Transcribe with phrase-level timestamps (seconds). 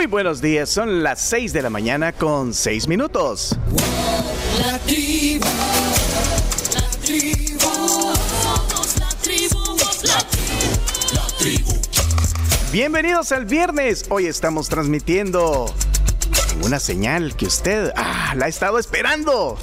[0.00, 3.54] Muy buenos días, son las 6 de la mañana con 6 minutos.
[4.58, 5.44] La tribu,
[6.72, 11.72] la tribu, somos la tribu, la tribu, la tribu.
[12.72, 14.06] Bienvenidos al viernes.
[14.08, 15.66] Hoy estamos transmitiendo
[16.62, 19.58] una señal que usted ah, la ha estado esperando.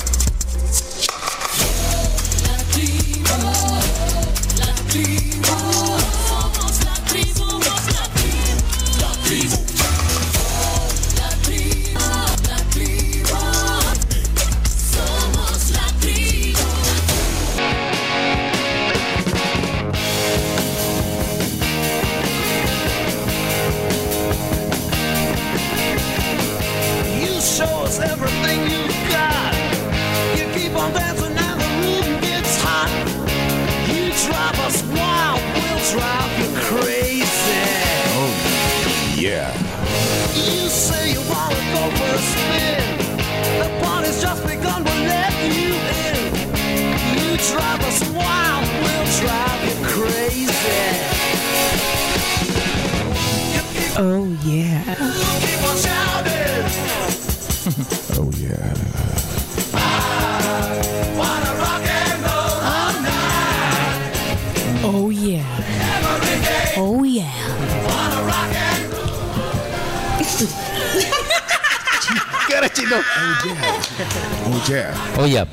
[74.69, 74.93] Yeah.
[75.17, 75.45] Oh, yeah.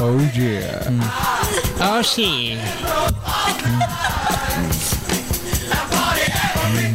[0.00, 0.90] Oh yeah.
[1.80, 2.58] Oh sí.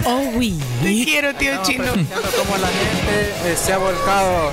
[0.06, 0.60] Oh oui.
[0.82, 1.86] Te quiero, tío chino.
[1.86, 4.52] cómo la gente eh, se ha volcado.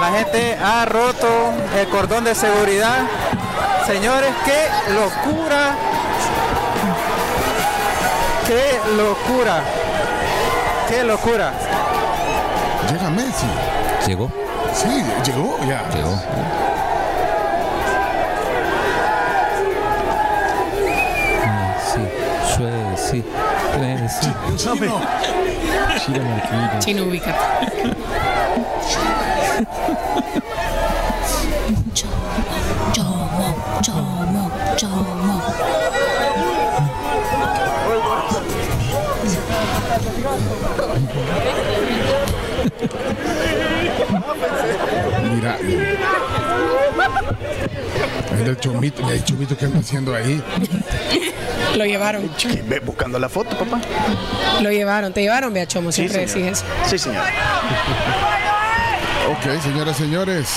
[0.00, 3.00] La gente ha roto el cordón de seguridad.
[3.86, 5.76] Señores, qué locura.
[8.46, 9.62] Qué locura.
[10.88, 11.67] Qué locura.
[12.90, 13.46] Llega Messi.
[14.06, 14.30] Llegó.
[14.72, 14.88] Sí,
[15.24, 15.88] llegó ya.
[15.90, 16.18] Llegó.
[21.84, 22.00] Sí,
[22.96, 23.24] sí,
[24.08, 24.32] sí.
[24.56, 25.00] Chino.
[25.98, 26.84] Chino Marquinhos.
[26.84, 27.34] Chino, ubica.
[32.92, 33.46] Chomo,
[33.82, 35.42] chomo, chomo.
[45.34, 45.58] Mira.
[48.36, 50.42] Mira el chomito, el chomito que anda haciendo ahí.
[51.76, 52.30] Lo llevaron.
[52.66, 53.80] Ve buscando la foto, papá.
[54.62, 55.12] Lo llevaron.
[55.12, 55.92] Te llevaron, vea Chomo.
[55.92, 56.50] Sí, Siempre señor.
[56.50, 56.88] decís eso.
[56.88, 57.24] Sí, señor.
[59.30, 60.48] Ok, señoras, señores.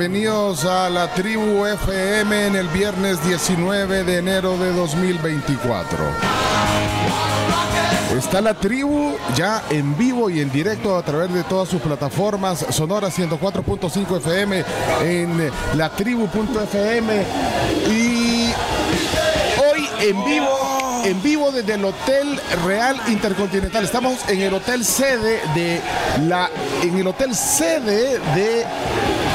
[0.00, 5.98] Bienvenidos a la tribu FM en el viernes 19 de enero de 2024.
[8.16, 12.64] Está la tribu ya en vivo y en directo a través de todas sus plataformas,
[12.70, 14.64] Sonora 104.5 FM
[15.02, 17.22] en latribu.fm
[17.90, 18.54] y
[19.60, 23.84] hoy en vivo, en vivo desde el Hotel Real Intercontinental.
[23.84, 25.78] Estamos en el hotel sede de
[26.26, 26.48] la,
[26.82, 28.64] en el hotel sede de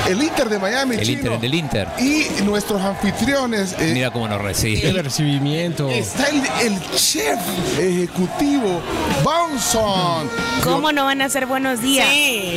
[0.08, 0.96] el Inter de Miami.
[0.96, 1.22] El chino.
[1.22, 1.88] Inter, del Inter.
[2.00, 3.74] Y nuestros anfitriones.
[3.80, 5.02] eh, Mira cómo nos recibe.
[5.02, 5.90] recibimiento.
[5.90, 7.40] Está el, el chef
[7.80, 8.82] ejecutivo,
[9.24, 10.30] Bonson.
[10.64, 12.08] ¿Cómo no van a ser buenos días?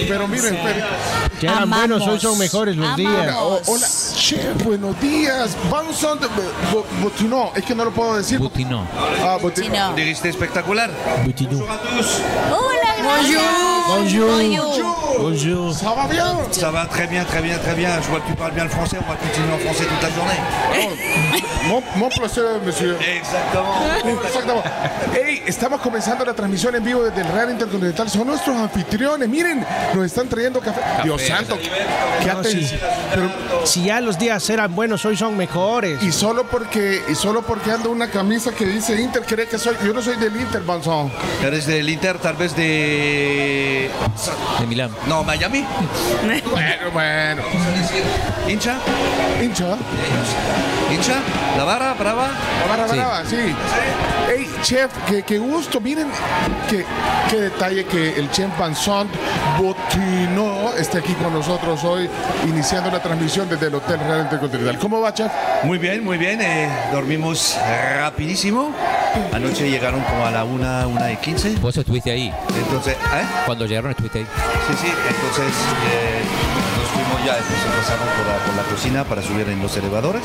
[0.08, 0.58] Pero miren.
[1.40, 1.78] Que eran Amamos.
[2.00, 3.34] buenos, hoy son mejores los días.
[3.38, 3.86] O- hola,
[4.16, 5.56] chef, buenos días.
[5.70, 6.26] Bonson, de-
[6.72, 8.38] bo- Botinó, es que no lo puedo decir.
[8.38, 8.86] Butinó.
[9.22, 9.94] Ah, Botinó.
[9.94, 10.02] Sí.
[10.02, 10.90] Dijiste espectacular.
[11.24, 11.62] Butinú.
[11.62, 13.42] Hola, gracias.
[13.42, 13.77] Bonjour.
[13.88, 15.72] Bonjour.
[15.72, 16.36] Ça va bien?
[16.50, 17.88] Ça va très bien, très bien, très bien.
[18.02, 18.98] Je vois que tu parles bien le français.
[19.00, 21.47] On va continuer en français toute la journée.
[21.68, 22.96] Mon, mon placer, monsieur.
[23.00, 24.24] Exactement.
[24.24, 24.70] Exactamente.
[25.12, 28.08] Hey, estamos comenzando la transmisión en vivo desde el Real Intercontinental.
[28.08, 29.28] Son nuestros anfitriones.
[29.28, 30.80] Miren, nos están trayendo café.
[31.04, 32.64] Dios santo, qué No, atención.
[32.64, 32.78] sí.
[33.14, 36.02] Pero- Si ya los días eran buenos, hoy son mejores.
[36.02, 39.76] y solo porque y solo porque ando una camisa que dice Inter, cree que soy.
[39.84, 41.12] Yo no soy del Inter, Banzón.
[41.44, 43.90] Eres del Inter, tal vez de.
[44.60, 44.90] De Milán.
[45.06, 45.64] No, Miami.
[46.50, 47.42] Bueno, bueno.
[48.48, 48.76] Hincha.
[49.42, 49.76] Hincha.
[50.90, 51.20] Hincha.
[51.58, 52.28] La vara, brava.
[52.60, 52.96] La barra Sí.
[52.96, 53.54] brava, sí.
[54.28, 55.80] Hey, chef, qué, qué gusto.
[55.80, 56.08] Miren
[56.70, 56.84] qué,
[57.28, 59.08] qué detalle que el chef Banzón
[59.58, 62.08] Botino esté aquí con nosotros hoy,
[62.46, 64.78] iniciando la transmisión desde el Hotel Real Intercontinental.
[64.78, 65.32] ¿Cómo va, chef?
[65.64, 66.40] Muy bien, muy bien.
[66.40, 67.56] eh, dormimos
[67.96, 68.72] rapidísimo.
[69.32, 71.56] Anoche llegaron como a la una, una y quince.
[71.60, 72.32] Vos estuviste ahí.
[72.56, 73.24] Entonces, ¿eh?
[73.46, 74.26] Cuando llegaron estuviste ahí.
[74.68, 75.54] Sí, sí, entonces
[75.90, 76.22] eh,
[76.88, 80.22] nos fuimos ya, después pasamos por la, por la cocina para subir en los elevadores.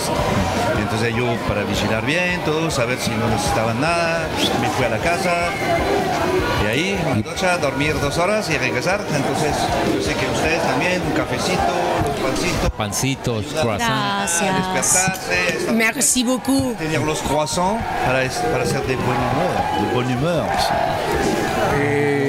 [0.77, 4.27] Y entonces yo para vigilar bien todo, saber si no necesitaban nada,
[4.61, 5.31] me fui a la casa
[6.63, 9.01] y ahí, una ducha, dormir dos horas y regresar.
[9.13, 9.55] Entonces
[9.93, 11.61] yo sé que ustedes también, un cafecito,
[12.07, 12.69] los pancitos.
[12.77, 14.41] Pancitos, croissants.
[14.79, 16.77] estar- Merci beaucoup.
[16.77, 18.19] tener los croissants para,
[18.51, 20.45] para ser de buen humor, de buen humor.
[21.75, 22.22] Eh,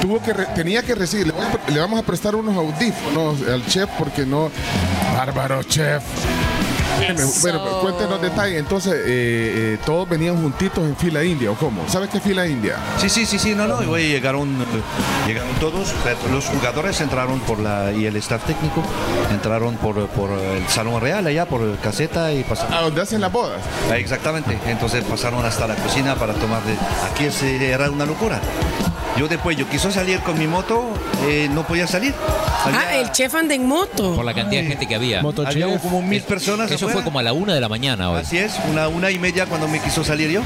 [0.00, 3.64] tuvo que re- tenía que recibir, le, a le vamos a prestar unos audífonos al
[3.66, 4.50] chef porque no.
[5.16, 6.02] Bárbaro, chef.
[7.00, 8.58] Bueno, Bueno, cuéntenos detalles.
[8.58, 11.88] Entonces, eh, eh, todos venían juntitos en fila india, ¿o cómo?
[11.88, 12.76] ¿Sabes qué fila india?
[12.98, 17.00] Sí, sí, sí, sí, no, no, y güey, llegaron, eh, llegaron todos, pero los jugadores
[17.00, 18.82] entraron por la, y el staff técnico
[19.32, 22.72] entraron por, por el Salón Real, allá por caseta y pasaron.
[22.74, 23.60] ¿A dónde hacen las bodas?
[23.90, 26.74] Ah, Exactamente, entonces pasaron hasta la cocina para tomar de...
[27.10, 28.40] Aquí era una locura.
[29.16, 30.94] Yo después, yo quiso salir con mi moto,
[31.26, 32.14] eh, no podía salir.
[32.18, 34.14] Ah, Había- el chef anda en moto.
[34.14, 35.18] Por la cantidad de gente que había.
[35.20, 35.82] había Motochef.
[35.82, 36.88] como mil personas Eso.
[36.92, 38.20] Fue como a la una de la mañana hoy.
[38.20, 40.42] Así es, una, una y media cuando me quiso salir yo.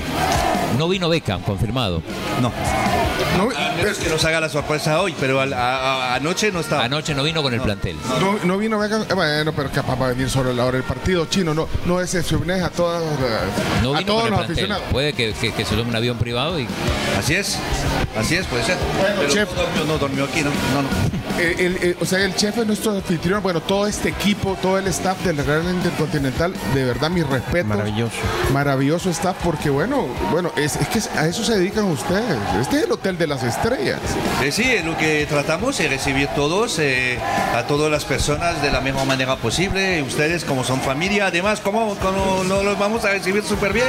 [0.79, 2.02] No vino Beckham, confirmado.
[2.43, 2.52] No,
[3.38, 6.61] No, no es que nos haga la sorpresa hoy, pero al- a- a- anoche no
[6.61, 6.85] estaba.
[6.85, 7.96] Anoche no vino con el plantel.
[8.20, 9.02] no, no vino Beckham.
[9.02, 11.52] Eh, Bueno, pero capaz va a venir solo a la hora del partido chino.
[11.55, 14.52] No, no decepciones a todas las- No a vino todos con el los plantel.
[14.52, 14.85] aficionados.
[14.90, 16.67] Puede que, que- que se tome un avión privado y
[17.19, 17.58] Así es,
[18.19, 18.76] así es, puede ser.
[19.00, 19.49] Bueno, pero chef.
[19.50, 20.88] no dormió, no dormió aquí, no, no, no.
[21.37, 23.43] Eh, el- el- o sea, el chef es nuestro anfitrión.
[23.43, 27.69] Bueno, todo este equipo, todo el staff del Real Intercontinental, de verdad, mi respeto.
[27.69, 28.17] Maravilloso.
[28.53, 32.37] Maravilloso staff, porque bueno, bueno, es, es que a eso se dedican ustedes.
[32.61, 34.00] Este es el hotel de las estrellas.
[34.43, 37.19] Eh, sí, lo que tratamos es recibir todos, eh,
[37.55, 40.03] a todas las personas de la mejor manera posible.
[40.03, 43.88] Ustedes como son familia, además, ¿cómo, cómo no los vamos a recibir súper bien?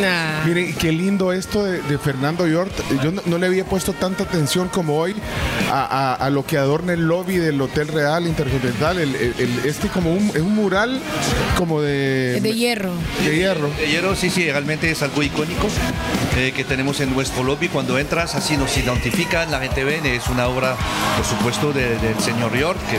[0.00, 0.44] Nah.
[0.44, 2.72] Miren, qué lindo esto de, de Fernando Yort.
[3.02, 5.14] Yo no, no le había puesto tanta atención como hoy
[5.70, 8.98] a, a- a lo que adorna el lobby del Hotel Real Intercontinental.
[8.98, 11.00] El, el- el- este como un, es un mural
[11.58, 12.90] como de, hierro.
[13.24, 13.70] de hierro.
[13.78, 15.68] De hierro, sí, sí, realmente es algo icónico
[16.36, 17.68] eh, que tenemos en nuestro lobby.
[17.68, 20.76] Cuando entras, así nos identifican, la gente ve, es una obra,
[21.16, 22.96] por supuesto, de- del señor York, que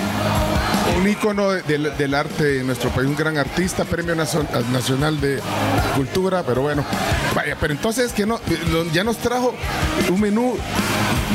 [0.95, 5.19] Un ícono de- del, del arte en nuestro país, un gran artista, Premio Nacio- Nacional
[5.21, 5.39] de
[5.95, 6.83] Cultura, pero bueno,
[7.35, 9.53] vaya, pero entonces que no, eh, ya nos trajo
[10.09, 10.57] un menú,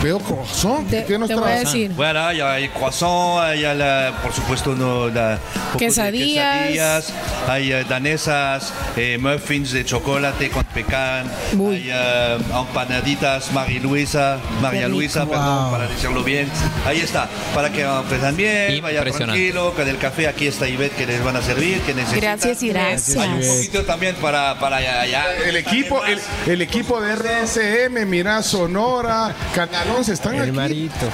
[0.02, 1.60] veo corazón, Te, ¿qué nos te voy a trajo?
[1.64, 1.92] decir.
[1.92, 5.38] Bueno, hay, hay croissant, hay, la- por supuesto, no, la,
[5.78, 6.56] Quesadillas.
[6.66, 7.12] quesadillas,
[7.48, 11.76] hay eh, danesas, eh, muffins de chocolate con pecan, Uy.
[11.76, 14.88] hay eh, empanaditas María Luisa, María.
[14.88, 15.70] Luisa, perdón, Wow.
[15.72, 16.50] para decirlo bien.
[16.86, 19.40] Ahí está, para que aprendan bien, vaya Impresionante.
[19.50, 22.20] Tranquilo, con el café aquí está Ivette que les van a servir, que necesitan.
[22.20, 23.16] Gracias y Gracias.
[23.16, 25.00] Hay un poquito también para, para allá.
[25.00, 25.24] allá.
[25.44, 30.52] El equipo, el, el equipo de RSM, mira, Sonora, Canal 11, están El aquí.
[30.52, 31.06] marito.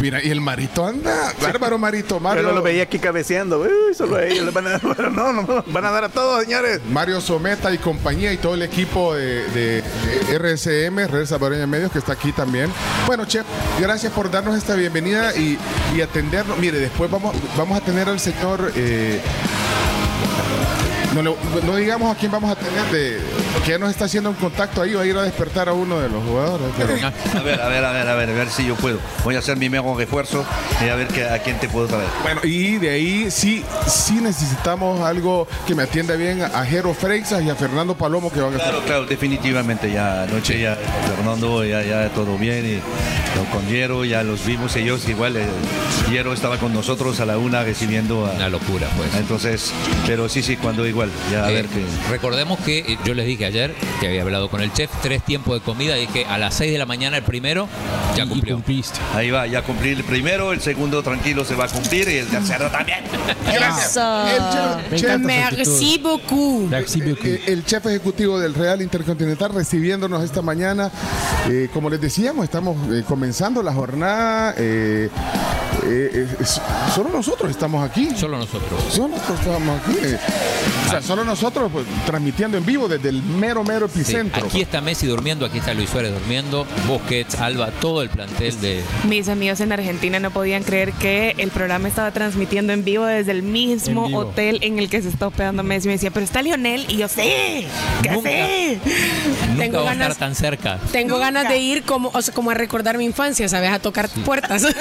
[0.00, 2.42] Mira, y el marito anda, bárbaro marito, Yo Mario.
[2.42, 3.60] no lo veía aquí cabeceando.
[3.60, 4.80] Uy, solo a ellos les van a dar.
[4.96, 6.80] pero No, no, no, van a dar a todos, señores.
[6.90, 9.82] Mario Someta y compañía y todo el equipo de
[10.36, 12.70] RSM, Red Salvadoreña Medios, que está aquí también.
[13.06, 13.46] Bueno, Chef,
[13.80, 15.58] gracias por darnos esta bienvenida y,
[16.00, 16.58] atendernos.
[16.58, 18.72] Mire, después vamos, vamos a tener al señor.
[18.74, 19.20] eh,
[21.14, 23.20] no digamos a quién vamos a tener, de,
[23.64, 26.00] que ya nos está haciendo un contacto ahí, va a ir a despertar a uno
[26.00, 26.66] de los jugadores.
[26.76, 26.94] pero-
[27.38, 28.98] A ver, a ver, a ver, a ver, a ver si yo puedo.
[29.24, 30.44] Voy a hacer mi mejor refuerzo
[30.84, 32.08] y a ver que, a quién te puedo traer.
[32.22, 37.42] Bueno, y de ahí sí, sí necesitamos algo que me atienda bien a Jero Freixas
[37.42, 38.70] y a Fernando Palomo que van a estar.
[38.70, 40.76] Claro, claro, definitivamente ya anoche ya
[41.16, 42.80] Fernando ya, ya todo bien y
[43.52, 45.36] con Hierro ya los vimos ellos igual.
[45.36, 45.46] eh,
[46.10, 48.32] Hierro estaba con nosotros a la una recibiendo a...
[48.32, 49.14] Una locura, pues.
[49.14, 49.72] Entonces,
[50.06, 51.10] pero sí, sí, cuando igual.
[51.30, 51.84] Ya a Eh, ver que...
[52.10, 55.54] Recordemos que eh, yo les dije ayer que había hablado con el chef, tres tiempos
[55.54, 57.68] de comida, y que a las 6 de la mañana el primero
[58.16, 58.54] ya Y cumplió.
[58.56, 58.98] cumpliste.
[59.14, 62.26] Ahí va, ya cumplir el primero, el segundo tranquilo se va a cumplir y el
[62.26, 62.98] tercero también.
[63.48, 64.26] Eso.
[64.26, 65.26] El chef- Me chef- encanta.
[65.26, 66.68] Merci beaucoup.
[66.70, 67.24] Merci beaucoup.
[67.26, 70.90] Eh, el chef ejecutivo del Real Intercontinental recibiéndonos esta mañana.
[71.48, 74.54] Eh, como les decíamos, estamos eh, comenzando la jornada.
[74.56, 75.08] eh,
[75.84, 76.60] eh, es-
[76.94, 78.08] solo nosotros estamos aquí.
[78.16, 78.82] Solo nosotros.
[78.90, 79.96] Solo nosotros estamos aquí.
[80.02, 80.18] eh.
[80.86, 84.46] O sea, solo nosotros pues, transmitiendo en vivo desde el mero, mero Sí, epicentro.
[84.46, 88.82] Aquí está Messi durmiendo, aquí está Luis Suárez durmiendo, Busquets, Alba, todo el plantel de...
[89.08, 93.32] Mis amigos en Argentina no podían creer que el programa estaba transmitiendo en vivo desde
[93.32, 95.88] el mismo En hotel en el que se está hospedando Messi.
[95.88, 96.84] Me decía, pero está Lionel.
[96.88, 97.66] Y yo, sí,
[98.02, 98.30] que Nunca.
[98.30, 98.78] sí.
[99.48, 100.78] Nunca Tengo va a ganas- estar tan cerca.
[100.92, 101.24] Tengo Nunca.
[101.32, 103.70] ganas de ir como, o sea, como a recordar mi infancia, ¿sabes?
[103.70, 104.64] A tocar puertas.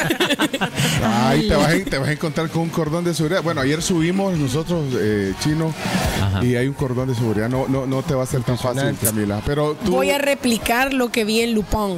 [1.04, 3.42] Ay, te vas, a, te vas a encontrar con un cordón de seguridad.
[3.44, 5.74] Bueno, ayer subimos nosotros, eh, chino,
[6.22, 6.44] Ajá.
[6.44, 7.50] y hay un cordón de seguridad.
[7.50, 8.96] No, no, no te va a ser tan fácil.
[9.04, 9.42] Camila.
[9.46, 9.92] Pero tú.
[9.92, 11.98] Voy a replicar lo que vi en Lupin.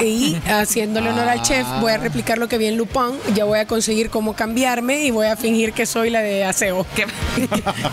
[0.00, 3.18] Y haciéndole honor al chef, voy a replicar lo que vi en Lupin.
[3.34, 6.86] Ya voy a conseguir cómo cambiarme y voy a fingir que soy la de aseo.
[6.94, 7.04] Que,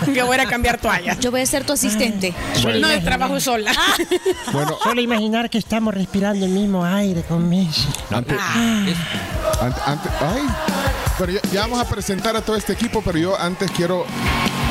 [0.14, 1.20] que voy a cambiar toallas.
[1.20, 2.34] Yo voy a ser tu asistente.
[2.80, 3.72] No, de trabajo sola.
[4.54, 7.88] Bueno, Solo imaginar que estamos respirando el mismo aire con Messi.
[8.12, 8.38] antes,
[9.62, 10.44] ante- ante- ay,
[11.52, 14.06] ya, vamos a presentar a todo este equipo, pero yo antes quiero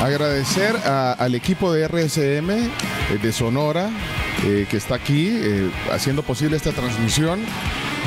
[0.03, 2.69] agradecer al equipo de RSM eh,
[3.21, 3.89] de Sonora
[4.43, 7.39] eh, que está aquí eh, haciendo posible esta transmisión.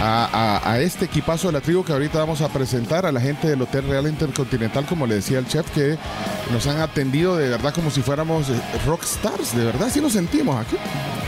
[0.00, 3.60] A, este equipazo de la tribu que ahorita vamos a presentar, a la gente del
[3.60, 5.98] Hotel Real Intercontinental, como le decía el chef, que
[6.52, 8.46] nos han atendido de verdad como si fuéramos
[8.86, 10.76] rockstars, de verdad, sí nos sentimos aquí.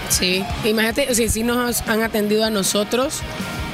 [0.09, 3.23] Sí, imagínate, o si nos han atendido a nosotros,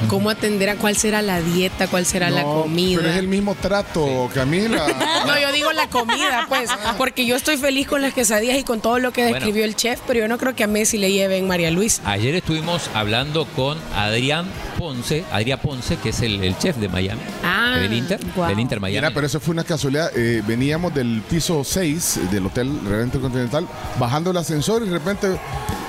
[0.07, 0.75] ¿cómo atenderá?
[0.75, 1.87] ¿Cuál será la dieta?
[1.87, 2.97] ¿Cuál será la comida?
[2.99, 4.85] Pero es el mismo trato, Camila.
[5.27, 8.79] No, yo digo la comida, pues, porque yo estoy feliz con las quesadillas y con
[8.79, 9.35] todo lo que Bueno.
[9.35, 12.01] describió el chef, pero yo no creo que a Messi le lleven María Luisa.
[12.05, 14.45] Ayer estuvimos hablando con Adrián
[14.77, 18.79] Ponce, Adrián Ponce, que es el, el chef de Miami, Ah, del Inter, del Inter
[18.79, 18.97] Miami.
[18.99, 20.11] Mira, pero eso fue una casualidad.
[20.15, 23.67] Eh, veníamos del piso 6 del Hotel Real Intercontinental,
[23.99, 25.27] bajando el ascensor y de repente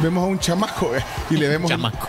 [0.01, 1.71] vemos a un chamaco eh, y le vemos.
[1.71, 2.09] Chamaco.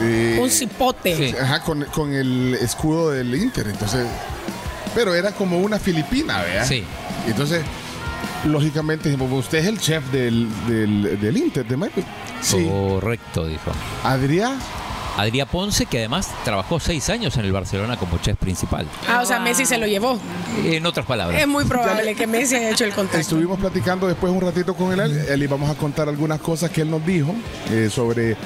[0.00, 1.01] eh, Un cipote.
[1.04, 1.34] Sí.
[1.40, 3.66] ajá, con, con el escudo del Inter.
[3.68, 4.06] Entonces,
[4.94, 6.66] pero era como una filipina, ¿verdad?
[6.66, 6.84] Sí.
[7.26, 7.62] Entonces,
[8.44, 11.90] lógicamente dijimos, usted es el chef del, del, del Inter de.
[12.40, 12.66] Sí.
[12.68, 13.72] Correcto, dijo.
[14.04, 14.58] Adrián.
[15.16, 18.86] Adrián Ponce, que además trabajó seis años en el Barcelona como chef principal.
[19.08, 20.18] Ah, o sea, Messi se lo llevó.
[20.64, 21.40] En otras palabras.
[21.40, 23.18] Es muy probable que Messi haya hecho el contacto.
[23.18, 25.24] Estuvimos platicando después un ratito con él.
[25.28, 27.34] Él íbamos a contar algunas cosas que él nos dijo
[27.70, 28.36] eh, sobre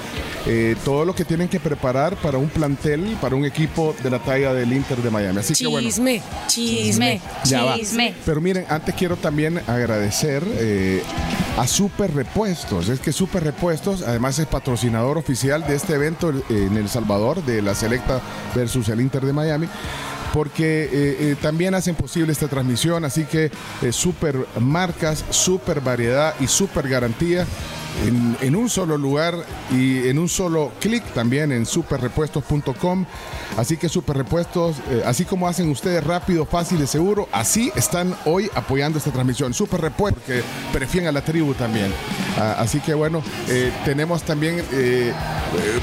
[0.47, 4.21] eh, todo lo que tienen que preparar para un plantel, para un equipo de la
[4.21, 5.39] talla del Inter de Miami.
[5.41, 5.89] Así que bueno.
[5.89, 7.21] Chisme, chisme.
[7.45, 7.77] Ya va.
[7.77, 8.15] Chisme.
[8.25, 11.03] Pero miren, antes quiero también agradecer eh,
[11.59, 12.89] a Super Repuestos.
[12.89, 17.45] Es que Super Repuestos, además, es patrocinador oficial de este evento eh, en El Salvador,
[17.45, 18.21] de la Selecta
[18.55, 19.69] versus el Inter de Miami.
[20.33, 23.51] Porque eh, eh, también hacen posible esta transmisión, así que
[23.83, 27.47] eh, super marcas, super variedad y super garantía
[28.05, 29.35] en, un solo lugar
[29.71, 33.07] y en un solo clic también en superrepuestos.com.
[33.57, 38.15] Así que Super Repuestos, eh, así como hacen ustedes rápido, fácil y seguro, así están
[38.25, 39.55] hoy apoyando esta transmisión.
[39.55, 41.93] Super Repuestos, que prefieren a la tribu también.
[42.39, 45.13] Ah, así que bueno, eh, tenemos también eh,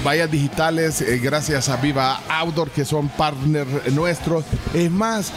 [0.05, 4.45] vallas digitales gracias a Viva Outdoor, que son partners nuestros.
[4.73, 5.31] Es más,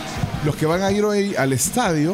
[0.45, 2.12] los que van a ir hoy al estadio,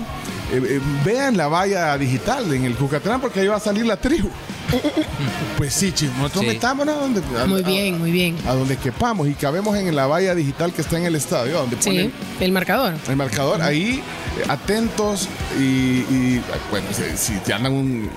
[0.53, 3.97] eh, eh, vean la valla digital en el Cucatlán porque ahí va a salir la
[3.97, 4.29] tribu.
[5.59, 6.49] Pues sí, chicos, nosotros Sí.
[6.49, 8.37] metámonos a donde, a- Muy a- bien, muy bien.
[8.47, 11.77] a donde quepamos y cabemos en la valla digital que está en el estadio, donde
[11.77, 12.95] ponen Sí, el marcador.
[13.09, 13.63] el marcador.
[13.63, 14.03] Ahí,
[14.41, 18.09] eh, atentos y, y, bueno, si, si te andan un-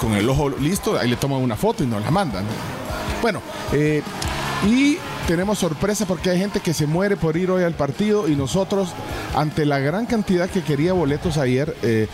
[0.00, 2.44] con el ojo listo, ahí le toman una foto y nos la mandan.
[3.22, 3.40] Bueno,
[3.72, 4.02] eh,
[4.66, 8.36] y tenemos sorpresa porque hay gente que se muere por ir hoy al partido y
[8.36, 8.90] nosotros,
[9.34, 12.08] ante la gran cantidad que quería boletos ayer, eh,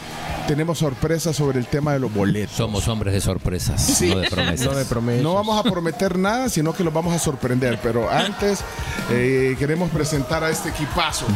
[0.46, 2.56] tenemos sorpresa sobre el tema de los boletos.
[2.56, 4.66] Somos hombres de sorpresas, no de promesas.
[4.66, 5.22] No de promesas.
[5.22, 7.78] No vamos a prometer nada, sino que los vamos a sorprender.
[7.82, 8.60] Pero antes
[9.10, 11.26] eh, queremos presentar a este equipazo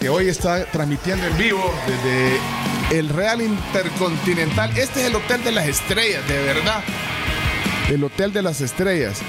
[0.00, 4.70] que hoy está transmitiendo en vivo desde el Real Intercontinental.
[4.76, 6.82] Este es el Hotel de las Estrellas, de verdad.
[7.88, 9.20] El Hotel de las Estrellas.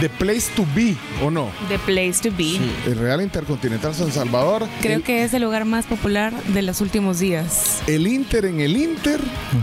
[0.00, 1.50] The Place to Be, ¿o no?
[1.68, 2.58] The Place to Be.
[2.86, 4.66] El Real Intercontinental San Salvador.
[4.80, 7.82] Creo el, que es el lugar más popular de los últimos días.
[7.86, 9.20] el Inter en el Inter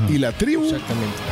[0.10, 0.72] y la tribu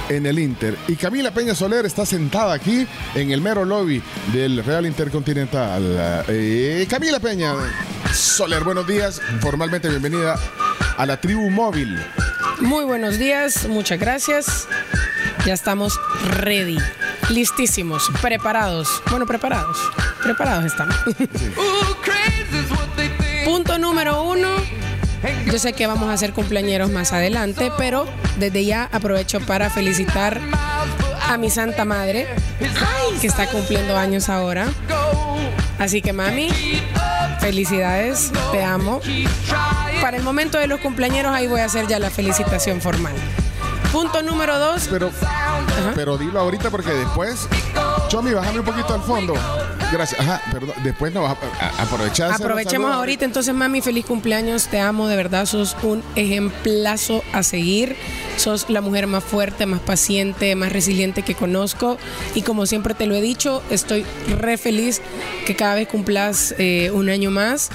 [0.10, 0.76] en el Inter.
[0.88, 4.02] Y Camila Peña Soler está sentada aquí en el mero lobby
[4.34, 6.24] del Real Intercontinental.
[6.28, 7.54] Eh, Camila Peña
[8.12, 9.22] Soler, buenos días.
[9.40, 10.40] Formalmente bienvenida
[10.98, 11.96] a la tribu móvil.
[12.60, 14.68] Muy buenos días, muchas gracias.
[15.46, 16.00] Ya estamos
[16.40, 16.78] ready,
[17.30, 19.04] listísimos, preparados.
[19.12, 19.78] Bueno, preparados.
[20.24, 20.96] Preparados estamos.
[23.46, 24.50] Punto número uno.
[25.46, 28.08] Yo sé que vamos a hacer cumpleañeros más adelante, pero
[28.40, 30.42] desde ya aprovecho para felicitar
[31.30, 32.28] a mi santa madre,
[33.22, 34.68] que está cumpliendo años ahora.
[35.78, 36.50] Así que mami,
[37.40, 39.00] felicidades, te amo.
[40.02, 43.14] Para el momento de los cumpleañeros ahí voy a hacer ya la felicitación formal.
[43.96, 44.90] Punto número dos.
[44.90, 45.10] Pero,
[45.96, 47.48] pero dilo ahorita porque después.
[48.10, 49.34] Chomi, bájame un poquito al fondo.
[49.90, 50.20] Gracias.
[50.20, 50.76] Ajá, perdón.
[50.84, 52.34] Después no vas a, aprovechar.
[52.34, 57.96] Aprovechemos ahorita, entonces mami, feliz cumpleaños, te amo, de verdad, sos un ejemplazo a seguir,
[58.36, 61.98] sos la mujer más fuerte, más paciente, más resiliente que conozco
[62.34, 64.06] y como siempre te lo he dicho, estoy
[64.40, 65.02] re feliz
[65.46, 67.70] que cada vez cumplas eh, un año más.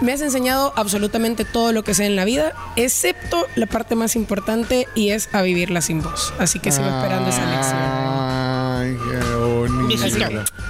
[0.00, 4.14] Me has enseñado absolutamente todo lo que sé en la vida, excepto la parte más
[4.14, 6.34] importante y es a vivirla sin vos.
[6.38, 8.45] Así que sigo esperando esa lección.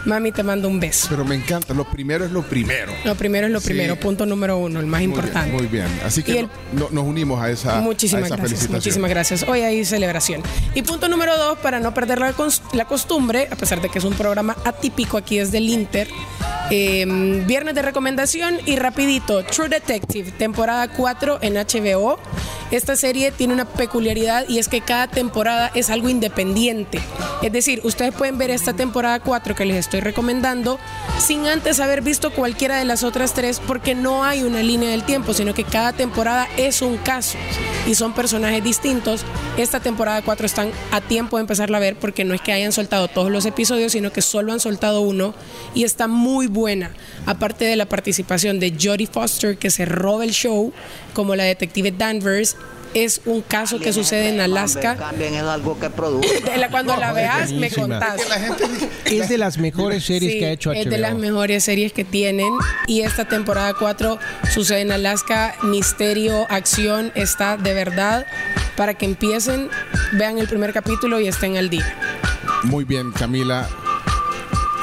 [0.04, 1.08] Mami, te mando un beso.
[1.10, 1.74] Pero me encanta.
[1.74, 2.92] Lo primero es lo primero.
[3.04, 3.68] Lo primero es lo Sí.
[3.68, 5.50] primero, punto número uno, el más Muy importante.
[5.50, 5.86] bien, muy bien.
[6.04, 8.76] Así que el- no- nos unimos a esa, Muchísimas a esa gracias, felicitación.
[8.78, 9.42] muchísimas gracias.
[9.48, 10.42] Hoy hay celebración.
[10.74, 12.34] Y punto número dos, para no perder la,
[12.72, 16.08] la costumbre, a pesar de que es un programa atípico aquí desde el Inter,
[16.70, 17.04] eh,
[17.46, 22.18] viernes de recomendación y rapidito, True Detective, temporada 4 en HBO.
[22.72, 26.98] Esta serie tiene una peculiaridad y es que cada temporada es algo independiente.
[27.42, 30.78] Es decir, ustedes pueden ver esta temporada 4 que les estoy recomendando
[31.18, 35.04] sin antes haber visto cualquiera de las otras tres porque no hay una línea del
[35.04, 37.38] tiempo, sino que cada temporada es un caso
[37.86, 39.24] y son personajes distintos.
[39.56, 42.72] Esta temporada 4 están a tiempo de empezarla a ver porque no es que hayan
[42.72, 45.34] soltado todos los episodios, sino que solo han soltado uno
[45.74, 46.90] y está muy buena.
[47.26, 50.72] Aparte de la participación de Jodie Foster, que se roba el show,
[51.14, 52.56] como la detective Danvers,
[52.96, 54.96] es un caso que sucede en Alaska.
[54.96, 56.42] También es algo que produce.
[56.70, 58.20] Cuando la veas, me contás.
[59.04, 60.80] Es de las mejores series Sí, que ha hecho HBO.
[60.80, 62.52] Es de las mejores series que tienen.
[62.86, 64.18] Y esta temporada 4
[64.50, 65.54] sucede en Alaska.
[65.62, 68.26] Misterio, acción, está de verdad.
[68.76, 69.68] Para que empiecen,
[70.12, 71.96] vean el primer capítulo y estén al día.
[72.64, 73.68] Muy bien, Camila.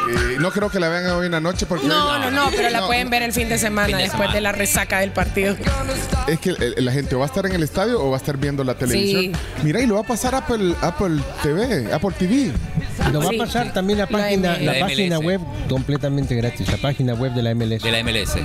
[0.09, 2.49] Eh, no creo que la vean hoy en la noche porque No, hoy- no, no,
[2.55, 4.33] pero la No, pueden ver el fin de semana Fin de después semana.
[4.35, 5.55] de la resaca del partido.
[6.27, 8.19] Es que eh, la gente o va a estar en el estadio o va a
[8.19, 9.31] estar viendo la televisión.
[9.63, 12.51] Mira, y lo va a pasar Apple, Apple TV, Apple TV.
[13.11, 13.35] Lo va Sí.
[13.39, 15.39] a pasar también la página, la La página web
[15.69, 17.83] completamente gratis, la página web de la MLS.
[17.83, 18.35] De la MLS.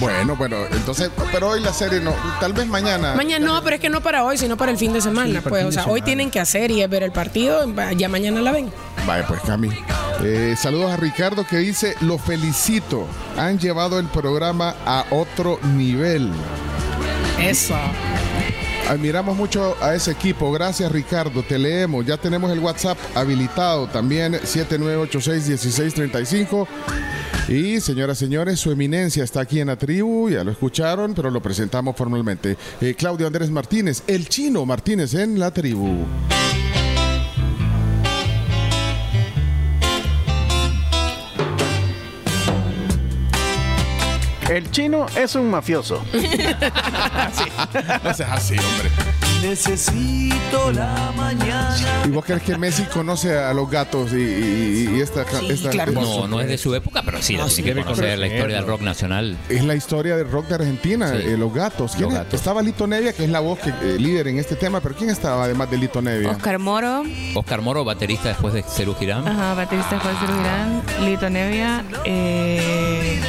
[0.00, 3.14] Bueno, bueno, entonces, pero hoy la serie no, tal vez mañana.
[3.14, 5.40] Mañana no, pero es que no para hoy, sino para el fin de semana.
[5.40, 7.70] Sí, pues, o sea, hoy tienen que hacer y es ver el partido.
[7.96, 8.72] Ya mañana la ven.
[9.06, 9.68] Vaya, pues Cami.
[10.22, 16.30] Eh, saludos a Ricardo que dice, lo felicito, han llevado el programa a otro nivel.
[17.38, 17.76] Eso.
[18.88, 20.50] Admiramos mucho a ese equipo.
[20.50, 21.42] Gracias, Ricardo.
[21.42, 22.06] Te leemos.
[22.06, 26.66] Ya tenemos el WhatsApp habilitado también, 7986-1635.
[27.50, 30.30] Y, señoras y señores, su eminencia está aquí en la tribu.
[30.30, 32.56] Ya lo escucharon, pero lo presentamos formalmente.
[32.80, 36.06] Eh, Claudio Andrés Martínez, el chino Martínez en la tribu.
[44.48, 46.04] El chino es un mafioso.
[48.04, 49.29] No seas así, hombre.
[49.42, 51.74] Necesito la mañana.
[52.04, 55.92] ¿Y vos crees que Messi conoce a los gatos y, y- y esta, esta- claro.
[55.92, 58.82] No, no es de su época, pero sí, tiene que conocer la historia del rock
[58.82, 59.36] nacional.
[59.48, 61.16] Es la historia del rock de Argentina, Sí.
[61.28, 61.92] eh, los gatos.
[61.92, 62.34] ¿Quién Los gatos.
[62.34, 65.10] Estaba Lito Nevia, que es la voz que, eh, líder en este tema, pero ¿quién
[65.10, 66.30] estaba además de Lito Nevia?
[66.30, 67.02] Oscar Moro,
[67.34, 69.26] Oscar Moro, baterista después de Cerú Girán.
[69.26, 73.20] ajá, baterista de Juan Girán, Lito Nevia, eh,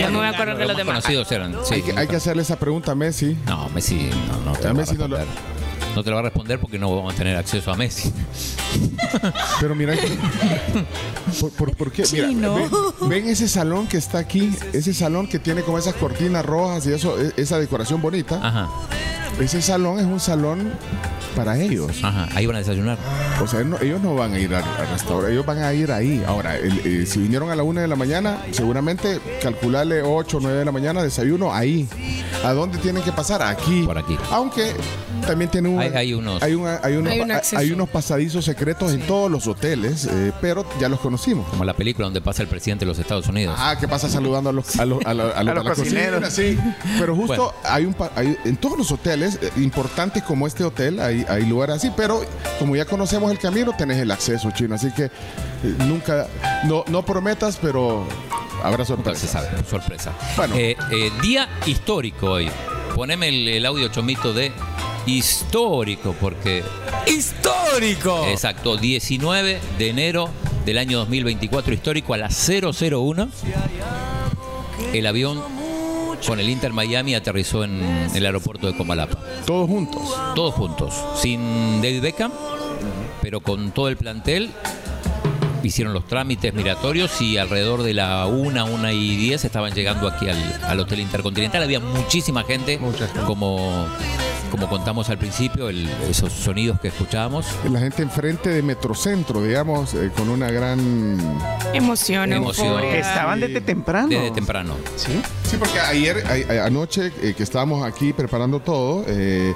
[0.00, 0.94] ya me voy a acordar de los más demás.
[1.04, 1.56] conocidos eran.
[1.64, 3.36] Sí, hay, que, hay que hacerle esa pregunta a Messi.
[3.46, 5.18] No, Messi no, no te A lo va a Messi no lo-.
[5.94, 8.12] No te lo va a responder porque no vamos a tener acceso a Messi.
[9.60, 9.94] Pero mira,
[11.40, 12.04] ¿por, por, por qué?
[12.12, 12.68] Mira, ven,
[13.08, 16.92] ven ese salón que está aquí, ese salón que tiene como esas cortinas rojas y
[16.92, 18.40] eso, e- esa decoración bonita.
[18.42, 18.68] Ajá.
[19.40, 20.72] ese salón es un salón
[21.36, 21.90] para ellos.
[22.02, 22.98] Ajá, ahí van a desayunar.
[23.42, 25.90] O sea, no- ellos no van a ir al, al restaurante, ellos van a ir
[25.92, 26.22] ahí.
[26.26, 30.40] Ahora, el- eh, si vinieron a la una de la mañana, seguramente calcularle 8 o
[30.40, 31.88] 9 de la mañana, desayuno ahí.
[32.44, 33.42] ¿A dónde tienen que pasar?
[33.42, 33.82] Aquí.
[33.84, 34.16] Por aquí.
[34.30, 34.72] Aunque
[35.26, 38.92] también tiene un, Hay- hay unos- hay, una- hay unos, Hay un unos pasadizos secretos
[38.92, 41.48] en todos los hoteles, eh, pero ya los conocimos.
[41.48, 43.56] Como la película donde pasa el presidente de los Estados Unidos.
[43.58, 45.68] Ah, ¿qué pasa saludando a los, a los, a la- a los- A los a
[45.68, 46.20] la cocineros.
[46.24, 46.30] cocina?
[46.30, 46.58] Sí,
[46.98, 47.52] pero justo Bueno.
[47.64, 47.94] hay un
[48.44, 52.24] en todos los hoteles eh, importantes como este hotel hay, hay lugares así, pero
[52.58, 55.10] como ya conocemos el camino, tenés el acceso chino, así que eh,
[55.86, 56.26] nunca,
[56.64, 58.06] no, no prometas, pero
[58.62, 59.30] habrá sorpresas.
[59.30, 60.12] sabe, sorpresa.
[60.36, 60.54] Bueno.
[60.56, 62.50] Eh, eh, día histórico hoy.
[62.94, 64.52] Poneme el, el audio chomito de
[65.06, 66.62] histórico, porque.
[67.06, 68.26] ¡Histórico!
[68.28, 70.30] Exacto, 19 de enero
[70.64, 73.28] del año 2024, histórico a las 001.
[74.92, 75.42] El avión
[76.26, 77.82] con el Inter Miami aterrizó en
[78.14, 79.18] el aeropuerto de Comalapa.
[79.46, 80.02] Todos juntos.
[80.34, 82.32] Todos juntos, sin David Beckham,
[83.20, 84.50] pero con todo el plantel.
[85.62, 90.28] Hicieron los trámites migratorios y alrededor de la 1, 1 y 10 estaban llegando aquí
[90.28, 91.62] al, al Hotel Intercontinental.
[91.62, 92.78] Había muchísima gente,
[93.26, 93.86] como,
[94.54, 97.44] como contamos al principio, el- esos sonidos que escuchábamos.
[97.68, 101.18] La gente enfrente de Metrocentro, digamos, eh, con una gran...
[101.72, 102.84] Emoción, Emoción.
[102.84, 104.06] estaban desde temprano.
[104.08, 104.76] Desde temprano.
[104.94, 105.20] Sí.
[105.42, 109.54] Sí, porque ayer, a- a- anoche eh, que estábamos aquí preparando todo, eh,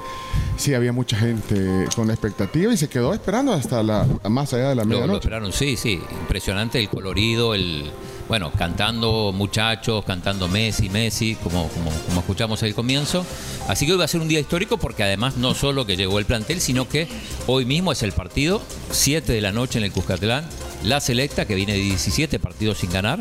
[0.57, 4.69] sí había mucha gente con la expectativa y se quedó esperando hasta la más allá
[4.69, 5.19] de la Lo, lo medianoche.
[5.19, 6.01] esperaron, sí, sí.
[6.21, 7.89] Impresionante el colorido, el.
[8.29, 13.25] Bueno, cantando muchachos, cantando Messi, Messi, como, como, como escuchamos al comienzo.
[13.67, 16.19] Así que hoy va a ser un día histórico porque además no solo que llegó
[16.19, 17.07] el plantel, sino que
[17.47, 18.61] hoy mismo es el partido,
[18.91, 20.47] 7 de la noche en el Cuscatlán,
[20.83, 23.19] la selecta que viene de 17 partidos sin ganar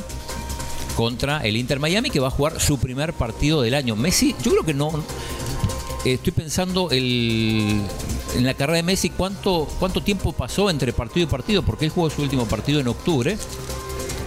[0.94, 3.96] contra el Inter Miami que va a jugar su primer partido del año.
[3.96, 4.90] Messi, yo creo que no.
[6.04, 7.82] Estoy pensando en
[8.40, 12.10] la carrera de Messi cuánto, cuánto tiempo pasó entre partido y partido, porque él jugó
[12.10, 13.38] su último partido en octubre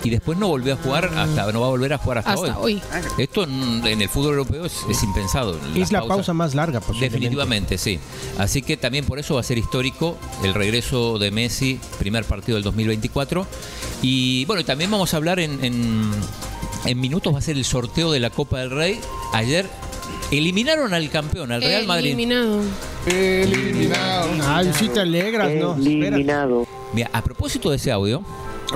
[0.03, 2.57] y después no volvió a jugar hasta no va a volver a jugar hasta, Hasta
[2.59, 2.81] hoy.
[3.17, 5.57] Esto en, en el fútbol europeo es, es impensado.
[5.75, 7.17] Es Las la pausas- pausa más larga, posiblemente.
[7.19, 7.99] Definitivamente, sí.
[8.37, 12.55] Así que también por eso va a ser histórico el regreso de Messi, primer partido
[12.55, 13.45] del 2024.
[14.01, 16.11] Y bueno, también vamos a hablar en, en,
[16.85, 18.99] en minutos, va a ser el sorteo de la Copa del Rey.
[19.33, 19.67] Ayer
[20.31, 22.07] eliminaron al campeón, al Real Madrid.
[22.13, 22.61] Eliminado.
[23.05, 24.29] Eliminado.
[24.47, 25.75] Ay, sí te alegras, ¿no?
[25.77, 26.47] Espera.
[26.93, 28.21] Mira, a propósito de ese audio,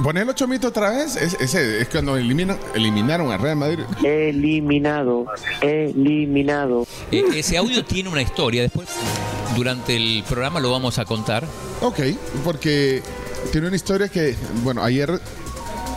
[0.03, 3.85] Poner los chomitos otra vez, es, ese, es cuando eliminan, eliminaron a Real Madrid.
[4.03, 5.25] Eliminado,
[5.61, 6.85] eliminado.
[7.11, 8.61] eh, ese audio tiene una historia.
[8.61, 8.89] Después,
[9.55, 11.45] durante el programa lo vamos a contar.
[11.81, 11.99] Ok,
[12.43, 13.01] porque
[13.51, 15.19] tiene una historia que, bueno, ayer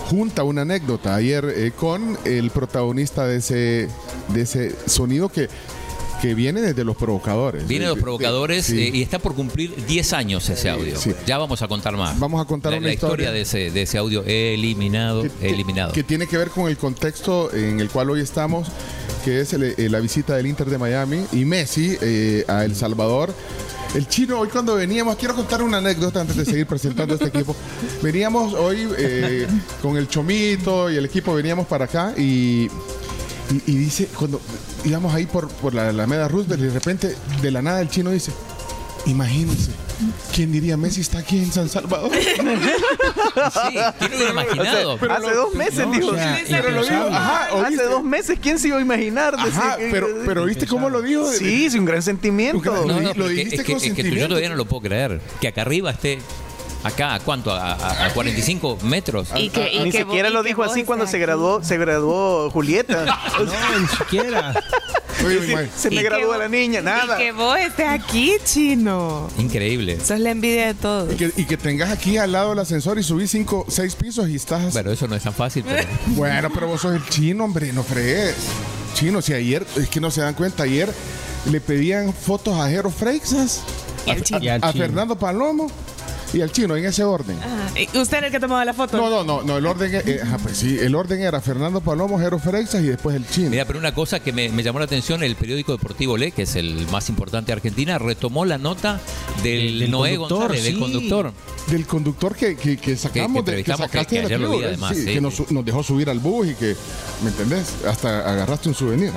[0.08, 3.88] junta una anécdota, ayer eh, con el protagonista de ese,
[4.28, 5.48] de ese sonido que,
[6.20, 7.66] que viene desde los provocadores.
[7.68, 8.78] Viene De- los provocadores sí.
[8.80, 10.98] eh, y está por cumplir 10 años ese audio.
[10.98, 11.12] sí.
[11.26, 12.18] Ya vamos a contar más.
[12.18, 13.32] Vamos a contar la, una la historia, historia.
[13.32, 15.92] de, ese, de ese audio eliminado, que- eliminado.
[15.92, 18.68] Que tiene que ver con el contexto en el cual hoy estamos,
[19.24, 22.74] que es el- eh, la visita del Inter de Miami y Messi eh, a El
[22.74, 23.32] Salvador.
[23.94, 27.56] El chino, hoy cuando veníamos, quiero contar una anécdota antes de seguir presentando este equipo.
[28.02, 29.46] Veníamos hoy eh,
[29.80, 32.68] con el Chomito y el equipo, veníamos para acá y,
[33.50, 34.40] y, y dice, cuando
[34.84, 38.10] íbamos ahí por, por la Alameda Roosevelt y de repente de la nada el chino
[38.10, 38.32] dice,
[39.06, 39.70] imagínense,
[40.34, 42.10] ¿quién diría Messi está aquí en San Salvador?
[43.38, 44.94] Sí, ¿quién lo hubiera imaginado?
[44.94, 46.08] O sea, hace dos meses, no, dijo.
[46.08, 47.08] o sea, pero lo dijo.
[47.08, 49.36] hace dos meses, ¿quién se iba a imaginar?
[49.36, 51.30] Ajá, pero, pero ¿viste cómo lo dijo?
[51.32, 52.86] Sí, es un gran sentimiento.
[52.86, 55.20] No, no, Lo dijiste es que, con es que yo todavía no lo puedo creer.
[55.40, 56.18] Que acá arriba esté,
[56.88, 57.52] acá, ¿a cuánto?
[57.52, 59.28] ¿A, a- a 45 metros?
[59.36, 62.50] Y que, y Ni que siquiera vos- lo dijo así cuando se graduó, se graduó
[62.50, 63.04] Julieta.
[63.38, 64.52] No, ni siquiera.
[65.76, 67.20] Se me graduó vos- la niña, nada.
[67.20, 69.28] Y que vos estés aquí, chino.
[69.38, 69.94] Increíble.
[70.00, 71.12] Eso es la envidia de todos.
[71.12, 74.28] y, que, y que tengas aquí al lado el ascensor y subís cinco, seis pisos
[74.28, 74.72] y estás.
[74.72, 75.86] Bueno, eso no es tan fácil, pero...
[76.08, 78.36] Bueno, pero vos sos el chino, hombre, no fregues.
[78.94, 80.88] Chino, si ayer, es que no se dan cuenta, ayer
[81.50, 83.62] le pedían fotos a Jero Freixas,
[84.62, 84.72] a.
[84.72, 85.70] Fernando Palomo
[86.32, 87.38] y al chino en ese orden.
[87.76, 88.96] ¿y ¿Usted era el que tomaba la foto?
[88.96, 92.18] No, no, no, no, el orden, eh, ajá, pues sí, el orden era Fernando Palomo,
[92.18, 93.50] Jero Freixas y después el chino.
[93.50, 96.42] Mira, pero una cosa que me, me llamó la atención, el periódico deportivo Le, que
[96.42, 99.00] es el más importante de Argentina, retomó la nota
[99.42, 101.32] del, Del Noé González, del conductor.
[101.68, 104.26] Del conductor que, que, que sacamos, Que- que de- que sacaste que- que de la
[104.28, 106.74] ayer lo vi tribu, además, sí, sí, que nos, dejó subir al bus y que,
[107.22, 107.74] ¿me entendés?
[107.86, 109.12] Hasta agarraste un souvenir.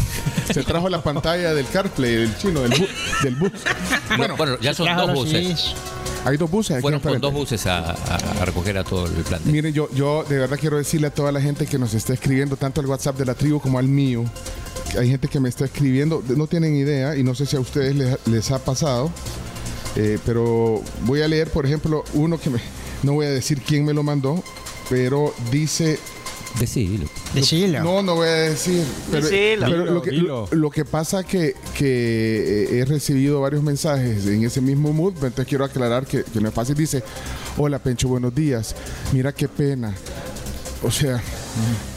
[0.52, 2.88] Se trajo la pantalla del CarPlay, del chino, del, bu-
[3.22, 3.50] del bus.
[4.16, 5.74] Bueno, bueno, ya son dos buses.
[6.24, 9.12] Hay dos buses aquí Fueron con dos buses a, a- a recoger a todo el
[9.12, 9.52] plantel.
[9.52, 12.56] Miren, yo, yo de verdad quiero decirle a toda la gente que nos está escribiendo,
[12.56, 14.24] tanto al WhatsApp de la tribu como al mío,
[14.98, 17.94] hay gente que me está escribiendo, no tienen idea y no sé si a ustedes
[17.96, 19.10] les, les ha pasado,
[19.96, 22.60] eh, pero voy a leer, por ejemplo, uno que me,
[23.02, 24.42] no voy a decir quién me lo mandó,
[24.88, 25.98] pero dice...
[26.58, 27.06] Decilo.
[27.34, 27.82] Decilo.
[27.82, 28.82] No, no voy a decir.
[29.10, 29.66] Pero, Decilo.
[29.66, 30.48] pero lo, que, dilo.
[30.50, 35.12] lo- lo que pasa que, que eh, he recibido varios mensajes en ese mismo mood,
[35.14, 36.74] pero entonces quiero aclarar que, que no es fácil.
[36.74, 37.02] Dice,
[37.58, 38.74] hola Pencho, buenos días.
[39.12, 39.94] Mira qué pena.
[40.82, 41.22] O sea,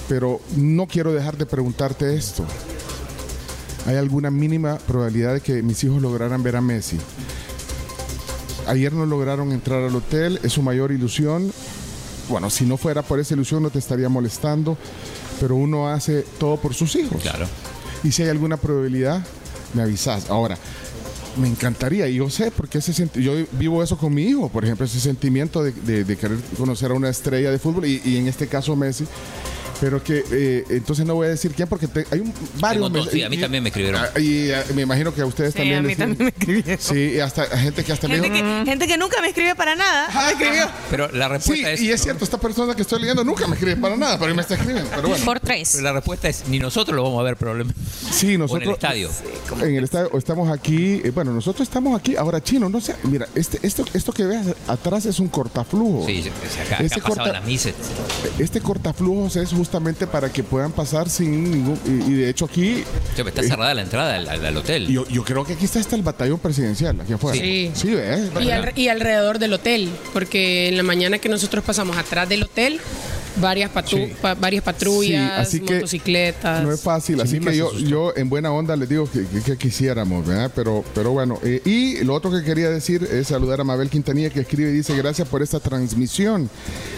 [0.09, 2.45] pero no quiero dejar de preguntarte esto.
[3.85, 6.97] ¿Hay alguna mínima probabilidad de que mis hijos lograran ver a Messi?
[8.67, 11.51] Ayer no lograron entrar al hotel, es su mayor ilusión.
[12.29, 14.77] Bueno, si no fuera por esa ilusión no te estaría molestando,
[15.41, 17.21] pero uno hace todo por sus hijos.
[17.21, 17.47] Claro.
[18.03, 19.25] Y si hay alguna probabilidad,
[19.73, 20.29] me avisas.
[20.29, 20.57] Ahora,
[21.37, 24.63] me encantaría, y yo sé, porque ese senti- yo vivo eso con mi hijo, por
[24.65, 28.17] ejemplo, ese sentimiento de, de- de querer conocer a una estrella de fútbol, y, y
[28.17, 29.05] en este caso Messi.
[29.79, 32.91] Pero que eh, entonces no voy a decir quién, porque te- hay un, varios.
[32.91, 34.01] mes- sí, a mí y- también me escribieron.
[34.01, 36.29] Ah, Y, ah, me imagino que a ustedes Sí, también a mí les- también me
[36.37, 36.77] escribieron.
[36.81, 39.55] Sí, y hasta gente que hasta me Gente dijo, que, gente que nunca me escribe
[39.55, 40.09] para nada.
[40.25, 40.67] me escribió.
[40.91, 41.81] Pero la Sí, respuesta es.
[41.81, 44.41] y es cierto, esta persona que estoy leyendo nunca me escribe para nada, pero me
[44.41, 44.89] está escribiendo.
[44.93, 45.23] Pero bueno.
[45.25, 45.69] Por tres.
[45.73, 47.79] pero la respuesta es: ni nosotros lo vamos a ver probablemente.
[48.11, 48.67] Sí, O en nosotros.
[48.67, 49.09] el estadio.
[49.61, 51.01] En el estadio estamos aquí.
[51.05, 52.17] eh, bueno, nosotros estamos aquí.
[52.17, 52.95] Ahora, chino, no sé.
[53.03, 56.05] Mira, este, esto, esto que ves atrás es un cortaflujo.
[56.05, 57.75] Sí, sí, sí, acá, acá Ese pasaban corta- las mises.
[58.39, 61.79] Este cortaflujos es justamente para que puedan pasar sin ningún.
[61.85, 62.83] Y, y de hecho, aquí.
[63.15, 64.87] Está cerrada la entrada al, al- al hotel.
[64.87, 67.39] Yo, yo creo que aquí está hasta el batallón presidencial, aquí afuera.
[67.39, 67.69] Sí.
[67.75, 68.31] Sí, ¿ves?
[68.41, 72.43] Y, al- y alrededor del hotel, porque en la mañana que nosotros pasamos atrás del
[72.43, 72.79] hotel,
[73.39, 74.13] varias, patru- Sí.
[74.19, 76.63] pa- varias patrullas, Sí, así que motocicletas.
[76.63, 79.41] No es fácil, así Sí, que yo, yo en buena onda les digo que, que-
[79.43, 80.51] que quisiéramos, ¿verdad?
[80.55, 84.31] Pero, pero bueno, eh, y lo otro que quería decir es saludar a Mabel Quintanilla
[84.31, 86.49] que escribe y dice gracias por esta transmisión.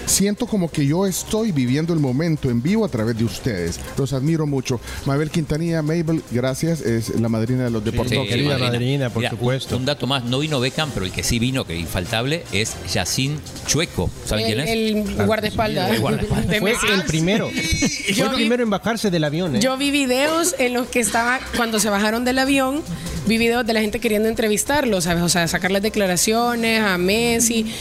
[0.06, 3.80] Siento como que yo estoy viviendo el momento en vivo a través de ustedes.
[3.98, 4.80] Los admiro mucho.
[5.06, 8.18] Mabel Quintanilla, Mabel, gracias, es la madrina de los deportes.
[8.28, 9.78] querida madrina, por Mira, supuesto.
[9.78, 13.38] Un, dato más: no vino Beckham, pero el que sí vino, que infaltable, es Yacine
[13.68, 14.10] Chueco.
[14.26, 14.70] ¿Saben el, quién es?
[15.18, 15.92] el guardaespaldas.
[15.92, 16.58] El guardaespaldas.
[16.60, 17.50] Fue el primero.
[17.50, 19.56] Fue Yo el vi- primero en bajarse del avión.
[19.56, 19.60] ¿eh?
[19.60, 22.82] Yo vi videos en los que estaba, cuando se bajaron del avión,
[23.28, 25.24] vi videos de la gente queriendo entrevistarlo, ¿sabes?
[25.24, 27.74] O sea, sacar las declaraciones a Messi.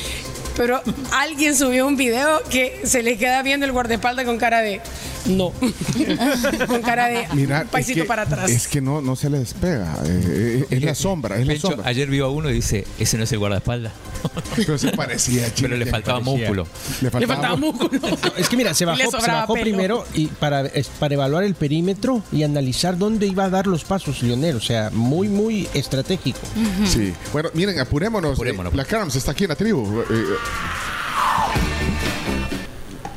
[0.60, 4.82] Pero alguien subió un video que se le queda viendo el guardaespaldas con cara de
[5.24, 5.52] no.
[6.66, 8.50] con cara de Mira, un paisito es que, para atrás.
[8.50, 9.94] Es que no, no se le despega.
[10.04, 11.88] eh, eh, es la sombra, es la Pencho sombra.
[11.88, 13.92] ayer vio a uno y dice: Ese no es el guardaespaldas.
[14.56, 15.96] Pero se parecía, Pero le chico.
[15.96, 16.38] faltaba parecía.
[16.38, 16.66] músculo.
[17.00, 17.90] Le Le faltaba músculo.
[18.36, 19.64] Es que mira, se bajó, se bajó pelo.
[19.64, 23.84] primero y para, es- para evaluar el perímetro y analizar dónde iba a dar los
[23.84, 24.56] pasos Lionel.
[24.56, 26.40] O sea, muy, muy estratégico.
[26.86, 27.12] Sí.
[27.32, 28.32] Bueno, miren, apurémonos.
[28.34, 28.72] Apurémonos.
[28.72, 30.00] Eh, La Carms está aquí en la tribu.
[30.00, 30.24] Eh, eh.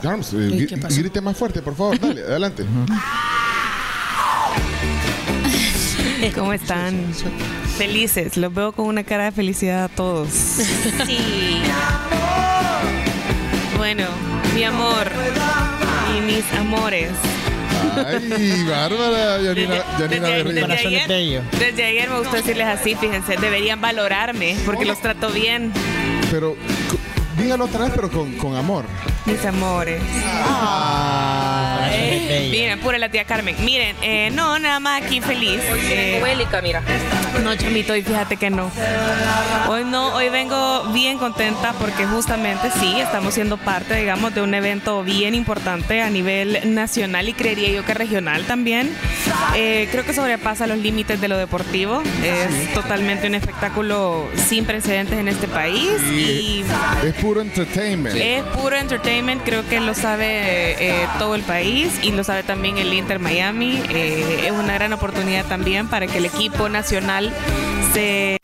[0.02, 0.68] Carms, eh,
[0.98, 1.98] grite más fuerte, por favor.
[2.00, 2.66] Dale, adelante.
[6.36, 7.14] ¿Cómo están?
[7.78, 8.38] Felices.
[8.38, 10.30] Los veo con una cara de felicidad a todos.
[11.06, 11.62] Sí.
[13.78, 14.06] Bueno,
[14.56, 15.12] mi amor
[16.16, 17.10] y mis amores.
[17.96, 21.42] Ay, bárbara, Yanina, Yanina Desde, desde Corazón de ayer, bello.
[21.60, 25.74] desde ayer me gusta decirles así, fíjense, deberían valorarme porque los trato bien,
[26.32, 26.56] Pero
[27.38, 28.86] dígalo otra vez, pero con, con amor.
[29.26, 30.02] mis amores.
[30.02, 31.43] Corazón
[32.52, 33.56] Miren, pura la tía Carmen.
[33.64, 35.60] Miren, eh, no, nada más aquí feliz.
[35.64, 36.22] Eh,
[36.64, 36.82] mira.
[37.44, 38.72] no, chamito, y fíjate que no.
[39.70, 44.54] Hoy no, hoy vengo bien contenta porque justamente sí, estamos siendo parte, digamos, de un
[44.54, 48.96] evento bien importante a nivel nacional y creería yo que regional también.
[49.56, 52.02] Eh, creo que sobrepasa los límites de lo deportivo.
[52.24, 56.64] Es totalmente un espectáculo sin precedentes en este país y
[57.04, 58.16] Es puro entertainment.
[58.16, 62.78] es puro entertainment, creo que lo sabe eh, todo el país y lo sabe también
[62.78, 63.82] el Inter Miami.
[63.90, 67.34] Eh, es una gran oportunidad también para que el equipo nacional
[67.94, 68.38] se,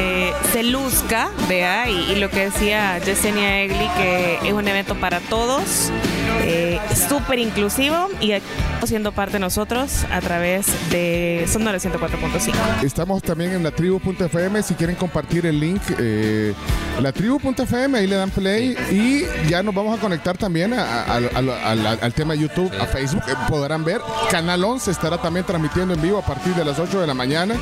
[0.51, 5.19] se luzca, vea, y, y lo que decía Yesenia Egli, que es un evento para
[5.21, 5.91] todos,
[6.43, 12.53] eh, súper inclusivo y estamos siendo parte de nosotros a través de Sonora 104.5.
[12.83, 14.61] Estamos también en la tribu.fm.
[14.63, 16.53] Si quieren compartir el link, eh,
[17.01, 18.75] la tribu.fm, ahí le dan play.
[18.91, 23.23] Y ya nos vamos a conectar también a- al tema YouTube, a Facebook.
[23.27, 24.01] Eh, podrán ver.
[24.31, 27.55] Canal 11 estará también transmitiendo en vivo a partir de las 8 de la mañana.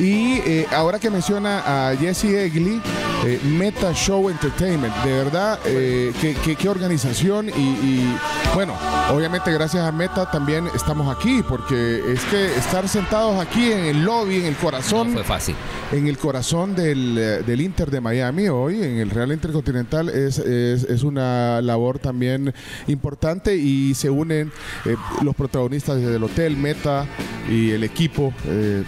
[0.00, 2.80] Y eh, ahora que menciona a Jesse Egli,
[3.24, 8.16] eh, Meta Show Entertainment, de verdad, eh, qué, qué- qué organización y, y
[8.54, 8.74] Bueno,
[9.12, 14.04] obviamente gracias a Meta también estamos aquí, porque es que estar sentados aquí en el
[14.04, 15.12] lobby, en el corazón.
[15.12, 15.54] fue fácil.
[15.92, 20.38] En el corazón del, eh, del Inter de Miami hoy, en el Real Intercontinental, es,
[20.38, 22.52] es, es una labor también
[22.88, 24.52] importante y se unen
[24.84, 27.06] eh, los protagonistas desde el hotel, Meta
[27.48, 28.32] y el equipo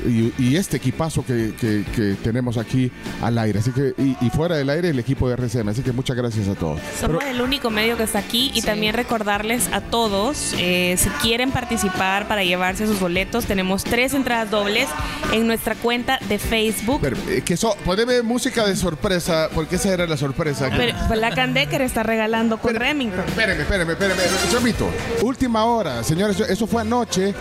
[0.06, 2.90] y, y este equipazo que, que- que tenemos aquí
[3.22, 3.58] al aire.
[3.58, 5.68] Así que, y, y fuera del aire, el equipo de RCM.
[5.68, 6.80] Así que muchas gracias a todos.
[6.98, 11.50] Somos el único medio que está aquí y también recordarles a todos, eh, si quieren
[11.50, 14.88] participar para llevarse sus boletos, tenemos tres entradas dobles
[15.32, 17.00] en nuestra cuenta de Facebook.
[17.02, 20.70] Pero, eh, que eso, poneme música de sorpresa, porque esa era la sorpresa.
[20.74, 23.24] Pero Black and Decker está regalando con Remington.
[23.28, 24.20] Espéreme, espéreme, espéreme.
[24.50, 24.88] Chomito,
[25.22, 27.34] última hora, señores, eso fue anoche.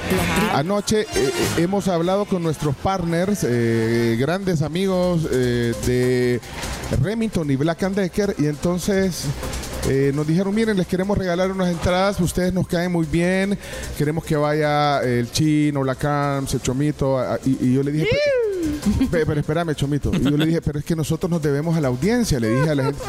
[0.54, 6.40] Anoche eh, eh, hemos hablado con nuestros partners, eh, grandes amigos eh, de
[7.02, 9.24] Remington y Black and Decker, y entonces
[9.90, 13.58] eh, nos dijeron, miren, les queremos regalar unas entradas, ustedes nos caen muy bien,
[13.98, 18.08] queremos que vaya el chino, la Carms, el Chomito, a- y, y yo le dije...
[18.10, 20.12] "Pe- pe- Pero espérame, Chomito.
[20.14, 22.70] Y yo le dije, pero es que nosotros nos debemos a la audiencia, le dije
[22.72, 23.00] a la gente.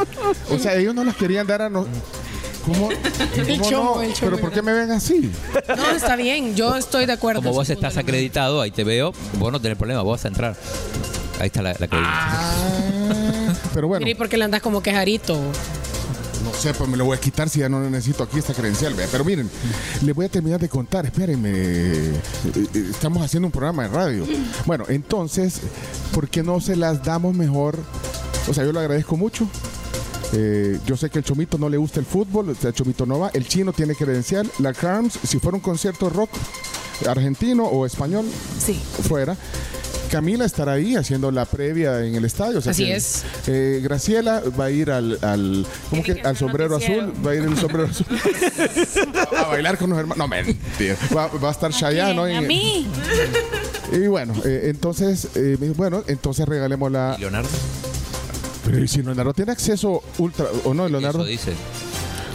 [0.51, 1.97] O sea, ellos no las querían dar a nosotros.
[2.67, 2.91] ¿Cómo?
[2.91, 4.03] El ¿Cómo chomo, no?
[4.03, 5.31] el chomo ¿Pero por qué me ven así?
[5.77, 7.41] No, está bien, yo estoy de acuerdo.
[7.43, 10.57] Como vos estás acreditado, ahí te veo, vos no tenés problema, vos vas a entrar.
[11.39, 13.57] Ahí está la, la acreditación.
[13.75, 15.39] Pero bueno, Mira, ¿y por qué le andas como quejarito?
[16.45, 18.95] no sé, pues me lo voy a quitar si ya no necesito aquí esta credencial.
[18.95, 19.09] vea.
[19.11, 19.51] Pero miren,
[20.03, 21.05] les voy a terminar de contar.
[21.05, 21.51] Espérenme.
[21.53, 22.13] Eh,
[22.75, 24.25] eh, Estamos haciendo un programa de radio.
[24.65, 25.61] Bueno, entonces,
[26.15, 27.79] ¿por qué no se las damos mejor?
[28.49, 29.49] O sea, yo lo agradezco mucho.
[30.33, 33.07] Eh, yo sé que el Chomito no le gusta el fútbol, o sea, el Chomito
[33.07, 33.31] no va.
[33.33, 34.51] El chino tiene credencial.
[34.59, 36.31] La Carms, si fuera un concierto rock
[37.09, 38.25] argentino o español,
[38.59, 38.81] Sí.
[39.09, 39.37] fuera.
[40.11, 42.59] Camila estará ahí haciendo la previa en el estadio.
[42.59, 43.25] o sea Así que, es.
[43.49, 46.21] eh, Graciela va a ir al, al, ¿cómo que?
[46.23, 47.13] al sombrero azul.
[47.27, 48.07] Va a ir el sombrero azul.
[49.37, 50.19] a bailar con los hermanos.
[50.19, 50.97] No, mentira.
[51.15, 52.23] Va, va a estar Chayanne, ¿no?
[52.23, 52.87] A mí.
[53.93, 57.17] Y bueno, eh, entonces, eh, bueno, entonces regalemos la.
[57.19, 57.49] ¿Y Leonardo?
[58.67, 61.21] Pero ¿y si Leonardo tiene acceso ultra o no, Leonardo?
[61.21, 61.53] Eso dice.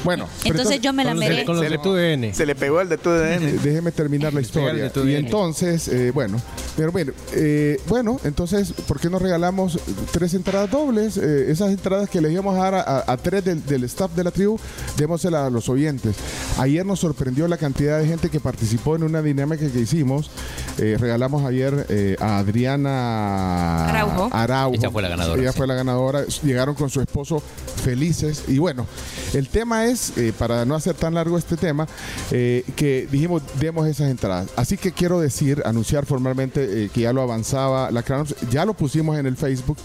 [0.04, 1.12] Bueno, Entonces yo me la
[1.46, 2.34] con los Se de le- tu DN.
[2.34, 3.52] Se le pegó el de tu DN.
[3.64, 4.92] Déjeme terminar la historia.
[5.06, 6.42] Y entonces, eh, bueno,
[6.76, 9.80] pero bueno, eh, bueno, entonces, ¿por qué no regalamos
[10.12, 11.18] tres entradas dobles?
[11.18, 14.12] Eh, esas entradas que le íbamos a dar a, a- a tres del, del staff
[14.16, 14.60] de la tribu,
[14.98, 16.16] démoselas a los oyentes.
[16.58, 20.30] Ayer nos sorprendió la cantidad de gente que participó en una dinámica que hicimos.
[20.78, 24.30] Eh, regalamos ayer eh, a Adriana Araujo.
[24.32, 24.76] Araujo.
[24.76, 25.58] Ella fue la ganadora, Ella sí.
[25.58, 26.26] fue la ganadora.
[26.44, 27.42] Llegaron con su esposo
[27.84, 28.44] felices.
[28.48, 28.86] Y bueno,
[29.34, 31.88] el tema es, eh, para no hacer tan largo este tema,
[32.32, 34.50] eh, que dijimos, demos esas entradas.
[34.56, 38.74] Así que quiero decir, anunciar formalmente eh, que ya lo avanzaba la Crowns, ya lo
[38.74, 39.78] pusimos en el Facebook,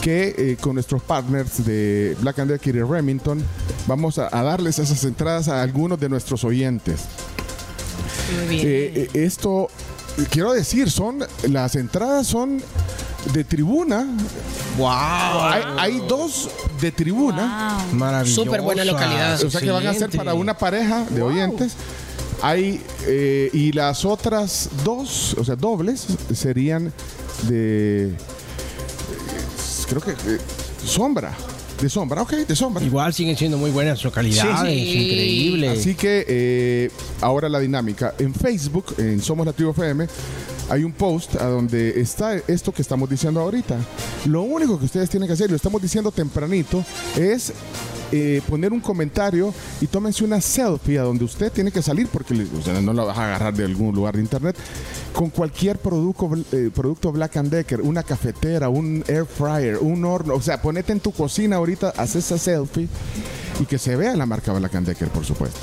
[0.00, 3.42] que con nuestros partners de Black and Decker y Remington,
[3.86, 7.02] vamos a, a darles esas entradas a algunos de nuestros oyentes.
[8.48, 9.08] Muy bien.
[9.12, 9.68] Esto,
[10.30, 12.62] quiero decir, son las entradas son
[13.32, 14.06] de tribuna.
[14.78, 14.88] ¡Wow!
[14.88, 16.48] Hay, hay dos
[16.80, 17.78] de tribuna.
[17.92, 18.44] Maravilloso.
[18.44, 19.42] Súper buena localidad.
[19.42, 21.74] O sea que van a ser para una pareja de oyentes.
[22.44, 26.92] Hay eh, y las otras dos, o sea, dobles, serían
[27.48, 28.16] de eh,
[29.88, 30.38] creo que eh,
[30.84, 31.32] sombra.
[31.80, 32.84] De sombra, ok, de sombra.
[32.84, 35.04] Igual siguen siendo muy buenas localidades, Sí.
[35.04, 35.68] increíble.
[35.70, 38.14] Así que eh, ahora la dinámica.
[38.18, 40.06] En Facebook, en Somos la Tribu FM,
[40.68, 43.76] hay un post a donde está esto que estamos diciendo ahorita.
[44.26, 46.84] Lo único que ustedes tienen que hacer, lo estamos diciendo tempranito,
[47.16, 47.52] es
[48.12, 52.46] eh, poner un comentario y tómense una selfie a donde usted tiene que salir, porque
[52.62, 54.56] sea, no la vas a agarrar de algún lugar de internet,
[55.12, 60.34] con cualquier producto, eh, producto Black and Decker, una cafetera, un air fryer, un horno,
[60.34, 62.88] o sea, ponete en tu cocina ahorita, haz esa selfie
[63.62, 65.60] y que se vea la marca Black and Decker, por supuesto.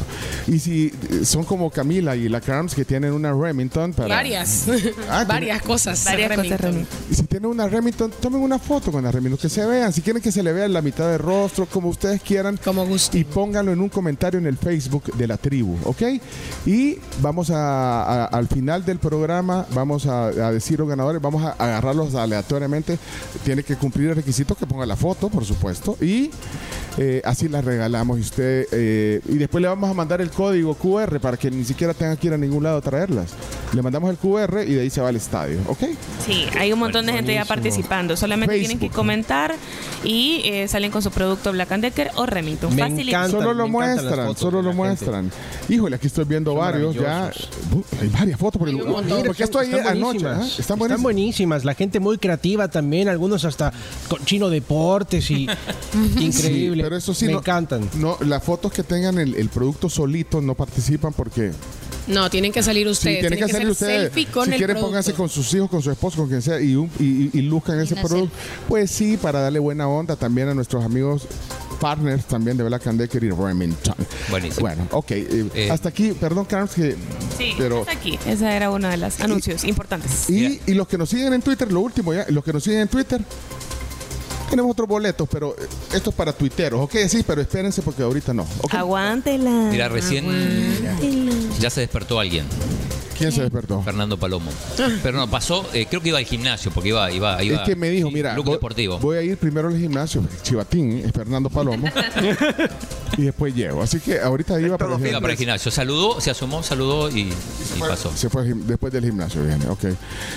[0.48, 4.16] Y si eh, son como Camila y la Carms que tienen una Remington para...
[4.16, 4.66] Varias.
[5.10, 6.04] Ah, Varias cosas.
[6.06, 6.58] Varias Remington.
[6.58, 6.98] cosas Remington.
[7.12, 9.92] Y si tienen una Remington, tomen una foto con la Remington, que se vean.
[9.94, 12.58] Si quieren que se le vea la mitad del rostro, como ustedes quieran.
[12.64, 13.18] Como gusto.
[13.18, 16.02] Y pónganlo en un comentario en el Facebook de la tribu, ¿ok?
[16.66, 21.44] Y vamos a, a- al final del programa, vamos a, a decir los ganadores, vamos
[21.44, 22.98] a agarrarlos aleatoriamente.
[23.44, 25.98] Tiene que cumplir el requisito que ponga la foto, por supuesto.
[26.02, 26.32] Y
[26.98, 27.88] eh, así la regalamos.
[27.89, 31.63] Y usted eh, y después le vamos a mandar el código QR para que ni
[31.65, 33.32] siquiera tenga que ir a ningún lado a traerlas.
[33.73, 35.80] le mandamos el QR y de ahí se va al estadio, ¿ok?
[36.25, 38.15] Sí, hay un montón de gente ya participando.
[38.15, 39.56] Solamente tienen que comentar
[40.04, 42.75] y eh, salen con su producto Black and Decker o Remington.
[42.75, 43.10] Me Facilito.
[43.17, 43.38] encanta.
[43.38, 44.78] Solo lo me encantan muestran, solo lo gente.
[44.78, 45.32] muestran.
[45.67, 47.32] Híjole, aquí estoy viendo varios ya.
[48.02, 49.23] Hay varias fotos por el montón.
[49.25, 50.19] Porque esto ahí Están anoche.
[50.19, 50.38] buenísimas.
[50.39, 50.45] ¿ah?
[50.45, 51.02] Están Están buenísimas.
[51.04, 51.65] buenísimas.
[51.65, 53.08] La gente muy creativa también.
[53.10, 53.73] Algunos hasta
[54.08, 55.47] con chino deportes y
[56.19, 56.84] increíble.
[56.84, 57.41] Sí, pero eso sí, me no-
[57.97, 61.51] No, las fotos que tengan el, el producto solito no participan porque
[62.08, 63.19] No, tienen que salir sí, ustedes.
[63.21, 64.12] tienen que salir ustedes.
[64.13, 64.82] si quieren, producto.
[64.82, 67.41] pónganse con sus hijos, con su esposo, con quien sea y, un- y, y- y
[67.43, 68.36] luzcan ese Una producto.
[68.67, 71.27] Pues sí, para darle buena onda también a nuestros amigos
[71.79, 73.95] partners también de Black and Decker y Remington.
[74.29, 74.62] Buenísimo.
[74.67, 75.12] Bueno, ok.
[75.12, 76.95] eh, Eh, hasta aquí, perdón, Carlos, que.
[77.38, 77.79] Sí, pero.
[77.82, 78.19] hasta aquí.
[78.27, 80.29] Esa era uno de los anuncios importantes.
[80.29, 82.82] Y, y los que nos siguen en Twitter, lo último ya, los que nos siguen
[82.82, 83.21] en Twitter,
[84.50, 88.34] tenemos otros boletos, pero eh, esto es para tuiteros, ok, sí, pero espérense porque ahorita
[88.34, 88.46] no.
[88.62, 88.74] ok.
[88.74, 89.70] Aguántela.
[89.72, 90.26] Mira, recién
[91.60, 92.45] ya se despertó alguien.
[93.20, 93.82] ¿Quién se despertó?
[93.84, 94.49] Fernando Palomo.
[95.03, 97.76] Pero no, pasó, eh, creo que iba al gimnasio, porque iba, iba, iba Es que
[97.76, 98.97] me dijo, mira, voy, deportivo.
[98.97, 101.86] voy a ir primero al gimnasio, Chivatín, es Fernando Palomo,
[103.17, 103.84] y después llego.
[103.84, 105.70] Así que ahorita iba para el Iba para el gimnasio.
[105.70, 108.11] Saludó, se asomó, saludó y, y pasó.
[108.15, 109.84] Se fue después del gimnasio, viene, ok.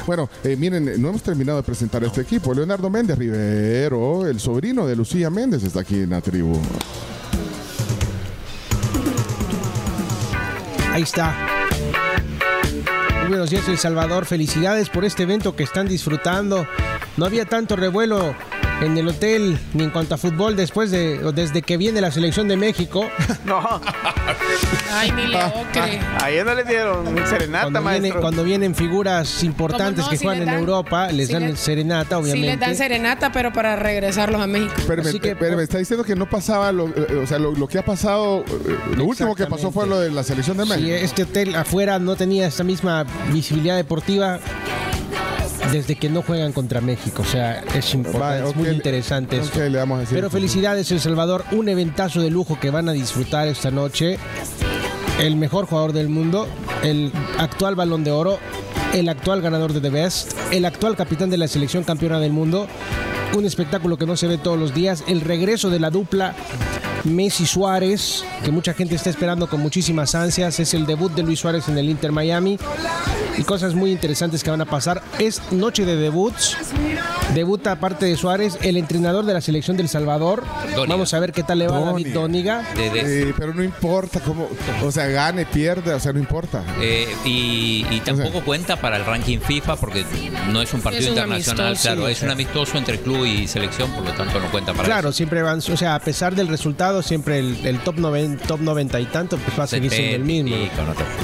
[0.06, 2.52] Bueno, eh, miren, no hemos terminado de presentar a este equipo.
[2.52, 6.58] Leonardo Méndez Rivero, el sobrino de Lucía Méndez, está aquí en la tribu.
[10.92, 11.61] Ahí está.
[12.72, 14.24] Muy buenos días, El Salvador.
[14.24, 16.66] Felicidades por este evento que están disfrutando.
[17.16, 18.34] No había tanto revuelo
[18.84, 22.10] en el hotel ni en cuanto a fútbol después de o desde que viene la
[22.10, 23.08] selección de México.
[23.44, 23.60] No,
[24.92, 26.00] Ay, ni le ocre.
[26.20, 28.20] ahí no le dieron serenata, Cuando, viene- maestro.
[28.20, 32.46] cuando vienen figuras importantes que Si juegan en Europa, les si dan serenata, Sí obviamente.
[32.48, 34.72] les dan serenata, pero para regresarlos a México.
[34.86, 37.66] Pero, Así que- me está diciendo que no pasaba, lo, eh, o sea, lo, lo
[37.66, 40.70] que ha pasado, eh, lo último que pasó fue lo de la selección de Si
[40.70, 40.94] México.
[40.94, 44.38] este hotel afuera no tenía esta misma visibilidad deportiva
[45.70, 47.22] desde que no juegan contra México.
[47.22, 49.60] O sea, es importante, es muy interesante ok, esto.
[49.60, 50.16] le vamos a decir.
[50.16, 51.44] Pero felicidades, El Salvador.
[51.52, 54.18] Un eventazo de lujo que van a disfrutar esta noche.
[55.20, 56.48] El mejor jugador del mundo,
[56.82, 58.38] el actual balón de oro,
[58.92, 62.66] el actual ganador de The Best, el actual capitán de la selección campeona del mundo.
[63.34, 65.04] Un espectáculo que no se ve todos los días.
[65.06, 66.34] El regreso de la dupla
[67.04, 70.60] Messi Suárez, que mucha gente está esperando con muchísimas ansias.
[70.60, 72.58] Es el debut de Luis Suárez en el Inter Miami.
[73.38, 75.02] Y cosas muy interesantes que van a pasar.
[75.18, 76.56] Es noche de debuts.
[77.34, 80.44] Debuta aparte de Suárez, el entrenador de la selección del Salvador.
[80.74, 80.86] Dóniga.
[80.86, 82.64] Vamos a ver qué tal le va a David Dóniga.
[82.76, 84.48] Eh, pero no importa cómo,
[84.82, 86.62] o sea, gane, pierde, o sea, no importa.
[86.80, 90.04] Eh, y, y tampoco cuenta para el ranking FIFA porque
[90.50, 92.12] no es un partido Es un internacional, amistoso, claro, sí.
[92.12, 95.42] es un amistoso entre club y selección, por lo tanto no cuenta para Claro, siempre
[95.42, 99.06] van, o sea, a pesar del resultado, siempre el, el top, 90, top 90 y
[99.06, 100.56] tanto pues va a seguir siendo el mismo.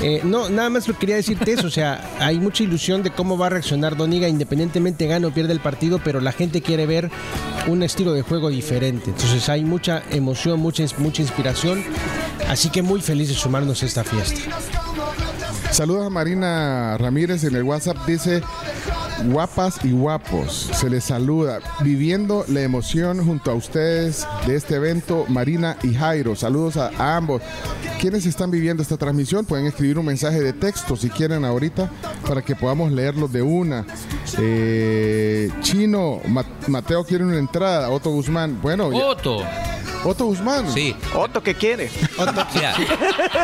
[0.03, 3.37] Eh, no, nada más lo quería decirte eso, o sea, hay mucha ilusión de cómo
[3.37, 7.11] va a reaccionar Doniga independientemente gane o pierde el partido, pero la gente quiere ver
[7.67, 9.11] un estilo de juego diferente.
[9.11, 11.83] Entonces hay mucha emoción, mucha, mucha inspiración,
[12.49, 14.41] así que muy feliz de sumarnos a esta fiesta.
[15.71, 18.43] Saludos a Marina Ramírez en el WhatsApp, dice
[19.27, 25.25] guapas y guapos, se les saluda, viviendo la emoción junto a ustedes de este evento,
[25.29, 27.43] Marina y Jairo, saludos a, ambos.
[28.01, 29.45] ¿Quiénes están viviendo esta transmisión?
[29.45, 31.91] Pueden escribir un mensaje de texto si quieren ahorita
[32.27, 33.85] para que podamos leerlos de una.
[34.39, 38.93] Eh, Chino, Ma- Mateo quiere una entrada, Otto Guzmán, bueno.
[38.93, 38.99] ya-
[40.09, 40.25] Otto.
[40.27, 40.73] Guzmán.
[40.73, 40.95] Sí.
[41.15, 41.91] Otto, ¿qué quiere?
[42.55, 42.75] Mira,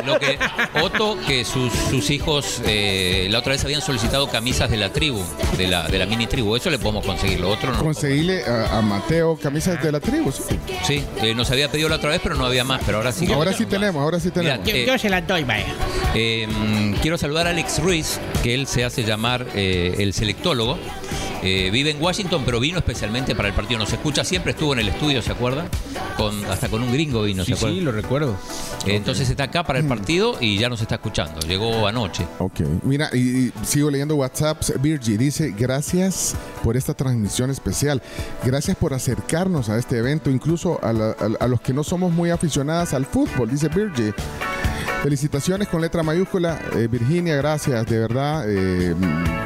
[0.04, 0.38] lo que
[0.82, 5.22] Otto, que sus, sus hijos eh, la otra vez habían solicitado camisas de la tribu,
[5.56, 6.56] de la, de la mini tribu.
[6.56, 7.78] Eso le podemos conseguir, lo otro no.
[7.82, 10.32] Conseguirle a, a Mateo camisas de la tribu.
[10.32, 10.58] sí.
[10.84, 13.30] Sí, eh, nos había pedido la otra vez, pero no había más, pero ahora sí.
[13.32, 14.64] Ahora sí tenemos, ahora sí tenemos.
[14.64, 15.66] Mira, eh, se la doy, vaya.
[16.14, 20.78] Eh, mm, quiero saludar a Alex Ruiz, que él se hace llamar eh, el selectólogo.
[21.44, 23.78] Eh, vive en Washington, pero vino especialmente para el partido.
[23.78, 25.68] Nos escucha siempre, estuvo en el estudio, ¿se acuerdan?
[26.16, 27.78] Con, hasta con un gringo vino, Sí, ¿se acuerdan?
[27.78, 28.36] sí, lo recuerdo.
[28.86, 31.40] Eh, Entonces está acá para el partido y ya nos está escuchando.
[31.46, 32.26] Llegó anoche.
[32.38, 34.72] Ok, mira, y, y sigo leyendo WhatsApps.
[34.80, 38.00] Virgie dice, gracias por esta transmisión especial.
[38.44, 42.10] Gracias por acercarnos a este evento, incluso a, la- a- a los que no somos
[42.12, 44.14] muy aficionadas al fútbol, dice Virgie.
[45.04, 46.58] Felicitaciones con letra mayúscula.
[46.76, 48.46] Eh, Virginia, gracias, de verdad.
[48.48, 48.94] Eh,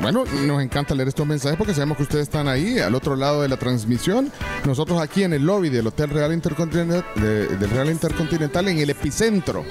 [0.00, 3.42] bueno, nos encanta leer estos mensajes porque sabemos que ustedes están ahí, al otro lado
[3.42, 4.30] de la transmisión.
[4.64, 8.88] Nosotros aquí en el lobby del Hotel Real Intercontinental, de- del Real Intercontinental en el
[8.90, 9.64] epicentro,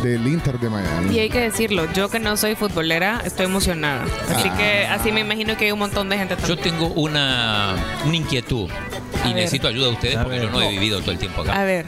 [0.00, 1.12] del Inter de Miami.
[1.16, 4.04] Y hay que decirlo, yo que no soy futbolera, estoy emocionada.
[4.32, 4.56] Así Ah.
[4.56, 7.74] que así me imagino que hay un montón de gente Yo tengo una,
[8.06, 8.70] una inquietud
[9.28, 11.60] y necesito ayuda de ustedes porque yo no he vivido todo el tiempo acá.
[11.60, 11.86] A ver,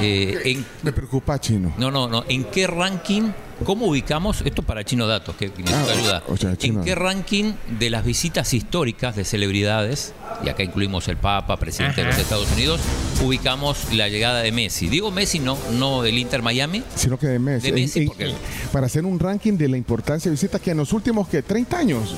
[0.00, 1.72] Eh, en- Me preocupa, Chino.
[1.78, 2.24] no, no, no.
[2.28, 3.30] ¿En qué ranking
[3.64, 7.54] ¿cómo ubicamos, esto para Chino Datos, que necesito Ah, ayuda, o sea, en qué ranking
[7.80, 10.12] de las visitas históricas de celebridades,
[10.44, 12.80] y acá incluimos el Papa, presidente de los Estados Unidos,
[13.24, 14.86] ubicamos la llegada de Messi?
[14.88, 17.72] Digo Messi, no, no del Inter Miami, Sino que de Messi.
[17.72, 18.32] De Messi, En- en- porque-
[18.70, 21.78] para hacer un ranking de la importancia de visitas que en los últimos que 30
[21.78, 22.14] años.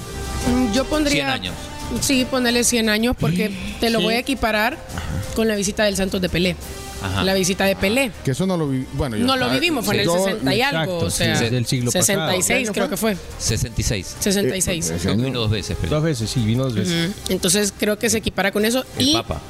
[0.47, 1.15] Mm, Yo pondría.
[1.25, 1.55] 100 años.
[2.03, 3.51] Sí, ponerle 100 años porque
[3.81, 4.05] te lo Sí.
[4.05, 4.77] voy a equiparar
[5.35, 6.55] con la visita del Santos de Pelé.
[7.03, 7.23] Ajá.
[7.25, 8.13] La visita de Pelé.
[8.25, 8.87] Que eso no lo vi.
[8.95, 10.81] Bueno, yo No lo vivimos, fue en el yo- 60 y algo.
[10.81, 12.07] exacto, O sea, sí, del siglo pasado.
[12.07, 13.17] 66 ¿Qué creo que fue.
[13.39, 14.17] 66.
[14.21, 14.91] 66.
[14.91, 15.91] Eh, que vino dos veces, Pelé.
[15.91, 17.11] Dos veces, sí, vino dos veces.
[17.11, 17.33] Ujú.
[17.33, 18.85] Entonces creo que se equipara con eso.
[18.99, 19.41] El y Papa.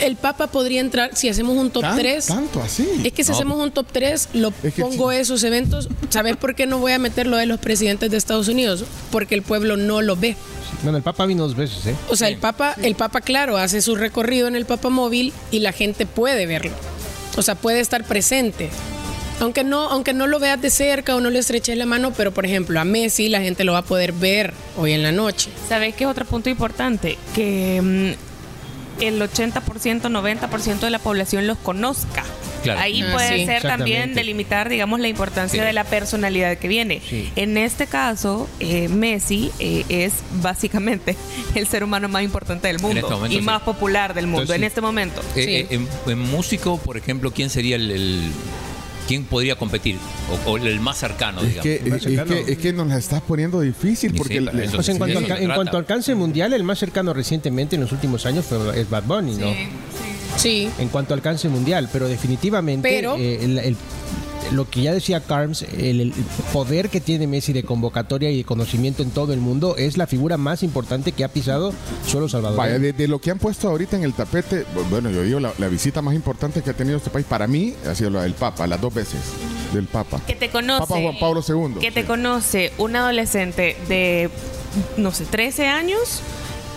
[0.00, 2.26] El Papa podría entrar, si hacemos un top ¿Tan- 3.
[2.26, 2.88] Tanto así.
[3.04, 3.36] Es que si No.
[3.36, 5.16] hacemos un top 3, lo Es que pongo sí.
[5.18, 5.88] esos eventos.
[6.10, 8.84] ¿Sabes por qué no voy a meter lo de los presidentes de Estados Unidos?
[9.10, 10.36] Porque el pueblo no lo ve.
[10.82, 11.94] Bueno, el Papa vino dos veces, ¿eh?
[12.08, 12.34] O sea, Sí.
[12.34, 16.06] el Papa, el Papa, claro, hace su recorrido en el Papa móvil y la gente
[16.06, 16.72] puede verlo.
[17.36, 18.70] O sea, puede estar presente.
[19.40, 22.30] Aunque no, aunque no lo veas de cerca o no le estreches la mano, pero
[22.32, 25.50] por ejemplo, a Messi la gente lo va a poder ver hoy en la noche.
[25.66, 27.16] ¿Sabes qué es otro punto importante?
[27.34, 28.29] Que mm,
[29.00, 32.24] el 80%, 90% de la población los conozca.
[32.62, 32.80] Claro.
[32.80, 33.46] Ahí Ah, puede sí.
[33.46, 35.66] ser también delimitar, digamos, la importancia Sí.
[35.66, 37.00] de la personalidad que viene.
[37.08, 37.30] Sí.
[37.36, 41.16] En este caso, eh, Messi eh, es básicamente
[41.54, 43.44] el ser humano más importante del mundo este momento, y sí.
[43.44, 45.22] más popular del mundo Entonces, en este momento.
[45.34, 45.54] Eh, Sí.
[45.54, 48.30] eh, en, en músico, por ejemplo, ¿quién sería el, el-
[49.10, 49.96] quién podría competir?
[50.46, 51.62] O, o el más cercano, Es digamos.
[51.64, 54.76] que, es, es que, es que nos la estás poniendo difícil porque sí, la- eso
[54.76, 57.82] Pues en, Sí, cuanto, sí, en cuanto al alcance mundial, el más cercano recientemente en
[57.82, 59.48] los últimos años fue es Bad Bunny, ¿no?
[60.36, 60.70] Sí.
[60.78, 63.76] En cuanto al alcance mundial, pero definitivamente Pero- eh, el- el-
[64.52, 66.12] lo que ya decía Carms, el, el
[66.52, 70.06] poder que tiene Messi de convocatoria y de conocimiento en todo el mundo es la
[70.06, 71.72] figura más importante que ha pisado
[72.06, 72.58] suelo Salvador.
[72.58, 75.38] Vaya, de, de lo que han puesto ahorita en el tapete, bu- bueno, yo digo,
[75.40, 78.22] la, la visita más importante que ha tenido este país para mí ha sido la
[78.22, 79.20] del Papa, las dos veces
[79.72, 80.20] del Papa.
[80.26, 80.80] Que te conoce.
[80.80, 81.80] Papa Juan Pablo II.
[81.80, 82.06] Que te sí.
[82.06, 84.30] conoce un adolescente de,
[84.96, 86.22] no sé, 13 años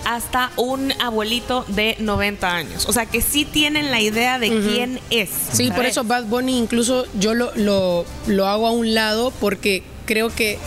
[0.05, 2.85] hasta un abuelito de 90 años.
[2.87, 5.29] O sea, que sí tienen la idea de quién es.
[5.51, 9.83] Sí, por eso Bad Bunny incluso yo lo, lo, lo hago a un lado porque
[10.05, 10.59] creo que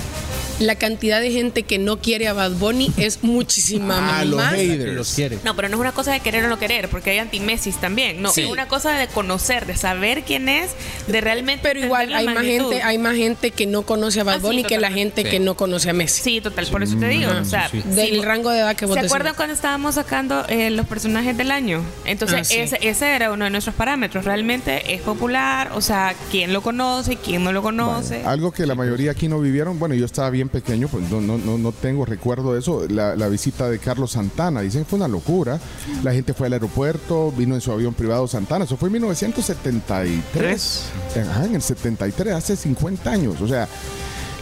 [0.60, 4.54] la cantidad de gente que no quiere a Bad Bunny es muchísima Ah, los más.
[4.54, 4.94] haters.
[4.94, 5.38] los quiere.
[5.44, 8.22] No, pero no es una cosa de querer o no querer, porque hay anti-Messis también.
[8.22, 8.42] No, Sí.
[8.42, 10.70] es una cosa de conocer, de saber quién es,
[11.06, 11.60] de realmente.
[11.62, 14.46] Pero igual hay más gente, hay más gente que no conoce a Bad Ah, sí,
[14.46, 15.28] Bunny que la gente Sí.
[15.30, 16.22] que no conoce a Messi.
[16.22, 17.30] Sí, total, por eso te digo.
[17.30, 17.40] Ajá.
[17.40, 20.70] O sea, Sí, Del rango de edad que vos ¿Se acuerdan cuando estábamos sacando eh,
[20.70, 21.82] los personajes del año?
[22.04, 22.58] Entonces, Ah, sí.
[22.58, 24.24] ese, ese era uno de nuestros parámetros.
[24.24, 28.14] Realmente es popular, o sea, quién lo conoce, quién no lo conoce.
[28.16, 31.20] Bueno, algo que la mayoría aquí no vivieron, bueno, yo estaba bien pequeño, pues no,
[31.20, 34.90] no, no, no tengo recuerdo de eso, la, la visita de Carlos Santana, dicen que
[34.90, 35.58] fue una locura,
[36.02, 40.82] la gente fue al aeropuerto, vino en su avión privado Santana, eso fue en 1973,
[41.30, 43.68] Ajá, en el 73, hace 50 años, o sea...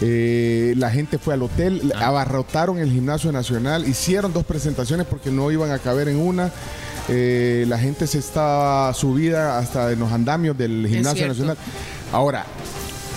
[0.00, 5.50] eh, la gente fue al hotel, abarrotaron el gimnasio nacional, hicieron dos presentaciones porque no
[5.50, 6.50] iban a caber en una.
[7.08, 11.56] Eh, la gente se estaba subida hasta en los andamios del gimnasio nacional.
[12.12, 12.44] Ahora,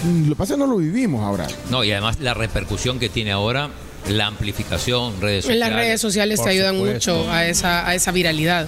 [0.06, 1.48] lo que pasa es que no lo vivimos ahora.
[1.70, 3.70] No, y además la repercusión que tiene ahora,
[4.10, 5.60] la amplificación, redes En sociales.
[5.60, 7.16] las redes sociales te ayudan supuesto.
[7.16, 8.68] mucho a esa, a esa viralidad.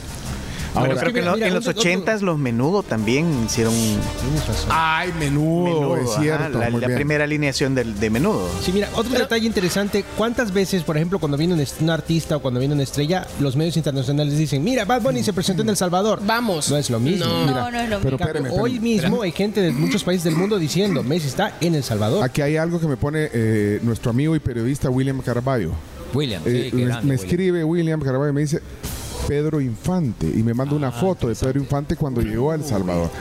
[0.73, 3.73] Bueno, Ahora- creo que en, lo- Mira, en mira, los 80 los menudo también hicieron
[3.73, 4.69] Tienes razón.
[4.69, 6.59] Ay, menudo, menudo, es ajá, cierto.
[6.59, 6.97] la, muy la bien.
[6.97, 8.47] primera alineación del, de menudo.
[8.61, 12.59] Sí, mira, otro detalle interesante, ¿cuántas veces, por ejemplo, cuando viene un, artista o cuando
[12.59, 16.19] viene una estrella, los medios internacionales dicen, mira, Bad Bunny se presentó en El Salvador?
[16.25, 16.69] Vamos.
[16.69, 17.25] No es lo mismo.
[17.25, 17.45] No.
[17.47, 18.25] Mira, No, no es lo Pero mismo.
[18.27, 21.83] espérame, Hoy mismo hay gente de muchos países del mundo diciendo, Messi está en El
[21.83, 22.23] Salvador.
[22.23, 25.71] Aquí hay algo que me pone eh, nuestro amigo y periodista William Carballo.
[26.13, 27.25] William, sí, Eh, qué me, grande, me William.
[27.25, 28.61] escribe William Carballo y me dice
[29.29, 32.63] Pedro Infante y me manda Ah, una foto de Pedro Infante cuando llegó a El
[32.65, 33.11] Salvador.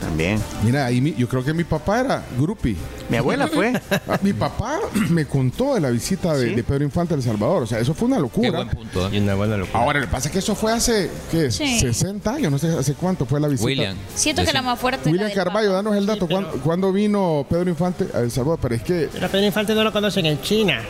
[0.00, 0.40] También.
[0.64, 2.74] Mira, ahí mi- yo creo que mi papá era groupie.
[3.10, 3.74] Mi abuela fue.
[4.08, 4.78] Ah, Mi papá
[5.10, 6.54] me contó de la visita de, ¿Sí?
[6.54, 7.64] de Pedro Infante a El Salvador.
[7.64, 8.50] O sea, eso fue una Qué locura.
[8.50, 9.06] buen punto.
[9.08, 9.10] ¿eh?
[9.12, 9.78] Y una buena locura.
[9.84, 11.50] Ahora, lo que pasa es que eso fue hace, ¿qué?
[11.50, 11.78] Sí.
[11.80, 13.66] 60 años, no sé hace cuánto fue la visita.
[13.66, 13.96] William.
[14.14, 16.26] Siento que la más fuerte William Carballo, danos el dato.
[16.26, 18.58] ¿Cuándo, cuándo vino Pedro Infante a El Salvador?
[18.62, 20.80] Pero es que, Pero Pedro Infante no lo conocen en China.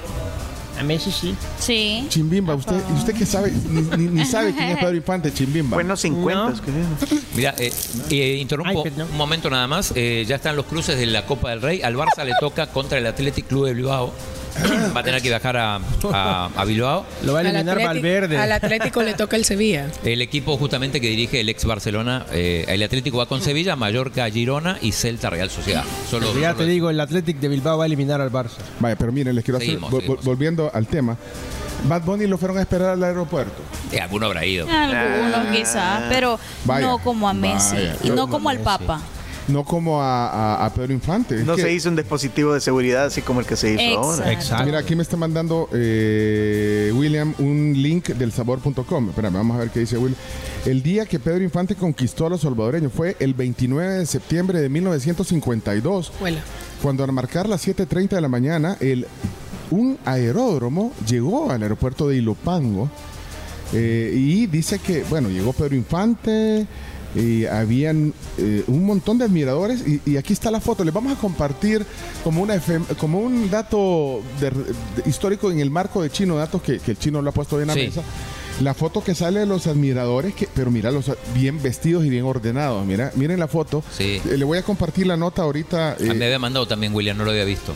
[0.79, 1.35] A Messi sí.
[1.59, 2.07] Sí.
[2.09, 3.53] Chimbimba, usted, ¿y usted qué sabe?
[3.69, 5.75] Ni, ni- ni sabe quién es Pedro Infante, Chimbimba.
[5.75, 6.55] Fue en los 50, No.
[7.35, 7.73] Mira, eh,
[8.11, 9.93] eh, interrumpo Ay, un momento nada más.
[9.95, 11.83] Eh, ya están los cruces de la Copa del Rey.
[11.83, 14.13] Al Barça le toca contra el Athletic Club de Bilbao.
[14.97, 15.81] Va a tener que viajar a,
[16.13, 17.05] a- a Bilbao.
[17.25, 18.39] Lo va a Al eliminar Atleti- Valverde.
[18.39, 19.87] Al Atlético le toca el Sevilla.
[20.05, 24.29] El equipo justamente que dirige el ex Barcelona, eh, el Atlético va con Sevilla, Mallorca,
[24.31, 25.85] Girona y Celta Real Sociedad.
[26.11, 28.57] Solo, ya solo te digo, el Athletic de Bilbao va a eliminar al Barça.
[28.81, 30.25] Vaya, pero miren, les quiero hacer, Seguimos, vol- seguimos.
[30.25, 31.17] volviendo al tema.
[31.85, 33.63] Bad Bunny lo fueron a esperar al aeropuerto.
[33.93, 34.67] Eh, alguno habrá ido.
[34.69, 37.97] Algunos quizás, pero Vaya, no como a Messi vaya.
[38.03, 38.59] y no como al.
[38.59, 39.01] Papa.
[39.49, 41.37] No como a, a- a Pedro Infante.
[41.41, 43.99] Es No que- se hizo un dispositivo de seguridad así como el que se hizo
[43.99, 44.39] ahora.
[44.65, 49.09] Mira, aquí me está mandando eh, William un link del sabor.com.
[49.11, 50.15] Espérame, vamos a ver qué dice Will.
[50.67, 54.69] El día que Pedro Infante conquistó a los salvadoreños fue el 29 de septiembre de
[54.69, 56.13] 1952.
[56.21, 56.41] Huela.
[56.83, 59.07] Cuando al marcar las 7.30 de la mañana, el,
[59.71, 62.89] un aeródromo llegó al aeropuerto de Ilopango
[63.73, 66.67] eh, y dice que, bueno, llegó Pedro Infante
[67.15, 70.85] y habían eh, un montón de admiradores y, y aquí está la foto.
[70.85, 71.85] Les vamos a compartir
[72.23, 72.61] como, una
[72.99, 76.99] como un dato de- de- histórico en el marco de Chino, datos que, que el
[76.99, 77.81] chino lo ha puesto bien a Sí.
[77.81, 78.03] mesa.
[78.61, 82.25] La foto que sale de los admiradores, que, pero mira, los bien vestidos y bien
[82.25, 82.85] ordenados.
[82.85, 83.85] Mira, miren la foto.
[83.97, 84.21] Sí.
[84.29, 85.93] Eh, Le voy a compartir la nota ahorita.
[85.93, 87.73] Ah, Me eh, había mandado también William, no lo había visto.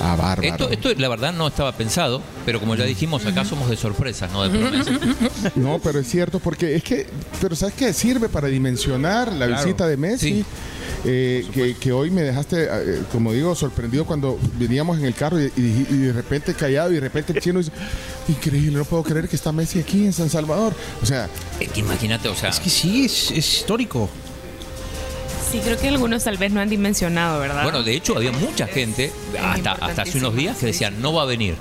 [0.00, 0.42] Ah, bárbaro.
[0.42, 4.30] Esto, esto la verdad no estaba pensado, pero como ya dijimos, acá somos de sorpresas,
[4.32, 4.98] no de promesas.
[5.56, 7.06] No, pero es cierto, porque es que,
[7.40, 7.92] pero ¿sabes qué?
[7.92, 9.64] Sirve para dimensionar la Claro.
[9.64, 10.44] visita de Messi.
[11.04, 15.40] eh, que, que hoy me dejaste, eh, como digo, sorprendido cuando veníamos en el carro
[15.40, 17.70] y, y- y de repente callado y de repente el chino dice,
[18.28, 20.74] increíble, no puedo creer que está Messi aquí en San Salvador.
[21.02, 21.28] O sea,
[21.60, 24.08] Es que imagínate, o sea, Es que sí, es, es histórico.
[25.50, 27.62] Sí, creo que algunos tal vez no han dimensionado, ¿verdad?
[27.62, 29.10] bueno, de hecho había mucha gente,
[29.42, 31.54] hasta, hasta hace unos días, que decían, no va a venir,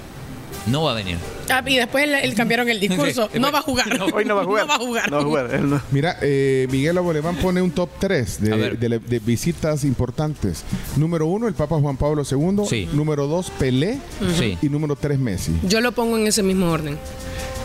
[0.65, 1.17] no va a venir.
[1.49, 3.29] Ah, y después le, le cambiaron el discurso.
[3.31, 3.87] Sí, no va a jugar.
[4.13, 4.65] Hoy no va a jugar.
[4.65, 5.09] No va a jugar.
[5.09, 5.55] No va a jugar.
[5.55, 5.81] Él no.
[5.91, 8.77] mira, eh, Miguel Aboleván pone un top 3 A de, ver.
[8.77, 10.65] de- de visitas importantes.
[10.97, 12.65] Número uno, el Papa Juan Pablo II.
[12.69, 12.89] Sí.
[12.91, 13.99] Número dos, Pelé.
[14.37, 14.57] Sí.
[14.61, 15.53] Y número tres, Messi.
[15.63, 16.97] Yo lo pongo en ese mismo orden.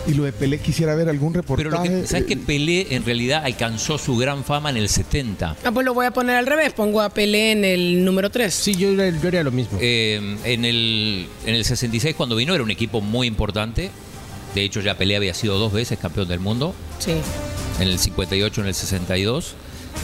[0.05, 1.69] Y lo de Pelé quisiera ver algún reportaje.
[1.69, 4.89] Pero lo que, ¿sabes eh, que Pelé en realidad alcanzó su gran fama en el
[4.89, 5.55] 70?
[5.63, 6.73] Ah, pues lo voy a poner al revés.
[6.73, 8.53] Pongo a Pelé en el número 3.
[8.53, 9.77] Sí, yo, yo haría lo mismo.
[9.81, 13.91] Eh, en, el, en el 66 cuando vino era un equipo muy importante.
[14.53, 17.13] De hecho ya Pelé había sido dos veces campeón del mundo, Sí.
[17.79, 19.55] en el 58 en el 62.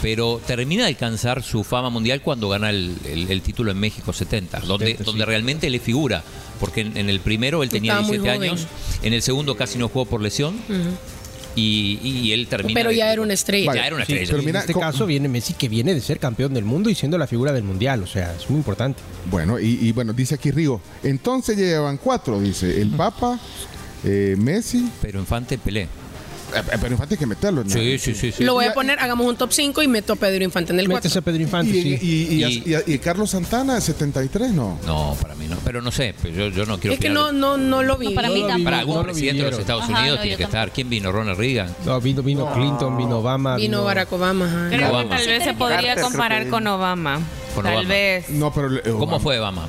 [0.02, 4.14] Pero termina de alcanzar su fama mundial cuando gana el, el- el título en México
[4.14, 5.28] 70, donde, 70, donde sí.
[5.28, 6.24] realmente le figura.
[6.60, 8.50] Porque en, en el primero él tenía Estaba muy 17 joven.
[8.52, 8.68] años,
[9.04, 10.56] en el segundo casi no jugó por lesión
[11.56, 12.80] y, y él termina.
[12.80, 13.74] Pero de- ya era una estrella.
[13.74, 14.32] Ya era una Sí, estrella.
[14.38, 17.18] pero en este caso viene Messi que viene de ser campeón del mundo y siendo
[17.18, 19.02] la figura del mundial, o sea, es muy importante.
[19.30, 20.82] Bueno, y, y bueno, dice aquí Rigo.
[21.04, 22.82] Entonces llevan cuatro, dice.
[22.82, 23.40] El Papa,
[24.06, 24.90] eh, Messi.
[25.02, 25.88] Pero Infante Pelé.
[26.56, 27.64] Eh, pero Infante hay que meterlo.
[27.64, 27.70] ¿no?
[27.70, 28.32] Sí, sí, sí.
[28.32, 28.44] sí.
[28.44, 30.88] Lo voy a poner, hagamos un top 5 y meto a Pedro Infante en el
[30.88, 30.98] 4.
[31.08, 32.00] Metes a Pedro Infante, Y, sí.
[32.02, 34.80] y- y- Y- y- y- y Carlos Santana, 73, ¿no?
[34.86, 35.58] No, para mí no.
[35.64, 38.10] Pero no sé, pero yo, yo no quiero Es que no, no, no lo vi.
[38.10, 38.64] No, para No mí tampoco.
[38.64, 39.60] Para algún presidente de los.
[39.60, 40.58] Estados Ajá, Unidos tiene que tampoco.
[40.58, 40.72] estar.
[40.74, 41.12] ¿Quién vino?
[41.12, 41.76] Ronald Reagan.
[41.86, 43.56] No, vino, vino Clinton, vino Obama.
[43.58, 44.46] Vino Barack Obama.
[44.46, 44.70] ajá.
[44.70, 45.04] Creo Obama.
[45.04, 47.20] que tal vez se podría comparar con Obama.
[47.56, 47.90] Con tal Obama.
[47.90, 48.30] vez.
[48.30, 48.76] No, pero.
[48.78, 49.20] eh, ¿Cómo Obama.
[49.20, 49.68] fue Obama?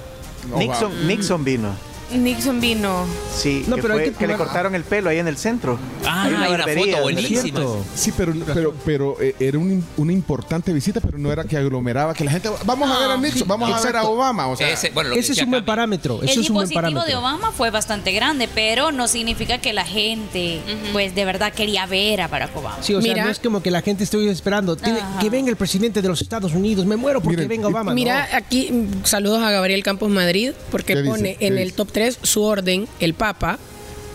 [0.56, 1.74] Nixon, Nixon vino.
[2.12, 3.06] Nixon vino.
[3.34, 5.36] Sí, No, que, pero hay fue- que que le cortaron el pelo ahí en el
[5.36, 5.78] centro.
[6.04, 7.60] Ah, Hay hay una foto buenísima.
[7.94, 12.14] Sí, pero, pero, pero eh, era un- una importante visita, pero no era que aglomeraba,
[12.14, 12.50] que la gente.
[12.64, 14.46] Vamos a ver a Nixon, vamos a ver a Obama.
[14.48, 16.20] O sea, Ese, bueno, Ese es un buen parámetro.
[16.22, 17.06] El es un buen dispositivo parámetro.
[17.08, 20.60] de Obama fue bastante grande, pero no significa que la gente,
[20.92, 22.78] pues de verdad quería ver a Barack Obama.
[22.82, 23.24] Sí, o sea, Mira.
[23.24, 24.76] no es como que la gente esté esperando.
[24.76, 26.86] Tiene- que venga el presidente de los Estados Unidos.
[26.86, 27.92] Me muero porque Miren, venga Obama.
[27.94, 28.38] Mira, no.
[28.38, 28.70] aquí
[29.04, 33.14] saludos a Gabriel Campos Madrid, porque pone ¿Qué en el top 3 su orden, el
[33.14, 33.58] Papa,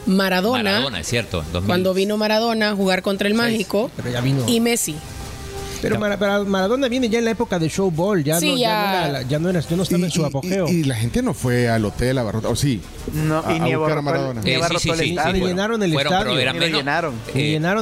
[0.05, 1.39] Maradona, Maradona, es cierto.
[1.41, 1.67] en 2000.
[1.67, 4.43] cuando vino Maradona a jugar contra el Mágico, Pero ya vino.
[4.47, 4.95] y Messi.
[5.89, 8.23] Pero Mara- Maradona viene ya en la época de showball.
[8.23, 8.67] Ya, Sí, no, ya.
[8.67, 8.91] ya.
[9.01, 10.67] no era, ya no era, ya no estaba en su apogeo.
[10.67, 12.49] y- y la gente no fue al hotel a Barrota.
[12.49, 12.81] O sí.
[13.13, 14.41] No, A- y a ni buscar a Maradona.
[14.43, 15.47] Eh, sí, el estadio.
[15.47, 16.35] llenaron el Fueron, estadio.
[16.35, 16.77] pero lo menos.
[16.79, 17.13] llenaron.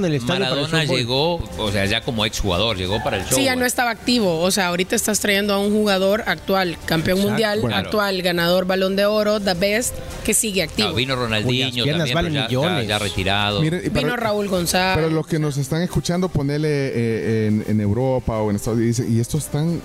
[0.05, 3.37] El estadio para el Maradona llegó, o sea, ya como exjugador, llegó para el show.
[3.37, 4.39] Sí, ya no estaba activo.
[4.41, 7.29] O sea, ahorita estás trayendo a un jugador actual, campeón Exacto.
[7.29, 7.75] mundial, Bueno.
[7.77, 9.95] actual ganador balón de oro, the best,
[10.25, 10.89] que sigue activo.
[10.89, 12.87] Ah, vino Cuyas Ronaldinho también, valen ya, millones.
[12.87, 13.61] ya- ya retirado.
[13.61, 14.95] Vino Raúl González.
[15.05, 18.97] Pero los que nos están escuchando, ponele eh, en, en Europa o en Estados Unidos,
[18.97, 19.81] dicen, y estos están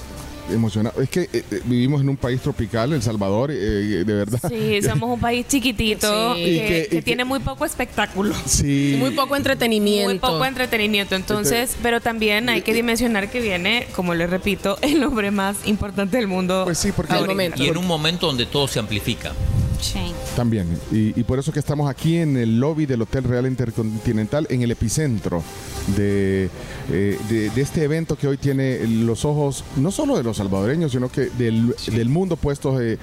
[0.51, 0.99] emocionados.
[1.03, 4.41] Es que eh, eh, vivimos en un país tropical, El Salvador, eh, de verdad.
[4.49, 6.43] Sí, somos un país chiquitito Sí.
[6.43, 8.35] que, Y que- que y que- tiene muy poco espectáculo.
[8.47, 8.97] Sí.
[8.99, 10.09] Muy poco entretenimiento.
[10.09, 15.03] Muy poco entretenimiento, entonces, pero también hay que dimensionar que viene, como les repito, el
[15.05, 16.63] hombre más importante del mundo.
[16.65, 17.63] Pues sí, porque Al momento.
[17.63, 19.33] Y en un momento donde todo se amplifica.
[19.81, 20.13] Sí.
[20.37, 20.67] También.
[20.91, 24.63] Y, y por eso que estamos aquí en el lobby del Hotel Real Intercontinental, en
[24.63, 25.43] el epicentro
[25.97, 26.51] de,
[26.91, 30.93] eh, de, de este evento que hoy tiene los ojos, no solo de los salvadoreños,
[30.93, 32.99] sino que del, del mundo puestos eh,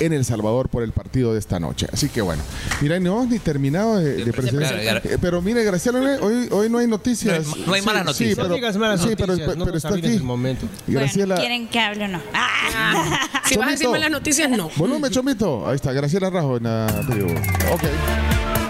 [0.00, 1.86] en El Salvador por el partido de esta noche.
[1.92, 2.42] Así que bueno,
[2.80, 4.74] mira, no hemos ni terminado de, de presentar.
[5.04, 7.46] Eh, Pero mire, Graciela, hoy, hoy no hay noticias.
[7.46, 8.36] No hay- no hay malas Sí, noticias.
[8.48, 10.06] No pero, malas sí, noticias, pero, no pero nos está aquí.
[10.06, 10.66] el momento.
[10.86, 11.34] Graciela.
[11.36, 12.20] Bueno, ¿quieren que hable o no?
[12.34, 13.20] Ah.
[13.46, 13.90] Si vas a decir Chomito.
[13.92, 14.70] malas noticias, no.
[14.76, 15.66] Volumen, Chomito.
[15.68, 17.30] Ahí está, Graciela Rajo en la tribu.
[17.72, 17.82] Ok.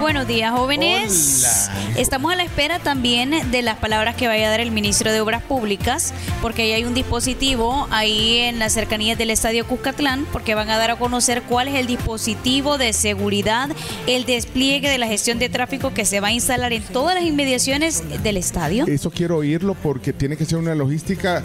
[0.01, 1.69] Buenos días, jóvenes.
[1.97, 5.21] Estamos a la espera también de las palabras que vaya a dar el ministro de
[5.21, 10.55] Obras Públicas, porque ahí hay un dispositivo ahí en las cercanías del Estadio Cuscatlán, porque
[10.55, 13.71] van a dar a conocer cuál es el dispositivo de seguridad,
[14.07, 17.25] el despliegue de la gestión de tráfico que se va a instalar en todas las
[17.25, 18.87] inmediaciones del estadio.
[18.87, 21.43] Eso quiero oírlo porque tiene que ser una logística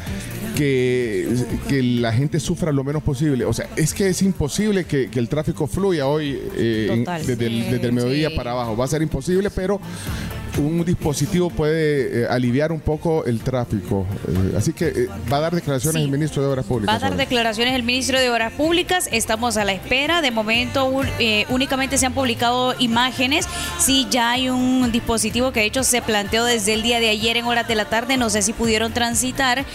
[0.58, 1.28] que,
[1.70, 3.46] que la gente sufra lo menos posible.
[3.46, 7.46] O sea, es que es imposible que, que el tráfico fluya hoy eh, en- desde,
[7.48, 8.36] el, desde el mediodía Sí.
[8.36, 8.76] para abajo.
[8.76, 9.80] Va a ser imposible, pero
[10.58, 14.06] un dispositivo puede eh, aliviar un poco el tráfico.
[14.28, 16.06] Eh, así que eh, va a dar declaraciones Sí.
[16.06, 16.94] el ministro de Obras Públicas.
[16.94, 19.08] Va a dar declaraciones el ministro de Obras Públicas.
[19.12, 20.22] Estamos a la espera.
[20.22, 21.08] De momento un-
[21.50, 23.48] únicamente se han publicado imágenes.
[23.80, 27.38] Sí, ya hay un dispositivo que de hecho se planteó desde el día de ayer
[27.38, 28.18] en horas de la tarde.
[28.18, 29.66] No sé si pudieron transitar.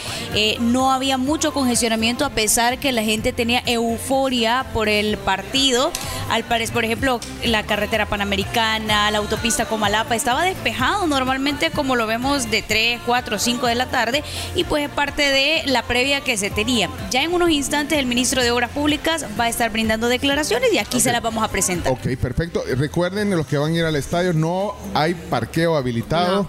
[0.61, 5.91] No había mucho congestionamiento a pesar que la gente tenía euforia por el partido.
[6.31, 12.09] Al parecer, por ejemplo, la carretera panamericana, la autopista Comalapa estaba despejado normalmente como lo
[12.09, 14.25] vemos de 3, 4, 5 de la tarde
[14.57, 16.91] y pues es parte de la previa que se tenía.
[17.11, 20.79] Ya en unos instantes el ministro de Obras Públicas va a estar brindando declaraciones y
[20.79, 21.93] aquí se las vamos a presentar.
[21.93, 22.65] Ok, perfecto.
[22.77, 26.49] Recuerden, los que van a ir al estadio, no hay parqueo habilitado.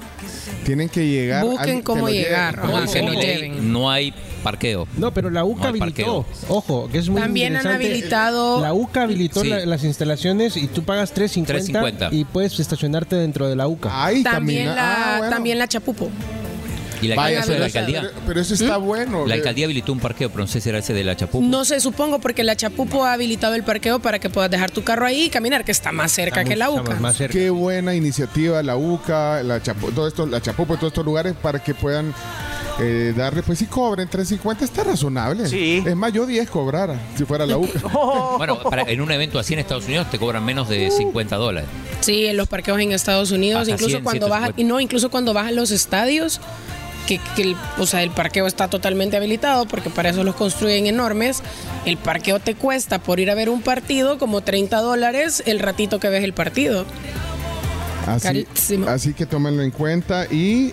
[0.66, 1.46] Tienen que llegar.
[1.46, 3.72] Busquen que cómo llegar, Como Ajá, dice que mi lo ley, lleven.
[3.72, 4.14] no hay
[4.52, 4.88] parqueo.
[4.98, 6.26] No, pero la UCA No habilitó.
[6.50, 9.50] Ojo, que es muy También han habilitado- La UCA habilitó Sí.
[9.50, 12.10] la- las instalaciones y tú pagas 3.50 3.50.
[12.12, 13.90] y puedes estacionarte dentro de la UCA.
[14.06, 15.34] Ay, También camina- la, ah, bueno.
[15.36, 16.10] también la Chapupo.
[17.00, 18.02] Y la, Vaya, de pero, la alcaldía.
[18.02, 19.28] pero- pero eso está bueno.
[19.28, 21.46] La Eh, alcaldía habilitó un parqueo, pero no sé si era ese de la Chapupo.
[21.46, 24.84] No sé, supongo, porque la Chapupo ha habilitado el parqueo para que puedas dejar tu
[24.84, 26.96] carro ahí y caminar, que está más cerca que la UCA.
[27.00, 27.34] más cerca.
[27.34, 31.60] Qué buena iniciativa la UCA, la Chapo, todo esto, la Chapupo todos estos lugares para
[31.64, 32.16] que puedan
[32.80, 35.48] eh, darle, pues si cobren 3.50 está razonable.
[35.48, 35.84] Sí.
[35.86, 37.80] Es más, yo 10 cobrara si fuera la UCA.
[38.38, 41.70] Bueno, para- en un evento así en Estados Unidos te cobran menos de 50 dólares.
[42.02, 44.62] Sí, en los parqueos en Estados Unidos, Hasta incluso 100, cuando bajas, 150.
[44.62, 46.40] y no, incluso cuando vas a los estadios,
[47.08, 50.86] que, que el, o sea, el parqueo está totalmente habilitado, porque para eso los construyen
[50.88, 51.42] enormes.
[51.86, 56.00] El parqueo te cuesta por ir a ver un partido como 30 dólares el ratito
[56.00, 56.86] que ves el partido.
[58.06, 58.88] Así, Carísimo.
[58.88, 60.72] así que tómenlo en cuenta y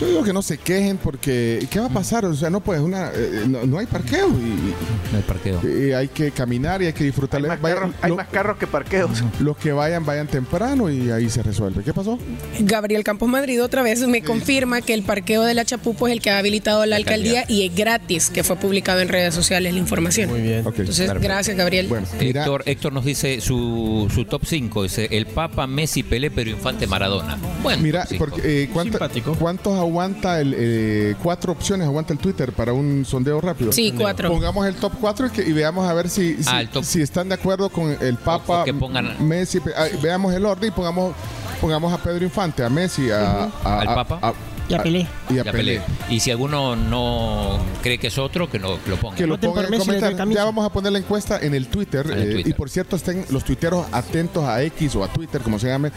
[0.00, 2.24] yo digo que no se quejen porque ¿qué va a pasar?
[2.24, 5.60] O sea, no pues una eh, no, no hay parqueo y, No hay parqueo.
[5.64, 7.40] y hay que caminar y hay que disfrutar.
[7.40, 9.22] Hay más, Vayan- carros, hay lo- más carros que parqueos.
[9.40, 11.82] los que vayan, vayan temprano y ahí se resuelve.
[11.84, 12.18] ¿Qué pasó?
[12.60, 16.20] Gabriel Campos Madrid otra vez me confirma que el parqueo de la Chapupo es el
[16.20, 19.78] que ha habilitado la alcaldía y es gratis, que fue publicado en redes sociales la
[19.78, 20.30] información.
[20.30, 20.66] Muy bien.
[20.66, 20.78] Ok.
[20.80, 21.28] Entonces, Perfecto.
[21.28, 21.86] gracias, Gabriel.
[21.88, 24.82] Bueno, Héctor, Héctor nos dice su, su top 5.
[24.84, 27.38] Dice el Papa, Messi, Pelé, pero Infante Maradona.
[27.62, 29.34] Bueno, Mira, porque, eh, ¿cuánto- Simpático.
[29.74, 33.72] ¿Cuántos aguanta el eh, cuatro opciones aguanta el Twitter para un sondeo rápido?
[33.72, 34.30] Sí, cuatro.
[34.30, 37.28] Pongamos el top 4 y, que- y veamos a ver si, si, Ah, si están
[37.28, 39.60] de acuerdo con el Papa, O- o que pongan- Messi.
[39.76, 41.14] ah, veamos el orden y pongamos,
[41.60, 44.18] pongamos a Pedro Infante, a Messi, a, a- Al Papa.
[44.22, 44.32] a-
[44.66, 45.06] Y a Pelé.
[45.28, 45.80] y a Ya Pelé.
[45.80, 45.82] Pelé.
[46.14, 49.14] Y si alguno no cree que es otro, que no que lo ponga.
[49.16, 50.34] Que lo por en comentarios.
[50.34, 52.06] Ya vamos a poner la encuesta en el Twitter.
[52.10, 55.42] En el eh, y por cierto, estén los tuiteros atentos a X o a Twitter,
[55.42, 55.90] como se llame,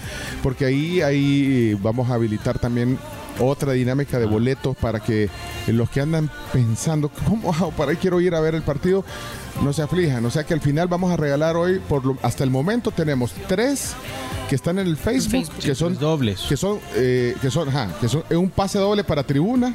[0.44, 2.98] porque ahí, ahí vamos a habilitar también
[3.40, 4.30] otra dinámica de Ah.
[4.30, 5.30] boletos para que
[5.68, 9.04] los que andan pensando, ¿cómo hago para ahí quiero ir a ver el partido?
[9.64, 10.24] No se aflijan.
[10.26, 13.32] O sea que al final vamos a regalar hoy, por lo- hasta el momento tenemos
[13.48, 13.94] tres
[14.50, 15.60] que están en el Facebook, Facebook.
[15.64, 16.42] que son dobles.
[16.48, 19.74] que son, eh, que son, ajá, que son es un pase doble para tribuna.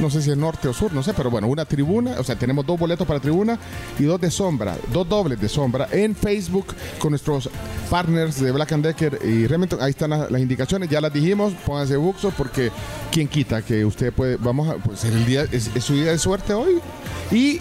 [0.00, 2.36] No sé si es norte o sur, no sé, pero bueno, una tribuna, o sea,
[2.36, 3.58] tenemos dos boletos para tribuna
[3.98, 6.66] y dos de sombra, dos dobles de sombra en Facebook
[6.98, 7.50] con nuestros
[7.90, 9.82] partners de Black and Decker y Remington.
[9.82, 12.70] Ahí están las, indicaciones, ya las dijimos, pónganse buxo porque
[13.10, 16.18] quien quita que usted puede, vamos a, pues el día, es, es su día de
[16.18, 16.80] suerte hoy.
[17.32, 17.60] Y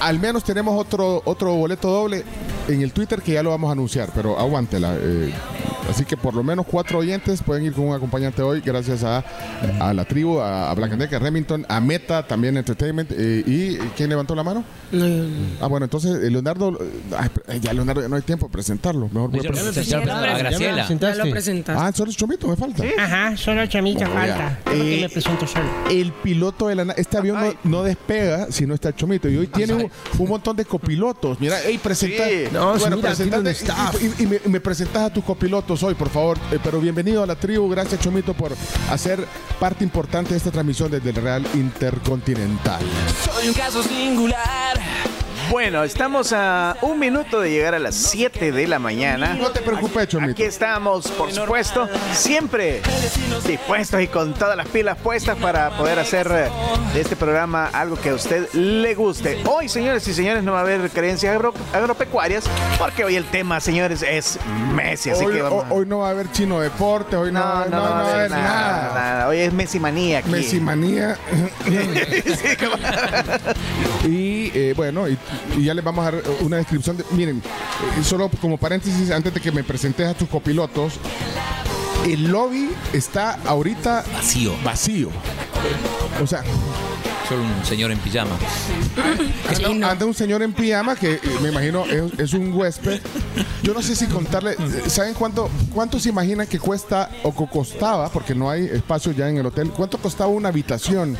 [0.00, 2.24] al menos tenemos otro, otro boleto doble
[2.68, 4.94] en el Twitter que ya lo vamos a anunciar, pero aguántela.
[4.98, 5.32] eh,
[5.90, 9.24] así que por lo menos cuatro oyentes pueden ir con un acompañante hoy, gracias a,
[9.80, 13.10] a la tribu, a, a Black and Decker, a Remington, a Meta, también Entertainment.
[13.12, 14.62] eh, ¿Y quién levantó la mano?
[14.92, 15.28] No, no, no.
[15.60, 16.78] Ah, bueno, entonces eh, Leonardo,
[17.48, 19.08] ay, ya Leonardo ya no hay tiempo de presentarlo.
[19.08, 19.74] Mejor voy a Ya lo presentar.
[19.74, 20.88] presentaron a Graciela.
[20.88, 21.82] Ya lo presentaste.
[21.82, 22.84] Ah, solo Chomito, me falta.
[22.98, 24.36] Ajá, solo chamita No, falta.
[24.36, 24.58] ya.
[24.70, 25.64] Solo que Eh, me presento solo.
[25.90, 29.36] el piloto de la este avión no, no despega si no está el Chomito y
[29.38, 31.38] hoy tiene un, un montón de copilotos.
[31.40, 32.44] Mira hey presenta Sí.
[32.52, 33.96] No, bueno mira, presentate staff.
[34.02, 36.38] y, y- y me, me presentas a tus copilotos hoy por favor.
[36.52, 37.68] Eh, pero bienvenido a la tribu.
[37.68, 38.52] Gracias Chomito por
[38.90, 39.24] hacer
[39.58, 42.80] parte importante de esta transmisión desde el Real Intercontinental.
[43.24, 44.78] Soy un caso singular,
[45.50, 49.34] Bueno, estamos a un minuto de llegar a las 7 de la mañana.
[49.34, 50.30] No te preocupes, Chomito.
[50.32, 52.80] Aquí estamos, por supuesto, siempre
[53.46, 56.48] dispuestos y con todas las pilas puestas para poder hacer eh,
[56.94, 59.42] de este programa algo que a usted le guste.
[59.44, 62.44] Hoy, señores y señores, no va a haber creencias agro- agropecuarias
[62.78, 64.38] porque hoy el tema, señores, es
[64.72, 65.10] Messi.
[65.10, 65.64] Así Hoy, que vamos.
[65.68, 68.14] ho- hoy no va a haber chino deporte, hoy no, no, no, no va a
[68.14, 68.92] haber nada.
[68.94, 69.28] nada.
[69.28, 70.30] Hoy es Messi manía aquí.
[70.30, 71.16] Messi manía.
[74.04, 75.18] y eh, bueno, y,
[75.56, 76.96] y ya les vamos a dar una descripción.
[76.96, 77.38] De, miren,
[77.98, 80.94] eh, solo como paréntesis, antes de que me presentes a tus copilotos,
[82.06, 84.54] el lobby está ahorita Vacío.
[84.64, 85.10] vacío.
[86.22, 86.42] O sea,
[87.30, 88.36] Solo un señor en pijama.
[89.64, 93.00] anda, anda un señor en pijama que eh, me imagino es, es un huésped.
[93.62, 97.46] Yo no sé si contarle, eh, ¿saben cuánto, cuánto se imaginan que cuesta o que
[97.46, 101.16] costaba, porque no hay espacio ya en el hotel, cuánto costaba una habitación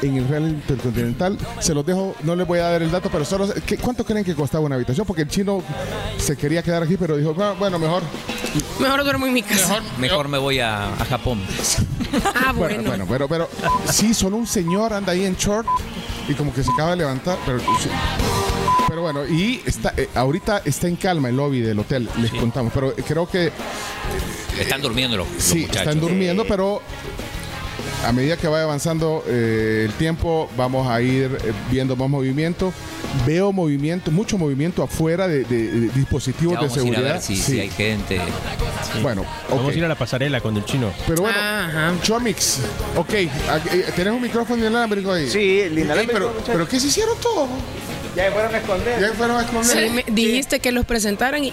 [0.00, 1.36] en el Real Intercontinental?
[1.60, 4.24] Se los dejo, no les voy a dar el dato, pero solo, ¿qué- ¿cuánto creen
[4.24, 5.06] que costaba una habitación?
[5.06, 5.62] Porque el chino
[6.16, 8.02] se quería quedar aquí, pero dijo, "Ah, bueno, mejor.
[8.80, 9.80] Mejor duermo en mi casa.
[9.98, 11.40] Mejor me voy a, a Japón.
[12.34, 13.06] Ah, Bueno, bueno.
[13.06, 13.48] bueno, pero, pero
[13.90, 15.66] sí, solo un señor anda ahí en short
[16.28, 17.88] y como que se acaba de levantar, pero sí.
[18.88, 22.72] Pero bueno, y está eh, ahorita está en calma el lobby del hotel, les contamos,
[22.72, 23.50] pero creo que
[24.58, 25.80] Están durmiendo los, los sí, muchachos.
[25.82, 26.80] están durmiendo, pero
[28.04, 32.72] a medida que vaya avanzando eh, el tiempo, vamos a ir eh, viendo más movimiento.
[33.26, 36.92] Veo movimiento, mucho movimiento afuera de, de- de dispositivos Ya de vamos a ir a
[36.94, 37.12] seguridad.
[37.14, 37.42] ver si, Sí.
[37.52, 38.20] si hay gente.
[39.02, 40.92] Bueno, Vamos a ir a la pasarela con el chino.
[41.06, 41.92] Pero bueno, Ajá.
[42.02, 42.58] Chomix,
[42.96, 43.28] ok, eh,
[43.96, 45.28] ¿tenés un micrófono inalámbrico ahí?
[45.28, 47.48] Sí, el inalámbrico, pero, pero ¿qué se hicieron todos?
[48.16, 49.00] Ya fueron a esconder.
[49.00, 49.88] Ya fueron a esconder.
[49.88, 51.52] Sí, me- dijiste que los presentaran y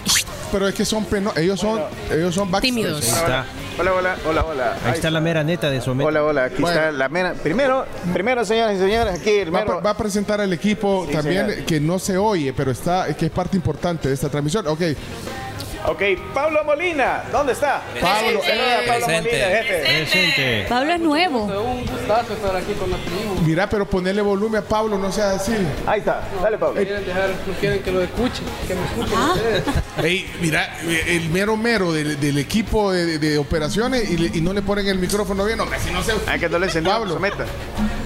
[0.52, 1.80] Pero es que son peno ellos son,
[2.10, 2.50] ellos son.
[2.60, 3.04] Tímidos.
[3.04, 3.44] Está.
[3.78, 4.76] Hola, hola, hola, hola.
[4.84, 6.06] Ahí está la mera neta de Someta.
[6.08, 6.78] Hola, hola, aquí Bueno.
[6.78, 7.32] está la mera.
[7.34, 9.82] Primero, primero, señoras y señores, aquí el Va, a mero.
[9.82, 13.32] va a presentar al equipo Sí, también que no se oye, pero está que es
[13.32, 14.66] parte importante de esta transmisión.
[14.66, 14.80] Ok,
[15.84, 16.00] Ok,
[16.32, 17.82] Pablo Molina, ¿dónde está?
[18.00, 19.30] Pablo, Eh, Pablo Presente.
[19.30, 19.82] Molina, jefe.
[19.82, 20.66] Presente.
[20.68, 21.38] Pablo es nuevo.
[21.44, 23.40] Un gustazo estar aquí con la tribu.
[23.44, 25.52] mira, pero ponerle volumen a Pablo, no sea así.
[25.84, 26.76] Ahí está, dale, Pablo.
[26.80, 29.64] Quieren dejar, no quieren que lo escuchen, que me escuchen ustedes.
[30.04, 30.72] Ey, mira,
[31.08, 34.86] el mero mero del, del equipo de, de operaciones y, le- y no le ponen
[34.86, 35.58] el micrófono bien.
[35.60, 36.12] Hombre, si no se.
[36.28, 37.14] Ah, que no le encendió, Pablo.
[37.14, 37.44] someta.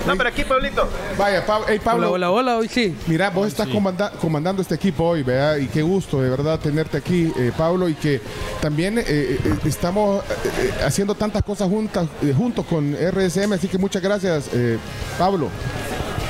[0.07, 0.89] No, pero aquí, Pablito.
[1.18, 1.68] Vaya, Pablo.
[1.68, 2.12] Ey, Pablo.
[2.12, 2.97] Hola, hola, hola, hoy sí.
[3.07, 5.57] Mira, vos estás comanda- comandando este equipo hoy, ¿verdad?
[5.57, 8.21] Y qué gusto de verdad tenerte aquí, eh, Pablo, y que
[8.61, 12.07] también eh, eh, estamos eh, haciendo tantas cosas juntas,
[12.37, 14.51] juntos con RSM, así que muchas gracias,
[15.19, 15.49] Pablo.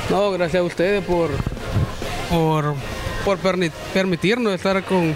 [0.09, 1.29] No, gracias a ustedes por,
[2.29, 2.73] por,
[3.23, 3.37] por
[3.93, 5.15] permitirnos estar con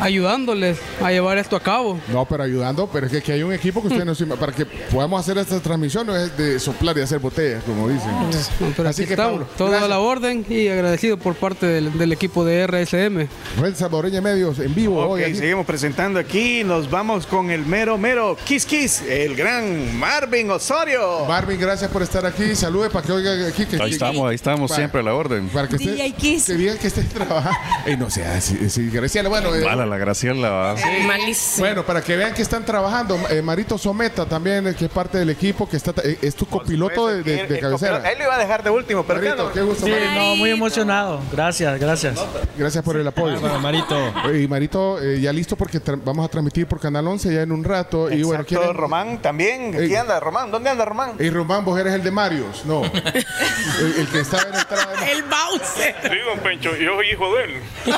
[0.00, 1.98] ayudándoles a llevar esto a cabo.
[2.12, 4.64] No, pero ayudando, pero es que aquí hay un equipo que ustedes nos para que
[4.66, 8.10] podamos hacer esta transmisión no es de soplar y hacer botellas, como dicen.
[8.10, 9.90] No, pero Así aquí que, estamos, Pablo, todo a gracias.
[9.90, 13.26] la orden y agradecido por parte del, del equipo de RSM.
[13.60, 15.22] Red Salvadoreña Medios en vivo hoy.
[15.22, 15.34] aquí.
[15.36, 16.64] seguimos presentando aquí.
[16.64, 21.24] Nos vamos con el mero, mero Kiss Kiss, el gran Marvin Osorio.
[21.26, 22.54] Marvin, gracias por estar aquí.
[22.54, 23.66] Salude para que oiga aquí.
[23.66, 25.48] Que, Ahí estamos, ahí estamos, Para- siempre a la orden.
[25.48, 25.76] Para que
[26.16, 26.44] Kiss.
[26.46, 27.58] que digan que esté trabajando.
[27.86, 29.28] Ey, no sea así, sí, Graciela.
[29.28, 30.74] Bueno, eh, La Graciela, va.
[31.06, 31.58] malísimo.
[31.66, 35.18] Bueno, para que vean que están trabajando, eh, Marito Someta también, eh, que es parte
[35.18, 38.10] del equipo, que está, eh, es tu copiloto de, de- El- de el cabecera.
[38.10, 40.12] Él lo iba a dejar de último, pero Marito, qué gusto, Sí, Marito.
[40.14, 41.20] no, muy emocionado.
[41.32, 42.18] Gracias, gracias.
[42.56, 43.38] Gracias por el apoyo.
[43.40, 44.12] Bueno, Marito.
[44.34, 47.62] Y Marito, eh, ya listo porque vamos a transmitir por Canal 11 ya en un
[47.64, 48.10] rato.
[48.10, 49.74] Y bueno, Exacto, ¿quieren- Román también.
[49.74, 50.50] Aquí anda, Román.
[50.50, 51.12] ¿Dónde anda, Román?
[51.18, 52.64] Ey, Román, vos eres el de Marios.
[52.64, 52.82] No.
[53.80, 55.12] el, el que estaba en de...
[55.12, 55.94] El Bowser.
[56.02, 57.60] Sí, don Pencho, yo soy hijo de él.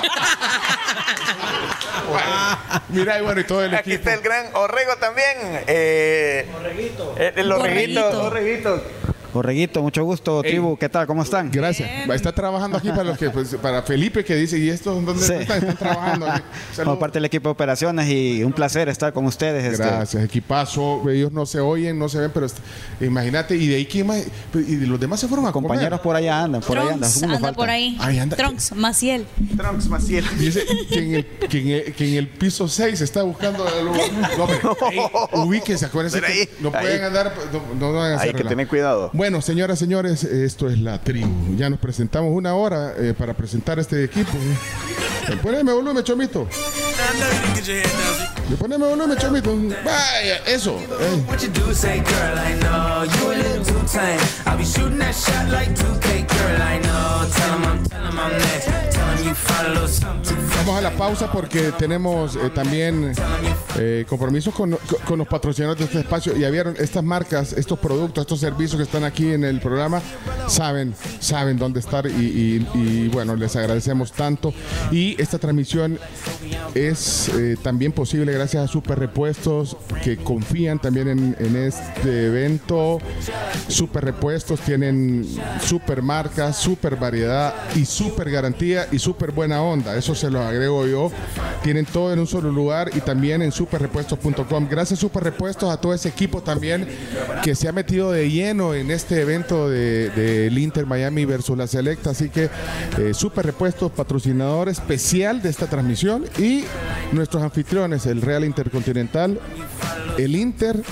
[2.88, 4.08] Mira, y bueno, y todo el Aquí equipo.
[4.10, 5.36] está el gran Orrego también.
[5.66, 7.52] Eh, eh, el Orreguito.
[7.52, 8.24] Borreguito.
[8.24, 8.82] Orreguito.
[9.38, 10.50] Borreguito, mucho gusto, Ey.
[10.50, 11.06] tribu, ¿qué tal?
[11.06, 11.48] ¿Cómo están?
[11.52, 11.88] Gracias.
[12.08, 15.04] Va a estar trabajando aquí para los que, pues, para Felipe que dice, ¿y estos
[15.04, 15.32] dónde Sí.
[15.34, 15.58] están?
[15.58, 16.42] Están trabajando aquí.
[16.76, 19.64] Como parte del equipo de operaciones y un placer estar con ustedes.
[19.64, 19.84] este.
[19.84, 21.08] Gracias, equipazo.
[21.08, 22.48] Ellos no se oyen, no se ven, pero
[23.00, 24.24] imagínate, y de ahí quién más,
[24.54, 26.02] y los demás se fueron a Compañeros comer.
[26.02, 27.00] por allá andan, por allá andan.
[27.10, 27.54] Trunks algunos anda faltan.
[27.54, 27.96] por ahí.
[28.00, 28.36] Ahí anda.
[28.36, 29.26] Trunks, Maciel.
[29.56, 30.24] Trunks Maciel.
[30.38, 33.84] Dice que en el, que en el, que en el piso 6 está buscando el
[34.38, 34.58] no, hombre,
[34.90, 35.00] ey,
[35.34, 36.80] ubíquense, acuérdense ahí, que no ahí.
[36.80, 38.48] pueden andar, no, no van a Hay hacer que relajo.
[38.48, 39.10] tener cuidado.
[39.12, 41.54] Bueno, señoras, señores, esto es la tribu.
[41.56, 44.32] Ya nos presentamos una hora eh, para presentar este equipo.
[45.42, 46.48] Poneme volumen, chomito.
[48.48, 49.54] Le ponemos volumen, chomito.
[49.84, 50.74] Vaya, eso.
[51.28, 54.18] What you do, say, girl, I know you a little too tame.
[54.46, 57.28] I'll be shooting that shot like 2K, girl, I know.
[57.30, 58.66] Tell I'm, tell I'm next.
[58.94, 60.36] Tell you find a little something.
[60.66, 63.12] Vamos a la pausa porque tenemos eh, también
[63.78, 66.36] eh, compromisos con, con- con los patrocinadores de este espacio.
[66.36, 70.02] Y vieron, estas marcas, estos productos, estos servicios que están aquí en el programa,
[70.48, 74.52] saben, saben dónde estar y, y- y, bueno, les agradecemos tanto.
[74.90, 75.98] Y esta transmisión
[76.74, 82.98] es eh, también posible gracias a Super Repuestos que confían también en, este evento.
[83.68, 85.26] Super Repuestos tienen
[85.62, 89.96] super marcas, super variedad y super garantía y super buena onda.
[89.96, 91.12] Eso se lo agrego yo.
[91.62, 94.68] Tienen todo en un solo lugar y también en superrepuestos.com.
[94.70, 96.86] Gracias Super Repuestos a todo ese equipo también
[97.42, 101.66] que se ha metido de lleno en este evento del de, Inter Miami versus la
[101.66, 102.10] Selecta.
[102.10, 102.48] Así que
[102.98, 106.64] eh, Super Repuestos, patrocinador especial de esta transmisión y
[107.12, 109.38] nuestros anfitriones, el Real Intercontinental,
[110.18, 110.82] el Inter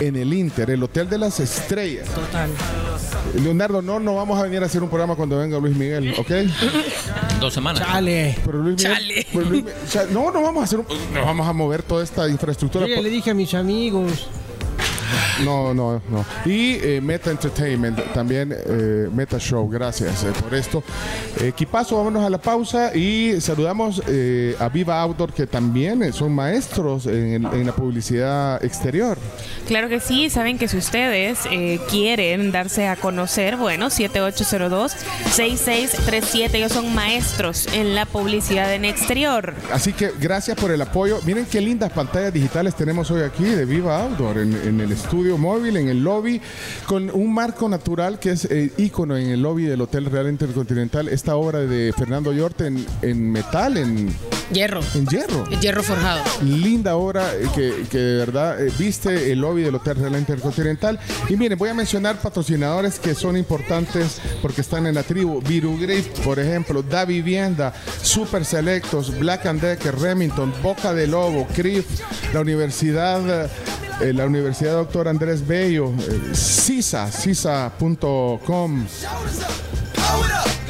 [0.00, 2.08] en el Inter, el Hotel de las Estrellas.
[2.08, 2.50] Total.
[3.42, 6.30] Leonardo, no, no vamos a venir a hacer un programa cuando venga Luis Miguel, ¿ok?
[7.40, 7.82] Dos semanas.
[7.82, 8.36] Chale.
[8.44, 11.24] Pero Luis Miguel, pero Luis Miguel- o sea, no, no vamos a hacer un, no
[11.24, 12.86] vamos a mover toda esta infraestructura.
[12.86, 14.28] Yo ya le dije a mis amigos.
[15.44, 16.24] No, no, no.
[16.44, 20.82] Y eh, Meta Entertainment, también eh, Meta Show, gracias eh, por esto.
[21.40, 24.02] Equipazo, vámonos a la pausa y saludamos
[24.58, 29.18] a Viva Outdoor, que también son maestros en, en la publicidad exterior.
[29.66, 31.40] Claro que sí, saben que si ustedes
[31.90, 39.54] quieren darse a conocer, bueno, 7802-6637, ellos son maestros en la publicidad en exterior.
[39.72, 41.20] Así que gracias por el apoyo.
[41.24, 45.38] Miren qué lindas pantallas digitales tenemos hoy aquí de Viva Outdoor en, en el estudio
[45.38, 46.40] móvil, en el lobby,
[46.86, 51.08] con un marco natural que es eh, ícono en el lobby del Hotel Real Intercontinental.
[51.08, 54.14] Esta obra de Fernando Yorte en, en metal, en,
[54.52, 54.80] Hierro.
[54.94, 55.44] en hierro.
[55.50, 56.22] El hierro forjado.
[56.42, 60.98] Linda obra eh, que, que de verdad eh, viste el lobby del Hotel Real Intercontinental.
[61.28, 65.40] Y miren, voy a mencionar patrocinadores que son importantes porque están en la tribu.
[65.42, 67.72] Virugrip, por ejemplo, Da Vivienda,
[68.02, 71.86] Super Selectos, Black and Decker, Remington, Boca de Lobo, CRIF,
[72.32, 73.50] la Universidad.
[74.00, 78.86] Eh, la Universidad Doctor Andrés Bello, eh, CISA, CISA.com,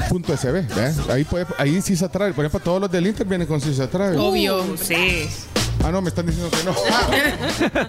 [0.09, 0.95] punto SB, ¿eh?
[1.11, 4.17] ahí, puede, ahí CISA trae, por ejemplo, todos los del Inter vienen con CISA trae.
[4.17, 4.77] Obvio.
[4.77, 5.29] Sí.
[5.85, 6.75] Ah, no, me están diciendo que no.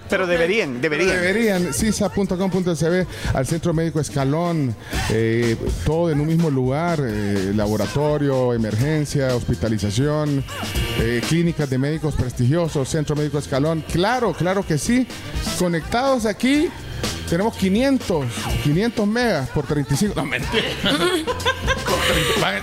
[0.08, 1.16] Pero deberían, deberían.
[1.16, 4.74] Deberían, cisa.com.sb, al Centro Médico Escalón,
[5.10, 10.44] eh, todo en un mismo lugar, eh, laboratorio, emergencia, hospitalización,
[11.00, 15.06] eh, clínicas de médicos prestigiosos, Centro Médico Escalón, claro, claro que sí,
[15.58, 16.68] conectados aquí.
[17.28, 18.24] Tenemos 500,
[18.64, 20.14] 500 megas por 35.
[20.16, 20.64] No, mentira.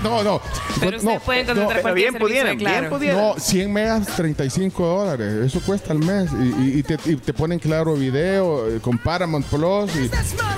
[0.03, 0.41] No, no.
[0.79, 2.89] Pero no, ustedes pueden contratar no, pero bien pudieran, de bien Claro.
[2.89, 3.17] pudieran.
[3.17, 5.45] no, 100 megas, 35 dólares.
[5.45, 6.29] Eso cuesta al mes.
[6.39, 9.95] Y, y- y te, y te ponen claro video eh, con Paramount Plus.
[9.95, 10.09] Y,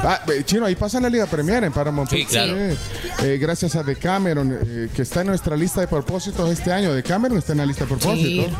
[0.04, 2.28] ah, eh, chino, ahí pasa la Liga Premier en Paramount Sí, Plus.
[2.30, 2.56] claro.
[3.24, 6.94] Eh, gracias a Decameron, eh, que está en nuestra lista de propósitos este año.
[6.94, 8.52] Decameron está en la lista de propósitos.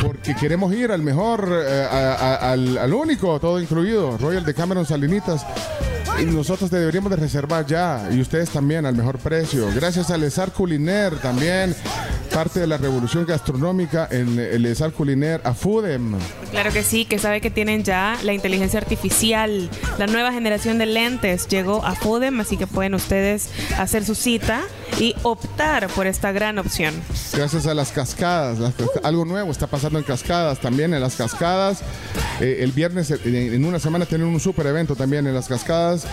[0.00, 4.84] Porque queremos ir al mejor, eh, a- a- al, al único, todo incluido, Royal Decameron
[4.86, 5.44] Salinitas.
[6.20, 9.53] Y nosotros deberíamos de reservar ya, y ustedes también, al mejor precio.
[9.54, 11.76] Gracias al Esar Culiner también,
[12.32, 16.16] parte de la revolución gastronómica en el Esar Culiner a Foodem.
[16.50, 19.70] Claro que sí, que sabe que tienen ya la inteligencia artificial.
[19.96, 23.48] La nueva generación de lentes llegó a Fudem, así que pueden ustedes
[23.78, 24.62] hacer su cita
[24.98, 26.94] y optar por esta gran opción.
[27.32, 31.16] Gracias a las cascadas, las casca- algo nuevo está pasando en cascadas también, en las
[31.16, 31.80] cascadas.
[32.40, 35.46] Eh, el viernes, eh, en, en una semana, tienen un super evento también en las
[35.48, 36.06] cascadas,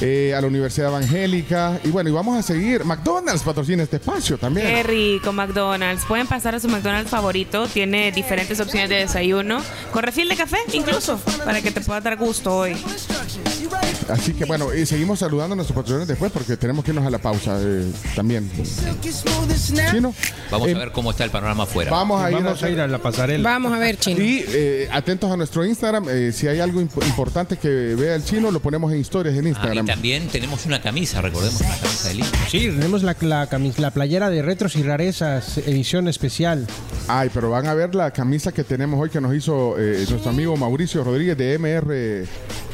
[0.00, 1.78] eh, a la Universidad Evangélica.
[1.84, 2.84] Y bueno, y vamos a seguir.
[2.84, 4.66] McDonald's patrocina este espacio también.
[4.66, 6.04] Qué rico, McDonald's.
[6.06, 7.66] Pueden pasar a su McDonald's favorito.
[7.68, 9.60] Tiene diferentes opciones de desayuno.
[9.92, 12.76] Con refil de café, incluso, para que te pueda dar gusto hoy.
[14.08, 17.10] Así que bueno, y seguimos saludando a nuestros patrocinadores después porque tenemos que irnos a
[17.10, 17.90] la pausa eh,
[18.22, 18.48] también.
[18.62, 20.14] ¿Sí, no?
[20.50, 21.90] Vamos Eh, a ver cómo está el panorama afuera.
[21.90, 23.48] Vamos a ir Vamos a ir a la pasarela.
[23.50, 24.22] Vamos a ver, chino.
[24.22, 26.06] Y eh, atentos a nuestro Instagram.
[26.08, 29.44] eh, si hay algo imp- importante que vea el chino, lo ponemos en historias en
[29.44, 29.86] Ah, y Instagram.
[29.86, 32.40] también tenemos una camisa, recordemos la camisa de Inter.
[32.50, 36.66] Sí, tenemos la, la, camis- la playera de retros y rarezas, edición especial.
[37.08, 40.30] Ay, pero van a ver la camisa que tenemos hoy que nos hizo eh, nuestro
[40.30, 42.24] amigo Mauricio Rodríguez de MR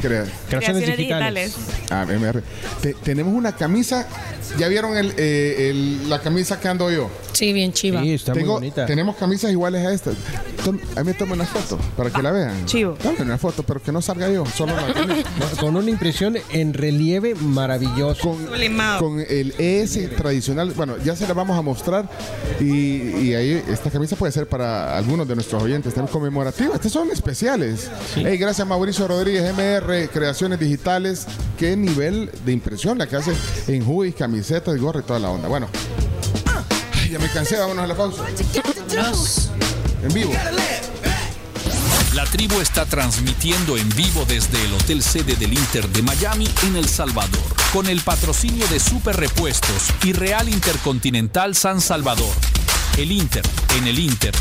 [0.00, 1.54] Crea- Creaciones digitales.
[1.90, 2.42] Ah, MR.
[2.80, 4.06] Te- tenemos una camisa
[4.56, 7.10] ¿Ya vieron el, eh, el- la camisa que ando yo?
[7.34, 8.00] Sí, bien chiva.
[8.00, 8.86] Sí, está muy Tengo- bonita.
[8.86, 10.14] Tenemos camisas iguales a estas.
[10.64, 12.64] Tom- a mí me tomen una foto para que la vean.
[12.64, 12.94] Chivo.
[12.94, 14.86] Tomen una foto, pero que no salga yo, solo la
[15.60, 18.22] Con una impresión en relieve maravilloso.
[18.22, 18.46] Con,
[18.98, 20.72] con el ES tradicional.
[20.74, 22.08] Bueno, ya se la vamos a mostrar.
[22.58, 22.64] Y,
[23.26, 26.74] y ahí esta camisa puede ser para algunos de nuestros oyentes también conmemorativa.
[26.74, 27.90] Estas son especiales.
[28.16, 31.26] Hey, gracias Mauricio Rodríguez, MR, Creaciones Digitales.
[31.58, 33.32] Qué nivel de impresión la que hace
[33.68, 35.48] en hoodies, camisetas, gorro y toda la onda.
[35.48, 35.68] Bueno,
[36.94, 38.24] ay, ya me cansé, vámonos a la pausa.
[40.02, 40.32] En vivo.
[42.14, 46.76] La tribu está transmitiendo en vivo desde el hotel sede del Inter de Miami en
[46.76, 47.40] El Salvador,
[47.72, 52.34] con el patrocinio de Super Repuestos y Real Intercontinental San Salvador.
[52.98, 53.44] El Inter,
[53.76, 54.34] en el Inter.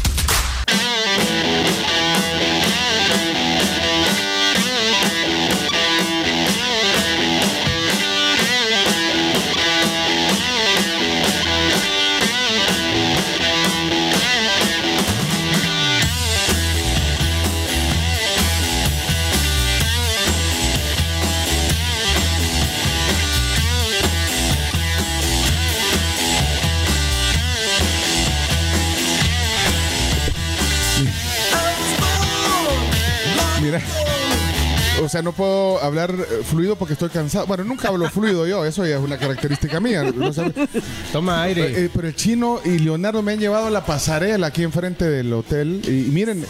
[35.08, 37.48] O sea, no puedo hablar eh, fluido porque estoy cansado.
[37.48, 40.04] Bueno, nunca hablo fluido yo, eso ya es una característica mía.
[40.04, 40.34] no.
[41.14, 41.66] Toma aire.
[41.66, 45.06] Eh, eh, pero el chino y Leonardo me han llevado a la pasarela aquí enfrente
[45.06, 45.82] del hotel.
[45.88, 46.44] Y, y miren,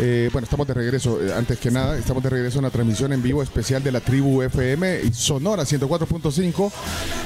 [0.00, 1.20] eh, bueno, estamos de regreso.
[1.36, 4.42] antes que nada, estamos de regreso en una transmisión en vivo especial de la tribu
[4.42, 6.72] FM Sonora 104.5.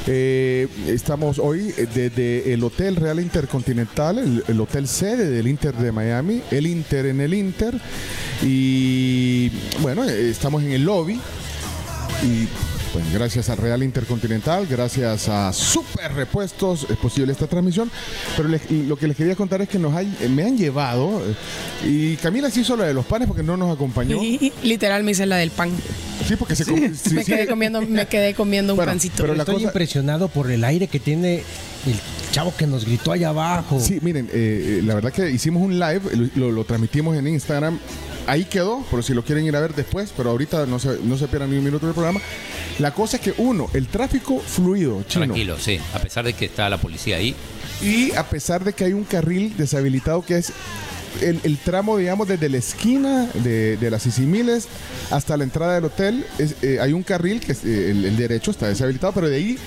[0.07, 5.93] Eh, estamos hoy desde el Hotel Real Intercontinental, el, el hotel sede del Inter de
[5.93, 7.80] Miami, el Inter en el Inter.
[8.45, 11.14] Y bueno, eh, estamos en el lobby.
[12.22, 12.47] Y
[12.92, 17.90] pues gracias al Real Intercontinental, gracias a Super Repuestos es posible esta transmisión.
[18.36, 21.34] Pero les- lo que les quería contar es que nos hay- me han llevado, eh,
[21.88, 24.18] y Camila sí hizo la de los panes porque no nos acompañó.
[24.62, 25.70] Literal me hice la del pan.
[26.26, 27.16] Sí, porque se sí, me, sí.
[27.26, 29.16] quedé comiendo, me quedé comiendo un Bueno, pancito.
[29.24, 31.38] pero Estoy cosa- impresionado por el aire que tiene
[31.86, 31.97] el
[32.30, 33.80] chavo que nos gritó allá abajo.
[33.80, 36.01] Sí, miren, eh, eh, la verdad que hicimos un live,
[36.36, 37.78] lo, lo transmitimos en Instagram.
[38.27, 41.18] Ahí quedó, por si lo quieren ir a ver después, pero ahorita no se, no
[41.18, 42.20] se pierdan ni un minuto del programa.
[42.79, 45.27] La cosa es que, uno, el tráfico fluido, chino.
[45.27, 45.79] Tranquilo, sí.
[45.93, 47.35] A pesar de que está la policía ahí.
[47.83, 50.53] Y a pesar de que hay un carril deshabilitado que es
[51.20, 54.66] el, el tramo, digamos, desde la esquina de, de las Sisimiles
[55.11, 58.16] hasta la entrada del hotel, es, eh, hay un carril que es, eh, el, el
[58.16, 59.59] derecho está deshabilitado, pero de ahí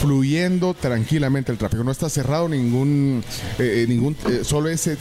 [0.00, 1.84] fluyendo tranquilamente el tráfico.
[1.84, 3.22] No está cerrado ningún,
[3.58, 4.96] eh, ningún solo ese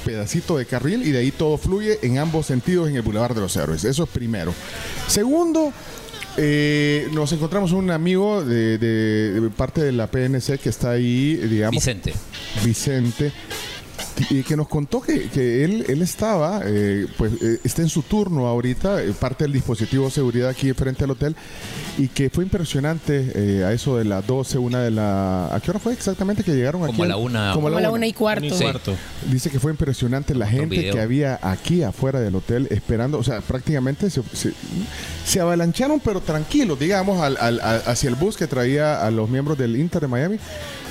[0.00, 3.40] pedacito de carril y de ahí todo fluye en ambos sentidos en el Boulevard de
[3.40, 3.84] los Héroes.
[3.84, 4.52] Eso es primero.
[5.06, 5.72] Segundo,
[6.36, 11.36] eh, nos encontramos un amigo de, de- de parte de la PNC que está ahí,
[11.36, 11.74] digamos.
[11.74, 12.14] Vicente.
[12.64, 13.32] Vicente.
[14.28, 18.02] Y que nos contó que, que él, él estaba, eh, pues eh, está en su
[18.02, 21.34] turno ahorita, eh, parte del dispositivo de seguridad aquí frente al hotel,
[21.96, 25.54] y que fue impresionante eh, a eso de las 12, una de la...
[25.54, 26.92] ¿A qué hora fue exactamente que llegaron aquí?
[26.92, 27.52] Como a la una.
[27.54, 28.54] Como a Como la una y cuarto.
[28.54, 28.64] Sí.
[29.30, 30.94] Dice que fue impresionante la gente video.
[30.94, 34.52] que había aquí afuera del hotel esperando, o sea, prácticamente se, se,
[35.24, 39.28] se avalancharon, pero tranquilos, digamos, al- al- a- hacia el bus que traía a los
[39.30, 40.36] miembros del Inter de Miami.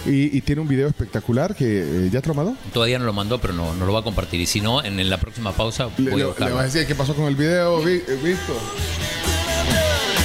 [0.05, 2.55] Y, y tiene un video espectacular que eh, ya te lo mandó.
[2.71, 4.39] Todavía no lo mandó, pero no, no lo va a compartir.
[4.41, 6.65] Y si no, en, en la próxima pausa Le, voy le- a le vas a
[6.65, 8.55] decir qué pasó con el video, Vi- eh, Víctor.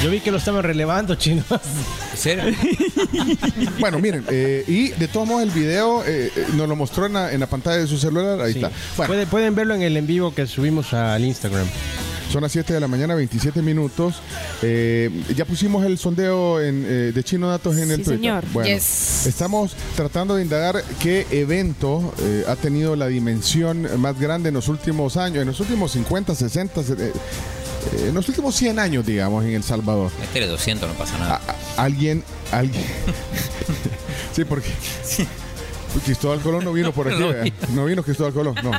[0.02, 1.42] Yo vi que lo estaban relevando, chino.
[3.80, 7.14] Bueno, miren, eh, y de todos modos el video eh, eh, nos lo mostró en
[7.14, 8.40] la, en la pantalla de su celular.
[8.40, 8.58] Ahí Sí.
[8.60, 8.70] está.
[8.96, 11.66] Bueno, Pueden, pueden verlo en el en vivo que subimos al Instagram.
[12.32, 14.16] Son las 7 de la mañana, 27 minutos.
[14.62, 18.16] Eh, ya pusimos el sondeo en, eh, de Chino Datos en el Sí, Twitter.
[18.18, 18.44] señor.
[18.52, 19.26] Bueno, Yes.
[19.26, 24.68] estamos tratando de indagar qué evento eh, ha tenido la dimensión más grande en los
[24.68, 27.12] últimos años, en los últimos 50, 60, eh, eh,
[28.08, 30.10] en los últimos 100 años, digamos, en El Salvador.
[30.22, 31.40] Este 200, no pasa nada.
[31.76, 32.84] Alguien, alguien.
[34.34, 34.70] sí, porque.
[36.00, 38.72] Cristóbal Colón no vino por aquí, No vino Cristóbal Colón, no.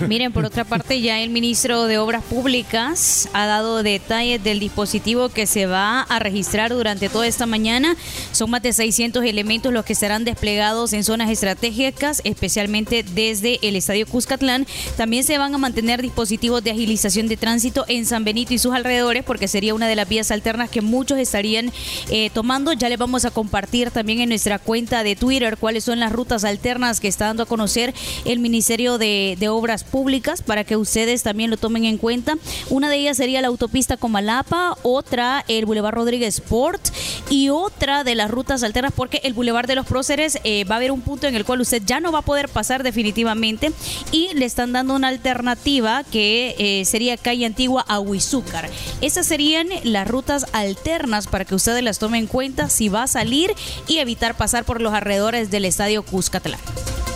[0.08, 5.28] Miren, por otra parte, ya el ministro de Obras Públicas ha dado detalles del dispositivo
[5.28, 7.96] que se va a registrar durante toda esta mañana.
[8.30, 13.76] Son más de 600 elementos los que serán desplegados en zonas estratégicas, especialmente desde el
[13.76, 14.66] Estadio Cuscatlán.
[14.96, 18.74] También se van a mantener dispositivos de agilización de tránsito en San Benito y sus
[18.74, 21.72] alrededores, porque sería una de las vías alternas que muchos estarían
[22.10, 22.72] eh, tomando.
[22.72, 26.12] Ya les vamos a compartir también en nuestra cuenta de Twitter Twitter cuáles son las
[26.12, 27.94] rutas alternas que está dando a conocer
[28.26, 32.34] el Ministerio de, Obras Públicas para que ustedes también lo tomen en cuenta.
[32.68, 36.82] Una de ellas sería la autopista Comalapa, otra el Boulevard Rodríguez Sport
[37.30, 40.78] y otra de las rutas alternas porque el Boulevard de los Próceres eh, va a
[40.78, 43.72] haber un punto en el cual usted ya no va a poder pasar definitivamente
[44.10, 48.68] y le están dando una alternativa que eh, sería calle antigua a Huizúcar.
[49.00, 53.06] Esas serían las rutas alternas para que ustedes las tomen en cuenta si va a
[53.06, 53.54] salir
[53.88, 56.58] y evitar pasar por los alrededores del estadio Cuscatlán.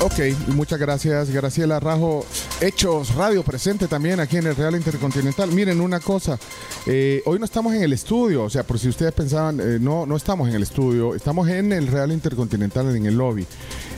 [0.01, 2.25] Ok, muchas gracias, Graciela Rajo.
[2.61, 5.51] Hechos Radio presente también aquí en el Real Intercontinental.
[5.51, 6.39] Miren una cosa,
[6.87, 10.05] eh, hoy no estamos en el estudio, o sea, por si ustedes pensaban, eh, no,
[10.05, 13.47] no estamos en el estudio, estamos en el Real Intercontinental, en el lobby.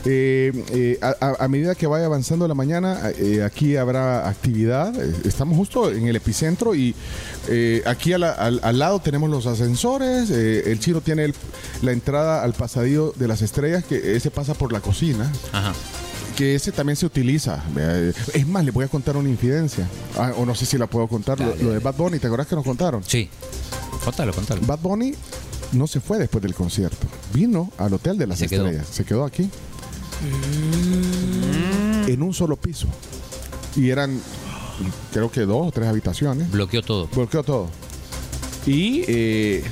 [0.05, 3.11] Eh, a, medida que vaya avanzando la mañana,
[3.45, 4.95] aquí habrá actividad.
[5.25, 6.95] Estamos justo en el epicentro y
[7.85, 10.29] aquí al, al lado tenemos los ascensores.
[10.29, 11.33] el chino tiene
[11.81, 15.73] la entrada al pasadillo de las estrellas, que ese pasa por la cocina Ajá.
[16.37, 17.61] que ese también se utiliza.
[17.77, 19.85] Eh, Es más, le voy a contar una infidencia.
[20.17, 21.39] Ah, o no sé si la puedo contar.
[21.39, 23.03] Lo, lo de Bad Bunny, ¿te acuerdas que nos contaron?
[23.05, 23.29] Sí.
[24.05, 24.61] Contalo, contalo.
[24.65, 25.13] Bad Bunny
[25.73, 27.05] no se fue después del concierto.
[27.33, 28.65] Vino al Hotel de las Se quedó.
[28.67, 28.87] Estrellas.
[28.91, 29.49] Se quedó aquí.
[32.07, 32.87] En un solo piso.
[33.75, 34.19] Y eran,
[35.13, 36.49] creo que dos o tres habitaciones.
[36.51, 37.07] Bloqueó todo.
[37.13, 37.67] Bloqueó todo.
[38.65, 39.63] Y eh,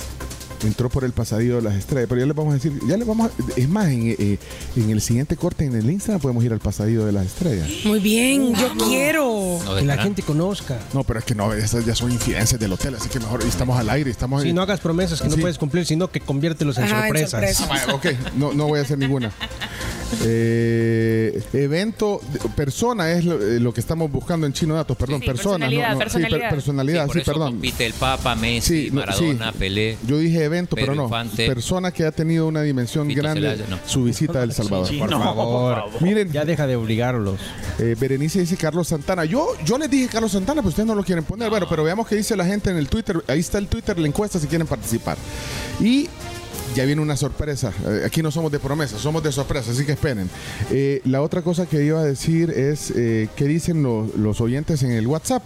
[0.63, 2.07] entró por el pasadillo de las estrellas.
[2.09, 4.37] Pero ya les vamos a decir, ya les vamos a- es más, en, eh,
[4.75, 7.69] en el siguiente corte en el Instagram podemos ir al pasadillo de las estrellas.
[7.85, 9.59] Muy bien, yo quiero.
[9.77, 10.77] Que la gente conozca.
[10.93, 13.77] No, pero es que no, esas ya son infidencias del hotel, así que mejor estamos
[13.77, 16.85] al aire, estamos Si no hagas promesas que no puedes cumplir, sino que conviértelos en
[16.85, 17.57] Ajá, en sorpresas.
[17.57, 17.69] sorpresas.
[17.89, 18.05] Ah, ok,
[18.35, 19.31] no, no voy a hacer ninguna.
[20.23, 22.21] Eh, evento,
[22.55, 25.65] persona es lo, eh, lo que estamos buscando en Chino Datos, perdón, Sí, persona.
[25.65, 26.49] personalidad, no, no, sí, per- personalidad.
[26.49, 27.51] personalidad, Sí, por sí, eso perdón.
[27.51, 29.57] compite el Papa, Messi, Sí, no, Maradona, sí.
[29.59, 29.97] Pelé.
[30.07, 31.03] Yo dije evento, Pedro pero no.
[31.05, 31.47] Infante.
[31.47, 33.79] Persona que ha tenido una dimensión Fito grande Celaya, no.
[33.85, 34.97] su visita a El Salvador.
[34.97, 35.83] Por favor.
[36.01, 37.39] Miren, Ya deja de obligarlos.
[37.79, 39.25] Eh, Berenice dice Carlos Santana.
[39.25, 41.49] Yo, yo les dije Carlos Santana, pero ustedes no lo quieren poner.
[41.49, 43.21] Bueno, pero veamos qué dice la gente en el Twitter.
[43.27, 45.17] Ahí está el Twitter, la encuesta si quieren participar.
[45.79, 46.07] Y
[46.75, 47.71] ya viene una sorpresa.
[47.85, 50.29] Eh, aquí no somos de promesa, somos de sorpresa, así que esperen.
[50.71, 54.83] Eh, la otra cosa que iba a decir es eh, qué dicen los, los oyentes
[54.83, 55.43] en el WhatsApp.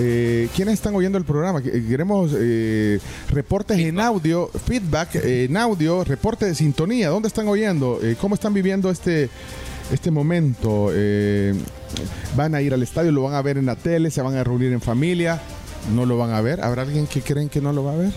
[0.00, 1.60] Eh, ¿Quiénes están oyendo el programa?
[1.60, 3.00] Que- Queremos eh,
[3.30, 7.08] reportes en audio, feedback eh, en audio, reporte de sintonía.
[7.08, 7.98] ¿Dónde están oyendo?
[8.02, 9.28] Eh, ¿Cómo están viviendo este,
[9.92, 10.90] este momento?
[12.36, 13.10] ¿Van a ir al estadio?
[13.12, 14.10] ¿Lo van a ver en la tele?
[14.10, 15.40] ¿Se van a reunir en familia?
[15.94, 16.60] ¿No lo van a ver?
[16.60, 18.12] ¿Habrá alguien que creen que no lo va a ver?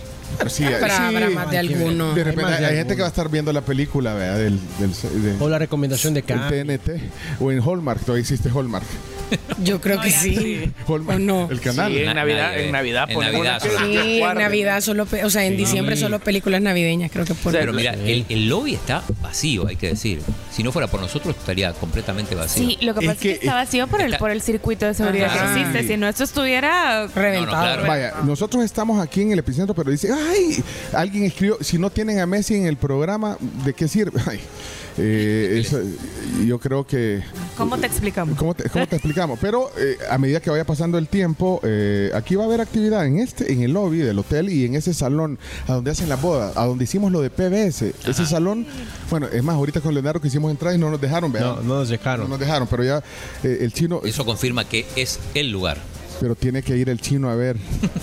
[0.47, 1.01] Sí, Pero sí.
[1.01, 2.13] habrá más de alguno.
[2.13, 4.37] De repente Hay hay, gente que va a estar viendo la película ¿verdad?
[4.39, 4.91] del, del,
[5.23, 6.49] de- O la recomendación de del cada.
[6.49, 6.89] TNT
[7.39, 8.01] o en Hallmark.
[8.01, 8.85] Todavía existe Hallmark.
[9.63, 10.71] Yo creo que sí.
[10.87, 11.47] Hallmark, ¿O no?
[11.51, 11.91] el canal.
[11.91, 13.61] Sí, en Na- Navidad, en Navidad En Navidad.
[13.61, 14.37] Sí, en.
[14.37, 18.25] Navidad solo, o sea, en diciembre solo películas navideñas, creo que por Pero mira, el,
[18.29, 20.21] el lobby está vacío, hay que decir.
[20.51, 22.67] Si no fuera por nosotros, estaría completamente vacío.
[22.67, 24.93] Sí, lo que pasa es que, que- está vacío por el, por el circuito de
[24.93, 25.87] seguridad que existe.
[25.87, 27.45] Si no, esto estuviera reventado.
[27.55, 27.87] No, no, claro.
[27.87, 30.63] Vaya, nosotros estamos aquí en el epicentro, pero dice, ay,
[30.93, 34.19] alguien escribió, si no tienen a Messi en el programa, ¿de qué sirve?
[34.27, 34.39] Ay,
[34.97, 35.79] eh, eso,
[36.45, 37.21] yo creo que...
[37.57, 38.37] ¿Cómo te explicamos?
[38.37, 39.39] ¿Cómo te, cómo te explicamos?
[39.39, 43.05] Pero eh, a medida que vaya pasando el tiempo, eh, aquí va a haber actividad
[43.05, 45.37] en este, en el lobby del hotel y en ese salón
[45.67, 47.93] a donde hacen las bodas, a donde hicimos lo de PBS.
[48.07, 48.65] Ese salón,
[49.09, 51.55] bueno, es más, ahorita con Leonardo quisimos entrar y no nos dejaron, ¿verdad?
[51.57, 52.29] No, no nos No dejaron.
[52.29, 52.97] nos dejaron, pero ya
[53.43, 55.77] eh, el chino, Eso confirma que es el lugar.
[56.21, 57.57] Pero tiene que ir el chino a ver.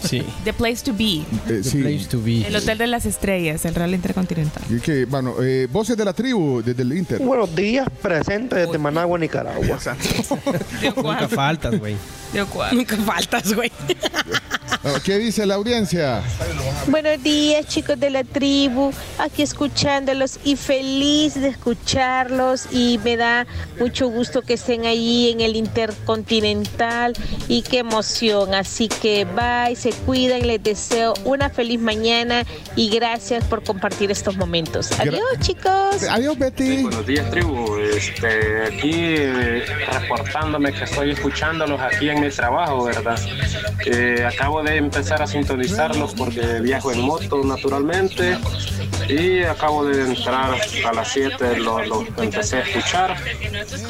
[0.05, 0.21] Sí.
[0.43, 1.19] The place to be.
[1.21, 1.79] eh, The sí.
[1.79, 2.45] place to be.
[2.45, 4.61] El Hotel de las Estrellas, el Real Intercontinental.
[4.69, 7.21] Y que, bueno, eh, voces de la tribu desde el Inter.
[7.23, 9.79] Buenos días, presente desde Managua, Nicaragua.
[10.97, 11.95] Nunca faltas, güey.
[12.33, 12.77] ¿De cuál?
[12.77, 13.73] Nunca faltas, güey.
[15.05, 16.23] ¿Qué dice la audiencia?
[16.87, 23.47] Buenos días chicos de la tribu, aquí escuchándolos y feliz de escucharlos y me da
[23.79, 27.15] mucho gusto que estén ahí en el Intercontinental
[27.49, 32.45] y qué emoción, así que bye, se cuidan, les deseo una feliz mañana
[32.77, 34.93] y gracias por compartir estos momentos.
[34.99, 36.05] Adiós chicos.
[36.09, 36.83] Adiós Betty.
[36.83, 37.77] Buenos días, tribu.
[37.79, 43.19] Este, aquí eh, reportándome que estoy escuchándolos aquí en mi trabajo, ¿verdad?
[43.87, 48.37] Eh, acabo de empezar a sintonizarlos porque viajo en moto naturalmente
[49.09, 50.55] y acabo de entrar
[50.87, 53.17] a las 7, lo, lo empecé a escuchar.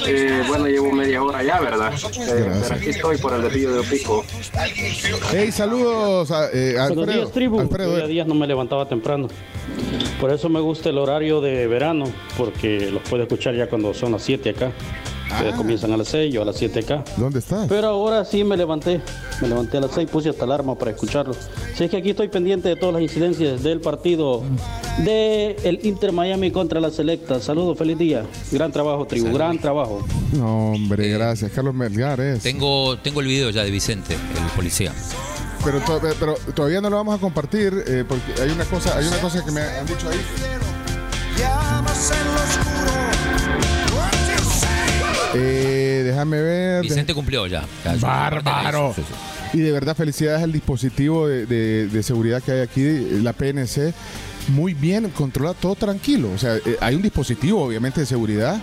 [0.07, 1.93] Eh, bueno, llevo media hora ya, ¿verdad?
[1.93, 4.25] Eh, pero aquí estoy por el desvío de Opico.
[5.33, 7.13] Hey, saludos a eh, Buenos Alfredo.
[7.13, 7.61] días, tribu.
[7.61, 9.29] Alfredo, Yo días no me levantaba temprano.
[10.21, 12.05] Por eso me gusta el horario de verano,
[12.37, 14.71] porque los puedo escuchar ya cuando son las 7 acá.
[15.29, 17.05] Que comienzan a las 6, yo a las 7 acá.
[17.17, 17.67] ¿Dónde estás?
[17.69, 19.01] Pero ahora sí me levanté.
[19.41, 21.35] Me levanté a las 6, puse hasta alarma para escucharlo.
[21.77, 24.43] Si es que aquí estoy pendiente de todas las incidencias del partido
[25.05, 27.41] de el Inter Miami contra la Selecta.
[27.41, 28.25] Saludos, feliz día.
[28.51, 30.05] Gran trabajo, tribu, gran trabajo.
[30.33, 31.53] No, hombre, gracias.
[31.53, 32.43] Carlos Melgares.
[32.43, 34.93] Tengo, tengo el video ya de Vicente, el policía.
[35.65, 39.07] Pero, to- pero todavía no lo vamos a compartir eh, porque hay una cosa, hay
[39.07, 40.19] una cosa que me han dicho ahí.
[45.41, 46.83] Eh, déjame ver.
[46.83, 47.65] Vicente cumplió ya.
[48.01, 48.93] Bárbaro.
[48.95, 49.59] Sí, sí.
[49.59, 52.83] Y de verdad, felicidades al dispositivo de, de- de seguridad que hay aquí,
[53.23, 53.95] la PNC.
[54.49, 56.31] Muy bien, controla todo tranquilo.
[56.35, 58.61] O sea, eh, hay un dispositivo, obviamente, de seguridad.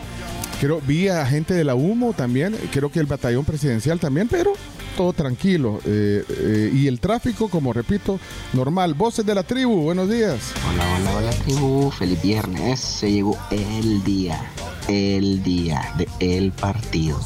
[0.59, 2.55] Creo, vi a gente de la humo también.
[2.71, 4.53] Creo que el batallón presidencial también, pero
[4.95, 5.79] todo tranquilo.
[5.85, 8.19] Eh, eh, y el tráfico, como repito,
[8.53, 8.93] normal.
[8.93, 10.39] Voces de la tribu, buenos días.
[10.71, 12.79] Hola, hola, hola tribu, feliz viernes.
[12.79, 14.39] Se llegó el día,
[14.87, 17.19] el día de el partido.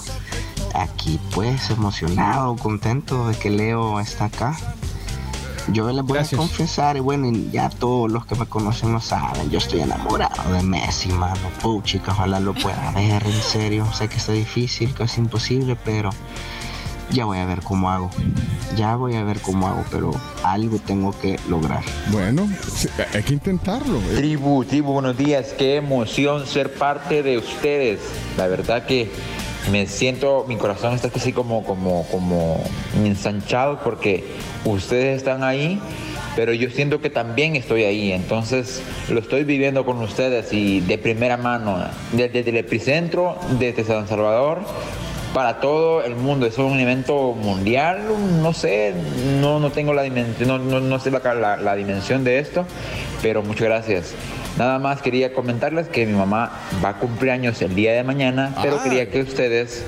[0.73, 4.57] Aquí pues emocionado, contento de que Leo está acá.
[5.71, 9.51] Yo les voy a confesar, y bueno, ya todos los que me conocen lo saben,
[9.51, 11.39] yo estoy enamorado de Messi, mano.
[11.61, 13.85] Puchica, ojalá lo pueda ver, en serio.
[13.93, 16.09] Sé que está difícil, casi imposible, pero
[17.11, 18.09] ya voy a ver cómo hago.
[18.75, 20.11] Ya voy a ver cómo hago, pero
[20.43, 21.81] algo tengo que lograr.
[22.11, 22.47] Bueno,
[23.13, 23.97] hay que intentarlo.
[23.97, 24.15] eh.
[24.17, 25.53] Tribu, tribu, buenos días.
[25.57, 27.99] Qué emoción ser parte de ustedes.
[28.37, 29.09] La verdad que
[29.71, 32.63] me siento, mi corazón está así como, como, como
[33.03, 34.25] ensanchado porque
[34.65, 35.81] ustedes están ahí,
[36.35, 38.11] pero yo siento que también estoy ahí.
[38.11, 41.77] Entonces lo estoy viviendo con ustedes y de primera mano,
[42.13, 44.59] desde el epicentro, desde San Salvador.
[45.33, 47.99] Para todo el mundo, es un evento mundial,
[48.41, 48.95] no sé,
[49.39, 52.65] no, no tengo la dimensión, no, no, no sé la, la- la dimensión de esto,
[53.21, 54.13] pero muchas gracias.
[54.57, 56.51] Nada más quería comentarles que mi mamá
[56.83, 58.83] va a cumplir años el día de mañana, pero Ah.
[58.83, 59.85] quería que ustedes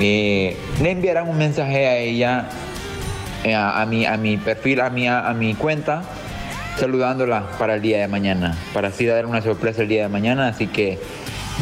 [0.00, 2.48] eh, le enviaran un mensaje a ella,
[3.44, 6.02] eh, a, a mi, a mi perfil, a mi, a, mi cuenta,
[6.78, 10.48] saludándola para el día de mañana, para así dar una sorpresa el día de mañana.
[10.48, 10.98] Así que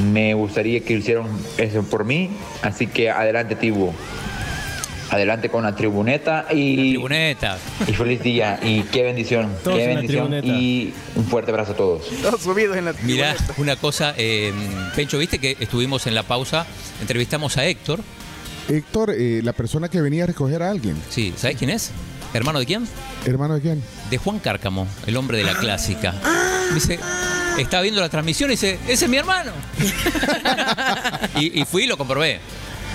[0.02, 1.26] me gustaría que hicieran
[1.58, 2.30] eso por mí.
[2.62, 3.92] Así que adelante, Tibu.
[5.08, 6.90] Adelante con la tribuneta y.
[6.90, 7.58] tribuneta.
[7.86, 8.58] Y feliz día.
[8.62, 9.54] Y qué bendición.
[9.62, 10.30] Todos qué bendición.
[10.30, 10.46] tribuneta.
[10.46, 12.08] Y un fuerte abrazo a todos.
[12.22, 14.52] Todos subidos en la Mirá, una cosa, eh,
[14.96, 16.66] Pencho, viste que estuvimos en la pausa,
[17.00, 18.00] entrevistamos a Héctor.
[18.68, 20.96] Héctor, eh, la persona que venía a recoger a alguien.
[21.08, 21.92] Sí, ¿sabes quién es?
[22.36, 22.86] ¿Hermano de quién?
[23.24, 23.82] ¿Hermano de quién?
[24.10, 26.14] De Juan Cárcamo, el hombre de la clásica.
[26.74, 26.98] Dice,
[27.58, 29.52] estaba viendo la transmisión y dice, ese es mi hermano.
[31.36, 32.40] y, y fui y lo comprobé.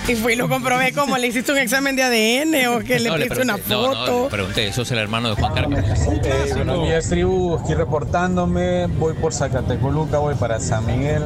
[0.08, 3.08] Y fui y lo comprobé como le hiciste un examen de ADN o que le
[3.08, 4.12] No, le pediste una pregunté, no, foto.
[4.12, 5.78] no, le pregunté, sos el hermano de Juan Cárcamo.
[5.78, 7.56] Eh, buenos días, tribu.
[7.58, 8.86] Aquí reportándome.
[8.86, 11.22] Voy por Zacatecoluca, voy para San Miguel.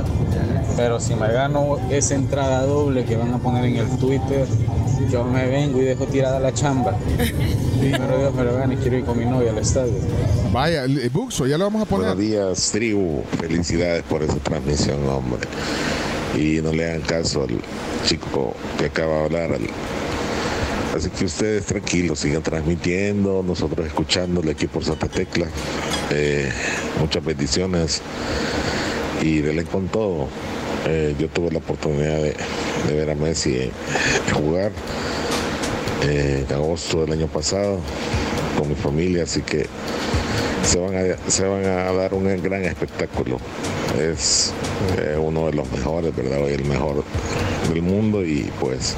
[0.77, 4.47] Pero si me gano esa entrada doble que van a poner en el Twitter,
[5.11, 6.95] yo me vengo y dejo tirada la chamba.
[7.81, 9.95] Pero Dios me lo gane, quiero ir con mi novia al estadio.
[10.53, 12.15] Vaya, el Buxo, ya lo vamos a poner.
[12.15, 13.23] Buenos días, tribu.
[13.41, 15.41] Felicidades por esa transmisión, hombre.
[16.37, 17.59] Y no le hagan caso al
[18.07, 19.53] chico que acaba de hablar.
[19.53, 19.71] al-
[20.97, 25.47] Así que ustedes tranquilos, sigan transmitiendo, nosotros escuchándole aquí por Santa Tecla.
[26.11, 26.51] Eh,
[27.01, 28.01] muchas bendiciones
[29.23, 30.27] y denle con todo.
[30.89, 32.37] Eh, yo tuve la oportunidad de,
[32.95, 33.71] ver a Messi eh,
[34.33, 34.71] jugar
[36.05, 37.81] eh, en agosto del año pasado
[38.57, 39.67] con mi familia, así que
[40.63, 43.39] se van a, se van a dar un gran espectáculo.
[43.99, 44.53] Es
[45.19, 46.43] uno de los mejores, ¿verdad?
[46.43, 47.03] Hoy el mejor
[47.69, 48.95] del mundo y pues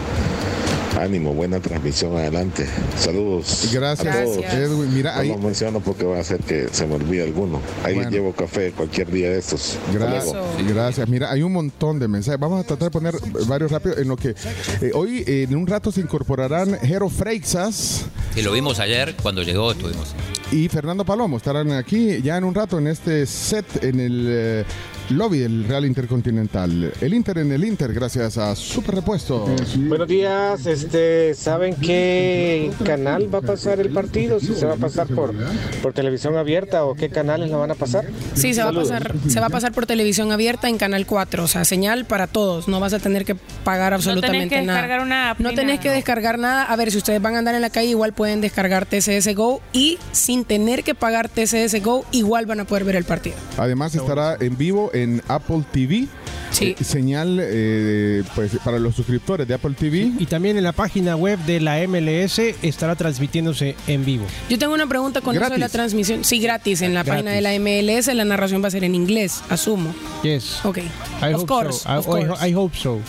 [0.98, 2.66] ánimo, buena transmisión adelante.
[2.98, 3.68] Saludos.
[3.72, 4.44] Gracias, a todos.
[4.44, 4.94] Edwin.
[4.94, 7.60] Mira, no ahí- los menciono porque va a hacer que se me olvide alguno.
[7.84, 8.10] Ahí Bueno.
[8.10, 9.78] les llevo café cualquier día de estos.
[9.92, 10.34] Gracias,
[10.68, 11.08] gracias.
[11.08, 12.38] Mira, hay un montón de mensajes.
[12.40, 13.14] Vamos a tratar de poner
[13.46, 18.04] varios rápido en lo que eh, hoy eh, en un rato se incorporarán Jero Freixas
[18.36, 20.14] Y lo vimos ayer, cuando llegó estuvimos.
[20.52, 21.36] y Fernando Palomo.
[21.36, 24.64] Estarán aquí ya en un rato en este set en el eh,
[25.10, 26.92] lobby del Real Intercontinental.
[27.00, 29.46] El Inter en el Inter, gracias a Super Repuesto.
[29.76, 34.38] Buenos días, este, ¿saben qué canal va a pasar el partido?
[34.40, 35.34] Si se va a pasar por,
[35.82, 38.04] por televisión abierta o qué canales lo van a pasar.
[38.34, 41.44] Sí, se va, a pasar, se va a pasar por televisión abierta en Canal 4,
[41.44, 44.80] o sea, señal para todos, no vas a tener que pagar absolutamente que nada.
[44.80, 46.64] descargar una app no tenés que descargar nada.
[46.64, 49.60] A ver, si ustedes van a andar en la calle, igual pueden descargar TCS Go
[49.72, 53.36] y sin tener que pagar TCS Go, igual van a poder ver el partido.
[53.56, 54.97] Además estará en vivo en
[55.28, 56.06] Apple TV.
[56.50, 56.74] Sí.
[56.78, 60.12] Eh, señal eh, pues, para los suscriptores de Apple TV.
[60.18, 64.24] Y también en la página web de la MLS estará transmitiéndose en vivo.
[64.48, 65.72] Yo tengo una pregunta con eso de la Gratis.
[65.72, 66.24] transmisión.
[66.24, 66.80] Sí, gratis.
[66.82, 67.24] En la Gratis.
[67.24, 69.94] página de la MLS la narración va a ser en inglés, asumo.
[70.22, 70.64] Yes.
[70.64, 70.78] Ok.
[71.22, 71.80] I of course.
[71.80, 71.88] so.
[71.90, 72.48] I, of I- course.
[72.48, 73.00] I hope so.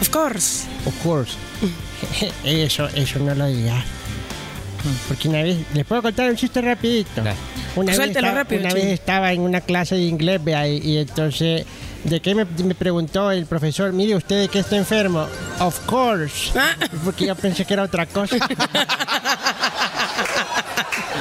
[0.00, 0.64] Of course.
[0.86, 1.32] Of course.
[2.44, 3.82] Eso, eso no lo diga.
[5.08, 7.20] Porque una vez, les puedo contar un chiste rapidito.
[7.20, 10.78] Una, vez, Suéltelo estaba, rápido, una vez estaba en una clase de inglés, vea, y,
[10.78, 11.64] y entonces,
[12.04, 13.92] ¿de qué me, me preguntó el profesor?
[13.92, 15.26] Mire, ¿usted de qué está enfermo?
[15.60, 16.52] Of course.
[17.04, 18.36] Porque yo pensé que era otra cosa.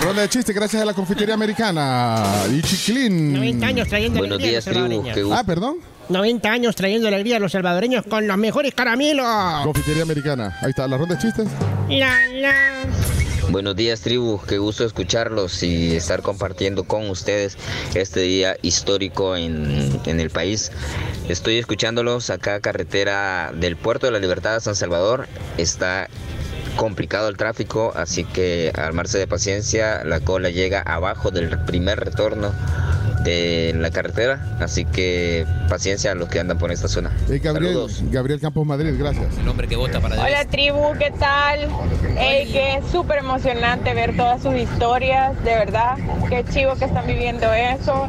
[0.02, 2.24] Ronda de chistes gracias a la confitería americana.
[2.52, 3.34] Y Chiquilín.
[3.34, 5.32] 90 años trayendo Buenos alegría días, a los salvadoreños.
[5.40, 5.78] Ah, perdón.
[6.10, 9.26] 90 años trayendo alegría a los salvadoreños con los mejores caramelos.
[9.64, 10.56] Confitería americana.
[10.62, 11.48] Ahí está, la ronda de chistes.
[11.90, 12.54] La, la.
[13.50, 14.42] Buenos días, tribu.
[14.48, 17.58] Qué gusto escucharlos y estar compartiendo con ustedes
[17.94, 20.72] este día histórico en, en el país.
[21.30, 25.28] Estoy escuchándolos acá, carretera del Puerto de la Libertad San Salvador.
[25.58, 26.10] Está
[26.76, 30.04] complicado el tráfico, así que armarse de paciencia.
[30.04, 32.52] La cola llega abajo del primer retorno
[33.26, 37.12] de la carretera, así que paciencia a los que andan por esta zona.
[37.28, 38.04] Eh, Gabriel, Saludos.
[38.12, 39.36] Gabriel Campos Madrid, gracias.
[39.40, 41.68] El hombre que vota para Hola tribu, ¿qué tal?
[42.18, 45.98] Ey, que es súper emocionante ver todas sus historias, de verdad.
[46.30, 48.08] Qué chivo que están viviendo eso.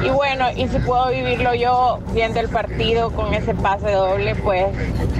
[0.00, 4.66] Y bueno, y si puedo vivirlo yo viendo el partido con ese pase doble, pues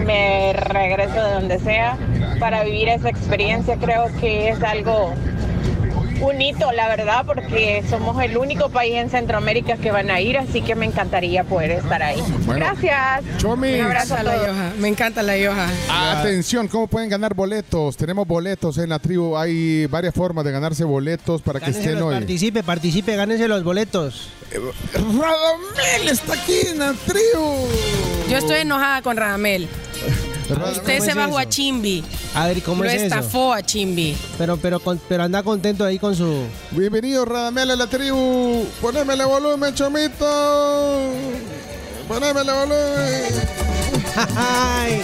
[0.07, 1.99] me regreso de donde sea
[2.39, 3.77] para vivir esa experiencia.
[3.77, 5.15] Creo que es algo
[6.23, 10.39] un hito, la verdad, porque somos el único país en Centroamérica que van a ir,
[10.39, 12.23] así que me encantaría poder estar ahí.
[12.47, 13.25] Gracias.
[13.39, 13.81] Chomis.
[13.81, 14.73] Un abrazo a la yoja.
[14.79, 15.69] Me encanta la yoja.
[15.89, 17.97] Atención, ¿cómo pueden ganar boletos?
[17.97, 19.37] Tenemos boletos en la tribu.
[19.37, 22.15] Hay varias formas de ganarse boletos para que estén hoy.
[22.15, 24.31] participe, participe, gánense los boletos.
[24.95, 27.67] Radamel está aquí en la tribu.
[28.29, 29.69] Yo estoy enojada con Radamel.
[30.49, 31.39] ¿Cómo Usted es se bajó eso?
[31.39, 32.05] a Chimbi.
[32.35, 33.05] A ver, ¿cómo Lo es eso?
[33.05, 34.17] estafó a Chimbi.
[34.39, 36.45] Pero, pero, con- pero anda contento ahí con su...
[36.73, 38.67] Bienvenido, Radamel, a la tribu.
[38.81, 40.27] Ponémele volumen, chomito.
[42.09, 43.82] Ponémele volumen.
[44.37, 45.01] Ay,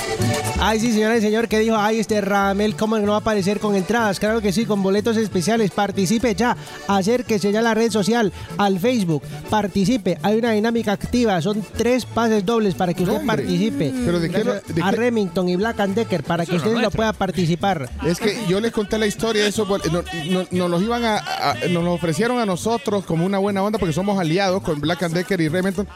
[0.61, 3.59] ay, sí, señora y señor, que dijo, ay, este Ramel, ¿cómo no va a aparecer
[3.61, 4.19] con entradas?
[4.21, 5.71] Claro que sí, con boletos especiales.
[5.71, 6.57] Participe ya,
[6.87, 9.23] acérquese ya a la red social, al Facebook.
[9.51, 11.41] Participe, hay una dinámica activa.
[11.41, 13.37] Son tres pases dobles para que usted Hombre.
[13.39, 13.93] participe.
[14.05, 16.71] Pero ¿de qué de a qué- Remington y Black and Decker para que Eso no
[16.71, 16.97] usted lo nuestro.
[16.99, 17.89] pueda participar.
[18.07, 19.67] Es que yo les conté la historia de eso.
[19.67, 23.39] porque no- no- Nos los iban a, a- nos los ofrecieron a nosotros como una
[23.39, 25.87] buena onda porque somos aliados con Black and Decker y Remington.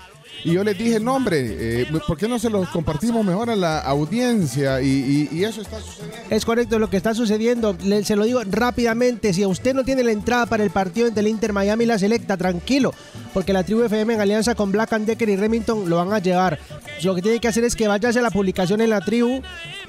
[0.45, 3.55] Y yo les dije, no, hombre, eh, ¿por qué no se los compartimos mejor a
[3.57, 4.83] la audiencia?
[4.83, 6.17] Y, eso está sucediendo.
[6.31, 7.77] Es correcto lo que está sucediendo.
[7.85, 9.33] Le- se lo digo rápidamente.
[9.33, 11.99] Si usted no tiene la entrada para el partido entre el Inter Miami y la
[11.99, 12.93] Selecta, tranquilo.
[13.33, 16.19] Porque la tribu FM en alianza con Black and Decker y Remington lo van a
[16.19, 16.59] llevar.
[17.03, 19.43] Lo que tiene que hacer es que vayas a la publicación en la tribu,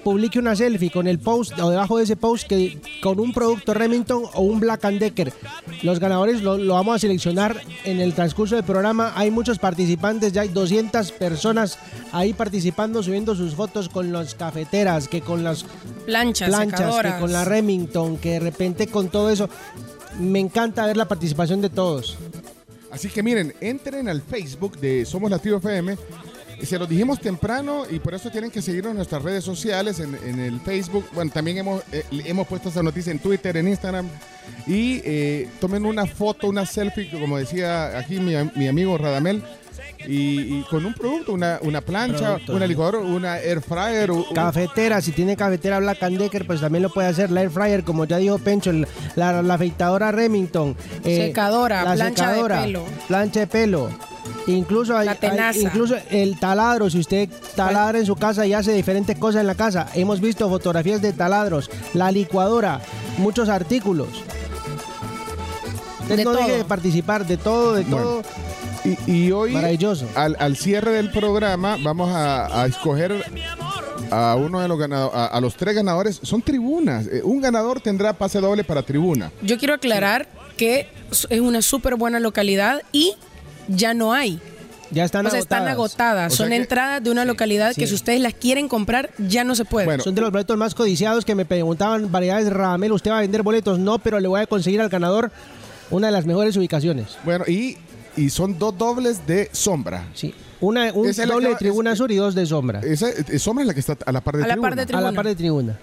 [0.04, 3.74] publique una selfie con el post o debajo de ese post que con un producto
[3.74, 5.34] Remington o un Black and Decker.
[5.82, 9.14] Los ganadores lo, lo vamos a seleccionar en el transcurso del programa.
[9.16, 11.78] Hay muchos participantes, ya hay 200 personas
[12.12, 15.66] ahí participando, subiendo sus fotos con las cafeteras, que con las
[16.06, 19.50] Planchas, planchas, que con la Remington, que de repente con todo eso.
[20.20, 22.18] Me encanta ver la participación de todos.
[22.92, 25.98] Así que miren, entren al Facebook de Somos Tribu FM.
[26.62, 30.16] Se los dijimos temprano y por eso tienen que seguirnos en nuestras redes sociales, en,
[30.26, 31.06] en el Facebook.
[31.14, 34.08] Bueno, también hemos, eh, hemos puesto esa noticia en Twitter, en Instagram.
[34.68, 39.44] Y eh, tomen una foto, una selfie, como decía aquí mi, mi amigo Radamel.
[40.06, 42.70] Y, y con un producto, una, una plancha, Producto, una sí.
[42.70, 44.12] licuadora, una air fryer.
[44.36, 47.32] Cafetera, si tiene cafetera Black and Decker, pues también lo puede hacer.
[47.32, 48.86] La Air Fryer, como ya dijo Pencho, el-
[49.16, 50.76] la, la afeitadora Remington.
[51.06, 52.84] eh, Secadora, la plancha de secadora, pelo.
[53.08, 53.90] Plancha de pelo.
[54.48, 55.58] Incluso hay, La tenaza.
[55.60, 59.48] hay- incluso el taladro, si usted taladra en su casa y hace diferentes cosas en
[59.48, 62.82] la casa, hemos visto fotografías de taladros, la licuadora,
[63.18, 64.10] muchos artículos.
[66.02, 66.58] Usted De no deje todo.
[66.58, 68.22] de participar de todo, de Bueno, todo.
[69.08, 70.06] Y, y hoy, Maravilloso.
[70.16, 73.24] Al, al cierre del programa, vamos a, a escoger
[74.12, 76.20] a uno de los ganadores, a, a los tres ganadores.
[76.22, 77.08] Son tribunas.
[77.08, 79.32] Eh, un ganador tendrá pase doble para tribuna.
[79.42, 83.14] Yo quiero aclarar que es una súper buena localidad y
[83.68, 84.40] ya no hay.
[84.92, 85.74] Ya están o sea, están agotadas.
[85.74, 86.34] agotadas.
[86.34, 89.44] O sea Son que- entradas de una localidad que si ustedes las quieren comprar, ya
[89.44, 90.00] no se puede.
[90.02, 92.92] Son de los boletos más codiciados que me preguntaban variedades de Ramel.
[92.92, 93.80] ¿Usted va a vender boletos?
[93.80, 95.32] No, pero le voy a conseguir al ganador
[95.90, 97.18] una de las mejores ubicaciones.
[97.24, 97.78] Bueno, y,
[98.16, 100.06] y son dos dobles de sombra.
[100.14, 100.36] Sí.
[100.62, 102.80] Una, un Esa es doble de tribuna sur y dos de sombra.
[102.82, 104.84] Esa eh, sombra es la que está a la par de A la par de
[104.84, 105.10] A tribuna.
[105.12, 105.80] la par de tribuna.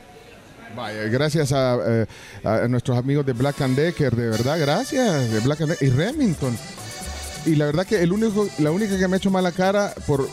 [0.77, 2.07] Vaya, gracias a, eh,
[2.45, 5.31] a nuestros amigos de Black and Decker, de verdad, gracias.
[5.33, 6.57] De Black and Decker y Remington.
[7.47, 10.29] Y la verdad que el único, la única que me ha hecho mala cara por,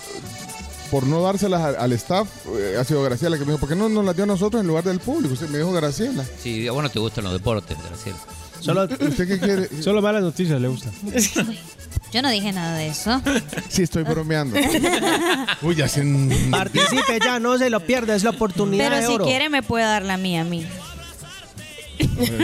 [0.91, 2.27] por no dárselas al, al staff
[2.57, 4.61] eh, ha sido Graciela, que me dijo, ¿por qué no nos las dio a nosotros
[4.61, 5.33] en lugar del público?
[5.33, 6.25] Usted me dijo Graciela.
[6.41, 8.17] Sí, a vos no te gustan los deportes, Graciela.
[8.59, 9.69] Solo, ¿Usted qué quiere?
[9.83, 10.91] solo malas noticias le gustan.
[12.11, 13.21] Yo no dije nada de eso.
[13.67, 14.57] Sí, estoy bromeando.
[15.61, 16.03] Uy, ya se...
[16.49, 19.25] Participe ya, no se lo pierda, es la oportunidad Pero de si oro.
[19.25, 20.65] quiere me puede dar la mía a mí.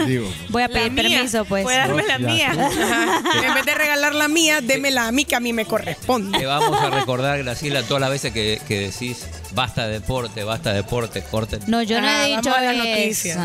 [0.08, 1.64] Digo, Voy a pedir permiso, pues.
[1.64, 2.28] Puede darme la Ya.
[2.28, 2.52] mía.
[3.44, 6.38] En vez de regalar la mía, démela a mí que a mí me corresponde.
[6.40, 10.70] Te vamos a recordar, Graciela, todas las veces que, que decís basta de deporte, basta
[10.72, 11.60] de deporte, corten.
[11.68, 12.84] No, yo no Ah, he dicho a eso.
[12.84, 13.38] noticias.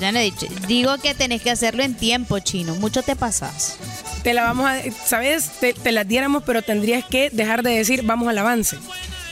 [0.00, 0.46] Ya no he dicho.
[0.66, 2.74] Digo que tenés que hacerlo en tiempo, chino.
[2.76, 3.76] Mucho te pasas.
[4.22, 4.76] Te la vamos a,
[5.06, 5.50] ¿sabes?
[5.60, 8.76] Te, te las diéramos, pero tendrías que dejar de decir vamos al avance.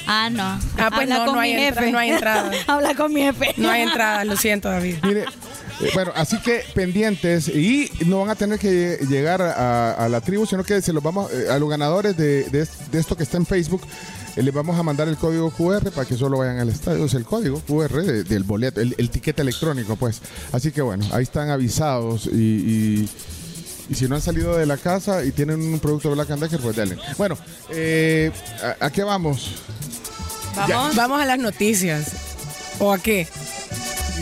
[0.07, 0.43] Ah, no.
[0.43, 0.59] Ah,
[0.91, 1.93] pues Habla no, con no hay, mi entra- jefe.
[1.93, 2.51] no hay entrada.
[2.67, 3.55] Habla con mi jefe.
[3.57, 4.97] No hay entrada, lo siento, David.
[5.05, 5.25] Mire,
[5.95, 10.47] bueno, así que pendientes y no van a tener que llegar a, a la tribu,
[10.47, 13.23] sino que se los vamos eh, a los ganadores de, de es- de esto que
[13.25, 13.83] está en Facebook.
[14.37, 17.05] eh, les vamos a mandar el código QR para que solo vayan al estadio.
[17.05, 20.21] Es el código QR de- del boleto, el, el tiquete electrónico, pues.
[20.53, 23.09] Así que bueno, ahí están avisados y, y-
[23.91, 26.43] y si no han salido de la casa y tienen un producto de Black and
[26.43, 26.97] Decker, pues denle.
[27.19, 27.37] Bueno,
[27.71, 28.31] eh,
[28.81, 29.57] ¿a, a qué vamos?
[30.55, 32.13] Vamos, vamos a las noticias.
[32.79, 33.27] ¿O a qué?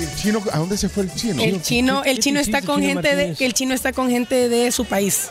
[0.01, 1.43] ¿Y el chino, ¿A dónde se fue el chino?
[1.43, 4.85] El chino, el chino está con gente de, el chino está con gente de su
[4.87, 5.29] país.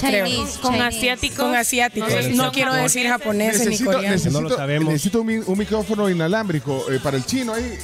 [0.00, 0.24] Creo.
[0.26, 0.96] Chinese, Con Chinese.
[0.96, 1.38] asiáticos.
[1.38, 2.08] Con asiáticos.
[2.10, 2.94] No sé si No son quiero japoneses.
[2.94, 4.10] decir japoneses ni coreanos.
[4.24, 4.88] necesito- No lo sabemos.
[4.92, 7.76] necesito un, mi- un micrófono inalámbrico eh, para el chino ahí.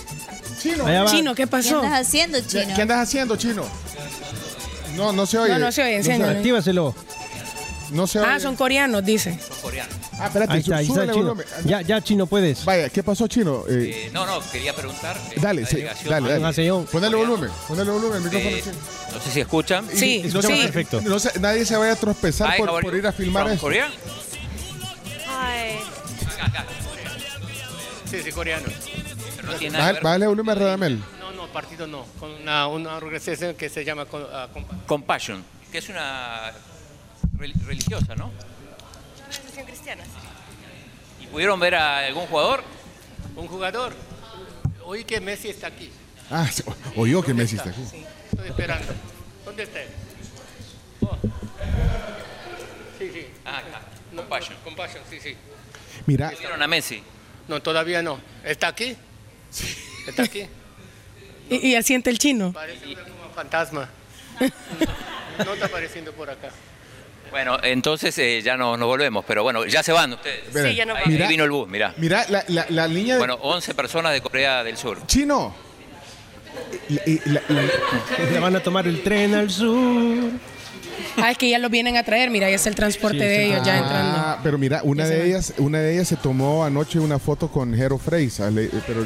[0.62, 0.86] Chino.
[0.86, 1.10] Allá va.
[1.10, 1.80] Chino, ¿qué ¿Qué pasó?
[1.80, 2.74] andas haciendo, ¿Qué, chino?
[2.74, 3.64] qué andas haciendo, chino?
[4.96, 5.52] No, no se oye.
[5.52, 6.36] No, no se oye, No enséñale.
[6.38, 6.94] Actívaselo.
[7.90, 8.28] No se oye.
[8.30, 9.38] Ah, son coreanos, dice.
[10.18, 11.06] Ah, espérate, Ahí está, ahí chino.
[11.14, 11.46] volumen.
[11.64, 12.64] Ya, ya, chino, puedes.
[12.64, 13.64] Vaya, ¿qué pasó, chino?
[13.68, 15.16] Eh, Eh, no, no, quería preguntar.
[15.30, 16.52] eh, dale, sí, dale, dale.
[16.52, 16.86] señor.
[16.86, 18.56] Ponele volumen, ponele volumen, el micrófono.
[18.56, 18.72] Chino.
[19.14, 19.86] no sé si escuchan.
[19.94, 20.62] Sí, Y no se- sí.
[20.62, 21.00] perfecto.
[21.02, 23.60] no se- nadie se vaya a tropezar Hi, por, ir a filmar esto.
[23.60, 23.88] Korea?
[28.10, 28.66] Sí, sí, coreano.
[29.36, 30.98] Pero no tiene nada volumen, Radamel.
[31.20, 32.04] No, no, partido no.
[32.18, 36.52] Con una, una organización que se llama con- ah, Compa- Compassion, que es una
[37.38, 38.32] religiosa, ¿no?
[39.28, 40.04] Organización cristiana.
[41.20, 42.62] ¿Y pudieron ver a algún jugador?
[43.34, 43.94] Un jugador.
[44.84, 45.90] Oí que Messi está aquí.
[46.30, 46.48] Ah,
[46.96, 47.84] oyó que Messi está aquí.
[47.90, 48.92] Sí, estoy esperando.
[49.44, 49.88] ¿Dónde está él?
[51.02, 51.16] Oh.
[52.98, 53.26] Sí, sí.
[53.44, 53.82] Ah, acá.
[54.12, 54.56] No, Compassion.
[54.64, 55.36] Compassion, sí, sí.
[56.06, 57.02] Mira, ¿Vieron a Messi?
[57.48, 58.20] No, todavía no.
[58.44, 58.96] ¿Está aquí?
[60.06, 60.46] ¿Está aquí?
[61.48, 62.52] Y, y asiente el chino.
[62.52, 63.88] Parece una como fantasma.
[65.44, 66.48] No está apareciendo por acá.
[67.31, 70.44] Bueno, entonces eh, ya no nos volvemos, pero bueno, ya se van ustedes.
[70.53, 71.93] Sí, ya nos Ahí, vino el bus, mirá.
[71.98, 73.19] mira la, la, la línea de...
[73.19, 75.07] Bueno, 11 personas de Corea del Sur.
[75.07, 75.55] Chino.
[76.89, 80.31] La- la- van a tomar el tren al sur.
[81.19, 82.31] Ah, es que ya los vienen a traer.
[82.31, 84.39] Mira, ya es el transporte Sí, de ellos ya Ah, entrando.
[84.43, 87.98] pero mira, una de ellas, una de ellas se tomó anoche una foto con Jero
[87.98, 89.05] Freisa, le- pero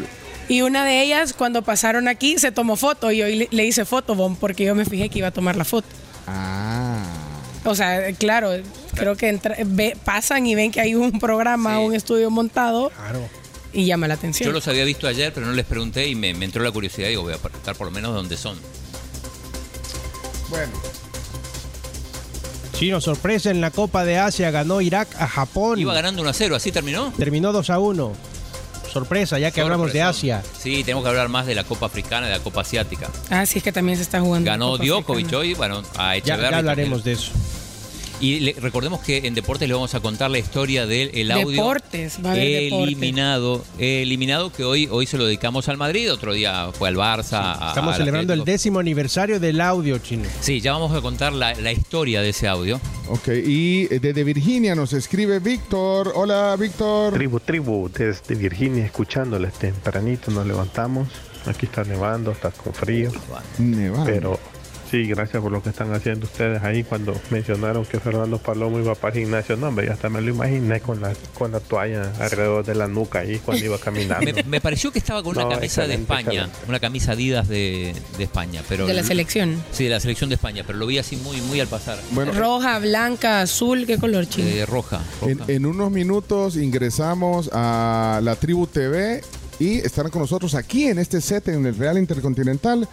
[0.49, 3.85] Y una de ellas, cuando pasaron aquí, se tomó foto y hoy le, le hice
[3.85, 5.89] fotobomb porque yo me fijé que iba a tomar la foto.
[6.27, 7.03] ah,
[7.65, 8.53] O sea, claro,
[8.95, 11.85] creo que entra- ve- pasan y ven que hay un programa, Sí.
[11.85, 12.91] un estudio montado
[13.73, 14.47] y llama la atención.
[14.47, 17.09] Yo los había visto ayer, pero no les pregunté y me, me entró la curiosidad
[17.09, 18.59] y digo, voy a preguntar por lo menos dónde son.
[20.49, 20.73] bueno,
[22.73, 25.79] Chino, sorpresa en la Copa de Asia, ganó Irak a Japón.
[25.79, 27.13] Iba ganando 1 a 0, ¿así terminó?
[27.19, 28.13] Terminó 2 a 1.
[28.91, 30.03] Sorpresa, ya que hablamos de.
[30.03, 30.43] Asia.
[30.59, 33.09] Sí, tenemos que hablar más de la Copa Africana y de la Copa Asiática.
[33.31, 34.47] Ah, sí, es que también se está jugando.
[34.51, 36.51] Ganó Djokovic hoy, bueno, a Ya, Echeverri.
[36.51, 37.17] ya hablaremos también.
[37.17, 37.33] de eso.
[38.21, 41.51] Y le- recordemos que en deportes le vamos a contar la historia del el audio
[41.51, 42.89] Deportes, va a haber deportes.
[42.89, 47.69] eliminado, eliminado que hoy hoy se lo dedicamos al Madrid, otro día fue al Barça.
[47.69, 50.25] Estamos celebrando el décimo aniversario del audio, Chino.
[50.41, 52.81] Sí, ya vamos a contar la, la historia de ese audio.
[53.09, 57.15] ok, y eh, desde Virginia nos escribe Víctor, hola Víctor.
[57.15, 61.09] Tribu, tribu, desde Virginia, escuchándoles tempranito, nos levantamos.
[61.47, 63.11] Aquí está nevando, está con frío.
[63.59, 64.05] Nevando.
[64.05, 64.41] Pero
[64.91, 68.95] sí, gracias por lo que están haciendo ustedes ahí cuando mencionaron que Fernando Palomo iba
[68.95, 69.57] para el gimnasio.
[69.57, 72.89] No, hombre, ya hasta me lo imaginé con la, con la toalla alrededor de la
[72.89, 74.33] nuca ahí cuando iba caminando.
[74.33, 76.59] Me, me pareció que estaba con una No, camisa de España, excelente.
[76.69, 79.63] una camisa Adidas de, de España, pero De la selección.
[79.73, 81.99] Sí, de la selección de España, pero lo vi así muy muy al pasar.
[82.13, 84.27] Bueno, Roja, blanca, azul, ¿qué color?
[84.39, 85.01] Eh, roja.
[85.23, 85.53] en, roja.
[85.53, 89.23] en unos minutos ingresamos a la Tribu TV
[89.59, 92.89] y estarán con nosotros aquí en este set en el Real Intercontinental.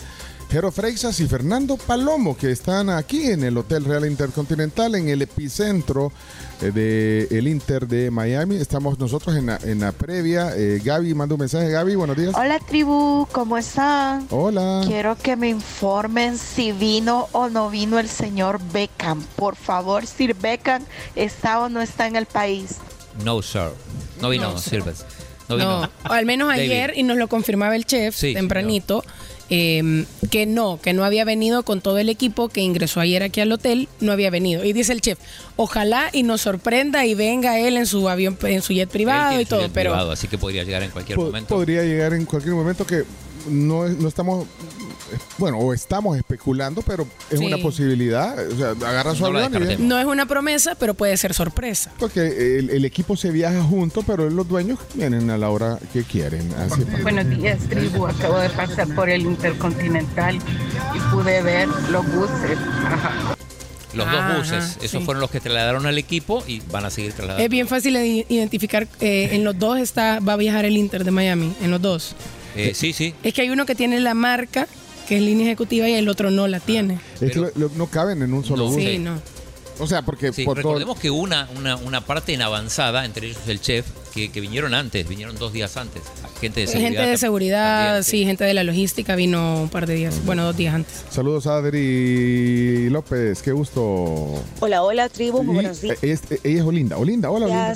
[0.50, 5.22] Jero Freixas y Fernando Palomo, que están aquí en el Hotel Real Intercontinental, en el
[5.22, 6.14] epicentro
[6.62, 8.56] del el Inter de Miami.
[8.56, 10.54] Estamos nosotros en la, en la previa.
[10.56, 11.70] Eh, Gaby, manda un mensaje.
[11.70, 12.34] Gaby, buenos días.
[12.34, 14.26] Hola tribu, ¿cómo están?
[14.30, 14.84] Hola.
[14.88, 19.22] Quiero que me informen si vino o no vino el señor Beckham.
[19.36, 20.82] Por favor, si Beckham
[21.16, 22.78] está o no está en el país.
[23.26, 23.72] No, sir.
[24.22, 24.82] No vino No, sir.
[25.50, 25.82] No vino.
[25.82, 26.62] No, al menos David.
[26.72, 29.04] ayer, y nos lo confirmaba el chef Sí, tempranito,
[29.50, 33.40] eh, que no, que no había venido con todo el equipo que ingresó ayer aquí
[33.42, 34.64] al hotel, no había venido.
[34.66, 35.18] Y dice el chef,
[35.56, 39.46] ojalá y nos sorprenda y venga él en su avión, en su jet privado y
[39.46, 41.56] todo, pero privado, así que podría llegar en cualquier Po- momento.
[41.56, 43.04] Podría llegar en cualquier momento que
[43.50, 44.46] no, es- no estamos,
[45.38, 47.46] bueno, o estamos especulando, pero es Sí.
[47.46, 48.36] una posibilidad.
[48.52, 51.92] O sea, agarra su No avión y no es una promesa, pero puede ser sorpresa.
[52.00, 56.04] Porque el, el equipo se viaja junto, pero los dueños vienen a la hora que
[56.04, 56.52] quieren.
[56.54, 56.84] Así.
[57.02, 58.06] Buenos días, tribu.
[58.08, 60.36] Acabo de pasar por el Intercontinental
[60.96, 62.58] y pude ver los buses.
[62.86, 63.36] Ajá.
[63.94, 65.06] Los dos buses, esos sí.
[65.06, 67.44] fueron los que trasladaron al equipo y van a seguir trasladando.
[67.44, 71.04] Es bien fácil de identificar, eh, en los dos está, va a viajar el Inter
[71.04, 72.16] de Miami, en los dos.
[72.58, 73.14] Eh, sí, sí.
[73.24, 74.68] Es que hay uno que tiene la marca,
[75.08, 77.00] que es línea ejecutiva, y el otro no la tiene.
[77.22, 78.84] Es que lo- lo- no caben en un solo No, bus.
[78.84, 79.20] Sí, no.
[79.80, 80.72] O sea, porque Sí, por todo.
[80.74, 84.74] recordemos que una, una, una parte en avanzada, entre ellos el chef, que, que vinieron
[84.74, 86.02] antes, vinieron dos días antes.
[86.42, 86.90] Gente de seguridad.
[86.90, 90.44] Gente de seguridad, también, sí, gente de la logística vino un par de días, bueno,
[90.46, 91.04] dos días antes.
[91.12, 94.44] Saludos a Adri López, qué gusto.
[94.60, 95.98] Hola, hola tribu, muy Y, buenos días.
[96.04, 96.98] eh, es- ella es Olinda.
[96.98, 97.76] Olinda, hola Olinda.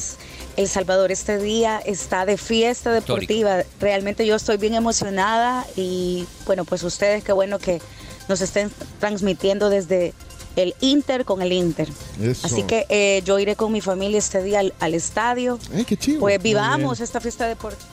[0.58, 3.64] El Salvador este día está de fiesta deportiva.
[3.80, 7.82] Realmente yo estoy bien emocionada y bueno, pues ustedes qué bueno que
[8.28, 10.14] nos estén transmitiendo desde
[10.56, 11.90] el Inter con el Inter.
[12.22, 12.46] Eso.
[12.46, 15.58] Así que eh, yo iré con mi familia este día al, al estadio.
[15.88, 16.20] Qué chido.
[16.20, 17.90] Pues vivamos esta fiesta deportiva.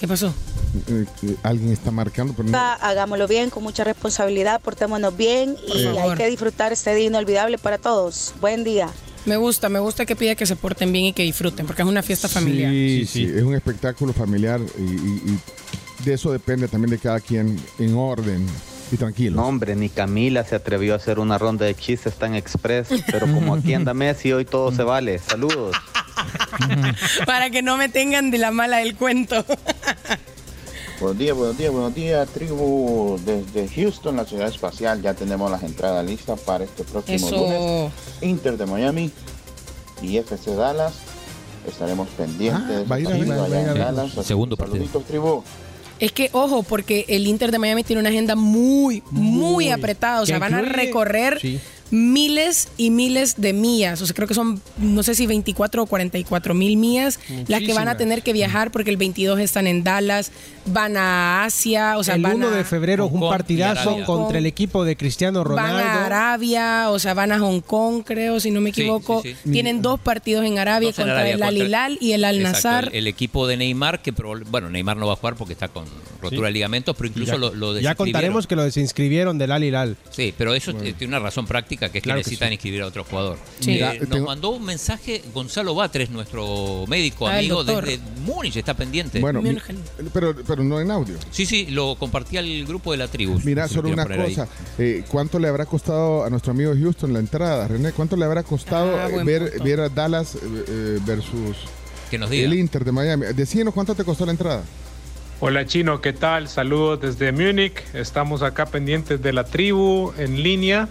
[0.00, 0.32] ¿Qué pasó?
[0.88, 2.58] Eh, eh, alguien está marcando, pero no.
[2.58, 7.78] Hagámoslo bien, con mucha responsabilidad, portémonos bien y hay que disfrutar este día inolvidable para
[7.78, 8.34] todos.
[8.40, 8.90] Buen día.
[9.28, 11.88] Me gusta, me gusta que pida que se porten bien y que disfruten, porque es
[11.88, 12.70] una fiesta familiar.
[12.72, 15.22] Sí, sí, es un espectáculo familiar y, y-
[16.00, 18.46] y de eso depende también de cada quien en orden
[18.90, 19.36] y tranquilo.
[19.36, 23.26] No, hombre, ni Camila se atrevió a hacer una ronda de chistes tan express, pero
[23.32, 25.18] como aquí anda Messi, hoy todo se vale.
[25.18, 25.76] Saludos.
[27.26, 29.44] Para que no me tengan de la mala del cuento.
[31.00, 33.18] Buenos días, buenos días, buenos días, tribu.
[33.24, 37.36] Desde Houston, la ciudad espacial, ya tenemos las entradas listas para este próximo Eso.
[37.36, 37.92] lunes.
[38.20, 39.10] Inter de Miami
[40.02, 40.94] y FC Dallas.
[41.68, 43.78] Estaremos pendientes Ah, ir ir allá en.
[43.78, 44.10] Dallas.
[44.26, 44.76] Segundo partido.
[44.78, 45.42] Saluditos, tribu.
[46.00, 50.22] Es que, ojo, porque el Inter de Miami tiene una agenda muy, muy, apretada.
[50.22, 51.60] O sea, van a recorrer Sí.
[51.90, 54.00] Miles y miles de millas.
[54.02, 57.72] O sea, creo que son, no sé si 24 o 44 mil millas las que
[57.74, 60.30] van a tener que viajar porque el 22 están en Dallas,
[60.66, 64.06] van a Asia, o sea, el van 1 a, de febrero Hong un partidazo Arabia.
[64.06, 66.04] contra el equipo de Cristiano van a Ronaldo.
[66.06, 69.22] Arabia, o sea, van a Hong Kong, creo, si no me equivoco.
[69.22, 69.50] sí, sí.
[69.50, 72.88] Tienen dos partidos en Arabia en contra Arabia, el Al Hilal y el Al Nassr.
[72.88, 74.12] el, el equipo de Neymar, que
[74.50, 75.84] bueno, Neymar no va a jugar porque está con
[76.20, 79.64] rotura de ligamentos, pero incluso ya, lo, lo ya contaremos que lo desinscribieron del Al
[79.64, 79.96] Hilal.
[80.10, 82.54] Sí, pero eso tiene una razón práctica, que es Claro que que necesitan sí.
[82.54, 83.38] inscribir a otro jugador.
[83.60, 83.78] Sí.
[83.78, 88.74] Eh, nos tengo- mandó un mensaje Gonzalo Batres, nuestro médico Ah, amigo desde Múnich, está
[88.74, 89.20] pendiente.
[89.20, 89.56] Bueno, mi-
[90.12, 91.16] pero, pero no en audio.
[91.30, 93.38] Sí, sí, lo compartí al grupo de la tribu.
[93.44, 94.48] Mira, solo una cosa.
[94.78, 97.92] eh, ¿Cuánto le habrá costado a nuestro amigo Houston la entrada, René?
[97.92, 99.64] ¿Cuánto le habrá costado Ah, eh, ver, punto.
[99.64, 101.56] ver a Dallas eh, versus
[102.10, 102.46] Que nos diga.
[102.46, 103.26] el Inter de Miami?
[103.34, 104.62] Decinos cuánto te costó la entrada.
[105.40, 106.48] Hola Chino, ¿qué tal?
[106.48, 107.74] Saludos desde Múnich.
[107.94, 110.88] Estamos acá pendientes de la tribu en línea.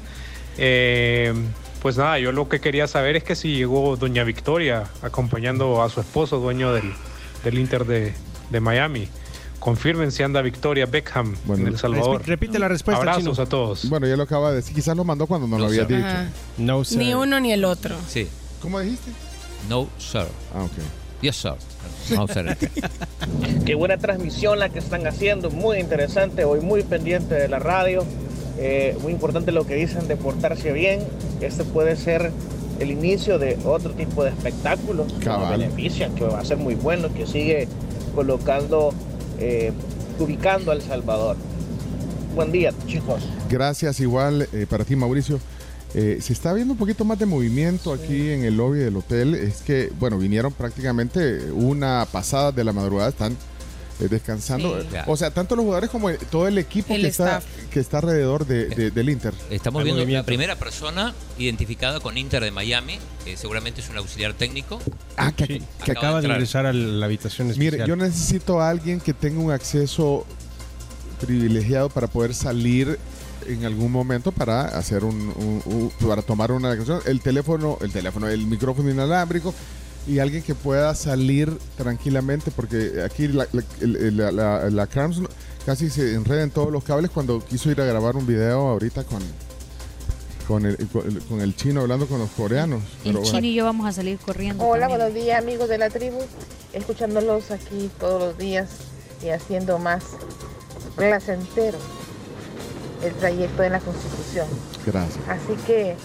[0.58, 1.34] Eh,
[1.82, 5.90] pues nada, yo lo que quería saber es que si llegó Doña Victoria acompañando a
[5.90, 6.92] su esposo, dueño del,
[7.44, 8.14] del Inter de,
[8.50, 9.08] de Miami.
[9.60, 12.24] Confirmen si anda Victoria Beckham Bueno, en El Salvador.
[12.24, 13.42] Repite- la respuesta, Abrazos Chino.
[13.44, 13.90] a todos.
[13.90, 14.76] Bueno, ya lo acaba de decir.
[14.76, 16.06] Quizás lo mandó cuando no, No lo había dicho.
[16.06, 16.30] Ajá.
[16.58, 16.98] No sé.
[16.98, 17.96] Ni uno ni el otro.
[18.08, 18.28] Sí.
[18.62, 19.12] ¿Cómo dijiste?
[19.68, 20.28] No, sir.
[20.54, 20.72] Ah, ok.
[21.22, 21.54] Yes, sir.
[22.18, 22.58] A ver.
[23.66, 28.06] Qué buena transmisión la que están haciendo, muy interesante, hoy muy pendiente de la radio,
[28.60, 31.02] Eh, muy importante lo que dicen de portarse bien,
[31.42, 32.32] este puede ser
[32.80, 35.60] el inicio de otro tipo de espectáculo que nos Cabal.
[35.60, 37.68] beneficia, que va a ser muy bueno, que sigue
[38.16, 38.94] colocando,
[39.40, 39.72] eh,
[40.20, 41.38] ubicando a El Salvador.
[42.36, 43.24] Buen día, chicos.
[43.50, 45.40] Gracias igual eh, para ti, Mauricio.
[45.94, 49.34] Eh, se está viendo un poquito más de movimiento aquí en el lobby del hotel.
[49.34, 53.36] Es que, bueno, vinieron prácticamente una pasada de la madrugada, están
[54.00, 54.80] descansando.
[54.82, 54.88] Sí.
[55.08, 57.42] O sea, tanto los jugadores como el- todo el equipo El que, está,
[57.72, 59.34] que está alrededor de- de- del Inter.
[59.50, 60.22] Estamos Hay viendo movimiento.
[60.24, 64.80] la primera persona identificada con Inter de Miami, que seguramente es un auxiliar técnico.
[65.18, 67.74] Ah, que, Sí, que- que acaba acaba de de ingresar a la habitación especial.
[67.74, 70.26] Mire, yo necesito a alguien que tenga un acceso
[71.20, 73.00] privilegiado para poder salir
[73.48, 77.02] en algún momento para hacer un, un- un- para tomar una declaración.
[77.10, 79.54] El teléfono, el teléfono, el micrófono inalámbrico
[80.08, 83.48] y alguien que pueda salir tranquilamente porque aquí la,
[83.82, 85.28] la, la- la- no-
[85.66, 89.04] casi se enreda en todos los cables cuando quiso ir a grabar un video ahorita
[89.04, 89.22] con
[90.48, 90.78] con el,
[91.28, 92.82] con el, chino hablando con los coreanos.
[92.82, 93.36] El Pero bueno.
[93.36, 94.64] chino y yo vamos a salir corriendo.
[94.64, 95.00] Hola, también.
[95.00, 96.20] buenos días amigos de la tribu.
[96.72, 98.70] escuchándolos aquí todos los días
[99.22, 100.04] y haciendo más
[100.96, 101.78] placentero
[103.04, 104.48] el trayecto de la Constitución.
[104.86, 105.20] Gracias.
[105.28, 105.96] Así que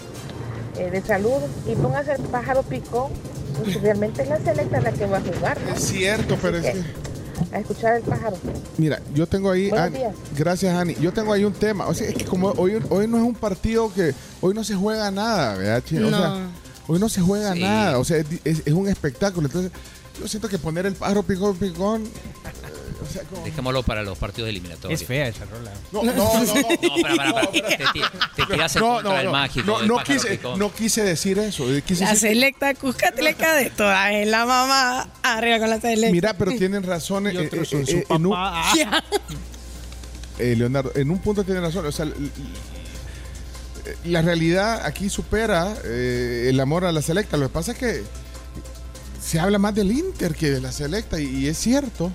[0.77, 3.11] eh, de salud y póngase el pájaro picón,
[3.53, 5.57] porque realmente es la selecta la que va a jugar.
[5.67, 5.73] ¿no?
[5.75, 6.83] Es cierto, pero es que...
[7.51, 8.35] A escuchar el pájaro.
[8.77, 9.69] Mira, yo tengo ahí.
[9.69, 10.15] Buenos Ani- días.
[10.37, 10.95] gracias, Ani.
[10.95, 11.87] Yo tengo ahí un tema.
[11.87, 14.13] O sea, es que como hoy, hoy no es un partido que.
[14.41, 16.07] Hoy no se juega nada, ¿verdad, Chino?
[16.07, 16.17] O No.
[16.17, 16.47] sea,
[16.87, 17.61] hoy no se juega Sí.
[17.61, 17.99] nada.
[17.99, 19.47] O sea, es, es- es un espectáculo.
[19.47, 19.71] Entonces,
[20.19, 22.03] yo siento que poner el pájaro picón, picón.
[23.43, 25.01] Dejémoslo para los partidos eliminatorios.
[25.01, 25.71] Es fea esa rola.
[25.91, 26.53] No, no, no, no.
[26.53, 27.51] No, para, para, para.
[27.51, 27.61] Te,
[27.93, 28.01] ti-
[28.35, 29.31] te tiras en No, contra no, del no.
[29.31, 29.81] mágico.
[29.83, 30.59] No, quise, picón.
[30.59, 31.71] no quise decir eso.
[31.73, 36.11] eh, Quise La decir- selecta Cuscatleca de todas, es la mamá arriba con la selecta.
[36.11, 37.27] Mira, pero tienen razón.
[37.27, 38.37] eh, otros eh, son eh, su eh, en un-
[40.39, 41.85] eh, Leonardo, en un punto tiene razón.
[41.85, 42.13] O sea, l-
[44.05, 47.37] la realidad aquí supera eh, el amor a la selecta.
[47.37, 48.03] Lo que pasa es que
[49.23, 52.11] se habla más del Inter que de la selecta y, y es cierto.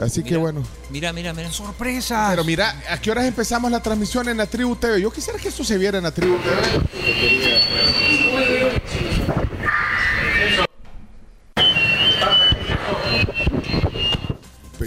[0.00, 0.62] Así que bueno.
[0.90, 1.50] Mira, mira, mira.
[1.50, 2.28] ¡Sorpresa!
[2.30, 5.00] Pero mira, ¿a qué horas empezamos la transmisión en la Tribu TV?
[5.00, 6.52] Yo quisiera que esto se viera en la Tribu TV.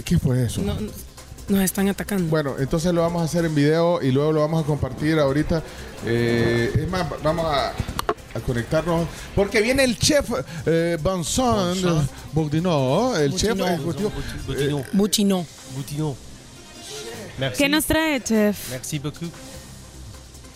[0.04, 0.62] ¿Qué fue eso?
[0.62, 0.92] No, no,
[1.48, 2.28] nos están atacando.
[2.30, 5.64] Bueno, entonces lo vamos a hacer en video y luego lo vamos a compartir ahorita.
[6.04, 7.72] Eh, es más, vamos a,
[8.36, 10.30] a conectarnos porque viene el chef
[10.66, 14.12] eh, Vincent Bourdineau, el chef ejecutivo.
[14.50, 15.44] Eh, Buchino.
[15.74, 16.16] Boutino.
[17.38, 17.58] Merci.
[17.62, 18.70] ¿Qué nos trae, chef?
[18.70, 19.30] Merci beaucoup.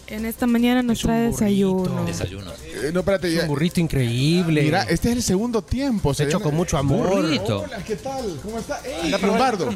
[0.06, 2.04] En esta mañana nos trae desayuno.
[2.04, 2.50] Desayuno.
[2.64, 4.62] eh, no, espérate, Es un burrito increíble.
[4.62, 6.12] Mira, este es el segundo tiempo.
[6.14, 7.08] se hecho con mucho amor.
[7.10, 7.60] Burrito.
[7.60, 8.40] Hola, ¿qué tal?
[8.42, 8.80] ¿Cómo está?
[8.84, 9.68] ¡Ey, Lombardo!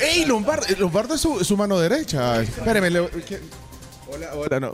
[0.00, 0.66] ¡Ey, Lombardo!
[0.68, 2.42] Eh, Lombardo es su, su mano derecha.
[2.42, 2.90] Espérame.
[2.90, 3.00] le-.
[3.00, 4.72] Hola, hola, no.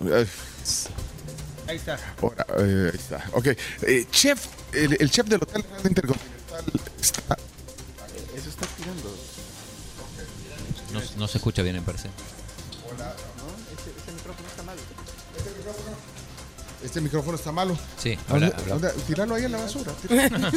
[1.70, 1.96] Ahí está.
[2.20, 3.24] Hola, eh, ahí está.
[3.32, 3.46] Ok.
[3.82, 6.64] Eh, chef, el, el chef del Hotel Real Intercontinental
[7.00, 7.36] está...
[8.36, 9.16] Eso está tirando.
[10.92, 12.08] No, no se escucha bien en per se.
[16.84, 17.78] Este micrófono está malo.
[17.98, 18.88] Sí, habla, ¿Dónde- habla.
[18.88, 19.02] dónde?
[19.06, 19.92] Tíralo ahí en la basura.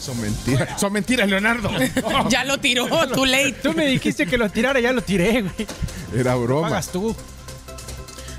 [0.00, 0.80] Son mentiras.
[0.80, 1.70] Son mentiras, Leonardo.
[2.30, 3.52] ya lo tiró, too late.
[3.62, 5.66] Tú me dijiste que lo tirara, ya lo tiré, güey.
[6.14, 6.68] Era Lo broma.
[6.68, 7.14] Pagas tú.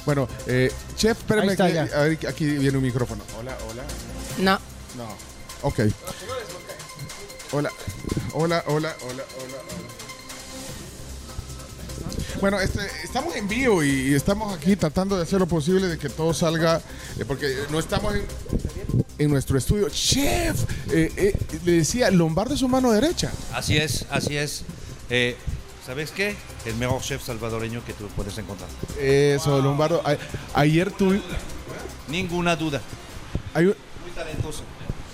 [0.06, 1.56] Bueno, eh, chef, espérame.
[1.56, 3.24] Que- a ver, aquí viene un micrófono.
[3.38, 3.84] Hola, hola.
[4.40, 4.60] No.
[4.98, 5.08] No.
[5.62, 5.80] Ok.
[7.52, 7.70] Hola.
[8.34, 9.58] Hola, hola, hola, hola, hola.
[12.40, 16.10] Bueno, este, estamos en vivo y estamos aquí tratando de hacer lo posible de que
[16.10, 16.82] todo salga,
[17.20, 18.26] eh, porque no estamos en,
[19.20, 19.90] en nuestro estudio.
[19.90, 23.32] Chef, eh, eh, le decía, Lombardo es su mano derecha.
[23.54, 24.64] Así es, así es.
[25.12, 25.36] Eh,
[25.86, 26.36] ¿Sabes qué?
[26.66, 28.70] El mejor chef salvadoreño que tú puedes encontrar.
[29.00, 30.02] Eso, Lombardo.
[30.06, 30.16] A-
[30.60, 31.20] ayer tú...
[32.08, 32.82] Ninguna duda.
[33.54, 34.64] Hay un- Muy talentoso.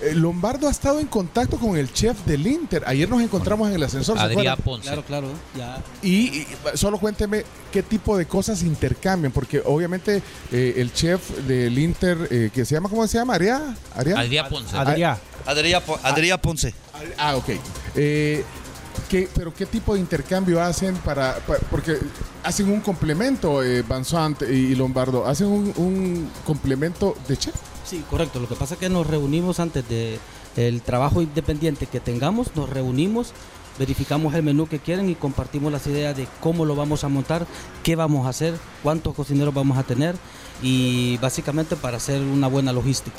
[0.00, 2.82] eh, Lombardo ha estado en contacto con el chef del Inter.
[2.86, 4.18] Ayer nos encontramos en el ascensor.
[4.18, 4.56] ¿se Adrián?
[4.62, 4.86] Ponce.
[4.88, 5.82] Claro, claro, ya.
[6.02, 10.22] Y, y solo cuénteme qué tipo de cosas intercambian, porque obviamente
[10.52, 13.34] eh, el chef del Inter, eh, que se llama, ¿cómo se llama?
[13.34, 13.74] ¿Aria?
[13.94, 14.18] ¿Aria?
[14.18, 14.76] Adrián Ponce.
[14.76, 15.18] Adrián.
[15.46, 16.74] Adrián, Po- Adrián Ponce.
[17.16, 17.48] Ah, ok.
[17.94, 18.44] Eh,
[19.08, 21.98] ¿qué- ¿Pero qué tipo de intercambio hacen para, pa- porque
[22.42, 23.84] hacen un complemento, eh,
[24.50, 27.54] y Lombardo, hacen un, un complemento de chef?
[27.84, 28.38] Sí, correcto.
[28.40, 30.18] Lo que pasa es que nos reunimos antes de
[30.56, 33.32] el trabajo independiente que tengamos, nos reunimos,
[33.78, 37.46] verificamos el menú que quieren y compartimos las ideas de cómo lo vamos a montar,
[37.84, 40.16] qué vamos a hacer, cuántos cocineros vamos a tener
[40.62, 43.16] y básicamente para hacer una buena logística.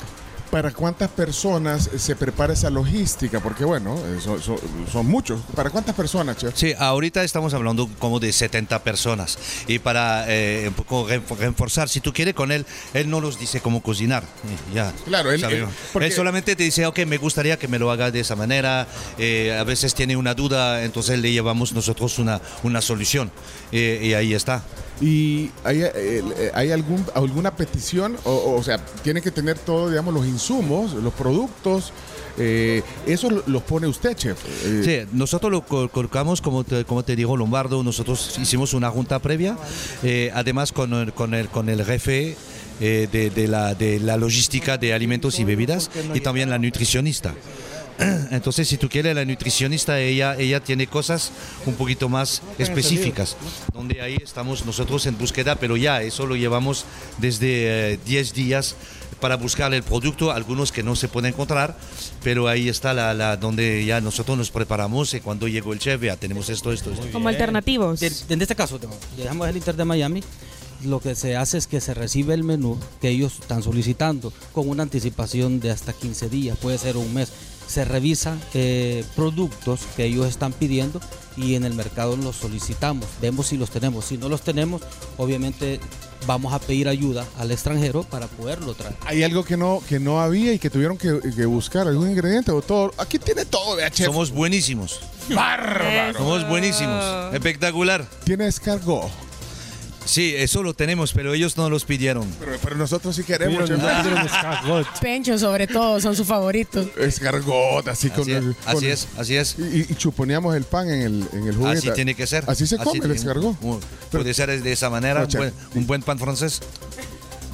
[0.50, 3.38] ¿Para cuántas personas se prepara esa logística?
[3.38, 4.58] Porque bueno, eh, son, son-
[4.90, 5.40] son muchos.
[5.54, 6.52] ¿Para cuántas personas, chef?
[6.56, 9.38] Sí, ahorita estamos hablando como de 70 personas.
[9.68, 13.38] Y para eh, un poco renf- reforzar, si tú quieres con él, él no nos
[13.38, 14.24] dice cómo cocinar.
[14.24, 14.92] Eh, Ya.
[15.04, 15.70] Claro, él- sabemos.
[15.70, 18.34] él- porque- Él solamente te dice, ok, me gustaría que me lo haga de esa
[18.34, 18.88] manera.
[19.18, 23.30] Eh, a veces tiene una duda, entonces le llevamos nosotros una, una solución.
[23.72, 24.62] Eh, y ahí está.
[25.00, 28.16] ¿Y hay, eh, eh, hay algún, alguna petición?
[28.24, 31.92] O, o sea, tiene que tener todo, digamos, los insumos, los productos.
[32.38, 34.38] eh, eso lo- los pone usted, chef.
[34.64, 38.88] Eh, Sí, nosotros lo col- colocamos, como te, como te digo, Lombardo, nosotros hicimos una
[38.90, 39.58] junta previa,
[40.02, 42.36] eh, además con el, con el, con el jefe
[42.78, 47.34] de, de la, de la logística de alimentos y bebidas y también la nutricionista.
[48.30, 51.30] Entonces, si tú quieres, la nutricionista, ella, ella tiene cosas
[51.66, 53.36] un poquito más específicas,
[53.74, 56.84] donde ahí estamos nosotros en búsqueda, pero ya eso lo llevamos
[57.18, 58.74] desde eh, 10 días
[59.20, 61.76] para buscar el producto, algunos que no se pueden encontrar,
[62.22, 66.02] pero ahí está la, la- donde ya nosotros nos preparamos y cuando llegó el chef
[66.02, 67.06] ya tenemos esto, esto, esto.
[67.12, 68.00] Como alternativos.
[68.00, 68.80] De- en este caso,
[69.16, 70.22] dejamos el Inter de Miami.
[70.84, 74.66] Lo que se hace es que se recibe el menú que ellos están solicitando con
[74.70, 77.28] una anticipación de hasta 15 días, puede ser un mes.
[77.70, 81.00] Se revisan eh, productos que ellos están pidiendo
[81.36, 84.06] y en el mercado los solicitamos, vemos si los tenemos.
[84.06, 84.82] Si no los tenemos,
[85.16, 85.78] obviamente
[86.26, 88.96] vamos a pedir ayuda al extranjero para poderlo traer.
[89.06, 92.50] Hay algo que no, que no había y que tuvieron que, que buscar, algún ingrediente
[92.50, 92.92] o todo.
[92.98, 93.78] Aquí tiene todo.
[93.92, 95.00] Somos buenísimos.
[95.32, 96.18] Bárbaro.
[96.18, 97.32] Somos buenísimos.
[97.32, 98.04] Espectacular.
[98.24, 99.29] ¿Tiene escargot?
[100.10, 102.26] Sí, eso lo tenemos, pero ellos no los pidieron.
[102.40, 103.70] Pero, pero nosotros sí queremos.
[105.00, 106.88] Pencho, sobre todo, son sus favoritos.
[106.98, 109.56] Escargot, así, Así con es, el- así con- es, así es.
[109.58, 111.78] Y, y chuponeamos el pan en el, en el juguete.
[111.78, 112.42] Así tiene que ser.
[112.48, 113.56] Así se come el escargot.
[113.62, 113.78] Uh,
[114.10, 116.60] Puede ser de esa manera, No, un buen, un buen pan francés.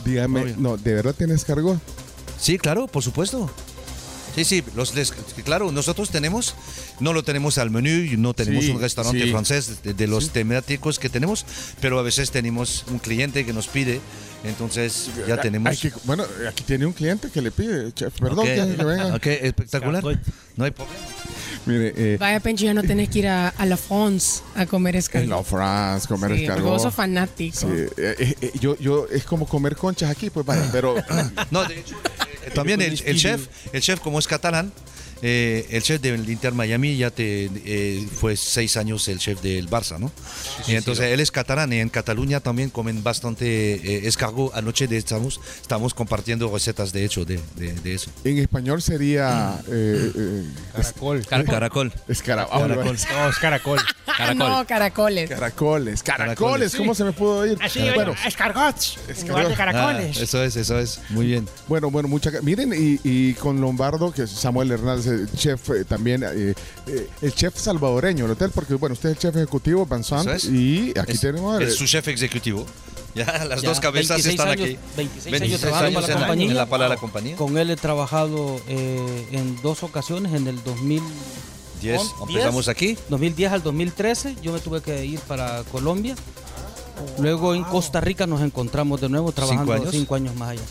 [0.07, 1.78] Dígame, no, ¿de verdad tiene escargot?
[2.39, 3.51] Sí, claro, por supuesto.
[4.36, 5.12] Sí, sí, los des-
[5.44, 6.54] claro, nosotros tenemos,
[7.00, 9.30] no lo tenemos al menú, y no tenemos Sí, un restaurante sí.
[9.30, 11.46] francés de, de los temáticos que tenemos,
[11.80, 13.98] pero a veces tenemos un cliente que nos pide,
[14.48, 15.70] entonces ya tenemos.
[15.70, 18.18] Hay que- bueno, aquí tiene un cliente que le pide, chef.
[18.18, 19.14] Perdón Ok, que, que venga.
[19.16, 20.02] ok, espectacular.
[20.56, 21.01] No hay problema.
[21.66, 24.94] Mire, eh, Vaya, Pencho, ya no tenés que ir a, a La France a comer
[24.94, 25.28] en escargot.
[25.31, 26.64] la France, comer Sí, escargot.
[26.70, 27.56] vos sos fanático.
[27.59, 30.94] Sí, eh, eh, eh, yo, yo, es como comer conchas aquí, pues vaya, pero...
[31.51, 31.97] No, de hecho,
[32.47, 34.73] eh, también el, el chef, el chef como es catalán,
[35.22, 39.68] eh, el chef del Inter Miami ya te, eh, fue seis años el chef del
[39.68, 40.10] Barça, ¿no?
[40.64, 41.12] sí, y entonces sí.
[41.12, 44.55] él es catalán y en Cataluña también comen bastante eh, escargot.
[44.55, 48.10] Anoche de, estamos, estamos compartiendo recetas de hecho de, de- de eso.
[48.24, 49.59] En español sería...
[49.68, 50.44] eh, eh,
[50.74, 51.24] Caracol.
[51.26, 51.51] Caracol.
[51.55, 51.93] Caracol.
[52.09, 52.84] Escara- Caracol.
[52.86, 53.78] No, es caracol.
[54.36, 55.28] No, caracoles.
[55.28, 57.59] Caracoles, caracoles, ¿cómo se me pudo oír?
[57.60, 58.98] Así, bueno, escargots.
[59.06, 60.16] De Ah, caracoles.
[60.18, 61.01] eso es, eso es.
[61.10, 61.47] Muy bien.
[61.68, 65.85] bueno, bueno, muchas Miren, y, y con Lombardo, que es Samuel Hernández, el chef eh,
[65.85, 66.55] también, eh,
[66.87, 69.87] eh, el chef salvadoreño del hotel, porque bueno, usted es el chef ejecutivo,
[70.28, 70.45] es.
[70.45, 71.61] y aquí Es- tenemos...
[71.62, 72.66] Es su chef ejecutivo.
[73.15, 74.78] Ya, las Ya, dos cabezas 26 están años- aquí.
[74.97, 76.51] 26 años trabajando para la en compañía.
[76.51, 76.57] en
[76.91, 77.37] la, compañía.
[77.37, 81.03] Con él he trabajado eh, en dos ocasiones, en el 2000.
[81.81, 82.97] 10, empezamos aquí.
[83.11, 86.15] 2010 al 2013, yo me tuve que ir para Colombia.
[87.19, 89.89] Luego en Costa Rica nos encontramos de nuevo trabajando años?
[89.91, 90.62] cinco años más allá.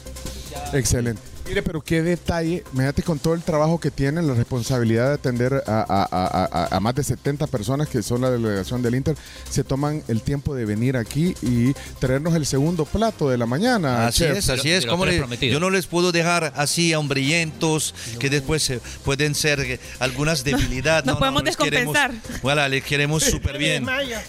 [0.74, 1.22] Excelente.
[1.48, 5.64] Mire, pero qué detalle, imagínate con todo el trabajo que tienen, la responsabilidad de atender
[5.68, 9.16] a, a- a- a- a más de 70 personas que son la delegación del Inter,
[9.48, 14.08] se toman el tiempo de venir aquí y traernos el segundo plato de la mañana.
[14.08, 14.38] Así chef.
[14.38, 14.88] es, así es.
[14.88, 19.80] ¿Cómo tres le- yo no les puedo dejar así hambrientos, que después eh, pueden ser
[20.00, 21.06] algunas debilidades.
[21.06, 22.42] nos podemos les queremos- descompensar.
[22.42, 23.86] Voilà, les queremos súper bien.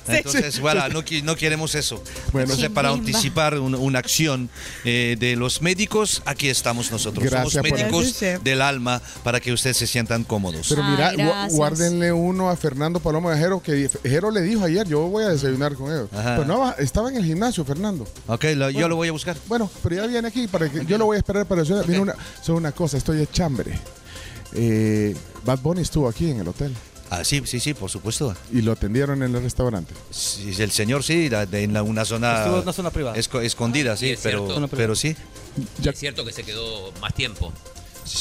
[0.07, 2.03] Entonces, voilà, no, qui- no queremos eso.
[2.35, 4.51] Entonces, para anticipar un- una acción
[4.85, 7.06] eh, de los médicos, aquí estamos nosotros.
[7.13, 8.43] Gracias Somos por- médicos chef.
[8.43, 10.67] del alma para que ustedes se sientan cómodos.
[10.69, 11.55] Pero Ay, mira, gracias.
[11.55, 15.29] guárdenle uno a Fernando Paloma de Jero, que Jero le dijo ayer, yo voy a
[15.29, 16.09] desayunar con ellos.
[16.13, 16.37] Ajá.
[16.37, 18.07] Pero no, estaba en el gimnasio, Fernando.
[18.27, 19.37] ok, lo- yo lo voy a buscar.
[19.49, 21.87] Bueno, pero ya viene aquí, para que yo lo voy a esperar para desayunar.
[21.87, 23.79] Viene una, solo una cosa, estoy de chambre.
[24.55, 25.15] Eh,
[25.45, 26.73] Bad Bunny estuvo aquí en el hotel
[27.11, 28.35] Ah, sí, sí, sí, por supuesto.
[28.53, 29.95] y lo atendieron en el restaurante.
[30.11, 33.17] Sí, el señor sí, la- de- en la- una zona, Estuvo en una zona privada.
[33.17, 34.69] esco- escondida, sí, Sí, es pero, cierto.
[34.77, 35.15] Pero sí.
[35.85, 37.53] Es cierto que se quedó más tiempo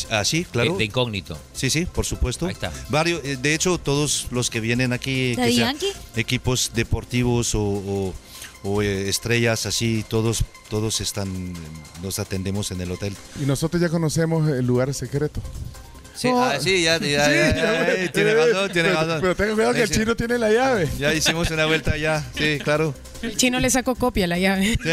[0.10, 0.74] Ah, sí, claro.
[0.74, 1.38] de, de incógnito.
[1.54, 2.46] Sí, sí, por supuesto.
[2.48, 2.72] Ahí está.
[2.90, 5.36] Varios, eh, de hecho, todos los que vienen aquí,
[6.16, 8.14] equipos deportivos o, o-
[8.64, 11.54] o, eh, estrellas así, todos, todos están,
[12.02, 13.16] nos atendemos en el hotel.
[13.40, 15.40] Y nosotros ya conocemos el lugar secreto.
[16.16, 16.44] Sí, No.
[16.44, 19.18] ah, sí, ya, ya, Sí, ya, ya, eh, tiene razón, tiene Pero- razón.
[19.22, 20.90] Pero tenga cuidado que el chino tiene la llave.
[20.98, 22.94] Ya hicimos una vuelta ya, sí, claro.
[23.22, 24.78] El chino le sacó copia a la llave.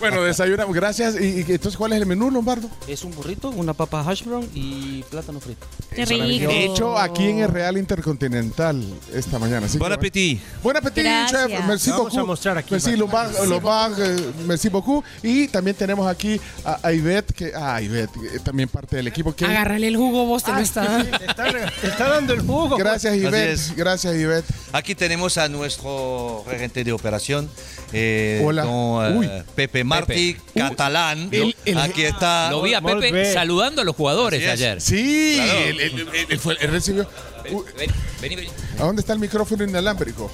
[0.00, 0.74] Bueno, desayunamos.
[0.74, 1.14] Gracias.
[1.20, 2.68] ¿Y, y entonces cuál es el menú, Lombardo?
[2.88, 5.66] Es un burrito, una papa hash brown y plátano frito.
[5.94, 6.50] Qué rico.
[6.50, 8.82] Hecho aquí en el Real Intercontinental
[9.12, 9.66] esta mañana.
[9.66, 10.42] Así Buen apetito.
[10.62, 11.50] Buen apetito, chef.
[11.66, 12.18] Merci Vamos beaucoup.
[12.18, 12.96] a mostrar aquí, Merci.
[12.96, 15.04] Lombard, Lombard, eh, merci beaucoup.
[15.22, 19.34] Y también tenemos aquí a, a Ivette, que, ah, Ivette, eh, también parte del equipo.
[19.34, 21.04] Que, Agárrale el jugo, vos te lo está.
[21.04, 21.44] Te está,
[21.80, 22.76] te está dando el jugo.
[22.76, 23.76] gracias, Ivette.
[23.76, 24.46] Gracias, Ivette.
[24.72, 27.48] Aquí tenemos a nuestro regente de operación,
[27.92, 28.62] eh, Hola.
[28.64, 29.30] don, eh, Uy.
[29.54, 31.28] Pepe Martí, catalán.
[31.30, 32.50] El- el- Aquí está.
[32.50, 33.32] Lo vi a Molt Pepe bé.
[33.32, 34.52] saludando a los jugadores Así es.
[34.52, 34.80] ayer.
[34.80, 35.58] Sí, Claro.
[35.60, 37.08] él, él- él- él fue- él recibió.
[37.50, 38.48] Uy, Vení, vení, vení.
[38.78, 40.30] ¿A dónde está el micrófono inalámbrico?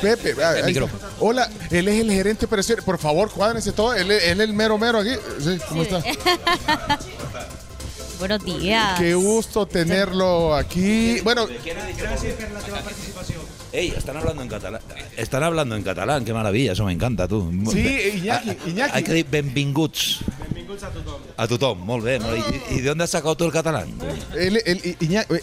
[0.00, 0.66] Pepe, ah, ahí está.
[0.66, 1.02] micrófono.
[1.20, 2.80] Hola, él es el gerente operación.
[2.84, 3.94] Por favor, cuádrense todo.
[3.94, 5.10] Él, es- él es el mero mero aquí.
[5.40, 6.02] Sí, ¿Cómo está?
[8.18, 8.98] Buenos días.
[8.98, 11.20] Qué gusto tenerlo aquí.
[11.20, 11.46] Bueno,
[13.74, 14.80] Ey, están hablando en catalán.
[15.16, 17.50] Están hablando en catalán, qué maravilla, eso me encanta, tú.
[17.72, 18.92] Sí, Iñaki, Iñaki.
[18.94, 20.20] Hay que decir benvinguts.
[21.36, 22.20] A tothom, molt bé.
[22.20, 22.62] molt bé.
[22.70, 23.88] ¿Y, y de dónde has sacado tú el catalán?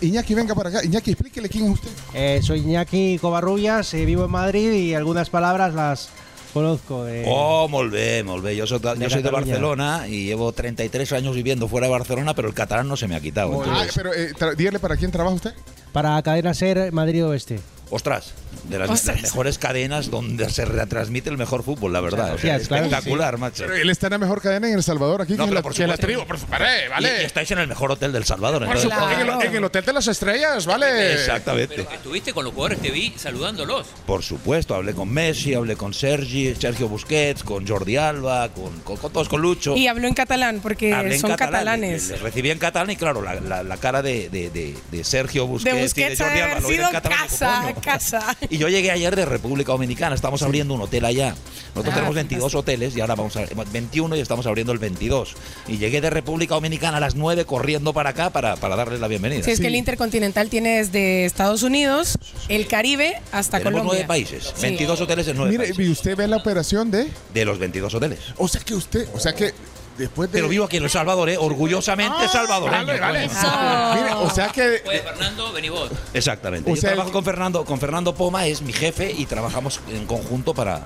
[0.01, 0.83] Iñaki, venga para acá.
[0.85, 1.89] Iñaki, explíquele quién es usted.
[2.13, 6.09] Eh, soy Iñaki Covarrubias, eh, vivo en Madrid y algunas palabras las
[6.53, 7.23] Conozco de...
[7.27, 8.55] Oh, molt bé, molt bé.
[8.55, 9.29] Yo soy, yo de soy de.
[9.29, 13.15] Barcelona y llevo 33 años viviendo fuera de Barcelona, pero el catalán no se me
[13.15, 13.63] ha quitado.
[13.65, 15.53] Ah, pero eh, dígale para quién trabaja usted.
[15.93, 17.59] Para Cadena Ser Madrid Oeste.
[17.91, 18.33] Ostras,
[18.69, 19.21] de las, Ostras.
[19.21, 22.33] mejores cadenas donde se retransmite el mejor fútbol, la verdad.
[22.33, 23.39] O sea, Hostias, claro que espectacular, sí.
[23.41, 23.63] macho.
[23.63, 25.55] Pero él está en la mejor cadena en El Salvador, aquí, No, que, es pero
[25.59, 26.25] la, por que es la tribu.
[26.25, 27.17] Por vale, vale.
[27.19, 28.65] Y, y estáis en el mejor hotel del Salvador.
[28.65, 31.13] Por entonces- supuesto, en, el, en el Hotel de las Estrellas, vale.
[31.13, 31.81] Exactamente.
[31.93, 33.87] Estuviste con los jugadores, te vi saludándolos.
[34.05, 38.97] Por supuesto, hablé con Messi, hablé con Sergi, Sergio Busquets, con Jordi Alba, con, con-
[38.97, 39.75] con todos, con Lucho.
[39.75, 42.09] Y habló en catalán porque Hablé en son catalán, catalanes.
[42.09, 45.45] Les recibí en catalán y claro, la, la- la cara de, de- de- de Sergio
[45.45, 47.73] Busquets, de y Busquets de Jordi Alba lo en sido catalán y casa.
[47.81, 48.37] Casa.
[48.49, 51.35] Y yo llegué ayer de República Dominicana, estamos abriendo un hotel allá.
[51.75, 55.33] Nosotros Ah, tenemos 22 hoteles y ahora vamos a 21 y estamos abriendo el 22.
[55.67, 59.07] Y llegué de República Dominicana a las 9 corriendo para acá para, para darles la
[59.07, 59.43] bienvenida.
[59.43, 62.17] Si es que el Intercontinental tiene desde Estados Unidos,
[62.49, 64.05] el Caribe hasta Tenemos Colombia.
[64.05, 64.61] nueve países, Sí.
[64.63, 65.85] 22 hoteles en nueve Mire, países.
[65.85, 67.07] y usted ve la operación de.
[67.33, 68.19] De los 22 hoteles.
[68.37, 69.53] O sea que usted, o sea que
[70.01, 70.37] después de.
[70.37, 71.37] Pero vivo aquí en El Salvador, ¿eh?
[71.37, 72.85] orgullosamente salvadoreño.
[72.85, 73.27] vale, vale.
[73.27, 73.95] coño.
[73.95, 74.81] Mire, o sea que.
[74.85, 75.89] Oye, Fernando, vení vos.
[76.13, 76.69] Exactamente.
[76.71, 80.53] O Yo trabajo con Fernando, con Fernando Poma, es mi jefe y trabajamos en conjunto
[80.53, 80.83] para,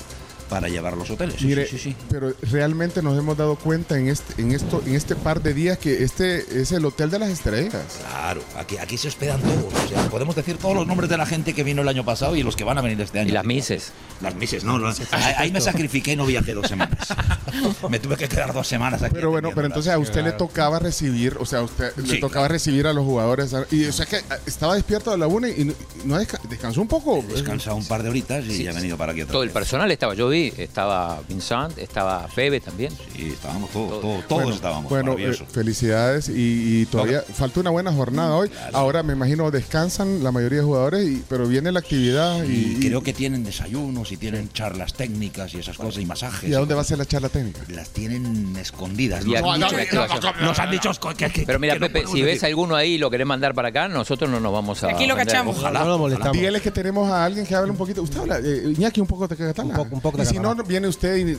[0.49, 1.35] para llevar los hoteles.
[1.39, 1.95] Sí, Mire, sí, sí, sí.
[2.09, 5.77] pero realmente nos hemos dado cuenta en este, en esto, en este par de días
[5.77, 7.83] que este es el hotel de las estrellas.
[7.99, 9.73] Claro, aquí, aquí se hospedan todos.
[9.73, 12.35] O sea, podemos decir todos los nombres de la gente que vino el año pasado
[12.35, 13.29] y los que van a venir este año.
[13.29, 13.91] Y las mises.
[14.21, 14.79] Las mises, no.
[15.11, 17.13] Ahí, me sacrifiqué y no viajé dos semanas.
[17.89, 19.13] me tuve que quedar dos semanas aquí.
[19.13, 22.47] Pero bueno, pero entonces a usted le tocaba recibir, o sea, a usted le tocaba
[22.47, 23.53] recibir a los jugadores.
[23.71, 25.73] Y o sea que ah, estaba despierto a la una y no,
[26.05, 27.23] no desca- descansó un poco.
[27.27, 29.91] Descansado un par de horitas y ya he venido para aquí otra Todo el personal
[29.91, 32.91] estaba, yo vi, estaba Vincent, estaba Febe también.
[33.15, 34.89] Sí, estábamos todos, todos, todos bueno, estábamos.
[34.89, 38.49] Bueno, eh, felicidades y, y todavía falta una buena jornada hoy.
[38.73, 42.87] Ahora me imagino descansan la mayoría de jugadores, y, pero viene la actividad y, y
[42.87, 46.49] creo que tienen desayunos y tienen charlas técnicas y esas cosas y masajes.
[46.49, 47.61] ¿y a dónde va a ser la charla técnica?
[47.69, 49.25] Las tienen escondidas.
[49.25, 50.33] Y Nos han dicho- mucha activación.
[50.41, 53.09] nos han dicho que- que- Pero mira, que Pepe, si ves alguno ahí y lo
[53.09, 54.89] querés mandar para acá, nosotros no nos vamos a.
[54.89, 55.57] Aquí lo cachamos.
[55.57, 55.79] Ojalá.
[55.79, 56.33] No lo molestamos.
[56.37, 58.01] Dígale que tenemos a alguien que hable un poquito.
[58.01, 59.67] Usted habla, eh, Iñaki, un poco de catalán.
[59.71, 61.31] Un poco- un poco de y si no, viene usted y,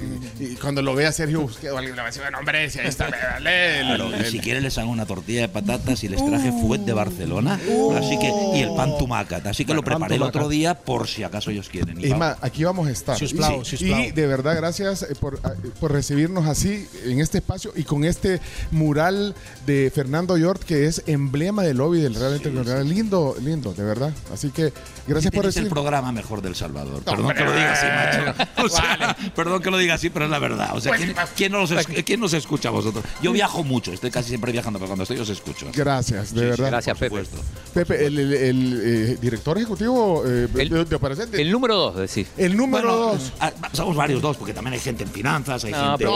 [0.43, 2.87] y- y cuando lo vea Sergio alguien le va a decir, bueno, hombre, si ahí
[2.89, 3.81] está, dale.
[3.83, 7.55] Claro, si quieren les hago una tortilla de patatas y les traje fuet de Barcelona,
[7.99, 11.23] así que y el pan tumacat, así que lo preparé el otro día por si
[11.23, 12.05] acaso ellos quieren.
[12.05, 13.17] Y más, aquí vamos a estar.
[13.19, 14.01] Siusplau, y, siusplau.
[14.01, 18.05] y de verdad, gracias eh, por, ah, por recibirnos así en este espacio y con
[18.05, 18.41] este
[18.71, 19.35] mural
[19.67, 22.89] de Fernando Yort que es emblema del lobby del Real Internacional.
[22.89, 24.13] Lindo, lindo, de verdad.
[24.33, 24.73] Así que
[25.07, 25.69] gracias por Tienes el recibir.
[25.71, 26.99] programa mejor del Salvador.
[26.99, 27.37] No, Perdón hombre.
[27.37, 28.51] que lo diga así, macho.
[29.35, 30.71] Perdón que lo diga así, pero es la verdad.
[30.75, 33.05] O sea, Pues, ¿quién, quién nos, es- quién nos escucha a vosotros?
[33.23, 35.67] Yo viajo mucho, estoy casi siempre viajando, pero cuando estoy os escucho.
[35.75, 36.67] Gracias, de Sí, sí, verdad.
[36.71, 37.09] Gracias, Pepe.
[37.25, 37.37] supuesto.
[37.75, 41.35] Pepe, el, el- el, eh, director ejecutivo eh, El- de, de operaciones.
[41.39, 42.29] El número dos, decís.
[42.37, 43.33] El número Bueno, dos.
[43.41, 46.11] ah, somos varios dos, porque también hay gente en finanzas, hay No, gente en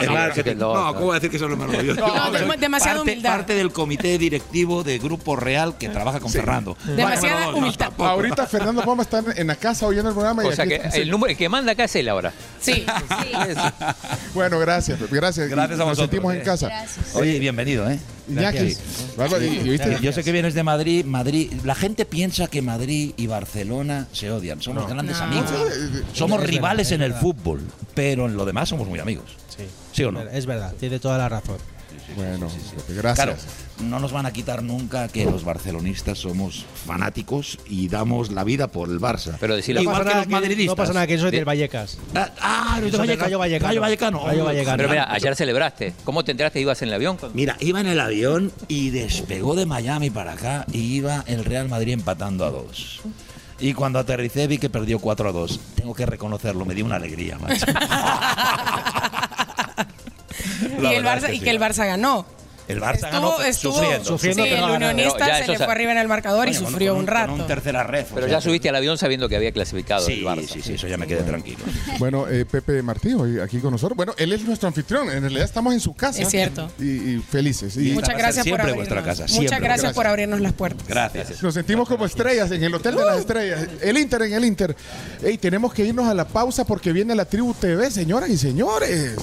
[0.00, 0.56] sí, marketing.
[0.58, 0.94] No, no.
[0.94, 1.96] ¿cómo voy a decir que soy el número dos?
[1.96, 3.30] No, demasiada parte, humildad.
[3.30, 6.76] parte del comité directivo de Grupo Real que trabaja con Fernando.
[6.84, 7.92] Demasiada humildad.
[7.98, 10.44] Ahorita Fernando Poma está en la casa oyendo el programa.
[10.44, 12.32] y O sea que el número que manda acá es él ahora.
[12.60, 12.84] Sí,
[14.34, 15.48] Bueno, gracias, Pepe, gracias.
[15.48, 16.38] Gracias a Nos vosotros, sentimos eh.
[16.38, 16.70] en casa.
[17.14, 17.98] Oye, bienvenido, ¿eh?
[18.28, 18.76] Iñaki,
[19.16, 21.52] Bárbaro, y- y viste- Yo sé que vienes de Madrid, Madrid.
[21.64, 24.62] La gente piensa que Madrid y Barcelona se odian.
[24.62, 25.24] Somos grandes No.
[25.24, 25.50] amigos.
[25.50, 27.22] eh, Somos Es rivales en el verdad.
[27.22, 27.60] fútbol,
[27.94, 29.24] pero en lo demás somos muy amigos.
[29.56, 29.64] Sí.
[29.92, 30.20] ¿Sí o no?
[30.22, 31.56] Es verdad, tiene toda la razón.
[32.16, 33.14] Bueno, Pepe, gracias.
[33.26, 33.36] Claro,
[33.88, 38.66] no nos van a quitar nunca que los barcelonistas somos fanáticos y damos la vida
[38.68, 39.36] por el Barça.
[39.40, 40.66] Pero decir No la Igual que los madridistas.
[40.66, 41.98] no pasa nada, que yo soy De- del Vallecas.
[42.14, 43.24] Ah, Ah, Soy del Vallecano.
[43.24, 43.68] Rayo Vallecano.
[43.68, 44.18] Rayo Vallecano.
[44.26, 44.76] Rayo Vallecano.
[44.76, 45.94] Pero mira, ayer celebraste.
[46.04, 46.60] ¿Cómo te enteraste?
[46.60, 47.16] ¿Ibas en el avión?
[47.32, 51.68] Mira, iba en el avión y despegó de Miami para acá y iba el Real
[51.68, 53.00] Madrid empatando a dos.
[53.58, 55.60] Y cuando aterricé vi que perdió 4 a 2.
[55.74, 57.66] Tengo que reconocerlo, me dio una alegría, macho.
[60.60, 61.44] y, La el verdad es Barça, que y sí.
[61.44, 62.26] que el Barça ganó.
[62.68, 64.04] El Barça Estuvo, ganó estuvo, sufriendo.
[64.04, 66.52] Sufriendo, sí, el unionista ya se eso le sa- fue arriba en el marcador y
[66.52, 67.32] Coño, con- sufrió con un con rato.
[67.34, 68.10] un tercera ref.
[68.14, 70.46] Pero sea, ya subiste al avión sabiendo que había clasificado Sí, el Barça.
[70.46, 71.58] sí, sí, eso ya me quedé tranquilo.
[71.98, 73.96] Bueno, eh, Pepe Martí, hoy aquí con nosotros.
[73.96, 75.10] Bueno, él es nuestro anfitrión.
[75.10, 76.22] En realidad estamos en su casa.
[76.22, 76.70] Es cierto.
[76.78, 76.84] Y,
[77.16, 77.76] y felices.
[77.76, 78.76] Y Muchas gracias por siempre abrirnos.
[78.76, 79.92] vuestra casa, Muchas gracias, Gracias.
[79.92, 80.86] por abrirnos las puertas.
[80.86, 81.42] Gracias.
[81.42, 83.66] nos sentimos como estrellas en el Hotel de las Estrellas.
[83.82, 84.76] El Inter en el Inter.
[85.24, 89.16] Ey, tenemos que irnos a la pausa porque viene la Tribu TV, señoras y señores.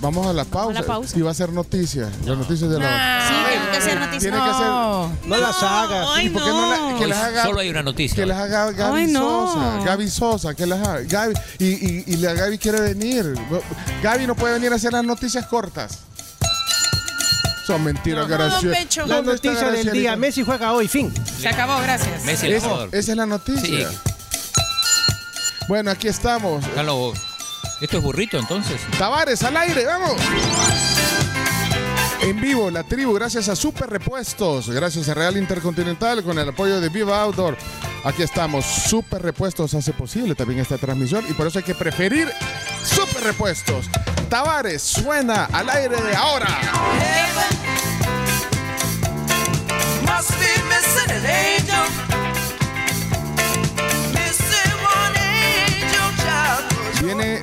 [0.00, 0.80] Vamos a la pausa.
[0.80, 1.18] la pausa.
[1.18, 2.10] Y va a ser noticia.
[2.26, 3.26] Las noticias de la.
[3.28, 4.20] Sí, tengo que hacer noticias.
[4.22, 5.28] Tiene que ser.
[5.28, 6.08] No las hagas.
[6.12, 8.14] Ay, ¿Por qué no la- que las haga, Solo hay una noticia.
[8.16, 9.52] que las haga Gaby Ay, no.
[9.52, 9.84] Sosa.
[9.84, 11.00] Gaby Sosa, que las haga.
[11.06, 13.34] Gaby, y, y, y la Gaby quiere venir.
[14.02, 15.98] Gaby no puede venir a hacer las noticias cortas.
[17.66, 19.06] Son mentiras, No, Pecho.
[19.06, 21.10] La ¿Dónde está noticia del día, Messi juega hoy, fin.
[21.40, 22.22] Se acabó, gracias.
[22.24, 22.88] Messi el Eso, jugador.
[22.92, 23.88] esa es la noticia.
[25.66, 26.62] Bueno, aquí estamos.
[26.74, 27.14] Carlos,
[27.80, 28.80] ¿Esto es burrito entonces?
[28.98, 30.16] Tavares al aire, vamos.
[32.22, 36.80] En vivo, la tribu, gracias a Super Repuestos, gracias a Real Intercontinental, con el apoyo
[36.80, 37.56] de Viva Outdoor.
[38.04, 42.30] Aquí estamos, Super Repuestos hace posible también esta transmisión y por eso hay que preferir
[42.82, 43.90] Super Repuestos.
[44.30, 46.48] Tavares suena al aire de ahora.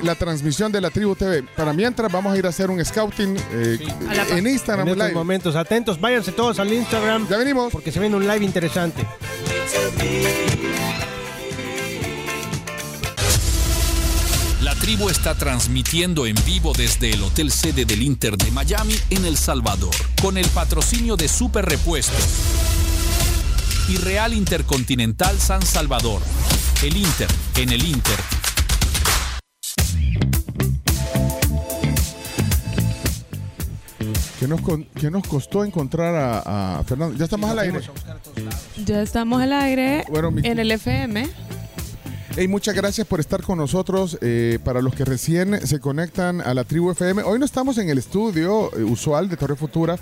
[0.02, 1.42] La transmisión de la Tribu TV.
[1.56, 3.78] Para mientras vamos a ir a hacer un scouting eh,
[4.30, 5.14] en Instagram En estos Live.
[5.18, 7.28] momentos, atentos, váyanse todos al Instagram.
[7.28, 7.72] Ya venimos.
[7.72, 9.06] Porque se viene un live interesante.
[14.60, 19.24] La tribu está transmitiendo en vivo desde el hotel sede del Inter de Miami en
[19.24, 22.22] El Salvador, con el patrocinio de Super Repuestos
[23.88, 26.22] y Real Intercontinental San Salvador.
[26.82, 28.16] El Inter, en el Inter.
[34.42, 34.60] ¿Qué nos,
[34.98, 37.16] qué nos costó encontrar a, a Fernando?
[37.16, 37.80] Ya estamos al aire.
[38.84, 41.28] Ya estamos al aire Bueno, mi- en el FM.
[42.34, 44.18] Hey, muchas gracias por estar con nosotros.
[44.20, 47.88] eh, para los que recién se conectan a la tribu FM, hoy no estamos en
[47.88, 49.96] el estudio eh, usual de Torre Futura.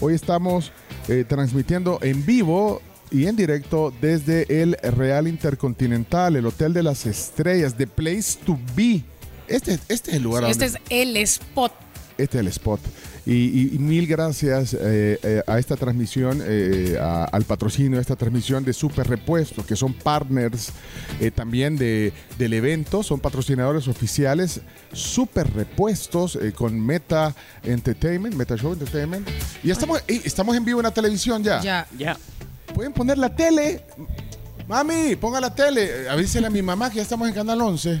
[0.00, 0.72] Hoy estamos
[1.06, 2.82] eh, transmitiendo en vivo
[3.12, 8.58] y en directo desde el Real Intercontinental, el Hotel de las Estrellas, The Place to
[8.74, 9.04] Be.
[9.46, 11.72] Este, este es el lugar Este donde- es el spot.
[12.18, 12.80] este es el spot.
[13.26, 18.00] Y, y- y mil gracias eh, eh, a esta transmisión, eh, a- al patrocinio de
[18.02, 20.70] esta transmisión de Super Repuestos, que son partners
[21.20, 24.60] eh, también de, del evento, son patrocinadores oficiales.
[24.92, 27.34] Super Repuestos eh, con Meta
[27.64, 29.28] Entertainment, Meta Show Entertainment.
[29.64, 31.60] Y estamos, ey, estamos en vivo en la televisión ya.
[31.60, 31.86] Ya.
[31.98, 32.16] Ya.
[32.74, 33.82] Pueden poner la tele.
[34.68, 36.08] Mami, ponga la tele.
[36.08, 38.00] Avísele a mi mamá que ya estamos en Canal 11.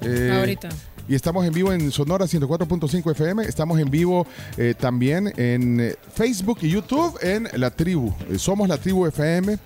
[0.00, 0.68] Eh, Ahorita.
[1.08, 3.44] Y estamos en vivo en Sonora 104.5 FM.
[3.44, 4.26] Estamos en vivo
[4.56, 8.12] eh, también en eh, Facebook y YouTube en La Tribu.
[8.30, 9.58] Eh, somos La Tribu FM.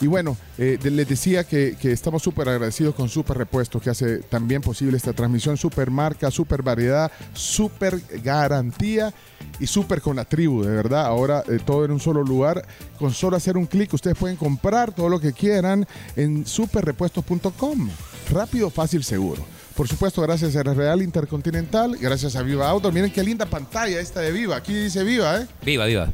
[0.00, 4.96] Y bueno, les decía que, estamos súper agradecidos con Super Repuestos, que hace también posible
[4.96, 5.56] esta transmisión.
[5.56, 9.12] Super marca, super variedad, super garantía
[9.58, 11.04] y súper con la tribu, de verdad.
[11.04, 12.64] Ahora todo en un solo lugar.
[12.96, 15.84] Con solo hacer un clic, ustedes pueden comprar todo lo que quieran
[16.14, 17.90] en superrepuestos.com.
[18.30, 19.57] Rápido, fácil, seguro.
[19.78, 22.90] Por supuesto, gracias a Real Intercontinental, gracias a Viva Auto.
[22.90, 24.56] Miren qué linda pantalla esta de Viva.
[24.56, 25.46] Aquí dice Viva, ¿eh?
[25.62, 26.12] Viva, viva.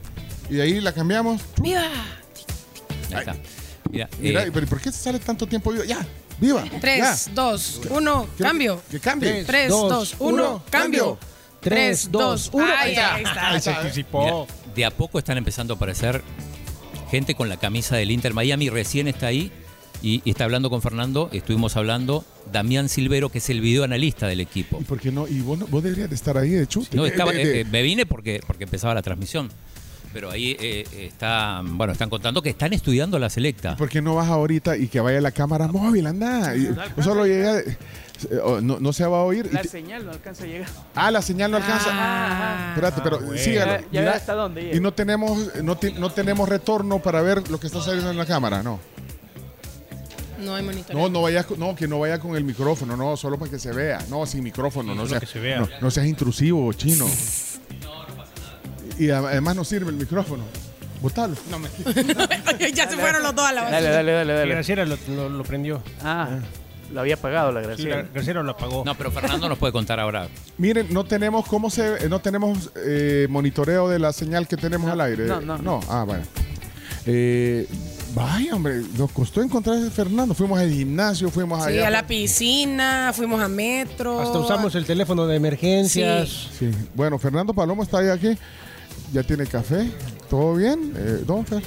[0.51, 1.41] Y de ahí la cambiamos.
[1.63, 1.89] ¡Viva!
[3.09, 3.35] Ya está.
[3.91, 5.87] Mira, Mira, eh, pero ¿por qué sale tanto tiempo Viva?
[5.87, 6.07] Ya,
[6.39, 6.63] Viva.
[6.79, 8.83] 3, 2, 1, Quiero cambio.
[8.91, 9.45] Que cambie.
[9.45, 11.19] 3, 2, 1, cambio.
[11.61, 12.67] 3, 2, 1.
[12.67, 13.61] Ahí Ahí está.
[13.61, 14.47] se anticipó.
[14.47, 16.23] mira, de a poco están empezando a aparecer
[17.11, 18.69] gente con la camisa del Inter Miami.
[18.69, 19.51] Recién está ahí
[20.05, 21.31] y, y está hablando con Fernando.
[21.33, 22.25] Estuvimos hablando.
[22.53, 24.79] Damián Silvero, que es el videoanalista del equipo.
[24.81, 25.27] ¿Y por qué no?
[25.27, 26.97] Y vos, no- vos deberías de estar ahí de chute.
[26.97, 29.49] No, De- estaba, de- de- eh, eh, me vine porque, porque empezaba la transmisión.
[30.13, 33.77] Pero ahí eh, está, bueno, están contando que están estudiando la selecta.
[33.77, 36.07] ¿Por qué no vas ahorita y que vaya la cámara móvil?
[36.07, 36.55] Anda.
[36.57, 36.69] Y-
[37.03, 37.59] solo llega.
[37.59, 37.77] eh,
[38.45, 39.49] oh, No, no se va a oír.
[39.53, 40.69] La te- señal no alcanza a llegar.
[40.95, 41.89] ah, la señal no alcanza.
[41.91, 43.37] Ah, Espérate, pero bueno.
[43.43, 43.85] sígalo.
[43.91, 44.77] Ya- ya hasta dónde llega.
[44.77, 48.27] Y no tenemos, no, no tenemos retorno para ver lo que está saliendo en la
[48.27, 48.79] cámara, no.
[50.39, 50.95] No hay monitor.
[50.97, 53.59] No, no vayas, con- no, que no vaya con el micrófono, no, solo para que
[53.59, 53.99] se vea.
[54.09, 55.61] No, sin micrófono, no, solo sea- que se vea.
[55.61, 57.07] no, no seas intrusivo, chino.
[58.99, 60.45] Y a- además no sirve el micrófono.
[61.03, 61.35] Botalo.
[61.51, 61.69] No, me...
[62.73, 64.55] ya se fueron los dos a la Dale, dale, dale, Y dale.
[64.55, 65.83] Graciela lo, lo- lo prendió.
[66.03, 66.29] Ah,
[66.93, 67.97] lo había apagado la Sí, Graciela.
[67.97, 68.85] la- Graciela lo apagó.
[68.85, 70.29] No, pero Fernando nos puede contar ahora.
[70.59, 75.01] Miren, no tenemos cómo se, no tenemos eh, monitoreo de la señal que tenemos al
[75.03, 75.27] aire.
[75.27, 75.81] no, no, no.
[75.91, 76.23] Ah, bueno.
[77.07, 77.67] Eh,
[78.15, 80.35] vaya, hombre, nos costó encontrar a Fernando.
[80.35, 81.89] Fuimos al gimnasio, fuimos Sí, allá.
[81.89, 84.21] a la piscina, fuimos a metro.
[84.21, 86.49] Hasta usamos el teléfono de emergencias.
[86.59, 88.39] Sí, bueno, Fernando Palomo está ahí aquí.
[89.13, 89.91] Ya tiene café.
[90.31, 91.63] ¿Todo bien, eh, don Fer?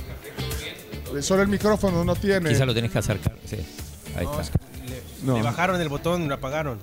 [1.15, 2.49] Eh, Solo el micrófono no tiene.
[2.49, 3.35] Quizá lo tenés que acercar.
[3.45, 3.57] Sí,
[4.17, 4.41] ahí No, está.
[4.41, 4.57] es que
[4.89, 5.33] le, No.
[5.37, 6.79] le bajaron el botón y lo apagaron.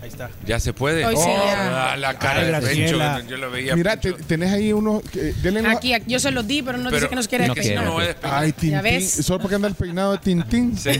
[0.00, 0.30] Ahí está.
[0.46, 1.04] Ya se puede.
[1.04, 1.92] Hoy sí, Oh, ya.
[1.92, 3.16] ah, la cara Ay, de Graciela.
[3.16, 3.74] Pencho, yo lo veía.
[3.74, 4.26] Mira, te- Pencho.
[4.28, 5.02] tenés ahí uno.
[5.12, 7.26] que- denle la- Aquí, aquí, yo se los di, pero no dice Pero que nos
[7.28, 8.80] quiere no si no, no es Ay, Tintín.
[8.82, 9.10] ves?
[9.10, 10.76] Solo porque anda el peinado de Tintín.
[10.78, 10.90] Sí.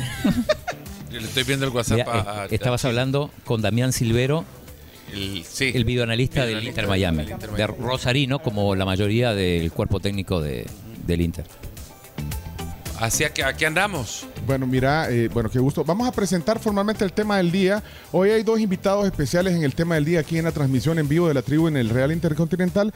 [1.12, 3.93] Yo le estoy viendo el WhatsApp Mira, a, a- eh, estabas a- hablando con Damián
[3.93, 4.45] Silvero,
[5.12, 5.70] el, sí.
[5.75, 10.41] el videoanalista del Inter Miami, del Inter de Rosarino, como la mayoría del cuerpo técnico
[10.41, 10.66] de,
[11.07, 11.47] del Inter.
[13.01, 14.27] Así que aquí andamos.
[14.47, 15.85] Bueno, mira, eh, bueno, qué gusto.
[15.85, 17.83] Vamos a presentar formalmente el tema del día.
[18.11, 21.07] Hoy hay dos invitados especiales en el tema del día aquí en la transmisión en
[21.09, 22.93] vivo de la tribu en el Real Intercontinental.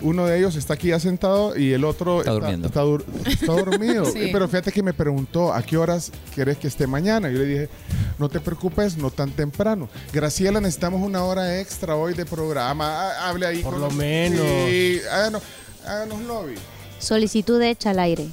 [0.00, 2.68] Uno de ellos está aquí ya sentado y el otro Está durmiendo.
[2.68, 4.04] Está, dur- está dormido.
[4.12, 4.28] Sí.
[4.32, 7.30] Pero fíjate que me preguntó a qué horas querés que esté mañana.
[7.30, 7.68] Yo le dije,
[8.18, 9.88] no te preocupes, no tan temprano.
[10.12, 12.86] Graciela, necesitamos una hora extra hoy de programa.
[13.10, 13.62] Ha- Hable ahí.
[13.62, 14.46] Por con lo los- menos.
[14.68, 15.42] Sí, háganos,
[15.86, 16.54] háganos lobby.
[17.00, 18.28] Solicitud hecha al aire.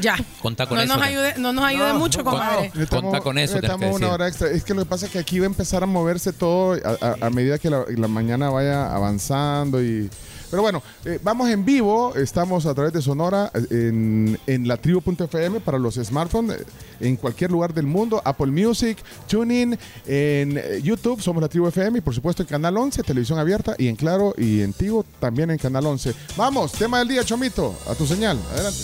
[0.00, 0.16] Ya.
[0.42, 0.94] Contá con no eso.
[0.96, 2.70] Nos ayude, no nos ayude mucho, comadre.
[2.70, 4.50] Con eso, tenés que Necesitamos una hora extra.
[4.50, 7.06] Es que lo que pasa es que aquí va a empezar a moverse todo a,
[7.06, 10.10] a- a medida que la, la mañana vaya avanzando y...
[10.50, 14.78] Pero bueno, eh, vamos en vivo, estamos a través de Sonora eh, en, en la
[14.78, 16.64] tribu.fm para los smartphones eh,
[17.00, 18.96] en cualquier lugar del mundo, Apple Music,
[19.28, 23.74] TuneIn, en YouTube somos la tribu FM y por supuesto en Canal 11, televisión abierta
[23.76, 26.14] y en Claro y en Tigo también en Canal 11.
[26.38, 28.78] Vamos, tema del día, Chomito, a tu señal, adelante.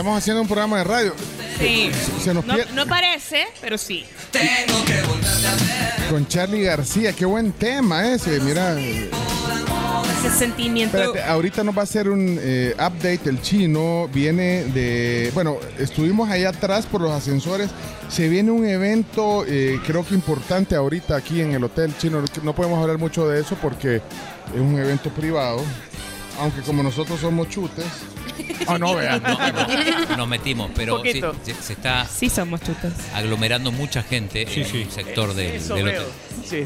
[0.00, 1.14] Estamos haciendo un programa de radio.
[1.58, 1.90] Sí.
[2.24, 4.04] Se nos No, pierde- no parece, pero sí.
[4.30, 5.54] Tengo que volverte a
[6.00, 6.10] ver.
[6.10, 8.40] Con Charlie García, qué buen tema ese.
[8.40, 10.96] Mira, Ese sentimiento.
[10.98, 13.20] espérate, ahorita nos va a hacer un eh, update.
[13.28, 15.30] El chino viene de.
[15.34, 17.70] Bueno, estuvimos allá atrás por los ascensores.
[18.08, 22.22] Se viene un evento, eh, creo que importante ahorita aquí en el Hotel Chino.
[22.42, 25.62] No podemos hablar mucho de eso porque es un evento privado.
[26.40, 27.84] Aunque como nosotros somos chutes.
[28.66, 29.22] Ah, no, vean.
[29.22, 32.92] No, nos metimos, pero sí, se, se está Sí somos chutas.
[33.14, 36.02] aglomerando mucha gente en un sector del, Eso del veo.
[36.02, 36.12] hotel.
[36.48, 36.64] Sí.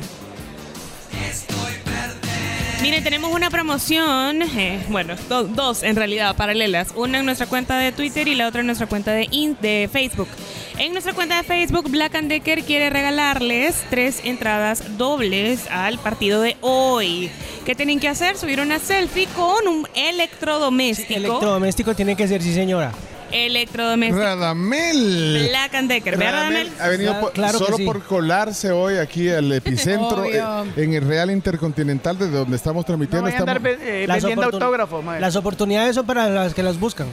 [2.82, 6.88] Miren, tenemos una promoción, eh, bueno, do- dos en realidad, paralelas.
[6.94, 9.88] Una en nuestra cuenta de Twitter y la otra en nuestra cuenta de, in- de
[9.90, 10.28] Facebook.
[10.76, 16.40] En nuestra cuenta de Facebook, Black and Decker quiere regalarles tres entradas dobles al partido
[16.40, 17.30] de hoy.
[17.64, 18.36] ¿Qué tienen que hacer?
[18.36, 21.14] Subir una selfie con un electrodoméstico.
[21.18, 22.90] Electrodoméstico tiene que ser, sí señora.
[23.30, 24.20] electrodoméstico.
[24.20, 25.46] Radamel.
[25.48, 26.82] Black and Decker, ¿verdad, Radamel Radamel?
[26.82, 27.84] ha venido por- Claro solo sí.
[27.84, 30.42] por colarse hoy aquí al epicentro eh,
[30.76, 33.28] en el Real Intercontinental desde donde estamos transmitiendo.
[33.30, 35.04] No andar Estamos- ve- eh, vendiendo autógrafos.
[35.20, 37.06] Las oportunidades son para las que las buscan.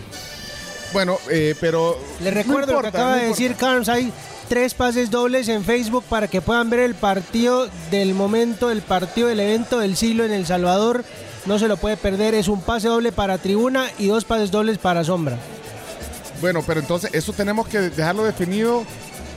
[0.94, 3.42] Bueno, eh, pero Les recuerdo no lo que importa, acaba no de importa.
[3.44, 3.90] decir Carms.
[3.90, 4.12] Hay
[4.50, 9.28] tres pases dobles en Facebook para que puedan ver el partido del momento, el partido
[9.30, 11.04] del evento del siglo en El Salvador.
[11.46, 12.36] No se lo puede perder.
[12.36, 15.38] Es un pase doble para tribuna y dos pases dobles para sombra.
[16.42, 18.84] Bueno, pero entonces eso tenemos que dejarlo definido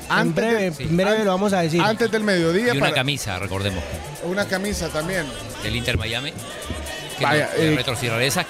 [0.09, 1.81] antes breve, del- en breve lo vamos a decir.
[1.81, 3.83] Antes del mediodía Y una para camisa, recordemos,
[4.25, 5.25] una camisa también.
[5.63, 6.33] del Inter Miami.
[7.19, 7.77] Que Vaya, eh,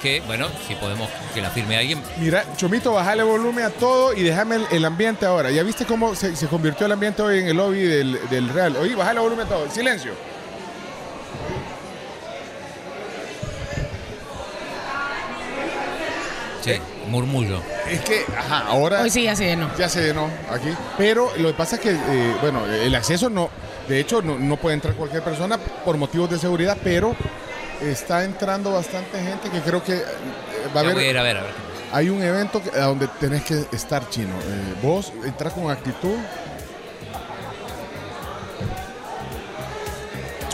[0.01, 2.03] que, bueno, si podemos que la firme alguien.
[2.17, 5.51] Mira, Chomito, bajale volumen a todo y déjame el, el ambiente ahora.
[5.51, 8.77] ¿Ya viste cómo se, se convirtió el ambiente hoy en el lobby del, del Real?
[8.77, 9.71] Oye, bajale volumen a todo.
[9.71, 10.13] Silencio.
[16.63, 16.73] Sí,
[17.09, 17.61] murmullo.
[17.91, 19.71] Es que, ajá, ahora Hoy sí ya se llenó.
[19.77, 20.69] ya se llenó aquí.
[20.97, 23.51] Pero lo que pasa es que, eh, bueno, el acceso no,
[23.87, 27.15] de hecho, no, no puede entrar cualquier persona por motivos de seguridad, pero
[27.91, 30.03] está entrando bastante gente que creo que eh,
[30.75, 30.95] va a haber.
[30.95, 31.51] voy a ir a ver, a ver.
[31.93, 34.35] Hay un evento que- a donde tenés que estar chino.
[34.35, 36.17] Eh, vos entras con actitud.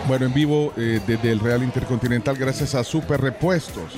[0.07, 3.93] Bueno, en vivo eh, desde el Real Intercontinental, gracias a Super Repuestos.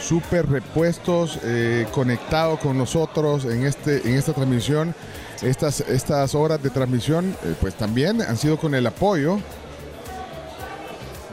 [0.00, 4.94] Super Repuestos eh, conectado con nosotros en, este, en esta transmisión.
[5.42, 9.38] Estas, estas horas de transmisión, pues también han sido con el apoyo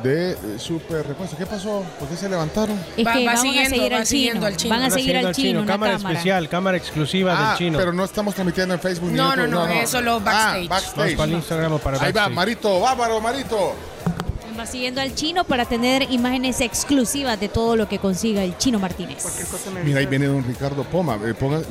[0.04, 1.38] de eh, Super Repuestos.
[1.40, 1.84] ¿Qué pasó?
[2.00, 2.78] ¿Por qué se levantaron?
[2.98, 4.48] Es Va- que va siguiendo, a seguir va al siguiendo chino.
[4.48, 4.76] al chino.
[4.76, 6.14] Van a seguir al chino, una cámara cámara.
[6.14, 7.78] especial, cámara exclusiva Ah, del chino.
[7.80, 9.52] pero no estamos transmitiendo en Facebook ni No, en YouTube.
[9.52, 10.46] no, no, es solo backstage.
[10.46, 11.16] Ah, Vamos backstage.
[11.18, 12.34] para el Instagram o para Ahí va, backstage.
[12.36, 13.76] Marito, bárbaro, Marito.
[14.60, 18.78] Va siguiendo al chino para tener imágenes exclusivas de todo lo que consiga el chino
[18.78, 19.26] Martínez.
[19.84, 21.16] Mira, ahí viene don Ricardo Poma.
[21.26, 21.64] Eh, ponga- eh,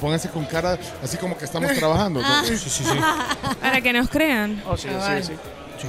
[0.00, 2.20] póngase con cara así como que estamos trabajando.
[2.24, 2.42] Ah.
[2.44, 2.84] Sí, sí, sí.
[3.60, 4.60] Para que nos crean.
[4.66, 5.32] Oh, sí, sí, sí.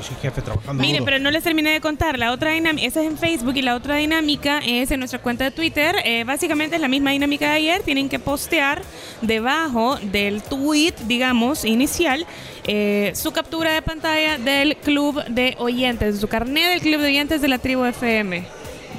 [0.01, 1.05] Sí, sí, jefe, trabajando Mire, duro.
[1.05, 2.19] pero no les terminé de contar.
[2.19, 5.45] La otra dinámica, esa es en Facebook y la otra dinámica es en nuestra cuenta
[5.45, 5.95] de Twitter.
[6.03, 7.81] Eh, básicamente es la misma dinámica de ayer.
[7.83, 8.81] Tienen que postear
[9.21, 12.25] debajo del tweet, digamos, inicial,
[12.65, 17.41] eh, su captura de pantalla del club de oyentes, su carnet del club de oyentes
[17.41, 18.45] de la tribu FM.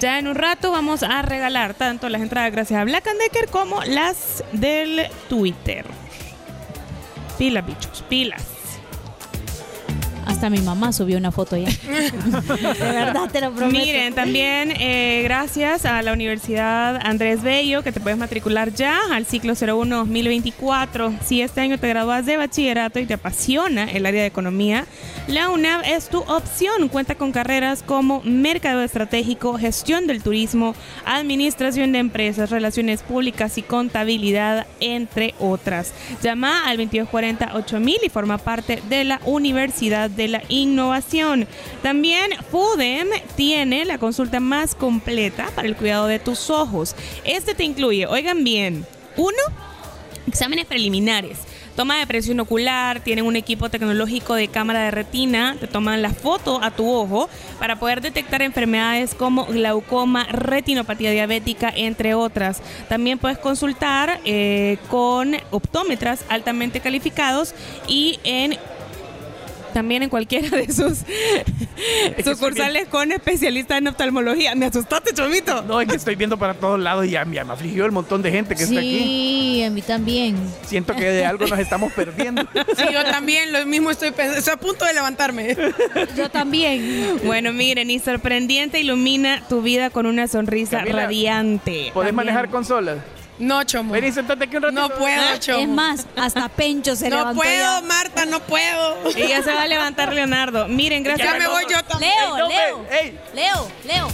[0.01, 3.49] Ya en un rato vamos a regalar tanto las entradas gracias a Black and Decker
[3.49, 5.85] como las del Twitter.
[7.39, 8.56] Pilas, bichos, pilas.
[10.27, 11.69] Hasta mi mamá subió una foto ya.
[11.89, 13.79] de verdad, te lo prometo.
[13.79, 19.25] Miren, también eh, gracias a la Universidad Andrés Bello, que te puedes matricular ya al
[19.25, 21.21] ciclo 01-2024.
[21.25, 24.85] Si este año te gradúas de bachillerato y te apasiona el área de economía,
[25.29, 26.89] la UNAV es tu opción.
[26.89, 30.75] Cuenta con carreras como Mercado Estratégico, Gestión del Turismo,
[31.05, 35.93] Administración de Empresas, Relaciones Públicas y Contabilidad, entre otras.
[36.23, 41.47] Llama al 2240-8000 y forma parte de la Universidad de la Innovación.
[41.83, 46.97] También FUDEM tiene la consulta más completa para el cuidado de tus ojos.
[47.25, 48.87] Este te incluye, oigan bien,
[49.17, 49.39] uno,
[50.27, 51.39] exámenes preliminares.
[51.77, 56.09] Toma de presión ocular, tienen un equipo tecnológico de cámara de retina, te toman la
[56.09, 57.29] foto a tu ojo
[57.59, 62.63] para poder detectar enfermedades como glaucoma, retinopatía diabética, entre otras.
[62.89, 67.55] También puedes consultar eh, con optómetras altamente calificados
[67.87, 68.57] y en
[69.77, 71.01] también en cualquiera de sus
[72.25, 74.55] sucursales con especialistas en oftalmología.
[74.55, 75.61] Me asustaste, chomito.
[75.65, 78.31] No, es que estoy viendo para todos lados y ya, me afligió el montón de
[78.31, 78.99] gente que está aquí.
[78.99, 80.39] Sí, a mí también.
[80.65, 82.43] Siento que de algo nos estamos perdiendo.
[82.77, 84.39] Sí, yo también, lo mismo estoy pensando.
[84.39, 85.57] Estoy a punto de levantarme.
[86.17, 87.21] Yo también.
[87.25, 91.91] Bueno, miren, y sorprendente ilumina tu vida con una sonrisa Camila, radiante.
[91.93, 92.15] ¿Podés También.
[92.15, 92.99] manejar consolas?
[93.39, 93.93] No, chomo.
[93.93, 94.81] Vení, sentate aquí un ratito.
[94.81, 95.59] No puedo, chomo.
[95.61, 97.81] Es más, hasta Pencho se No levantó puedo, ya.
[97.83, 99.11] Marta, no puedo.
[99.17, 100.69] Y ya se va a levantar Leonardo.
[100.69, 101.33] Miren, gracias.
[101.33, 102.13] Ya me voy yo también.
[102.19, 103.19] Leo, no, Leo, ey.
[103.35, 104.09] Leo, Leo.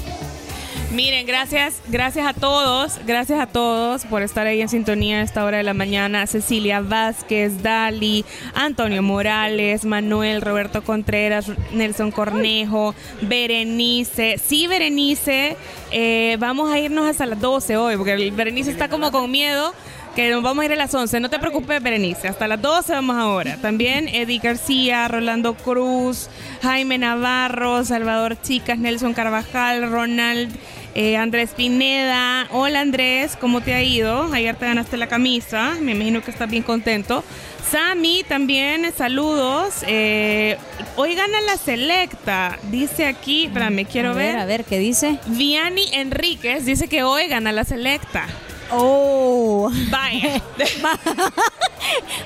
[0.92, 5.42] Miren, gracias, gracias a todos, gracias a todos por estar ahí en sintonía a esta
[5.42, 6.26] hora de la mañana.
[6.26, 14.36] Cecilia Vázquez, Dali, Antonio Morales, Manuel, Roberto Contreras, Nelson Cornejo, Berenice.
[14.36, 15.56] Sí, Berenice,
[15.92, 19.72] eh, vamos a irnos hasta las 12 hoy, porque Berenice está como con miedo.
[20.14, 21.20] Que nos vamos a ir a las 11.
[21.20, 22.28] No te preocupes, Berenice.
[22.28, 23.56] Hasta las 12 vamos ahora.
[23.62, 26.28] También Eddie García, Rolando Cruz,
[26.60, 30.54] Jaime Navarro, Salvador Chicas, Nelson Carvajal, Ronald,
[30.94, 32.48] eh, Andrés Pineda.
[32.50, 34.32] Hola Andrés, ¿cómo te ha ido?
[34.32, 35.76] Ayer te ganaste la camisa.
[35.80, 37.24] Me imagino que estás bien contento.
[37.70, 39.84] Sammy, también saludos.
[39.86, 40.58] Eh,
[40.96, 42.58] hoy gana la selecta.
[42.70, 44.34] Dice aquí, espérame, quiero a ver.
[44.34, 45.18] ver, a ver, ¿qué dice?
[45.26, 48.26] Viani Enríquez dice que hoy gana la selecta.
[48.72, 49.70] Oh.
[49.90, 50.40] Vaya.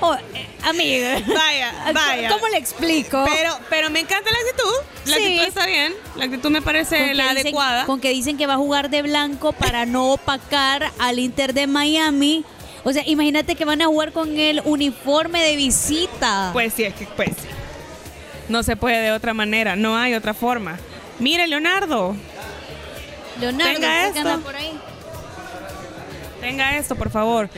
[0.01, 1.19] Oh, eh, amiga.
[1.27, 2.29] Vaya, vaya.
[2.29, 3.25] ¿Cómo le explico?
[3.25, 5.11] Pero, pero me encanta la actitud.
[5.11, 5.23] La Sí.
[5.23, 5.95] actitud está bien.
[6.17, 7.87] La actitud me parece la dicen- adecuada.
[7.87, 11.67] Con que dicen que va a jugar de blanco para no opacar al Inter de
[11.67, 12.45] Miami.
[12.85, 16.51] O sea, imagínate que van a jugar con el uniforme de visita.
[16.53, 17.49] Pues sí, es que pues sí.
[18.49, 20.79] No se puede de otra manera, no hay otra forma.
[21.19, 22.15] Mire, Leonardo,
[23.41, 24.19] Leonardo, esto.
[24.21, 24.79] anda por ahí.
[26.47, 27.49] Tenga esto, por favor.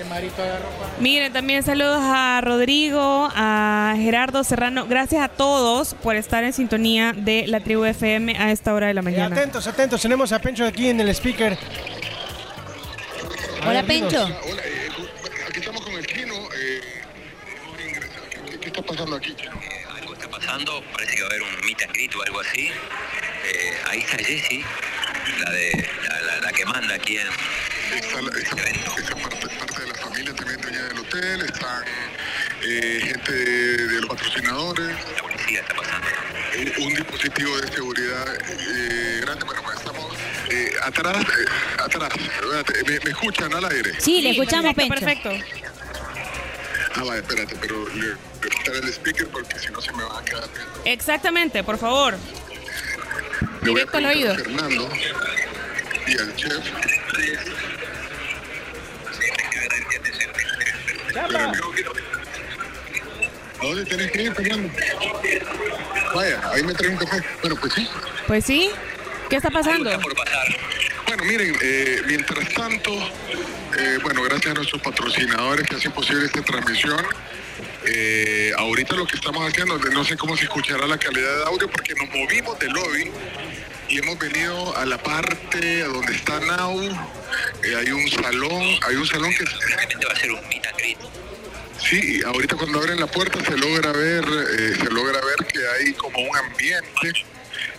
[0.99, 4.87] Miren, también saludos a Rodrigo, a Gerardo Serrano.
[4.87, 8.95] Gracias a todos por estar en sintonía de la tribu FM a esta hora de
[8.95, 9.37] la Eh, mañana.
[9.37, 10.01] atentos, atentos.
[10.01, 11.59] Tenemos a Pencho aquí en el speaker.
[13.67, 14.25] Hola, Pencho.
[14.25, 14.41] dinos.
[15.49, 16.35] Aquí estamos con el chino.
[16.35, 16.81] eh,
[18.51, 19.53] ¿qué, qué está pasando aquí, chino?
[20.01, 22.69] algo está pasando, parece que va a haber un meet greet o algo así.
[22.69, 24.65] Eh, ahí está Jessie,
[25.45, 27.27] la, de, la, la- la que manda aquí en
[27.97, 28.57] Está la- esa,
[29.01, 31.85] esa parte, parte de la familia también dueña del hotel, están
[32.63, 34.89] eh, gente de, de los patrocinadores.
[34.89, 36.07] la policía, está pasando.
[36.59, 39.45] Un, un dispositivo de seguridad eh, grande.
[39.45, 40.15] Bueno, pues estamos
[40.51, 42.13] eh, atrás, eh, atrás.
[42.15, 43.93] Espérate, ¿Me, me escuchan al aire?
[44.01, 45.45] Sí, le escuchamos, perfecto, Pencho.
[45.45, 45.79] perfecto.
[46.95, 50.03] Ah, vale, espérate, pero le, voy a quitar el speaker porque si no se me
[50.03, 50.49] va a quedar.
[50.85, 52.17] Exactamente, por favor.
[53.63, 54.35] Le voy a Directo al oído.
[54.35, 54.89] Fernando
[56.07, 56.65] y al chef.
[63.61, 64.71] ¿A dónde tenés que ir, Fernando?
[66.15, 67.23] Vaya, ahí me trae un café.
[67.41, 67.89] Bueno, pues sí.
[68.27, 68.71] Pues sí.
[69.29, 69.91] ¿Qué está pasando?
[71.07, 72.91] Bueno, miren, eh, mientras tanto,
[73.79, 77.05] eh, bueno, gracias a nuestros patrocinadores que hacen posible esta transmisión.
[77.85, 81.69] eh, ahorita lo que estamos haciendo, no sé cómo se escuchará la calidad de audio
[81.71, 83.11] porque nos movimos del lobby
[83.89, 86.81] y hemos venido a la parte donde está Now.
[87.65, 90.77] Eh, hay un salón, hay un salón que Realmente va a ser un meet and
[90.77, 90.99] greet.
[91.79, 95.93] Sí, ahorita cuando abren la puerta se logra ver, eh, se logra ver que hay
[95.95, 97.13] como un ambiente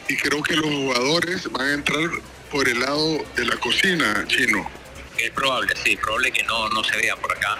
[0.07, 2.09] y creo que los jugadores van a entrar
[2.49, 4.69] por el lado de la cocina, chino.
[5.17, 7.57] Es probable, sí, probable que no, no se vea por acá.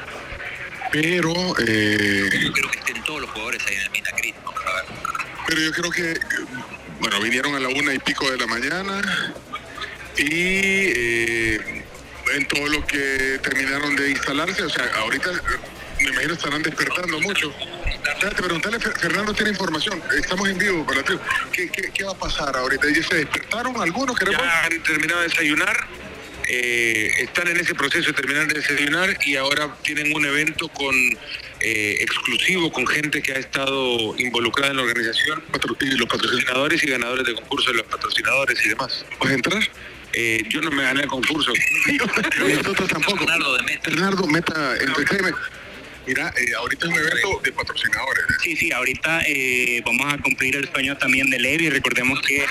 [0.92, 4.74] Pero, eh, Yo creo que estén todos los jugadores ahí en el Minacrit, vamos a
[4.76, 4.86] ver.
[5.46, 6.20] pero yo creo que,
[7.00, 9.34] bueno, vinieron a la una y pico de la mañana
[10.18, 11.84] y eh,
[12.36, 17.20] en todo lo que terminaron de instalarse, o sea, ahorita eh, me imagino estarán despertando
[17.22, 17.54] mucho.
[18.14, 21.14] Espérate, preguntarle, Fer- Fernando tiene información, estamos en vivo para ti.
[21.52, 22.88] ¿Qué, qué, va a pasar ahorita?
[22.90, 24.18] ¿Ya se despertaron algunos?
[24.18, 24.42] Queremos...
[24.42, 25.88] Han terminado de desayunar,
[26.48, 30.96] eh, están en ese proceso de terminar de desayunar y ahora tienen un evento con
[31.61, 35.44] eh, exclusivo con gente que ha estado involucrada en la organización,
[35.98, 39.06] los patrocinadores y ganadores de concursos, los patrocinadores y demás.
[39.18, 39.64] ¿Puedes entrar?
[40.14, 41.52] Eh, yo no me gané el concurso.
[42.40, 43.26] Nosotros tampoco.
[43.86, 45.36] Bernardo Meta Entertainment.
[46.10, 48.23] Mira, eh, ahorita es un evento de patrocinadores.
[48.41, 51.69] Sí, sí, ahorita eh, vamos a cumplir el sueño también de Levi.
[51.69, 52.44] Recordemos que.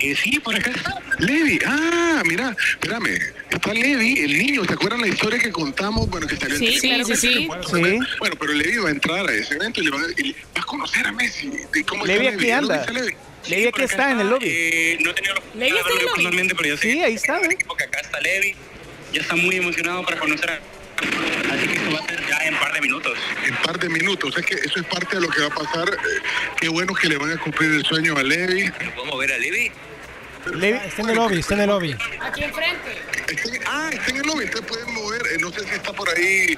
[0.00, 1.00] Eh, sí, por acá está.
[1.20, 3.16] Levi, ah, mira, espérame,
[3.48, 6.10] está Levi, el niño, ¿se acuerdan la historia que contamos?
[6.10, 7.46] Bueno, que salió en Sí, claro que sí.
[7.46, 7.98] Bueno, Sí.
[8.18, 10.60] Bueno, pero Levi va a entrar a ese evento y le va a, y va
[10.60, 11.52] a conocer a Messi.
[11.72, 12.80] ¿De ¿Cómo Levi está aquí ¿Dónde anda.
[12.80, 13.66] está Levi?
[13.68, 14.46] Aquí está en el lobby.
[14.48, 16.08] Eh, no he tenido la Levi está en el lobby.
[16.08, 16.92] personalmente, pero ya sé.
[16.92, 17.56] Sí, ahí está, ¿eh?
[17.68, 18.56] Porque acá está Levi.
[19.12, 20.60] Ya está muy emocionado para conocer a.
[20.98, 23.18] Así que esto va a ser ya en un par de minutos.
[23.46, 25.88] En par de minutos, es que eso es parte de lo que va a pasar.
[25.88, 26.20] eh,
[26.60, 28.70] qué bueno que le van a cumplir el sueño a Levi.
[28.96, 29.70] ¿Podemos ver a Levi?
[30.84, 31.96] Está en el lobby, está en el lobby.
[32.20, 32.98] Aquí enfrente.
[33.28, 35.92] Está en- ah, está en el lobby, entonces pueden mover, eh, no sé si está
[35.92, 36.56] por ahí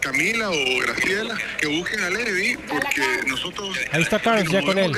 [0.00, 3.76] Camila o Graciela, que busquen a Levi, porque nosotros...
[3.92, 4.92] Ahí está Carlos ya con él.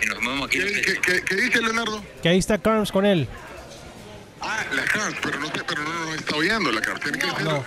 [0.00, 0.58] Si nos movemos aquí.
[0.58, 2.04] ¿Qué, qué- qué dice Leonardo?
[2.22, 3.28] Que ahí está Carms con él.
[4.42, 7.00] Ah, la Carms, pero no, pero no nos está oyendo la Carms.
[7.00, 7.62] Tiene que ser...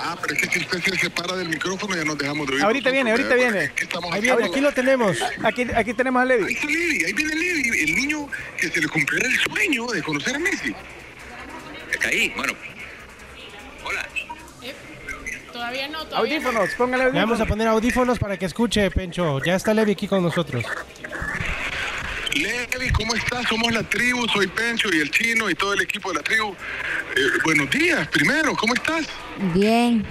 [0.00, 2.62] Ah, pero es que si usted se separa del micrófono ya nos dejamos de oír.
[2.62, 3.64] Ahorita viene, ahorita viene.
[3.64, 3.72] ¿eh?
[3.74, 5.16] ¿Qué estamos Ahí aquí lo tenemos.
[5.42, 6.52] Aquí, aquí tenemos a Ahí Levi.
[6.54, 8.28] está Levi, ahí viene Levi, el niño
[8.60, 10.72] que se le cumplirá el sueño de conocer a Messi.
[11.90, 12.52] Está ahí, bueno.
[15.52, 17.48] Todavía no, todavía Audífonos, póngale Le vamos a audífonos.
[17.48, 19.42] poner audífonos para que escuche, Pencho.
[19.44, 20.64] Ya está Levi aquí con nosotros.
[22.34, 23.46] Levi, ¿cómo estás?
[23.48, 26.54] Somos la tribu, soy Pencho y el chino y todo el equipo de la tribu.
[27.16, 29.06] Eh, buenos días, primero, ¿cómo estás?
[29.54, 30.04] Bien.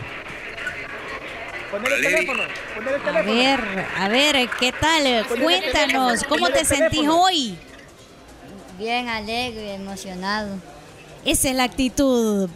[1.71, 2.43] Poner el teléfono.
[2.75, 3.35] Poner el A teléfono.
[3.35, 5.25] ver, a ver, ¿qué tal?
[5.41, 7.57] Cuéntanos, ¿cómo te sentís hoy?
[8.79, 10.59] Bien alegre, emocionado.
[11.25, 12.49] Esa es la actitud.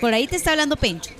[0.00, 1.10] Por ahí te está hablando Pencho.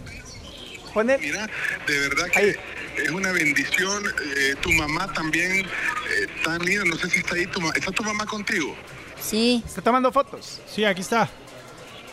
[0.94, 1.46] Mira,
[1.86, 2.56] de verdad que
[3.02, 4.04] es una bendición.
[4.36, 8.02] eh, tu mamá también, eh, tan linda, no sé si está ahí, tu ¿está tu
[8.02, 8.74] mamá contigo?
[9.20, 9.62] Sí.
[9.66, 10.60] ¿Está tomando fotos?
[10.72, 11.28] Sí, aquí está.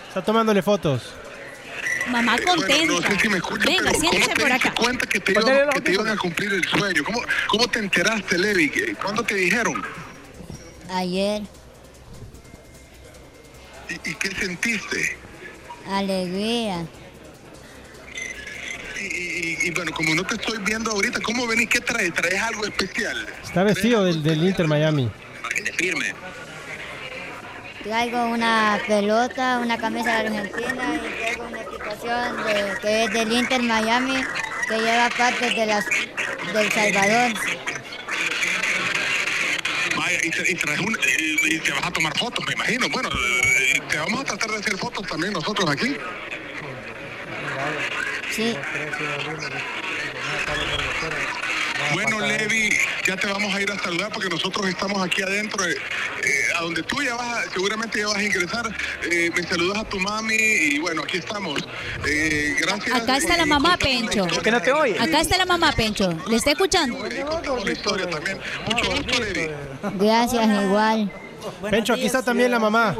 [0.07, 1.13] Está tomándole fotos.
[2.09, 2.73] Mamá contenta.
[2.75, 4.75] Eh, Bueno, no sé si me escuchas, Venga, pero ¿cómo siéntese te por diste acá.
[4.81, 7.03] cuenta que te, Ponele iban, el que te iban a cumplir el sueño?
[7.05, 8.69] ¿Cómo, cómo te enteraste, Levi?
[8.69, 9.81] ¿Qué- ¿Cuándo te dijeron?
[10.91, 11.41] Ayer,
[13.89, 15.17] ¿Y, y qué sentiste?
[15.89, 16.85] alegría.
[18.99, 21.69] Y, y- y, bueno, como no te estoy viendo ahorita, ¿cómo venís?
[21.69, 22.13] ¿Qué traes?
[22.13, 23.27] ¿Traes algo especial?
[23.43, 25.09] Está vestido del, del Inter Miami.
[25.77, 26.13] Firme.
[27.83, 33.31] Traigo una pelota, una camisa de Argentina y traigo una equipación de- que es del
[33.31, 34.23] Inter Miami
[34.69, 35.85] que lleva partes de las
[36.53, 37.33] del Salvador.
[39.97, 42.87] Vaya, y, te- y traes un- y- y te vas a tomar fotos, me imagino.
[42.89, 45.95] Bueno, eh, te vamos a tratar de hacer fotos también nosotros aquí.
[48.35, 48.55] Sí.
[51.93, 52.69] Bueno, Levi,
[53.05, 55.63] ya te vamos a ir a saludar porque nosotros estamos aquí adentro.
[55.65, 55.75] eh,
[56.23, 58.65] eh, a donde tú ya vas, seguramente ya vas a ingresar.
[59.11, 61.59] Eh, me saludas a tu mami y bueno, aquí estamos.
[62.07, 62.95] Eh, gracias.
[62.95, 64.25] Acá está la mamá Pencho.
[64.41, 64.97] Que no te oye.
[64.99, 66.11] Acá está la mamá Pencho.
[66.27, 66.97] ¿Le está escuchando?
[67.27, 68.39] Contamos la historia también.
[68.65, 69.49] Mucho gusto, Levi.
[69.95, 71.11] Gracias, igual.
[71.69, 72.95] Pencho, aquí está también la mamá.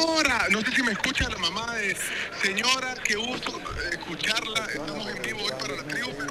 [0.00, 1.94] Señora, no sé si me escucha la mamá de
[2.42, 3.60] señora, qué gusto
[3.92, 4.64] escucharla.
[4.74, 6.30] Estamos en vivo hoy para la tribu, pero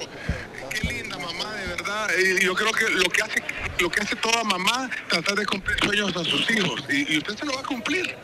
[0.71, 2.09] qué linda mamá, de verdad.
[2.17, 3.43] Eh, yo creo que lo que hace
[3.79, 6.83] lo que hace toda mamá, tratar de cumplir sueños a sus hijos.
[6.89, 8.15] Y, y usted se lo va a cumplir.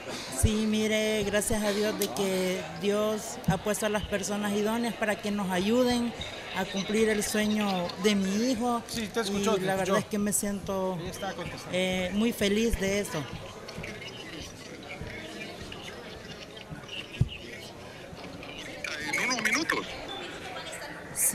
[0.41, 5.15] Sí, mire, gracias a Dios de que Dios ha puesto a las personas idóneas para
[5.15, 6.11] que nos ayuden
[6.57, 8.81] a cumplir el sueño de mi hijo.
[8.87, 9.93] Sí, te escuchó, y te la escuchó.
[9.93, 10.97] verdad es que me siento
[11.71, 13.23] eh, muy feliz de eso.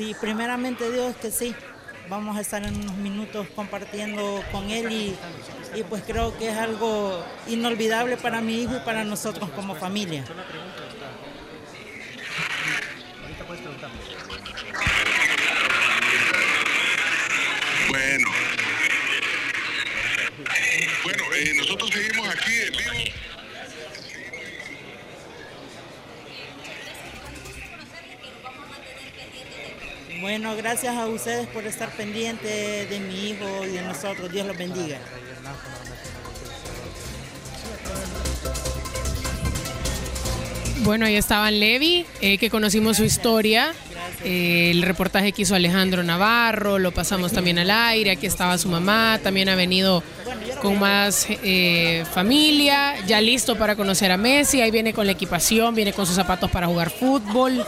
[0.01, 1.55] Sí, primeramente Dios que sí.
[2.09, 5.15] Vamos a estar en unos minutos compartiendo con él y,
[5.75, 10.25] y pues creo que es algo inolvidable para mi hijo y para nosotros como familia.
[17.91, 18.31] Bueno.
[21.03, 23.20] Bueno, eh, nosotros seguimos aquí en vivo.
[30.21, 34.31] Bueno, gracias a ustedes por estar pendientes de mi hijo y de nosotros.
[34.31, 34.99] Dios los bendiga.
[40.83, 43.73] Bueno, ahí estaba Levi, eh, que conocimos su historia.
[44.25, 48.11] Eh, el reportaje que hizo Alejandro Navarro, lo pasamos también al aire.
[48.11, 50.03] Aquí estaba su mamá, también ha venido
[50.61, 54.61] con más eh, familia, ya listo para conocer a Messi.
[54.61, 57.65] Ahí viene con la equipación, viene con sus zapatos para jugar fútbol.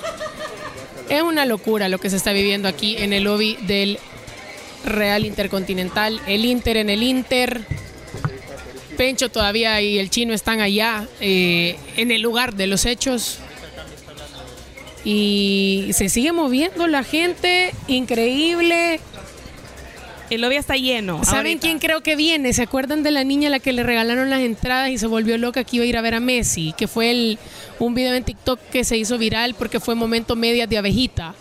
[1.12, 3.98] Es una locura lo que se está viviendo aquí en el lobby del
[4.86, 6.18] Real Intercontinental.
[6.26, 7.66] El Inter en el Inter.
[8.96, 13.40] Pencho todavía y el chino están allá eh, en el lugar de los hechos.
[15.04, 18.98] Y se sigue moviendo la gente, increíble.
[20.34, 21.22] El lobby está lleno.
[21.24, 21.60] ¿Saben ahorita.
[21.60, 22.54] quién creo que viene?
[22.54, 25.36] ¿Se acuerdan de la niña a la que le regalaron las entradas y se volvió
[25.36, 26.72] loca que iba a ir a ver a Messi?
[26.76, 27.38] Que fue el,
[27.78, 31.34] un video en TikTok que se hizo viral porque fue momento medias de abejita.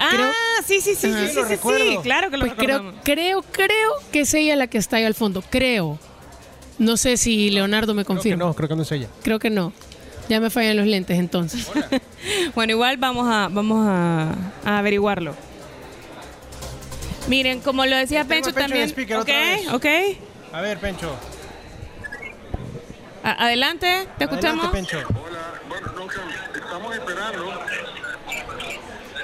[0.00, 0.32] Ah,
[0.66, 4.20] sí, sí, sí, sí, sí, sí, sí, claro que lo Pues creo, creo, creo que
[4.20, 5.42] es ella la que está ahí al fondo.
[5.42, 5.98] Creo.
[6.78, 8.44] No sé si Leonardo me confirma.
[8.44, 9.08] No, creo que no es ella.
[9.22, 9.72] Creo que no.
[10.28, 11.68] Ya me fallan los lentes entonces.
[12.54, 14.34] Bueno, igual vamos a, vamos a,
[14.64, 15.34] a averiguarlo.
[17.28, 18.88] Miren, como lo decía Pencho también.
[18.88, 19.68] speaker ok, otra vez.
[19.72, 19.86] ok.
[20.52, 21.14] A ver, Pencho.
[23.22, 24.64] A- adelante, te escuchamos.
[24.66, 25.08] Adelante, Pencho.
[26.54, 27.60] Estamos esperando.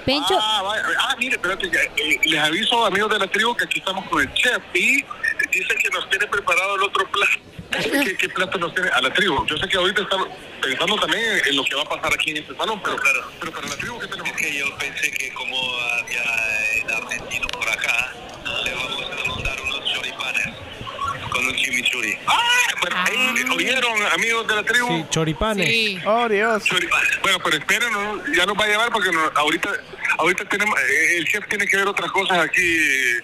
[0.04, 0.38] Pencho.
[0.38, 0.82] Ah, vaya.
[1.00, 4.20] Ah, mire, espérate, que, eh, les aviso, amigos de la tribu, que aquí estamos con
[4.20, 5.02] el chef y
[5.54, 7.32] dice que nos tiene preparado el otro plato.
[8.04, 9.44] ¿Qué, qué plato nos tiene a la tribu?
[9.46, 10.28] Yo sé que ahorita estamos
[10.62, 12.96] pensando también en lo que va a pasar aquí en este salón, pero,
[13.40, 14.30] pero para la tribu, ¿qué tenemos?
[14.30, 15.56] Es que yo pensé que como
[16.00, 16.22] había
[16.84, 18.12] el argentino por acá,
[18.64, 20.46] le vamos a mandar unos choripanes
[21.30, 22.16] con un chimichurri.
[22.28, 22.40] Ah,
[22.80, 24.86] bueno, ahí, ¿oyeron, amigos de la tribu?
[24.88, 26.00] Sí, choripanes.
[26.06, 26.62] Oh, Dios.
[27.22, 28.22] Bueno, pero esperen, ¿no?
[28.36, 29.68] ya nos va a llevar porque no- ahorita
[30.18, 33.20] ahorita tenemos, eh, el chef tiene que ver otras cosas aquí eh,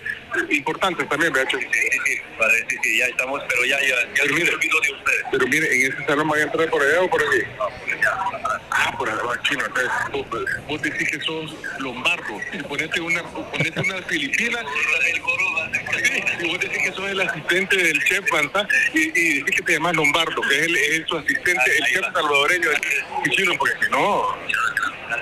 [0.51, 1.51] importantes también, ¿verdad?
[1.53, 5.25] Sí, sí, sí, parece que ya estamos, pero ya, ya, ya Pero mire, de ustedes.
[5.31, 7.43] pero mire, en ese salón van a entrar por allá o por aquí.
[8.71, 9.65] Ah, por allá, chino.
[9.67, 10.27] Entonces, vos,
[10.69, 12.39] vos decís que sos lombardo.
[12.53, 14.61] Y ponete una, ponete una filipina.
[16.41, 18.25] Y vos decís que sos el asistente del chef
[18.95, 22.13] y, y decís que te llamas Lombardo, que es, el, es su asistente, el chef
[22.13, 24.37] salvadoreño de chino, porque si no.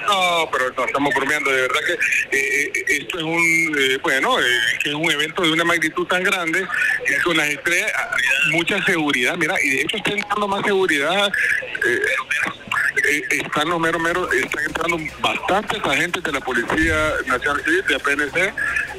[0.07, 1.93] No, pero no, estamos bromeando, de verdad que
[2.37, 4.37] eh, eh, esto es un, eh, bueno,
[4.83, 6.67] que es un evento de una magnitud tan grande,
[7.25, 8.17] con las estrellas, ah,
[8.51, 11.33] mucha seguridad, mira, y de hecho está entrando más seguridad,
[13.31, 18.55] están los meros meros, están entrando bastantes agentes de la Policía Nacional Civil, de PNC,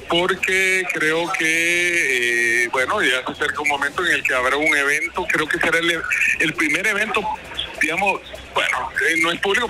[0.10, 4.76] porque creo que, eh, bueno, ya se acerca un momento en el que habrá un
[4.76, 6.02] evento, creo que será el,
[6.40, 7.22] el primer evento,
[7.82, 8.22] digamos,
[8.54, 9.68] bueno, eh, no es público,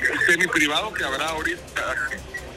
[0.00, 1.94] es semi privado que habrá ahorita.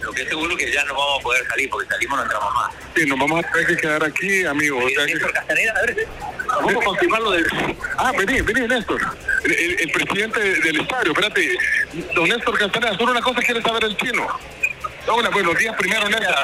[0.02, 2.54] Lo que es seguro que ya no vamos a poder salir, porque salimos no entramos
[2.54, 2.72] más.
[2.96, 4.84] Sí, nos vamos a tener que quedar aquí, amigos.
[4.86, 6.08] O sea que- Néstor Castaneda, a ver,
[6.48, 7.48] vamos a confirmar lo del...
[7.98, 9.02] Ah, vení, vení, Néstor.
[9.46, 11.58] El, el- el presidente del estadio, espérate.
[12.14, 14.28] Don Néstor Castaneda, solo una cosa quiere saber el chino.
[15.08, 16.36] Hola, buenos días primero, Néstor.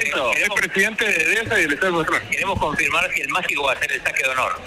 [0.00, 2.28] El presidente de esa y estadio Nacional.
[2.30, 4.58] Queremos confirmar si el mágico va a hacer el saque de honor.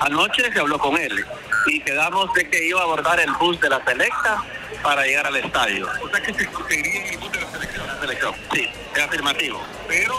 [0.00, 1.24] Anoche se habló con él
[1.66, 4.44] y quedamos de que iba a abordar el bus de la selecta
[4.82, 5.88] para llegar al estadio.
[6.02, 7.86] O sea que se seguiría en el bus de la selección.
[7.86, 9.60] La selección, sí, es afirmativo.
[9.86, 10.14] Pero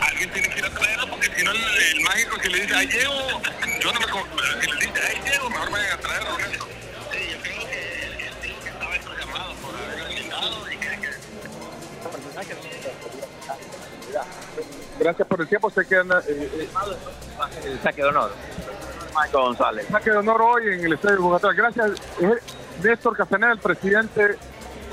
[0.00, 2.74] alguien tiene que ir a traerlo porque si no el, el mágico que le dice,
[2.74, 3.14] ahí llego,
[3.80, 4.06] yo no me...
[4.60, 6.68] Si le dice, ahí llego, mejor vayan a traerlo, Néstor.
[7.12, 10.86] Sí, yo creo que el tío que estaba esto llamado por haber llegado y que...
[14.98, 16.10] Gracias por el tiempo, se quedan...
[16.28, 16.68] Eh,
[17.64, 18.32] El saque de honor.
[19.16, 19.86] Michael González.
[19.90, 21.52] saque de honor hoy en el Estadio Bogotá.
[21.52, 24.36] Gracias, es Néstor Castaneda, el presidente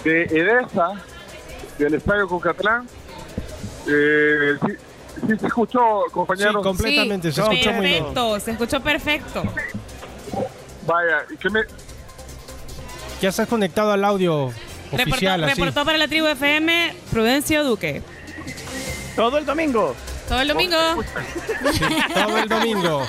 [0.03, 0.93] de EDESA,
[1.77, 2.87] del Estadio Cucatlán.
[3.87, 4.73] Eh, sí,
[5.27, 6.55] sí se escuchó, compañeros.
[6.57, 8.03] Sí, completamente, se escuchó muy bien.
[8.03, 9.43] Perfecto, se escuchó perfecto.
[10.85, 11.61] Vaya, ¿y qué me...?
[13.21, 14.51] Ya estás conectado al audio
[14.91, 15.53] Reportó, oficial, así.
[15.61, 18.01] reportó para la tribu FM Prudencio Duque.
[19.15, 19.95] Todo el domingo.
[20.33, 20.77] Todo el domingo.
[22.15, 23.05] Todo el domingo.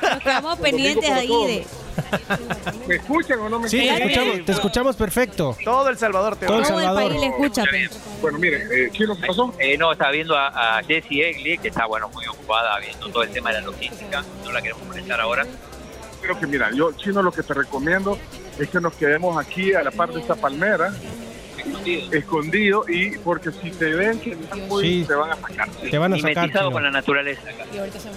[0.00, 1.66] Nos quedamos pendientes ahí de.
[2.86, 4.08] ¿Me escuchan o no me Sí, te escuchan?
[4.12, 5.56] escuchamos, te escuchamos perfecto.
[5.64, 7.08] Todo El Salvador te Todo El Todo el Salvador.
[7.10, 7.64] país le escucha.
[8.22, 9.52] Bueno, miren, eh, ¿qué es lo que pasó?
[9.58, 13.24] Eh, no, estaba viendo a, a Jessie Egli, que está bueno muy ocupada viendo todo
[13.24, 14.24] el tema de la logística.
[14.44, 15.44] No la queremos presentar ahora.
[16.22, 18.16] Creo que, mira, yo, Chino, lo que te recomiendo
[18.56, 20.94] es que nos quedemos aquí a la par de esta palmera
[22.12, 25.04] escondido y porque si te ven que están muy, Sí.
[25.06, 25.68] te van a sacar.
[25.70, 26.70] Te van a sacar, chino.
[26.70, 27.42] con la naturaleza.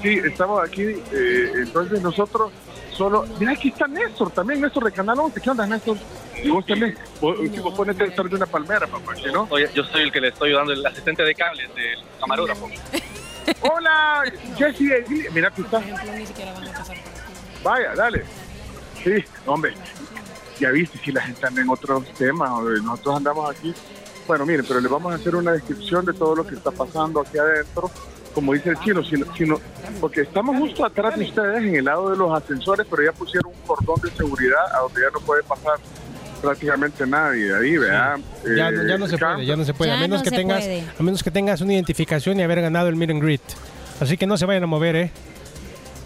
[0.02, 2.52] Sí, estamos aquí, eh, entonces nosotros
[2.92, 3.26] solo...
[3.40, 5.42] Mira, aquí está Néstor también, Néstor de Canal 11.
[5.42, 5.98] ¿Qué onda, Néstor?
[6.44, 9.48] Y vos también, vos, vos ponete detrás de una palmera, papá, ¿que no?
[9.50, 12.70] Oye, yo soy el que le estoy ayudando, el asistente de cables del camarógrafo.
[13.62, 14.24] Hola,
[14.58, 15.82] Jessy, Egli- mira que está.
[17.64, 18.24] Vaya, dale.
[19.04, 19.74] Sí, hombre,
[20.62, 22.50] ya viste si la gente anda en otros temas,
[22.84, 23.74] nosotros andamos aquí.
[24.28, 27.20] Bueno, miren, pero les vamos a hacer una descripción de todo lo que está pasando
[27.22, 27.90] aquí adentro.
[28.34, 29.60] Como dice el chino, si, si no-
[30.00, 33.52] porque estamos justo atrás de ustedes en el lado de los ascensores, pero ya pusieron
[33.52, 35.78] un cordón de seguridad a donde ya no puede pasar
[36.42, 38.18] prácticamente nadie ahí, ¿verdad?
[38.56, 39.92] Ya, Eh, ya no se puede, ya no se puede.
[39.92, 40.84] Ya a menos no que tengas, puede.
[41.00, 43.42] a menos que tengas una identificación y haber ganado el meet and greet.
[44.00, 45.12] Así que no se vayan a mover, eh.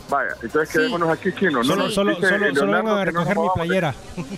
[0.10, 1.64] Vaya, entonces quedémonos aquí, chino.
[1.64, 3.95] Solo, nos solo, solo, solo vengan a no nos recoger mi playera.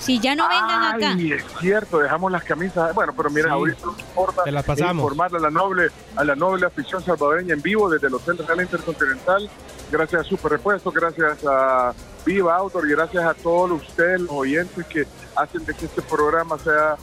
[0.00, 1.10] Si ya no vengan acá.
[1.18, 2.94] Ay, es cierto, dejamos las camisas.
[2.94, 3.50] Bueno, pero mira, Sí.
[3.52, 5.02] ahorita que importa Te las pasamos.
[5.02, 8.60] informar a la noble, a la noble afición salvadoreña en vivo desde el Hotel Real
[8.62, 9.50] Intercontinental.
[9.90, 11.92] Gracias a Super Repuesto, gracias a
[12.24, 15.04] Viva Outdoor y gracias a todos ustedes, los oyentes que
[15.34, 16.94] hacen de que este programa sea,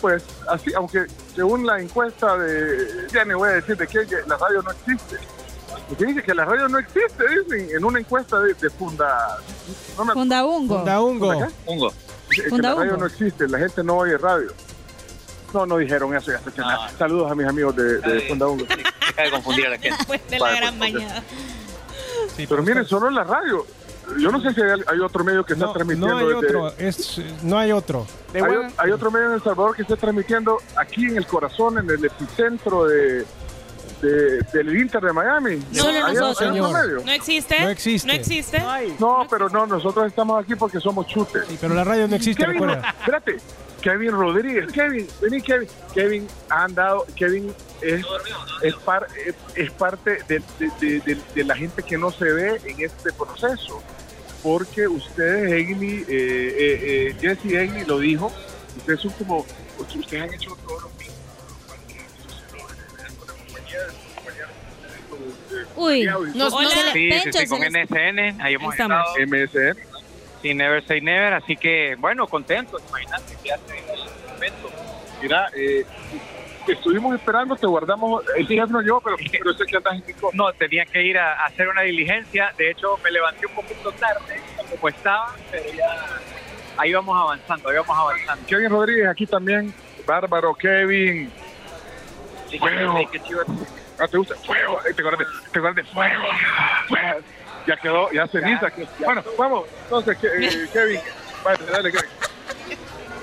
[0.00, 1.04] pues, así, aunque
[1.36, 5.18] según la encuesta de, ya no voy a decir de que la radio no existe.
[5.88, 9.38] Porque dice que la radio no existe, dicen, en una encuesta de, de Funda...
[9.96, 10.76] no me- Fundaungo.
[10.78, 11.32] Fundaungo.
[11.70, 11.92] ¿Funda
[12.50, 14.48] que la radio no existe, la gente no oye radio.
[15.54, 16.90] No, no dijeron eso, ya que nada.
[16.98, 18.64] Saludos a mis amigos de, de Funda Hugo.
[18.66, 19.96] Deja de confundir a la gente.
[19.98, 21.22] Después de la Vale, gran pues, mañana.
[22.36, 23.66] Pero miren, solo en la radio.
[24.18, 26.08] Yo no sé si hay, hay otro medio que está No, transmitiendo.
[26.08, 28.06] no hay desde- otro, es, no hay otro.
[28.34, 31.78] hay, o- hay otro medio en El Salvador que está transmitiendo aquí en el corazón,
[31.78, 33.26] en el epicentro de,
[34.02, 35.62] de- del Inter de Miami.
[35.72, 36.36] Solo ¿Hay- hay nosotros.
[36.40, 36.86] otro Señor.
[36.86, 37.02] medio?
[37.04, 37.60] ¿No existe?
[37.60, 38.06] No existe.
[38.08, 38.62] ¿No existe?
[38.98, 41.44] No, pero no, nosotros estamos aquí porque somos chutes.
[41.48, 42.94] Sí, pero la radio no existe, Kevin, recuerda.
[43.00, 43.36] espérate,
[43.80, 48.04] Kevin Rodríguez, Kevin, vení Kevin, Kevin ha andado, Kevin es,
[48.62, 52.24] es, par- es, es parte de, de- de- de- de la gente que no se
[52.24, 53.80] ve en este proceso,
[54.42, 56.80] porque ustedes, Egli, eh, eh,
[57.10, 58.32] eh, Jesse Egli lo dijo,
[58.76, 59.46] ustedes son como,
[59.78, 60.97] ustedes han hecho los mismos.
[65.76, 68.98] Uy, Nos- nos- Sí, sí, sí, con NSN, ahí hemos Estamos.
[69.08, 69.76] estado MSN.
[70.42, 74.70] sin Never Say Never, así que, bueno, contentos, imagínate que hace el evento.
[75.20, 75.84] Mira, eh,
[76.68, 80.04] estuvimos esperando, te guardamos, el chef no yo, pero, pero sé que andas en.
[80.34, 83.90] No, tenía que ir a, a hacer una diligencia, de hecho me levanté un poquito
[83.92, 84.40] tarde,
[84.70, 86.06] como estaba, pero ya
[86.76, 88.46] ahí vamos avanzando, ahí vamos avanzando.
[88.46, 89.74] Kevin Rodríguez aquí también,
[90.06, 91.30] bárbaro, Kevin.
[92.50, 92.98] Sí, Fuego.
[93.12, 93.18] sí.
[93.98, 94.34] Ah, ¿te gusta?
[94.36, 94.78] Fuego.
[94.88, 96.22] Eh, ¿Te acuerdas de, te acuerdas de fuego?
[96.88, 97.18] Fuego.
[97.66, 98.72] Ya quedó, ya ceniza.
[99.04, 99.64] Bueno, vamos.
[99.84, 101.00] Entonces, eh, Kevin.
[101.44, 102.10] Vale, dale, Kevin.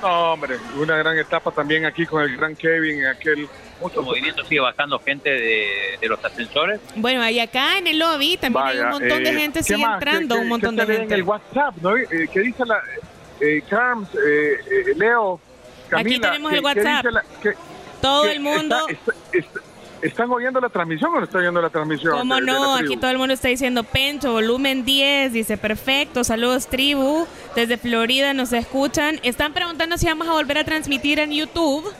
[0.02, 3.48] No, hombre, una gran etapa también aquí con el gran Kevin, en aquel...
[3.82, 6.80] Mucho movimiento, sigue bajando gente de, de los ascensores.
[6.96, 9.64] Bueno, y acá en el lobby también hay un Vaya, montón de eh, gente, ¿qué
[9.64, 9.96] sigue más?
[9.96, 11.16] entrando ¿Qué- un montón qué de lee en gente.
[11.16, 11.98] el WhatsApp, ¿no?
[11.98, 12.80] Eh, ¿Qué dice la...
[13.42, 15.42] Eh, Carms, eh, eh, Leo,
[15.90, 16.32] Camila...
[16.32, 17.04] tenemos ¿qué- el qué WhatsApp.
[17.04, 17.56] dice la- qué-
[18.02, 18.78] Todo el mundo.
[18.90, 19.60] está- está- está-
[20.02, 22.20] ¿Están oyendo la transmisión o no están oyendo la transmisión?
[22.20, 22.76] ¿Cómo no?
[22.76, 28.34] Aquí todo el mundo está diciendo Pencho, volumen 10, dice perfecto, saludos tribu, desde Florida
[28.34, 29.20] nos escuchan.
[29.24, 31.92] Están preguntando si vamos a volver a transmitir en YouTube.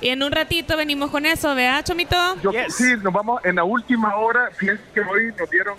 [0.00, 2.16] Y en un ratito venimos con eso, ¿vea, Chomito?
[2.42, 4.50] Yo, Sí, nos vamos en la última hora.
[4.56, 5.76] Fíjense que hoy nos dieron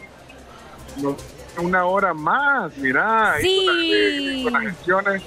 [1.02, 1.16] nos-
[1.58, 3.66] una hora más, mira, ahí Sí.
[3.66, 5.24] con, las, eh, con las gestiones.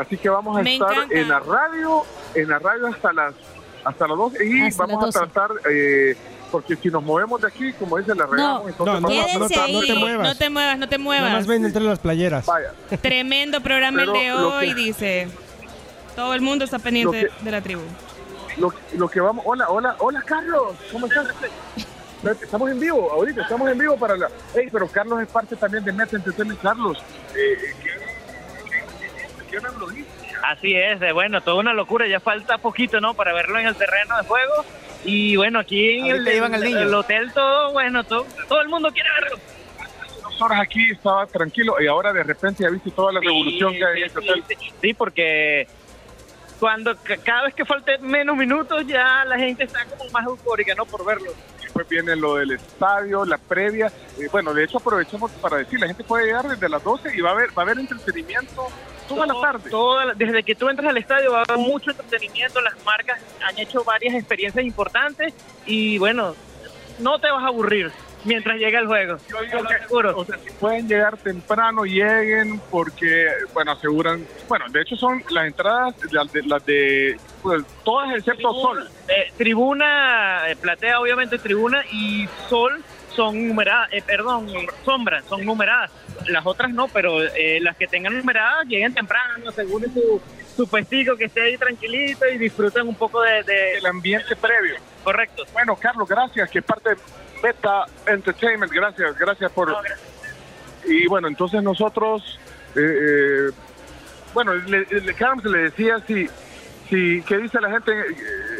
[0.00, 1.14] Así que vamos a Me estar encanta.
[1.14, 2.02] en la radio,
[2.34, 3.34] en la radio hasta las
[3.84, 5.18] hasta las 12 y Hasta vamos a 12.
[5.18, 6.16] tratar, eh,
[6.50, 9.72] porque si nos movemos de aquí, como dice la regamos, entonces no, no te- ahí.
[9.74, 10.28] no te muevas.
[10.28, 11.46] No te muevas, no te Nada más muevas.
[11.46, 12.46] ven entre las playeras.
[12.46, 15.28] Vaya, Tremendo programa el de hoy, que- dice.
[16.16, 17.82] Todo el mundo está pendiente Lo que- de la tribu.
[18.58, 21.26] lo, lo que vamos, hola, hola, hola Carlos, ¿cómo estás?
[22.40, 24.28] Estamos en vivo, ahorita estamos en vivo para la...
[24.54, 26.58] Ey, pero Carlos es parte también de Meta Entertainment.
[26.62, 26.96] Carlos,
[27.34, 27.90] eh, ¿qué-
[28.70, 30.08] qué- qué dice?
[30.46, 33.14] Así es, eh, bueno, toda una locura, ya falta poquito, ¿no?
[33.14, 34.52] Para verlo en el terreno de juego.
[35.04, 36.78] Y bueno, aquí en el, el- niño.
[36.80, 39.38] el hotel todo, bueno, todo, todo el mundo quiere verlo.
[40.22, 43.84] dos horas aquí estaba tranquilo y ahora de repente ya viste toda la revolución que
[43.84, 44.44] hay en este hotel.
[44.48, 45.66] sí, sí, porque
[46.58, 50.74] cuando ca- cada vez que falte menos minutos ya la gente está como más eufórica,
[50.76, 50.86] ¿no?
[50.86, 51.32] Por verlo.
[51.62, 53.86] Después viene lo del estadio, la previa.
[54.16, 57.20] Eh, bueno, de hecho aprovechamos para decir, la gente puede llegar desde las 12 y
[57.20, 58.68] va a haber, va a haber entretenimiento
[59.06, 59.70] toda la tarde.
[59.70, 63.20] Toda la- desde que tú entras al estadio va a haber mucho entretenimiento, las marcas
[63.40, 66.34] han hecho varias experiencias importantes y bueno,
[66.98, 67.92] no te vas a aburrir.
[68.24, 69.18] Mientras llega el juego.
[69.28, 74.80] Yo digo que, o sea, si pueden llegar temprano, lleguen, porque, bueno, aseguran, bueno, de
[74.82, 78.88] hecho son las entradas, las de, las de pues, todas excepto Sol.
[79.08, 84.48] Eh, tribuna, eh, platea obviamente tribuna y sol son numeradas, eh, perdón,
[84.84, 85.90] sombras son numeradas.
[86.26, 90.20] Las otras no, pero eh, las que tengan numeradas lleguen temprano, aseguren su,
[90.56, 94.76] su puestico que esté ahí tranquilito y disfruten un poco de, de- El ambiente previo.
[95.04, 95.44] Correcto.
[95.52, 96.90] Bueno, Carlos, gracias, que es parte
[97.44, 99.74] Beta Entertainment, gracias, gracias por...
[100.86, 102.38] Y bueno, entonces nosotros,
[102.74, 103.50] eh, eh,
[104.32, 106.26] bueno, le, le, Carlos le decía si,
[106.88, 107.92] si, ¿qué dice la gente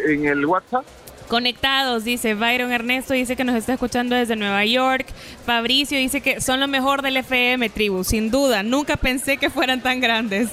[0.07, 0.85] en, en el WhatsApp?
[1.29, 5.07] Conectados, dice Byron Ernesto, dice que nos está escuchando desde Nueva York.
[5.47, 8.63] Fabricio dice que son lo mejor del FM, tribu, sin duda.
[8.63, 10.51] Nunca pensé que fueran tan grandes.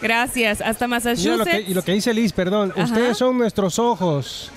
[0.00, 0.60] Gracias.
[0.60, 1.50] Hasta lo Massachusetts.
[1.50, 2.84] que- y lo que dice Liz, perdón, Ajá.
[2.84, 4.50] ustedes son nuestros ojos.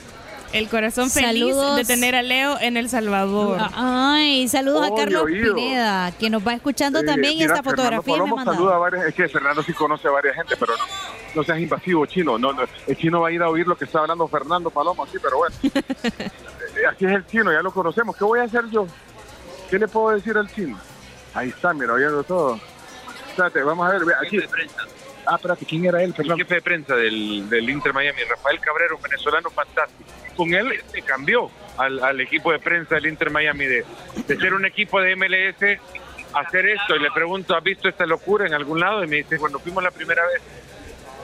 [0.56, 1.76] El corazón feliz Saludos.
[1.76, 3.60] de tener a Leo en El Salvador.
[3.74, 5.26] Ay, saludos a Carlos.
[5.26, 9.06] Pineda, que nos va escuchando Eh, también mira, esta fotografía Fernando me saluda a varias,
[9.08, 10.84] es que Fernando sí conoce a varias gente, pero no,
[11.36, 12.38] no seas invasivo, chino.
[12.38, 15.04] No, no, el chino va a ir a oír lo que está hablando Fernando Palomo,
[15.04, 15.56] así, pero bueno.
[16.78, 18.18] Eh, Así es el chino, ya lo conocemos.
[18.18, 18.86] ¿Qué voy a hacer yo?
[19.70, 20.78] ¿Qué le puedo decir al chino?
[21.34, 22.60] Ahí está, mira, oyendo todo.
[23.30, 24.40] Espérate, vamos a ver, ve, aquí.
[25.26, 26.14] Ah, espérate, ¿quién era él?
[26.18, 30.10] El jefe de prensa del, del Inter Miami, Rafael Cabrero, un venezolano fantástico.
[30.36, 33.86] Con él se cambió al, al equipo de prensa del Inter Miami de,
[34.28, 35.80] de ser un equipo de MLS
[36.36, 36.96] hacer esto.
[36.96, 39.04] Y le pregunto, ¿has visto esta locura en algún lado?
[39.04, 40.42] Y me dice, cuando fuimos la primera vez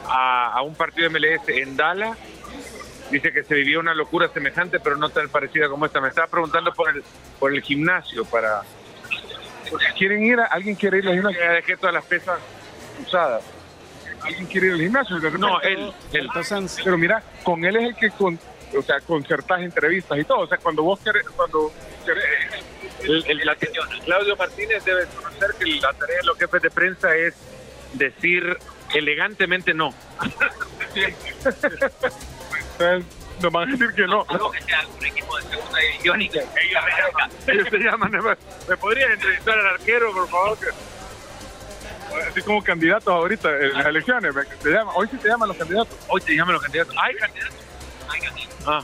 [0.08, 2.18] a, a un partido de MLS en Dallas,
[3.12, 6.02] dice que se vivió una locura semejante, pero no tan parecida como esta.
[6.02, 7.04] Me estaba preguntando por el,
[7.40, 8.62] por el gimnasio para...
[9.98, 10.40] ¿Quieren ir?
[10.40, 11.40] A, ¿Alguien quiere ir al gimnasio?
[11.40, 12.40] Ya dejé todas las pesas
[13.06, 13.44] usadas.
[14.22, 15.20] ¿Alguien quiere ir al gimnasio?
[15.38, 16.30] No, él, él.
[16.84, 18.38] Pero mira, con él es el que con,
[18.78, 20.40] o sea, concertás entrevistas y todo.
[20.40, 21.72] O sea, cuando vos querés, cuando
[22.06, 22.24] querés,
[23.04, 27.16] El, el- la- Claudio Martínez debe conocer que la tarea de los jefes de prensa
[27.16, 27.34] es
[27.94, 28.58] decir
[28.94, 29.94] elegantemente no.
[33.42, 34.26] Nos van a decir que no.
[34.26, 36.40] que sea un equipo de segunda división y que
[37.48, 40.58] Ellos se llaman, ¿me, podrías entrevistar al arquero, por favor?
[40.60, 40.68] Que-
[42.30, 44.36] Así como candidatos ahorita en las elecciones.
[44.62, 44.94] te llaman.
[44.98, 45.98] Hoy sí te llaman los candidatos.
[46.10, 46.96] Hoy te llaman los candidatos.
[47.02, 47.56] ¿Hay candidatos?
[48.66, 48.84] Ah.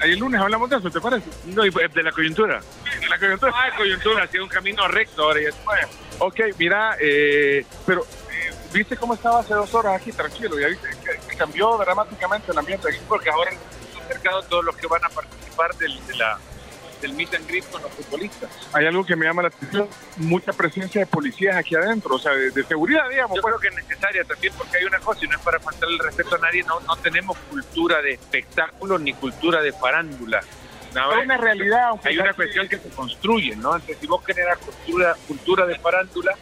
[0.00, 1.28] Ahí el lunes hablamos de eso, ¿te parece?
[1.46, 2.60] No, y de la coyuntura.
[3.00, 3.52] De la coyuntura.
[3.54, 5.40] Ah, coyuntura, ha sido un camino recto ahora.
[5.40, 5.86] Se puede.
[6.18, 10.12] Ok, mira, eh, pero eh, ¿viste cómo estaba hace dos horas aquí?
[10.12, 10.88] Tranquilo, ya viste
[11.28, 12.98] que, cambió dramáticamente el ambiente aquí.
[13.08, 16.38] Porque ahora están acercados todos los que van a participar del, de la,
[17.02, 18.48] del meet and greet con los futbolistas.
[18.72, 22.32] Hay algo que me llama la atención, mucha presencia de policías aquí adentro, o sea,
[22.32, 23.36] de, de seguridad, digamos.
[23.36, 25.88] Yo creo que es necesaria también porque hay una cosa, y no es para faltar
[25.90, 30.40] el respeto a nadie, no, no tenemos cultura de espectáculo ni cultura de farándula.
[30.94, 33.74] No, Hay una realidad, aunque hay una cuestión que se construye, ¿no?
[33.74, 36.32] Entonces, si vos generas cultura, cultura de farándula,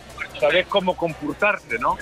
[0.40, 1.96] sabés cómo comportarte, ¿no?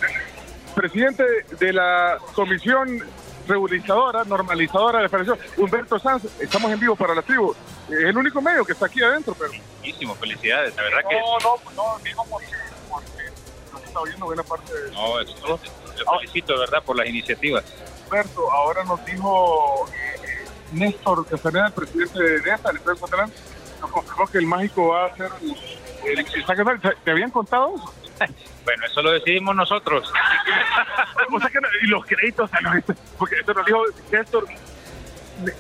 [0.79, 1.25] presidente
[1.59, 3.03] de la comisión
[3.49, 7.55] regularizadora, normalizadora de la federación, Humberto Sanz, estamos en vivo para la tribu.
[7.89, 9.53] Es el único medio que está aquí adentro, pero...
[9.79, 11.17] Muchísimo, felicidades, la verdad que...
[11.17, 12.49] No, no, no, digo porque,
[12.89, 13.23] porque
[13.73, 15.59] no se está oyendo buena parte de No, eso, lo
[16.19, 17.65] felicito, de verdad, por las iniciativas.
[18.05, 18.53] Humberto.
[18.53, 23.33] Ahora nos dijo eh, Néstor Castaneda, el presidente de NESA, el Estado Catalán,
[23.81, 25.31] nos confirmó que el mágico va a ser
[26.05, 28.08] el, el, ¿Te habían contado eso?
[28.65, 30.13] Bueno, eso lo decidimos nosotros.
[31.33, 32.51] o sea que y los créditos,
[33.19, 34.47] porque esto nos dijo Néstor.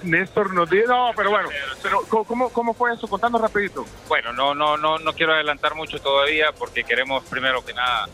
[0.02, 1.48] Néstor nos dijo, no, pero bueno,
[1.82, 3.06] pero ¿cómo- ¿cómo, cómo fue eso?
[3.06, 3.86] Contando rapidito.
[4.08, 8.08] Bueno, no, no, no, no quiero adelantar mucho todavía porque queremos primero que nada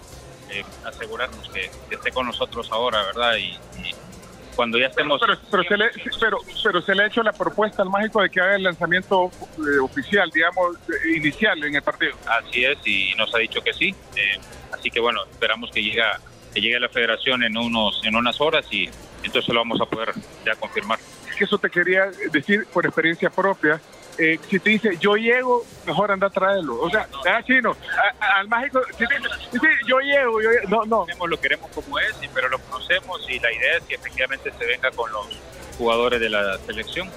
[0.50, 3.36] eh, asegurarnos que, que esté con nosotros ahora, ¿verdad?
[3.36, 3.94] Y, y
[4.54, 5.20] cuando ya estemos...
[5.20, 8.30] Pero, pero, se le, pero, pero se le ha hecho la propuesta al mágico de
[8.30, 12.14] que haga el lanzamiento eh, oficial, digamos, eh, inicial en el partido.
[12.26, 13.94] Así es, y nos ha dicho que sí.
[14.16, 14.38] Eh,
[14.72, 16.02] así que bueno, esperamos que llegue,
[16.52, 18.88] que llegue a la federación en unos en unas horas y
[19.22, 20.12] entonces lo vamos a poder
[20.44, 20.98] ya confirmar.
[21.28, 23.80] Es que eso te quería decir por experiencia propia.
[24.18, 26.80] Eh, si te dice yo llego, mejor anda a traerlo.
[26.80, 27.08] O sea,
[27.44, 27.76] chino,
[28.20, 30.68] a- a- al mágico, si te dice sí, yo llego, yo llego.
[30.86, 31.26] no, no.
[31.26, 34.90] Lo queremos como es, pero lo conocemos y la idea es que efectivamente se venga
[34.92, 35.26] con los
[35.78, 37.10] jugadores de la selección,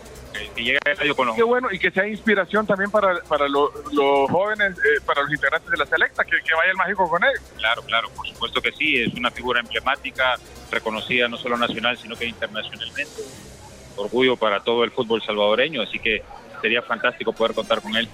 [0.55, 3.71] que, llegue estadio con los Qué bueno y que sea inspiración también para, para lo-
[3.91, 7.23] los jóvenes, eh, para los integrantes de la selecta, que, que vaya el mágico con
[7.23, 7.33] él.
[7.57, 10.35] Claro, claro, por supuesto que sí, es una figura emblemática,
[10.71, 13.21] reconocida no solo nacional, sino que internacionalmente.
[13.95, 16.21] Orgullo para todo el fútbol salvadoreño, así que
[16.61, 18.07] sería fantástico poder contar con él.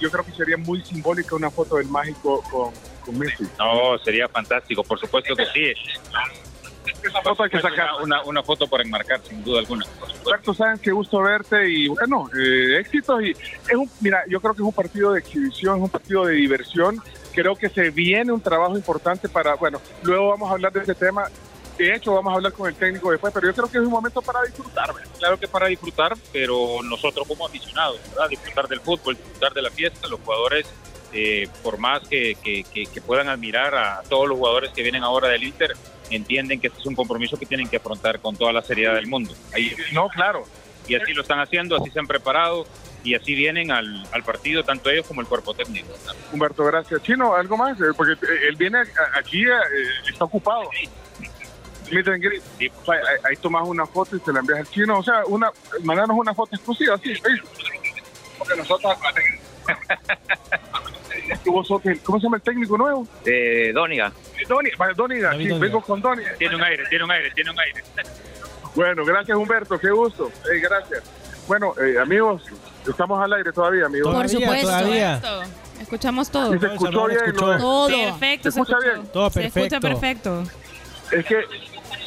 [0.00, 2.72] Yo creo que sería muy simbólica una foto del mágico con,
[3.04, 3.44] con Messi.
[3.58, 5.72] No, sería fantástico, por supuesto que sí.
[7.02, 7.90] Esa foto hay que sacar.
[8.02, 9.86] Una, una foto para enmarcar, sin duda alguna.
[10.26, 13.22] Alberto Sáenz, qué gusto verte y bueno, eh, éxitos.
[13.22, 16.24] Y es un, mira, yo creo que es un partido de exhibición, es un partido
[16.24, 17.00] de diversión.
[17.34, 20.94] Creo que se viene un trabajo importante para, bueno, luego vamos a hablar de ese
[20.94, 21.28] tema.
[21.78, 23.90] De hecho, vamos a hablar con el técnico después, pero yo creo que es un
[23.90, 24.92] momento para disfrutar.
[24.92, 25.10] ¿verdad?
[25.18, 28.28] Claro que para disfrutar, pero nosotros como aficionados, ¿verdad?
[28.28, 30.66] Disfrutar del fútbol, disfrutar de la fiesta, los jugadores,
[31.12, 35.04] eh, por más que, que- que- que puedan admirar a todos los jugadores que vienen
[35.04, 35.74] ahora del Inter,
[36.10, 39.06] entienden que este es un compromiso que tienen que afrontar con toda la seriedad del
[39.06, 39.32] mundo.
[39.54, 40.44] Ahí, no, claro.
[40.88, 42.66] Y así lo están haciendo, así se han preparado
[43.04, 45.88] y así vienen al, al partido, tanto ellos como el cuerpo técnico.
[46.32, 47.02] Humberto, gracias.
[47.02, 47.78] Chino, ¿algo más?
[47.80, 48.78] Eh, Porque eh, él viene
[49.14, 49.50] aquí, eh,
[50.10, 50.68] está ocupado.
[51.90, 52.42] Meet and greet.
[52.60, 54.98] Ahí, ahí tomas una foto y se la envías al chino.
[54.98, 55.50] O sea, una,
[55.82, 57.14] mandanos una foto exclusiva, sí.
[58.38, 58.96] Porque nosotros...
[61.44, 63.06] ¿Cómo se llama el técnico nuevo?
[63.24, 64.12] Eh, Dóniga.
[64.96, 66.22] Doniga, sí, vengo con Doni.
[66.38, 67.82] Tiene un aire, tiene un aire, tiene un aire.
[68.74, 70.30] Bueno, gracias Humberto, qué gusto.
[70.52, 71.02] Eh, gracias.
[71.46, 72.42] Bueno, eh, amigos,
[72.86, 74.14] estamos al aire todavía, amigos.
[74.14, 74.70] Por supuesto.
[75.80, 76.52] Escuchamos todo.
[76.52, 77.34] Sí, se escuchó bien.
[77.34, 77.88] Todo.
[77.88, 78.50] Perfecto.
[78.50, 79.06] ¿Se escucha bien?
[79.12, 80.44] Todo Se escucha perfecto.
[81.10, 81.42] Es que,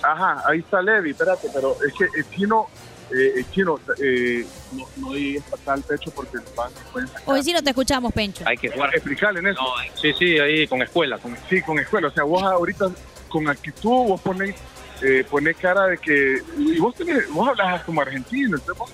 [0.04, 2.68] ajá, ahí está Levi, espérate, pero es que el chino,
[3.12, 5.14] eh, el chino, eh, no, no
[5.54, 7.24] hasta el pecho porque van, pueden sacar.
[7.26, 8.44] Hoy sí no te escuchamos, Pencho.
[8.48, 8.94] Hay que jugar.
[8.96, 9.62] Explicarle en eso.
[10.02, 11.18] Sí, sí, ahí con escuela.
[11.18, 11.36] Con...
[11.50, 12.08] Sí, con escuela.
[12.08, 12.90] O sea, vos ahorita
[13.30, 14.56] con actitud, vos ponés,
[15.02, 16.42] eh, ponés cara de que.
[16.58, 18.58] Y vos, tenés, vos hablas como argentino.
[18.58, 18.92] entonces vos,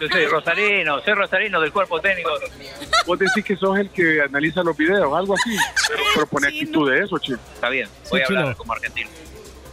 [0.00, 2.30] Yo soy rosarino, soy rosarino del cuerpo técnico.
[3.06, 5.56] vos decís que sos el que analiza los videos, algo así.
[6.14, 7.38] Pero, pero actitud de eso, chino.
[7.54, 8.56] Está bien, voy Sí, a hablar chino.
[8.56, 9.10] como argentino.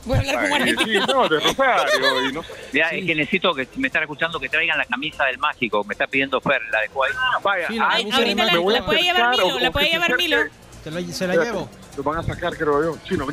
[0.08, 1.06] Voy a hablar como argentino.
[1.06, 2.30] Sí, no, de Rosario.
[2.30, 2.42] Y no,
[2.74, 5.84] Mira, es que necesito que me están escuchando que traigan la camisa del mágico.
[5.84, 7.14] Me está pidiendo Fer, la de Kuwait.
[7.44, 8.62] Vaya, Sí, la ay, camisa del me Mágico.
[8.64, 10.18] voy a La puede llevar Milo, o- la puede llevar.
[10.18, 10.38] Milo.
[10.84, 11.70] Se la, se la llevo.
[11.98, 12.98] Lo van a sacar, creo yo.
[13.04, 13.26] Chino,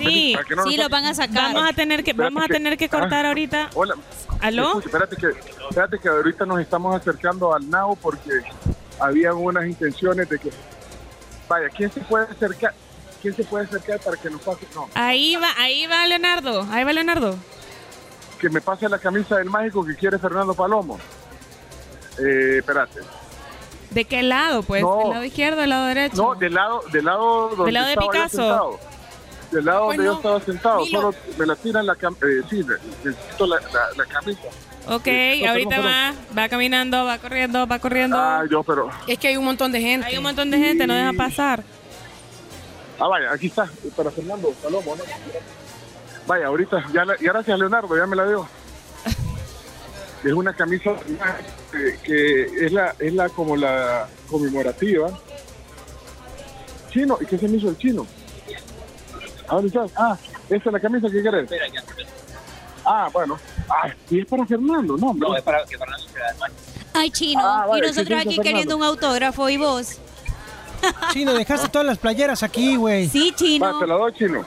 [0.00, 1.52] Sí, para que no Sí, lo van a sacar.
[1.54, 3.70] Vamos a tener que, vamos a tener que cortar Ah, ahorita.
[3.74, 3.94] Hola.
[4.40, 4.66] ¿Aló?
[4.78, 5.26] Escucha, espérate que,
[5.68, 8.30] espérate que ahorita nos estamos acercando al NAO porque
[8.98, 10.50] había unas intenciones de que,
[11.48, 12.74] vaya, ¿quién se puede acercar?
[13.26, 14.68] ¿Quién se puede acercar para que nos pase?
[14.72, 16.64] No, Ahí va, ahí va Leonardo.
[16.70, 17.34] Ahí va Leonardo.
[18.40, 20.96] que me pase la camisa del mágico que quiere Fernando Palomo.
[22.20, 23.00] Eh, espérate.
[23.90, 24.80] ¿De qué lado, pues?
[24.82, 24.98] No.
[25.00, 26.16] ¿Del lado izquierdo o del lado derecho?
[26.16, 28.36] No, del lado, del lado donde Del lado de Picasso.
[28.36, 28.80] sentado.
[29.50, 30.80] Del lado donde Bueno, yo estaba sentado.
[30.84, 31.00] Milo.
[31.00, 32.26] Solo me la tiran la camisa.
[32.26, 34.40] Eh, sí, ne- necesito la, la, la camisa.
[34.88, 35.06] Ok,
[35.42, 38.16] no, ahorita va, va caminando, va corriendo, va corriendo.
[38.16, 38.88] Ah, yo, pero.
[39.08, 40.06] Es que hay un montón de gente.
[40.06, 41.64] Hay un montón de gente, no deja pasar.
[42.98, 45.04] Ah, vaya, aquí está, para Fernando Palomo, ¿no?
[46.26, 48.48] Vaya, ahorita, ya, la- ya gracias Leonardo, ya me la dio.
[50.24, 50.90] Es una camisa
[51.70, 55.08] que, que es la es la como la conmemorativa.
[56.90, 58.06] Chino, ¿y qué se me hizo el chino?
[59.48, 59.92] ¿A dónde estás?
[59.96, 60.16] Ah,
[60.48, 61.48] esta es la camisa que querés.
[62.84, 63.38] Ah, bueno.
[63.68, 65.08] Ah, y es para Fernando, ¿no?
[65.10, 65.28] hombre?
[65.28, 66.24] No, es para que Fernando se dé
[66.94, 67.40] Ay, chino.
[67.44, 68.42] Ah, vale, y nosotros ¿qué piensa aquí Fernando?
[68.42, 69.98] queriendo un autógrafo y vos.
[71.12, 73.08] Chino, dejaste todas las playeras aquí, güey.
[73.08, 73.64] Sí, chino.
[73.64, 74.44] Va, te la doy, chino.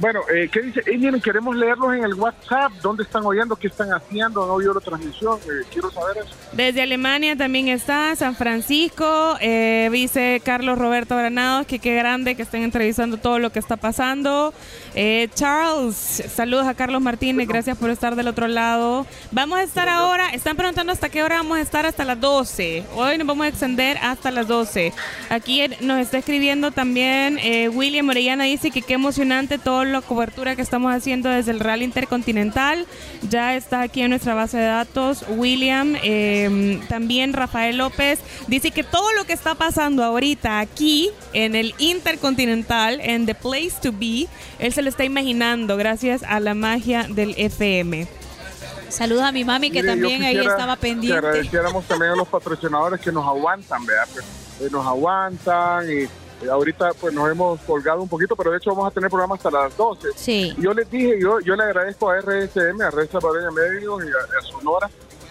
[0.00, 0.82] Bueno, eh, ¿qué dice?
[0.86, 2.72] Eh, miren, queremos leerlos en el WhatsApp.
[2.80, 3.54] ¿Dónde están oyendo?
[3.54, 4.42] ¿Qué están haciendo?
[4.42, 5.38] ¿Han oído la transmisión?
[5.44, 6.34] Eh, quiero saber eso.
[6.52, 12.42] Desde Alemania también está San Francisco, eh, dice Carlos Roberto Granados, que qué grande que
[12.42, 14.54] estén entrevistando todo lo que está pasando.
[14.94, 15.96] Eh, Charles,
[16.34, 19.06] saludos a Carlos Martínez, gracias por estar del otro lado.
[19.32, 22.84] Vamos a estar ahora, están preguntando hasta qué hora vamos a estar hasta las 12.
[22.94, 24.94] Hoy nos vamos a extender hasta las 12.
[25.28, 27.38] Aquí nos está escribiendo también
[27.74, 29.58] William Orellana, dice que qué emocionante
[29.90, 32.86] la cobertura que estamos haciendo desde el Rally Intercontinental.
[33.28, 35.96] Ya está aquí en nuestra base de datos William.
[36.02, 41.74] eh, también Rafael López dice que todo lo que está pasando ahorita aquí en el
[41.78, 44.26] Intercontinental, en The Place to Be,
[44.58, 48.06] él se lo está imaginando gracias a la magia del FM.
[48.88, 51.18] Saludos a mi mami que Mire, también ahí estaba Que pendiente.
[51.18, 54.08] agradeciéramos también a los patrocinadores que nos aguantan, ¿verdad?
[54.12, 54.24] Pues,
[54.60, 56.08] eh, nos aguantan y
[56.48, 59.50] ahorita pues nos hemos colgado un poquito, pero de hecho vamos a tener programa hasta
[59.50, 60.08] las 12.
[60.16, 60.54] Sí.
[60.58, 64.38] Yo les dije, yo, yo le agradezco a RSM, a Red Salvadoreña Medios y a,
[64.38, 64.88] a Sonora,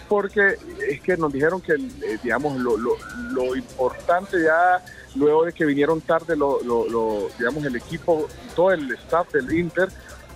[0.07, 0.57] porque
[0.87, 2.91] es que nos dijeron que, eh, digamos, lo, lo,
[3.31, 4.83] lo importante ya,
[5.15, 9.51] luego de que vinieron tarde, lo, lo, lo- digamos, el equipo, todo el staff del
[9.53, 9.89] Inter,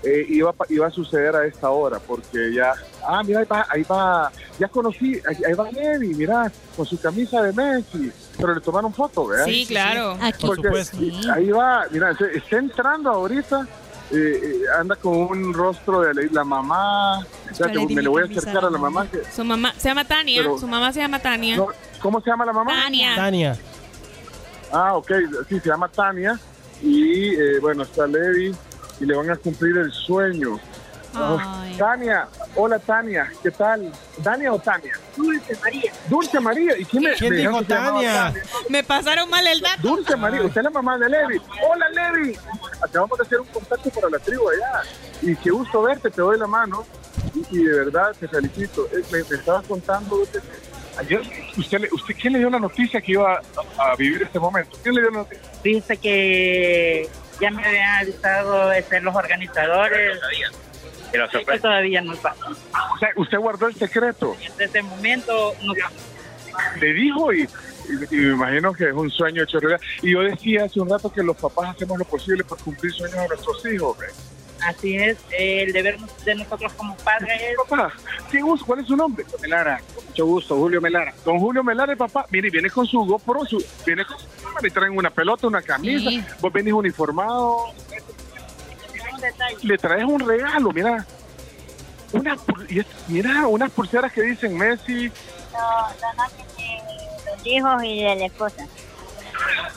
[0.03, 2.73] eh, iba, iba a suceder a esta hora, porque ya,
[3.05, 6.99] ah, mira, ahí va, ahí va ya conocí, ahí, ahí va Levi, mira, con su
[6.99, 9.45] camisa de Messi, pero le tomaron foto, ¿verdad?
[9.45, 10.17] Sí, claro.
[10.21, 10.45] Aquí.
[10.45, 10.67] Porque
[11.33, 13.67] Ahí va, mira, se- está entrando ahorita,
[14.11, 17.25] eh, eh, anda con un rostro de la, la mamá,
[17.57, 19.07] te- Lady me le voy a acercar a la mamá.
[19.09, 21.55] que- Su mamá se llama Tania, Pero- su mamá se llama Tania.
[21.57, 21.67] no,
[22.01, 22.73] ¿Cómo se llama la mamá?
[22.83, 23.15] Tania.
[23.15, 23.57] Tania.
[24.71, 25.11] Ah, ok,
[25.49, 26.39] sí, se llama Tania.
[26.81, 28.53] Y eh, bueno, está Levi.
[28.99, 30.59] y le van a cumplir el sueño.
[31.15, 31.77] Ay.
[31.77, 33.91] Tania, hola Tania, ¿qué tal?
[34.23, 34.93] ¿Tania o Tania?
[35.15, 35.91] Dulce María.
[36.09, 38.33] Dulce María, ¿y quién, me, ¿Quién me dijo llamaba Tania?
[38.69, 39.81] Me pasaron mal el dato.
[39.81, 41.41] Dulce María, usted es la mamá de Levi.
[41.69, 42.37] Hola Levi,
[42.81, 44.81] acabamos de hacer un contacto para la tribu allá.
[45.21, 46.85] Y qué gusto verte, te doy la mano.
[47.33, 48.87] Y, y de verdad te felicito.
[48.91, 50.41] Eh, Me, me estabas contando usted,
[50.97, 51.21] ayer,
[51.57, 54.77] usted, usted, ¿quién le dio la noticia que iba a, a vivir este momento?
[54.83, 55.43] ¿Quién le dio la noticia?
[55.63, 57.07] Dice que
[57.39, 60.19] ya me habían avisado este, los organizadores.
[61.11, 62.45] Pero Que todavía no pasa.
[62.49, 64.35] O sea, usted guardó el secreto.
[64.39, 65.73] Desde ese momento no
[66.79, 67.47] Le dijo y, y-
[68.15, 69.81] y me imagino que es un sueño hecho realidad.
[70.01, 73.19] Y yo decía hace un rato que los papás hacemos lo posible por cumplir sueños
[73.21, 73.97] de nuestros hijos.
[74.01, 74.11] ¿eh?
[74.65, 77.57] Así es, eh, el deber de nosotros como padres es...
[77.69, 77.91] Papá,
[78.31, 78.65] ¿qué gusto?
[78.65, 79.25] ¿Cuál es su nombre?
[79.41, 81.13] Melara, mucho gusto, Julio Melara.
[81.25, 84.15] Don Julio Melara, papá, mire, viene con su GoPro, su, viene con
[84.61, 86.23] le traen una pelota, una camisa, Sí.
[86.39, 87.73] vos venís uniformado,
[89.63, 91.05] le traes un regalo, mira,
[92.11, 92.37] una,
[93.07, 95.11] mira, unas pulseras que dicen Messi,
[97.25, 98.67] los hijos y de la esposa.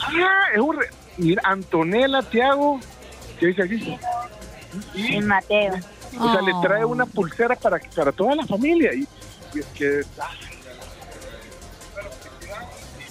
[0.01, 2.81] ah, es un re- mira, Antonella, Tiago,
[3.41, 3.99] ¿qué dice aquí?
[4.95, 5.75] Y, Mateo.
[6.21, 6.89] O sea, le trae Oh.
[6.89, 8.93] una pulsera para, para toda la familia.
[8.95, 9.07] Y,
[9.55, 10.01] y es que.
[10.21, 10.31] ah.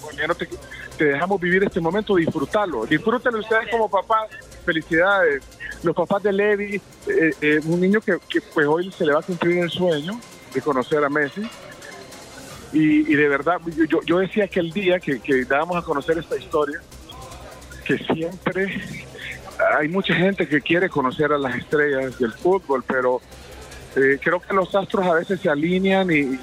[0.00, 0.48] Bueno, ya no te,
[0.96, 2.86] te dejamos vivir este momento, disfrutarlo.
[2.86, 4.28] Disfrútenlo ustedes como papás.
[4.64, 5.42] Felicidades.
[5.82, 6.76] Los papás de Levi,
[7.06, 10.18] eh, eh, un niño que, que, pues hoy se le va a cumplir el sueño
[10.54, 11.42] de conocer a Messi.
[12.72, 16.36] Y, y de verdad, yo- yo, decía aquel día que, que dábamos a conocer esta
[16.36, 16.80] historia,
[17.84, 18.80] que siempre
[19.78, 23.20] hay mucha gente que quiere conocer a las estrellas del fútbol, pero
[23.94, 26.38] eh, creo que los astros a veces se alinean y,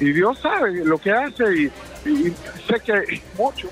[0.00, 1.64] y Dios sabe lo que hace y,
[2.08, 2.32] y
[2.66, 3.70] sé que muchos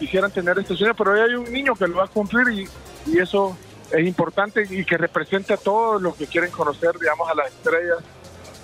[0.00, 2.68] quisieran tener este sueño, pero hoy hay un niño que lo va a cumplir y,
[3.12, 3.56] y eso
[3.92, 7.98] es importante y que represente a todos los que quieren conocer, digamos, a las estrellas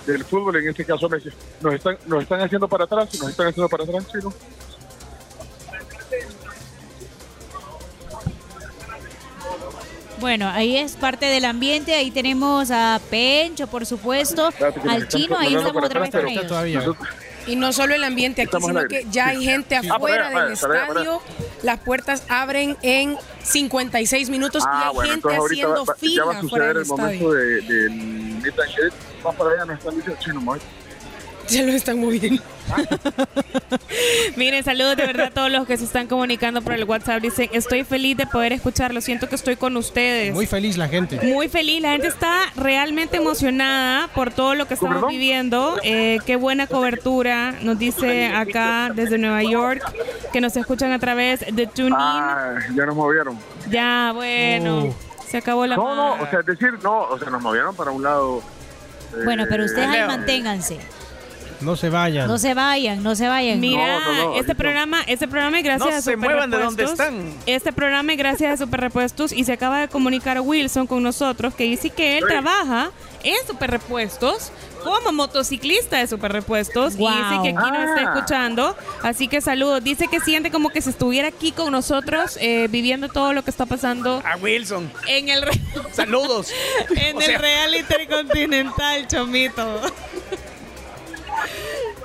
[0.06, 1.28] del fútbol, en este caso Messi.
[1.60, 4.32] Nos están, nos están haciendo para atrás y nos están haciendo para atrás, chino.
[10.18, 11.94] Bueno, ahí es parte del ambiente.
[11.94, 14.48] Ahí tenemos a Pencho, por supuesto,
[14.88, 15.36] al chino.
[15.38, 16.46] Ahí estamos otra vez con ellos.
[16.46, 16.82] todavía.
[17.46, 19.88] Y no solo el ambiente aquí, Estamos sino que ya hay gente Sí.
[19.90, 20.52] Ah, afuera allá, del allá.
[20.52, 21.22] estadio.
[21.62, 26.24] Las puertas abren en 56 minutos y Ah, hay bueno, gente haciendo va- ya fila
[26.24, 27.32] va a suceder el momento estadio.
[27.32, 28.42] de- del.
[29.24, 30.58] Más para allá están diciendo chino, Moy.
[31.50, 32.42] Ya lo están moviendo.
[34.36, 37.22] Miren, saludos de verdad a todos los que se están comunicando por el WhatsApp.
[37.22, 39.00] Dicen, estoy feliz de poder escucharlo.
[39.00, 40.34] Siento que estoy con ustedes.
[40.34, 41.20] Muy feliz la gente.
[41.22, 45.10] Muy feliz, la gente está realmente emocionada por todo lo que estamos ¿Perdón?
[45.10, 45.78] viviendo.
[45.84, 49.82] Eh, qué buena cobertura, nos dice acá desde Nueva York,
[50.32, 51.94] que nos escuchan a través de TuneIn.
[51.96, 53.38] Ah, ya nos movieron.
[53.70, 54.94] Ya, bueno,
[55.28, 55.76] se acabó la...
[55.76, 58.42] No, no, o sea, es decir, no, o sea, nos movieron para un lado.
[59.16, 60.06] eh, Bueno, pero ustedes ahí Leo.
[60.08, 60.78] manténganse.
[61.60, 62.28] No se vayan.
[62.28, 63.58] No se vayan, no se vayan.
[63.60, 63.98] Mira,
[64.36, 67.06] este programa, este programa es gracias No a se muevan de donde Repuestos.
[67.14, 67.34] están.
[67.46, 71.54] Este programa es gracias a Super Repuestos y se acaba de comunicar Wilson con nosotros
[71.54, 72.90] que dice que él trabaja
[73.22, 74.52] en Super Repuestos
[74.84, 78.12] como motociclista de Super Repuestos y dice que aquí nos está Ah.
[78.14, 78.76] escuchando.
[79.02, 79.82] Así que saludos.
[79.82, 83.50] Dice que siente como que si estuviera aquí con nosotros eh, viviendo todo lo que
[83.50, 84.92] está pasando A Wilson.
[85.08, 85.60] en el re-
[85.92, 86.50] Saludos.
[86.96, 89.80] en O el sea- Real Intercontinental, Chomito.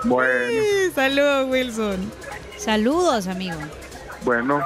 [0.03, 0.61] Bueno,
[0.95, 2.11] Saludos, Wilson.
[2.57, 3.57] Saludos, amigo.
[4.23, 4.61] bueno.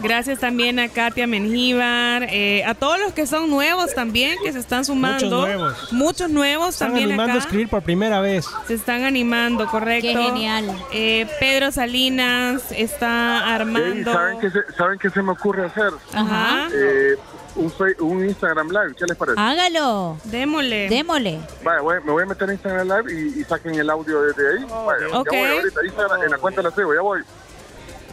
[0.00, 4.60] Gracias también a Katia Mengíbar, eh, a todos los que son nuevos también, que se
[4.60, 5.26] están sumando.
[5.40, 5.92] Muchos nuevos.
[5.92, 7.40] Muchos nuevos Están también animando acá.
[7.40, 8.46] a escribir por primera vez.
[8.68, 10.06] Se están animando, correcto.
[10.06, 10.70] Qué genial.
[10.92, 14.12] Eh, Pedro Salinas está armando.
[14.12, 15.90] ¿saben, qué se, ¿Saben qué se me ocurre hacer?
[16.14, 16.68] Ajá.
[16.72, 17.16] Eh,
[17.58, 19.38] un, un Instagram Live, ¿qué les parece?
[19.40, 20.16] Hágalo.
[20.24, 20.88] Démosle.
[20.88, 21.38] Démosle.
[21.62, 24.48] Vaya, voy- me voy a meter en Instagram Live y, y saquen el audio desde
[24.58, 24.64] ahí.
[24.64, 25.28] Vaya, ok.
[25.32, 27.20] Ya voy ahorita, Instagram, en la cuenta la sigo, ya voy.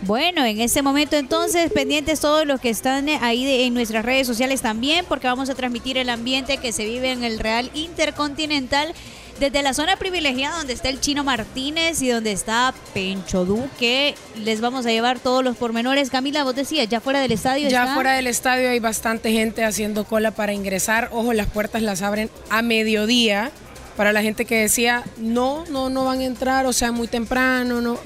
[0.01, 4.27] Bueno, en este momento entonces, pendientes todos los que están ahí de- en nuestras redes
[4.27, 8.93] sociales también, porque vamos a transmitir el ambiente que se vive en el Real Intercontinental
[9.39, 14.15] desde la zona privilegiada donde está el Chino Martínez y donde está Pencho Duque.
[14.38, 16.09] Les vamos a llevar todos los pormenores.
[16.09, 19.64] Camila, vos decías, ya fuera del estadio Ya está- fuera del estadio hay bastante gente
[19.65, 21.09] haciendo cola para ingresar.
[21.11, 23.51] Ojo, las puertas las abren a mediodía.
[23.97, 27.80] Para la gente que decía, no, no, no van a entrar, o sea, muy temprano,
[27.80, 27.97] no.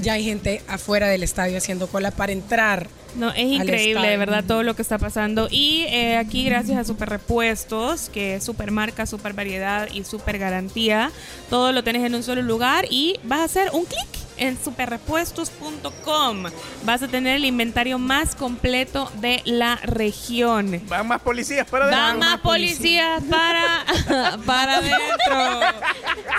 [0.00, 2.88] Ya hay gente afuera del estadio haciendo cola para entrar.
[3.16, 5.48] No, es increíble, de verdad, todo lo que está pasando.
[5.50, 10.38] Y eh, aquí, gracias a Super Repuestos, que es super marca, super variedad y super
[10.38, 11.10] garantía,
[11.50, 16.44] todo lo tenés en un solo lugar y vas a hacer un clic en superrepuestos.com
[16.84, 20.80] vas a tener el inventario más completo de la región.
[20.88, 22.20] Van más policías para Van adentro.
[22.30, 25.76] más policías para, para adentro.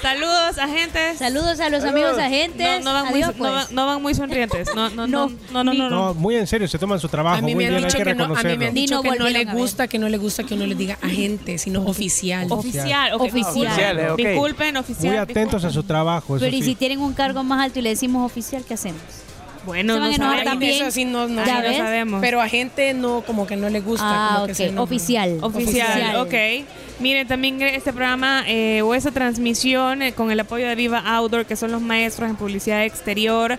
[0.01, 1.17] Saludos, agentes.
[1.19, 2.83] Saludos a los amigos agentes.
[2.83, 3.71] No, no van, muy, Adiós, no van- pues.
[3.71, 4.69] no van muy sonrientes.
[4.75, 5.89] No, no, no, no, no, no.
[5.89, 7.37] No, muy en serio, se toman su trabajo.
[7.37, 8.67] A mí muy me han bien, hay dicho que no, a mí me reconocerlo.
[8.67, 10.97] han dicho no que no le gusta, que no le gusta que uno les diga
[11.01, 12.47] agente, sino oficial.
[12.49, 13.13] Oficial.
[13.13, 14.15] Oficial.
[14.15, 15.07] Disculpen, oficial.
[15.07, 16.35] Muy atentos a su trabajo.
[16.37, 16.69] Eso Pero y sí.
[16.69, 19.01] si tienen un cargo más alto y le decimos oficial, ¿qué hacemos?
[19.65, 20.51] Bueno, Se van no a enojar sabemos.
[20.53, 20.81] también.
[20.81, 21.77] Eso sí no, no, ¿Ya no ves?
[21.77, 22.21] sabemos.
[22.21, 24.05] Pero a gente no, como que no le gusta.
[24.05, 24.69] Ah, como que se ok.
[24.69, 24.83] enoja.
[24.83, 25.37] Oficial.
[25.41, 26.33] Oficial, ok.
[26.99, 31.45] Miren, también este programa eh, o esa transmisión eh, con el apoyo de Viva Outdoor,
[31.45, 33.57] que son los maestros en publicidad exterior.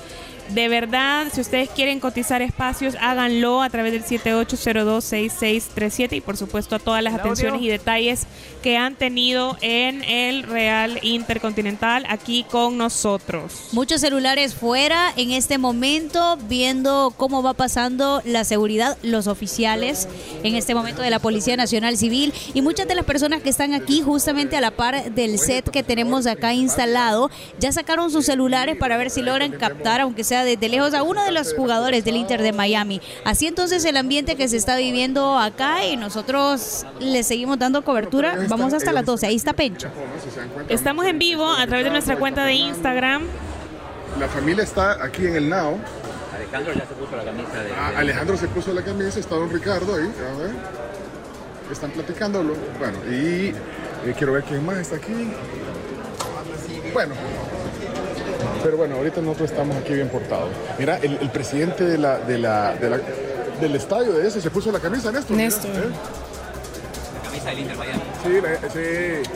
[0.55, 6.75] De verdad, si ustedes quieren cotizar espacios, háganlo a través del 78026637 y por supuesto
[6.75, 7.33] a todas las Claudio.
[7.33, 8.27] atenciones y detalles
[8.63, 13.69] que han tenido en el Real Intercontinental aquí con nosotros.
[13.73, 20.09] Muchos celulares fuera en este momento, viendo cómo va pasando la seguridad, los oficiales
[20.43, 23.73] en este momento de la Policía Nacional Civil y muchas de las personas que están
[23.73, 27.31] aquí justamente a la par del set que tenemos acá instalado,
[27.61, 31.25] ya sacaron sus celulares para ver si logran captar, aunque sea desde lejos, a uno
[31.25, 33.01] de los jugadores del Inter de Miami.
[33.25, 38.37] Así entonces el ambiente que se está viviendo acá y nosotros le seguimos dando cobertura.
[38.49, 39.89] Vamos hasta las 12, ahí está Pencho.
[40.69, 43.23] Estamos en vivo a través de nuestra cuenta de Instagram.
[44.19, 45.79] La familia está aquí en el Nao.
[46.35, 47.73] Alejandro ya se puso la camisa de.
[47.73, 50.03] Ah, Alejandro se puso la camisa, está don Ricardo ahí.
[50.35, 50.51] A ver.
[51.71, 52.55] Están platicándolo.
[52.79, 53.55] Bueno, y
[54.09, 55.33] eh, quiero ver quién más está aquí.
[56.93, 57.15] Bueno.
[58.63, 60.51] Pero bueno, ahorita nosotros estamos aquí bien portados.
[60.79, 63.01] Mira, el, el presidente de la, de la, de la-
[63.61, 65.37] del estadio de ese se puso la camisa, Néstor.
[65.37, 65.71] mira, Néstor.
[65.71, 65.89] ¿eh?
[67.15, 68.03] La camisa del Inter Miami.
[68.25, 69.31] Sí, la- sí.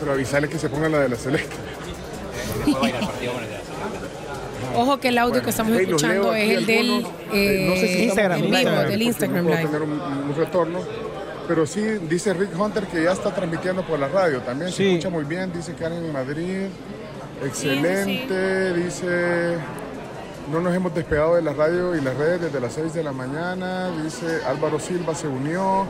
[0.00, 1.56] Pero avisarle que se ponga la de la selecta.
[2.66, 3.60] Después va a ir al partido con el de la
[4.80, 7.06] Ojo que el audio que estamos Hey, escuchando es el del.
[7.32, 9.56] Eh, no sé si eh, estamos en vivo, del Instagram Live.
[9.64, 10.78] tener un, un retorno.
[11.48, 14.70] Pero sí, dice Rick Hunter que ya está transmitiendo por la radio también.
[14.70, 15.52] Se escucha muy bien.
[15.52, 16.66] Dice que en Madrid.
[17.44, 18.74] Excelente.
[18.74, 19.56] Dice.
[20.50, 23.12] No nos hemos despegado de la radio y las redes desde las 6 de la
[23.12, 23.90] mañana.
[24.02, 25.86] Dice Álvaro Silva se unió.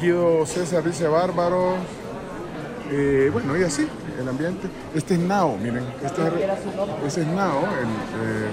[0.00, 1.74] Guido César dice bárbaro.
[2.90, 3.86] Eh, bueno, y así,
[4.18, 4.68] el ambiente.
[4.94, 5.84] Este es Nao, miren.
[6.02, 6.28] Este es,
[7.06, 7.62] ese es Nao.
[7.62, 8.48] Eh,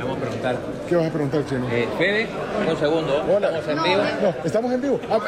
[0.00, 0.77] vamos a preguntar.
[0.88, 1.68] ¿Qué vas a preguntar, Chino?
[1.70, 2.26] Eh, Fede,
[2.66, 3.22] un segundo.
[3.28, 3.58] Hola.
[3.58, 4.02] Estamos en vivo.
[4.22, 5.00] No, estamos en vivo.
[5.10, 5.18] Ah,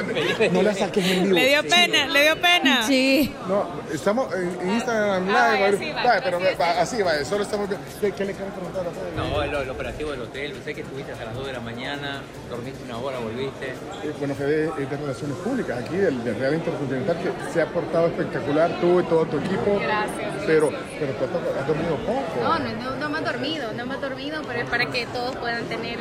[0.53, 1.35] no la saques en vivo.
[1.35, 2.83] Le dio pena, le dio pena.
[2.87, 3.35] Sí.
[3.47, 5.35] No, estamos en Instagram Live.
[5.35, 5.85] vaya, ahorita.
[5.85, 7.87] sí, va, pero así va, así va, solo estamos viendo.
[8.01, 9.13] ¿Qué, qué le quieres preguntar a Fede?
[9.17, 10.55] No, el, el operativo del hotel.
[10.65, 13.67] Sé que estuviste hasta las 2 de la mañana, dormiste una hora, volviste.
[13.67, 17.67] Eh, Bueno, Fede es de Relaciones Públicas aquí del, del Real Intercontinental que se ha
[17.67, 19.79] portado espectacular, tú y todo tu equipo.
[19.79, 20.33] Gracias.
[20.47, 22.23] Pero, pero tú has- has dormido poco.
[22.43, 25.50] No, no, no, no hemos dormido, no hemos dormido, pero es para que todos puedan
[25.69, 25.99] tener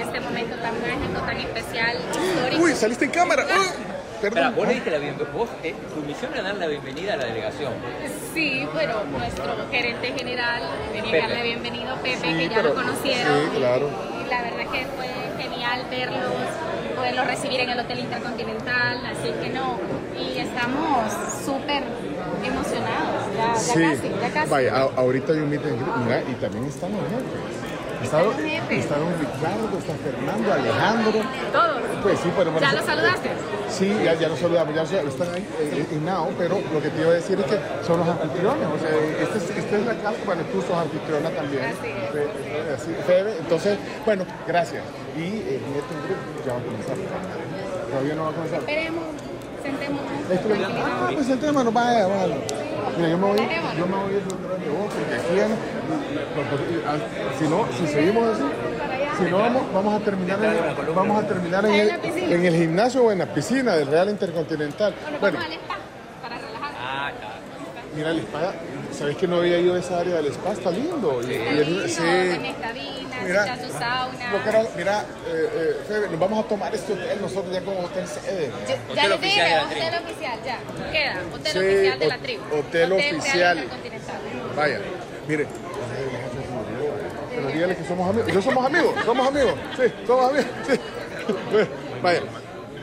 [0.00, 2.62] este momento tan mágico, tan especial, histórico.
[2.62, 3.46] Uy, saliste en cámara.
[3.50, 3.64] ¡Ah!
[4.18, 4.54] Espera, Perdón.
[4.56, 5.30] vos le diste la bienvenida.
[5.32, 7.72] Vos, eh, tu misión era dar la bienvenida a la delegación.
[8.34, 10.62] Sí, pero nuestro gerente general
[10.92, 13.34] quería darle bienvenido a Pepe, Sí, que ya pero- lo conocieron.
[13.52, 13.88] sí, claro.
[14.24, 15.08] Y la verdad que fue
[15.40, 16.24] genial verlos,
[16.96, 19.78] poderlos recibir en el Hotel Intercontinental, así que no.
[20.18, 21.12] Y estamos
[21.44, 21.84] súper
[22.44, 24.50] emocionados, ya, ya Sí, casi, ya casi.
[24.50, 27.67] vaya, a- ahorita hay un meet and greet, mira, y también están los jefes.
[28.02, 28.78] Está, jefes.
[28.84, 31.20] está don Ricardo, está Fernando, Alejandro.
[31.52, 31.82] Todos.
[32.02, 33.30] Pues sí, pero ¿Ya los saludaste?
[33.68, 37.00] Sí, ya, ya los saludamos, ya están ahí eh, en Now, pero lo que te
[37.00, 38.88] iba a decir es que son los anfitriones, o sea,
[39.22, 41.64] este es, esta es la casa, bueno, tú sos anfitriona también.
[41.64, 42.10] Así es.
[42.10, 44.82] Fe- Fe- así, Fede, entonces, bueno, gracias.
[45.16, 46.96] Y eh, meet and greet ya va a comenzar.
[47.90, 48.58] Todavía no va a comenzar.
[48.60, 49.04] Esperemos,
[49.72, 50.72] sentémonos.
[50.84, 52.34] Ah, pues no vaya, bueno.
[52.96, 53.38] Mira, yo me voy,
[53.78, 58.28] yo me voy a ir detrás de vos, porque aquí, en- si no, si seguimos
[58.34, 58.42] así,
[59.18, 63.04] si no vamos, vamos a terminar, en, vamos a terminar en, el, en el gimnasio
[63.04, 64.94] o en la piscina del Real Intercontinental.
[65.20, 65.76] Bueno, Vamos al spa
[66.22, 66.72] para relajar.
[66.80, 67.10] Ah,
[67.94, 68.52] mira el spa,
[68.98, 71.20] sabes que no había ido a esa área del spa, está lindo.
[71.22, 72.02] Y, y el- Lindo, sí.
[73.24, 74.32] Mira, su sauna.
[74.32, 77.60] Lo que era- mira, eh, eh, Febe, nos vamos a tomar este hotel nosotros ya
[77.62, 78.50] como hotel sede.
[78.66, 80.58] Ya- Ya les dije, hotel oficial, ya.
[80.92, 82.42] Queda, hotel Sí, oficial de la tribu.
[82.52, 83.64] hotel Real oficial.
[84.56, 84.80] Vaya,
[85.28, 85.46] mire.
[87.34, 88.34] Pero dígale que somos amigos.
[88.34, 88.94] ¿No somos amigos?
[89.04, 89.54] ¿Somos amigos?
[89.76, 90.46] Sí, somos amigos.
[90.68, 90.80] Sí.
[92.02, 92.20] Vaya,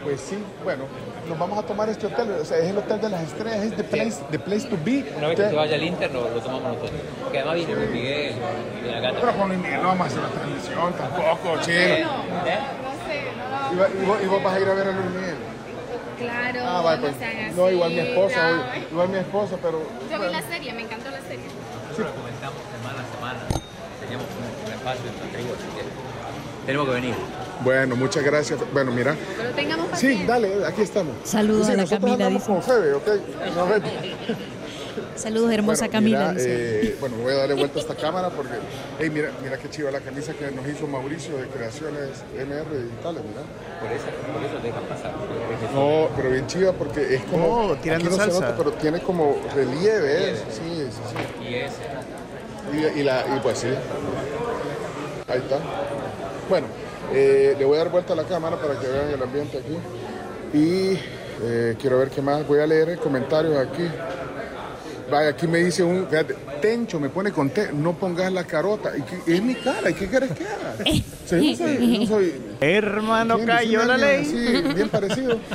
[0.04, 0.84] pues sí, bueno,
[1.28, 2.32] nos vamos a tomar este hotel.
[2.42, 5.06] O sea, es el hotel de las estrellas, es the place, the place to be.
[5.18, 6.92] Una vez que se vaya al Inter, lo, lo tomamos nosotros.
[7.24, 8.36] Porque además viene Luis Miguel,
[8.84, 9.18] viene acá.
[9.20, 11.76] Pero con Luis Miguel no vamos a hacer la transmisión tampoco, chino.
[12.46, 12.60] ¿Eh?
[13.74, 15.36] ¿Y, va- y vos, y vos vas a ir a ver a Luis Miguel?
[16.18, 17.56] Claro, Ah, vale, no pues, sean así.
[17.60, 18.62] no, igual mi esposa, no.
[18.72, 19.84] hoy- igual mi esposa, pero...
[20.10, 21.44] Yo vi la serie, me encantó la serie.
[21.92, 23.40] comentamos semana a semana.
[24.00, 25.84] Teníamos un, un espacio en la tribu, así que
[26.66, 27.14] tenemos que venir.
[27.64, 28.60] Bueno, muchas gracias.
[28.74, 29.16] Bueno, mira.
[29.38, 31.14] Pero tengamos Sí, dale, aquí estamos.
[31.24, 32.46] Saludos Sí, a la Camila, andamos dice.
[32.54, 33.08] con Febe, ¿ok?
[33.56, 33.90] No, vete.
[35.16, 36.20] Saludos, hermosa Bueno, Camila.
[36.20, 36.88] mira, dice.
[36.88, 38.54] eh, bueno, voy a darle vuelta a esta cámara porque,
[39.00, 43.22] hey, mira, mira qué chiva la camisa que nos hizo Mauricio de Creaciones MR Digitales,
[43.24, 43.42] mira.
[43.80, 45.14] Por eso, por eso te dejan pasar.
[45.74, 47.48] No, pero bien chiva porque es como.
[47.48, 48.40] Oh, tirando no se salsa.
[48.42, 50.36] nota, pero tiene como relieve, ¿eh?
[50.50, 51.44] Sí, sí, sí.
[51.50, 52.96] Y ese.
[52.98, 53.68] Y, y la, y pues sí.
[55.28, 55.60] Ahí está.
[56.50, 56.68] Bueno,
[57.14, 59.78] eh, le voy a dar vuelta a la cámara para que vean el ambiente aquí.
[60.58, 60.98] Y
[61.44, 62.46] eh, quiero ver qué más.
[62.48, 63.84] Voy a leer comentarios aquí.
[65.10, 66.08] Vaya, aquí me dice un.
[66.08, 68.92] Fíjate, Tencho me pone con T, no pongas la carota.
[68.98, 70.84] ¿Y qué- es mi cara, ¿y qué quieres que haga?
[71.30, 71.98] Yo no soy.
[72.00, 74.22] no soy Hermano, cayó la ley.
[74.22, 75.38] así, bien parecido.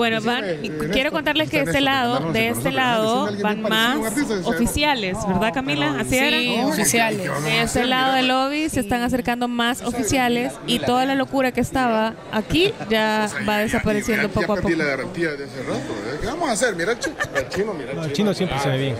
[0.00, 3.98] Bueno, van, eh, quiero contarles que de este lado, de este lado, van a más
[4.46, 5.94] oficiales, ¿verdad Camila?
[6.00, 6.38] Así era.
[6.38, 7.20] Sí, oficiales.
[7.20, 11.04] ¿qué vamos a De este lado del lobby se están acercando más oficiales y toda
[11.04, 14.70] la locura que estaba aquí ya va desapareciendo poco a poco.
[14.70, 15.78] la garantía de hace rato.
[15.78, 16.18] ¿eh?
[16.18, 16.74] ¿Qué vamos a hacer?
[16.76, 17.16] Mira el chino.
[17.34, 18.96] El chino, mira el chino siempre se ve bien.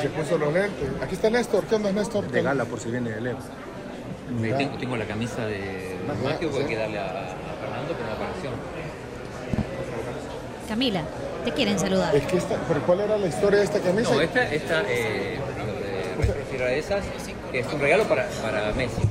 [0.00, 0.90] Se puso los lentes.
[1.02, 1.64] Aquí está Néstor.
[1.64, 2.30] ¿Qué onda, Néstor?
[2.30, 3.38] De gala por si viene de Leo.
[4.56, 5.58] Tengo, tengo la camisa de
[6.38, 8.71] que hay que darle a, a Fernando, pero no apareció.
[10.72, 11.02] Camila,
[11.44, 12.16] te quieren saludar.
[12.16, 14.10] Es que esta, ¿pero cuál era la historia de esta camisa?
[14.14, 15.36] No, esta, esta eh,
[16.18, 17.04] me refiero a esas,
[17.50, 19.02] que es un regalo para, para Messi.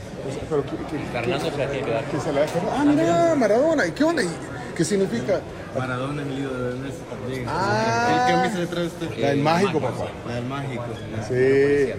[0.49, 2.03] Pero, ¿qué- qué- Fernando se la tiene que dar.
[2.05, 3.85] que se la deja- Ah, mira, Maradona.
[3.85, 4.23] ¿Y qué onda?
[4.23, 4.29] ¿Y
[4.75, 5.39] ¿Qué significa?
[5.77, 7.45] Maradona en el libro de Messi también.
[7.47, 8.25] Ah.
[8.25, 9.17] ¿Qué camisa le trae usted?
[9.19, 10.05] La del mágico, papá.
[10.27, 10.83] La del mágico.
[11.27, 11.93] Sí.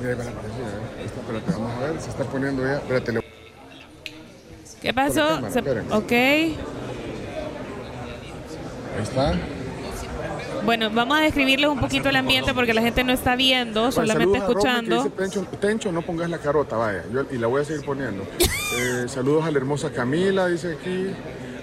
[0.00, 0.34] Mira, me la ¿eh?
[1.06, 1.98] Esta, vamos a ver.
[2.02, 2.74] Se está poniendo ya.
[2.74, 3.22] Espérate, le-
[4.82, 5.26] ¿Qué pasó?
[5.28, 5.60] Cámara, Se-
[5.94, 6.58] ok.
[8.96, 9.34] Ahí está.
[10.64, 14.38] Bueno, vamos a describirles un poquito el ambiente porque la gente no está viendo, solamente
[14.38, 14.58] saludos a Romy, que
[14.94, 14.96] escuchando.
[15.04, 17.02] dice, Tencho, Tencho, no pongas la carota, vaya.
[17.12, 18.24] Yo- y la voy a seguir poniendo.
[18.74, 21.08] Eh, saludos a la hermosa Camila, dice aquí.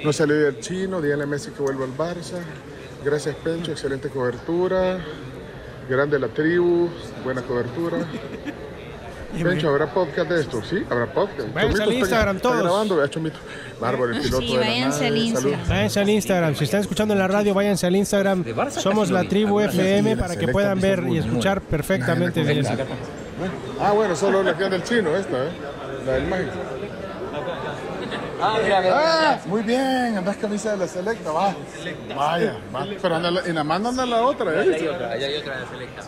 [0.05, 2.37] No se le el chino, díganle a Messi que vuelva al Barça.
[3.03, 4.99] Gracias, Pencho, excelente cobertura.
[5.89, 6.87] Grande la tribu,
[7.23, 7.97] buena cobertura.
[9.31, 10.61] Pencho, ¿habrá podcast de esto?
[10.63, 11.53] Sí, habrá podcast.
[11.53, 12.63] Váyanse al está- Instagram está todos.
[12.63, 13.37] grabando, vea, Chomito.
[13.79, 15.67] Bárbaro, el piloto Sí, de la váyanse al Instagram.
[15.69, 16.55] Váyanse al Instagram.
[16.55, 18.43] Si están escuchando en la radio, váyanse al Instagram.
[18.71, 22.65] Somos la tribu FM para que puedan ver y escuchar perfectamente bien.
[23.79, 25.49] Ah, bueno, solo la que del chino, esta, ¿eh?
[26.05, 26.51] La del mágico.
[28.41, 31.53] Ah, muy bien, andas camisa de la selecta, va.
[32.15, 32.85] Vaya, va.
[33.01, 34.89] Pero anda la- en la mano anda la otra, Allá hay ¿eh?
[34.89, 36.01] otra, allá hay otra de selecta.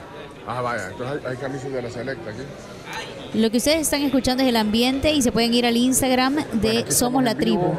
[0.48, 2.42] Ah, vaya, entonces hay, hay camisas de la selecta aquí.
[3.40, 6.80] Lo que ustedes están escuchando es el ambiente y se pueden ir al Instagram de
[6.80, 7.36] aquí Somos la.
[7.36, 7.74] Tribu.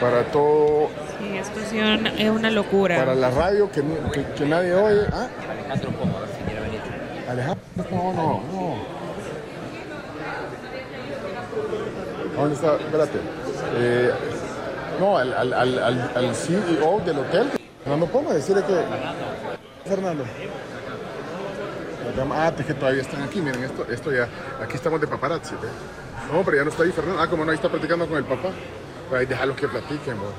[0.00, 2.96] Para todo, Sí, esto sí es una- es una locura.
[2.98, 5.00] para la radio que, que, que nadie oye.
[5.12, 6.80] Ah, Alejandro ver si quiere venir.
[7.28, 8.98] Alejandro, no, no, no.
[12.36, 12.76] ¿Dónde está?
[12.76, 13.18] Espérate.
[13.76, 14.10] Eh,
[15.00, 17.50] no, al, al, al, al, al CEO del hotel,
[17.82, 19.88] Fernando Poma, decirle que.
[19.88, 20.24] Fernando.
[22.32, 24.28] Ah, es que todavía están aquí, miren, esto, esto ya.
[24.62, 25.68] Aquí estamos de paparazzi, ¿ve?
[26.32, 27.20] No, pero ya no está ahí Fernando.
[27.22, 28.50] Ah, como no, ahí está platicando con el papá.
[29.08, 30.32] Pues ahí déjalos que platiquen, vos.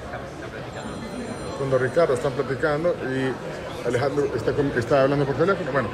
[1.57, 5.71] Con don Ricardo están platicando y Alejandro está, con- está hablando por teléfono.
[5.71, 5.89] Bueno,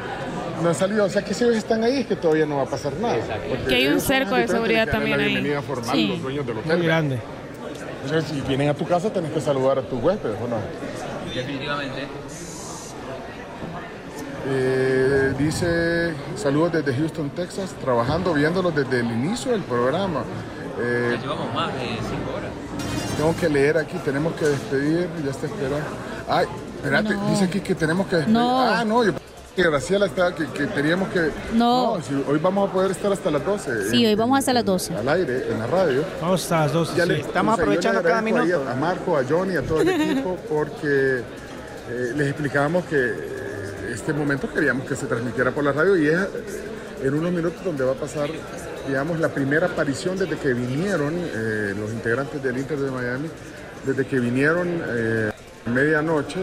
[0.62, 2.64] no han salido, o sea que si ellos están ahí es que todavía no va
[2.64, 3.18] a pasar nada.
[3.68, 5.32] Que hay un cerco de seguridad también la ahí.
[5.32, 6.08] bienvenida formal Sí.
[6.08, 6.78] los dueños del hotel.
[6.78, 7.20] Muy grande.
[8.06, 10.58] Entonces, si vienen a tu casa, tenés que saludar a tus huéspedes, ¿o no?
[11.34, 12.08] Definitivamente.
[14.48, 20.22] Eh, dice, saludos desde Houston, Texas, trabajando, viéndolos desde el inicio del programa.
[20.80, 22.52] Eh, llevamos más de cinco horas.
[23.18, 25.86] tengo que leer aquí, tenemos que despedir, ya está esperando.
[26.28, 27.30] Ay, espérate, No.
[27.30, 28.38] dice aquí que tenemos que despedir.
[28.38, 28.62] No.
[28.62, 29.26] Ah, no, yo pensé
[29.56, 31.32] que Graciela estaba, que, que teníamos que...
[31.54, 31.98] No.
[32.08, 33.90] si hoy vamos a poder estar hasta las 12.
[33.90, 34.96] Sí, en- hoy vamos hasta las 12.
[34.96, 36.04] al aire, en la radio.
[36.22, 36.96] Vamos hasta las dos.
[36.96, 37.22] Ya le- sí.
[37.22, 38.64] Estamos o sea, yo le aprovechando cada minuto.
[38.68, 41.20] A, a Marco, a Johnny, a todo el equipo, porque
[41.90, 43.35] eh, les explicábamos que
[43.96, 46.28] este momento queríamos que se transmitiera por la radio y es eh,
[47.04, 48.30] en unos minutos donde va a pasar,
[48.88, 53.30] digamos, la primera aparición desde que vinieron eh, los integrantes del Inter de Miami,
[53.86, 55.32] desde que vinieron eh,
[55.66, 56.40] a medianoche.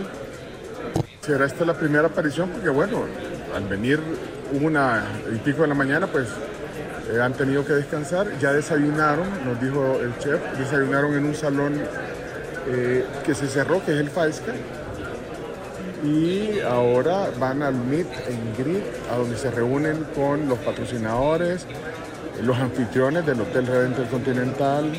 [1.21, 3.05] Será esta la primera aparición porque, bueno,
[3.55, 4.01] al venir
[4.61, 6.29] una y pico de la mañana, pues
[7.13, 8.27] eh, han tenido que descansar.
[8.39, 11.75] Ya desayunaron, nos dijo el chef, desayunaron en un salón
[13.27, 14.53] que se cerró, que es el Faisca.
[16.03, 21.67] Y ahora van al Meet and Greet, a donde se reúnen con los patrocinadores,
[22.43, 24.93] los anfitriones del Hotel Red Intercontinental,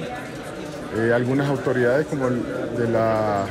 [0.97, 3.45] eh, algunas autoridades como de la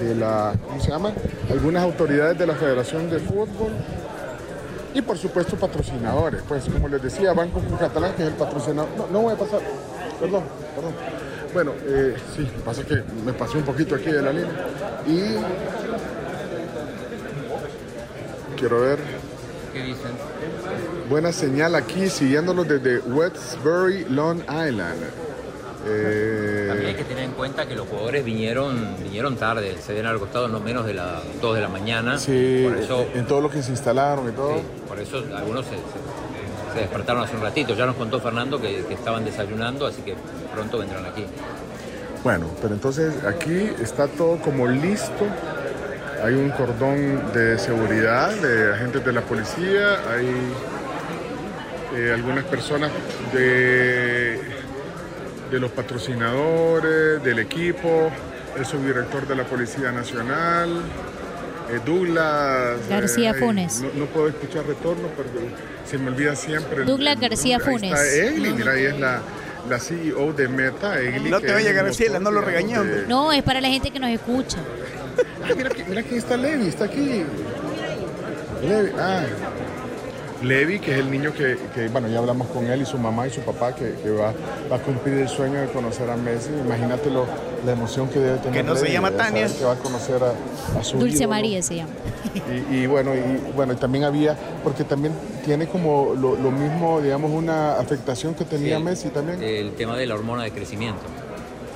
[0.00, 1.12] de la ¿cómo se llama?
[1.50, 3.72] Algunas autoridades de la Federación de Fútbol
[4.94, 6.42] y por supuesto patrocinadores.
[6.48, 8.88] Pues como les decía, Banco Catalán, que es el patrocinador.
[8.96, 9.60] No, no voy a pasar.
[10.18, 10.42] Perdón,
[10.74, 10.92] perdón.
[11.52, 14.50] Bueno, eh, sí, pasa que me pasé un poquito aquí de la línea.
[15.06, 15.36] Y
[18.56, 18.98] quiero ver.
[19.72, 20.10] ¿Qué dicen?
[21.10, 25.02] Buena señal aquí, siguiéndolos desde Westbury, Long Island.
[25.88, 30.10] Eh, También hay que tener en cuenta que los jugadores vinieron vinieron tarde, se dieron
[30.10, 32.18] al costado no menos de las 2 de la mañana.
[32.18, 34.60] sí, por eso, en todo lo que se instalaron y todo.
[34.88, 37.74] por eso algunos se, se- se despertaron hace un ratito.
[37.74, 40.16] Ya nos contó Fernando que, que estaban desayunando, así que
[40.52, 41.24] pronto vendrán aquí.
[42.24, 45.24] Bueno, pero entonces aquí está todo como listo.
[46.22, 50.26] Hay un cordón de seguridad de agentes de la policía, hay
[51.94, 52.90] eh, algunas personas
[53.32, 54.40] de,
[55.50, 58.10] de los patrocinadores, del equipo,
[58.56, 60.70] el subdirector de la Policía Nacional,
[61.70, 62.78] eh, Douglas.
[62.88, 63.82] García ay, Funes.
[63.82, 65.28] No, no puedo escuchar retorno, pero
[65.88, 66.84] se me olvida siempre.
[66.84, 67.56] Douglas el García.
[67.58, 67.92] Ahí Funes.
[67.92, 69.20] Está Egli, mira, ahí es la,
[69.68, 70.98] la CEO de Meta.
[70.98, 72.46] Egli, No te vaya, Graciela, motor, no lo
[72.84, 74.58] de- No, es para la gente que nos escucha.
[75.42, 77.24] Ah, mira, aquí- mira quién está Levi, está aquí.
[78.62, 79.24] Levi, ah.
[80.42, 83.26] Levi, que es el niño que, que, bueno, ya hablamos con él y su mamá
[83.26, 84.34] y su papá, que, que va,
[84.70, 86.50] va a cumplir el sueño de conocer a Messi.
[86.64, 87.26] Imagínate lo-
[87.64, 88.52] la emoción que debe tener.
[88.52, 89.48] Que no se llama Tania.
[89.48, 91.30] Que va a conocer a, a su Dulce ídolo.
[91.30, 91.90] María se llama.
[92.70, 95.14] Y, y bueno, y bueno, y también había, porque también
[95.44, 98.82] tiene como lo, lo mismo, digamos, una afectación que tenía Sí.
[98.82, 99.42] Messi también.
[99.42, 101.00] El tema de la hormona de crecimiento.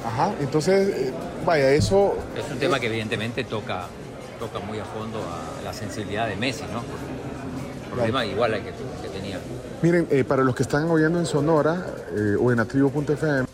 [0.04, 1.12] Ajá, entonces, eh,
[1.44, 2.14] vaya, eso...
[2.36, 3.86] Es un tema que evidentemente toca,
[4.38, 6.82] toca muy a fondo a la sensibilidad de Messi, ¿no?
[7.90, 9.38] Problema igual al que, que tenía.
[9.82, 13.46] Miren, eh, para los que están oyendo en Sonora eh, o en atribu.fm,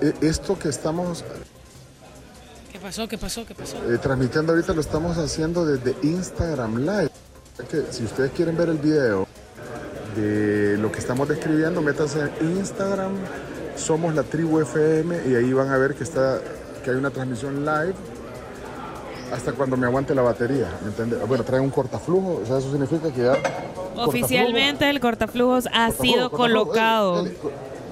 [0.00, 1.24] eh, esto que estamos
[2.70, 3.08] ¿Qué pasó?
[3.08, 3.44] ¿Qué pasó?
[3.44, 3.76] ¿Qué pasó?
[3.92, 7.10] eh, transmitiendo ahorita lo estamos haciendo desde Instagram Live.
[7.58, 9.26] Es que si ustedes quieren ver el video
[10.14, 13.14] de lo que estamos describiendo, métanse en Instagram,
[13.78, 16.38] somos la tribu FM y ahí van a ver que está
[16.84, 17.94] que hay una transmisión live
[19.32, 21.18] hasta cuando me aguante la batería, ¿me entiendes?
[21.28, 23.34] Bueno, trae un cortaflujo, o sea, eso significa que ya
[23.96, 27.26] Oficialmente el cortaflujos ha sido cortaflujo, colocado.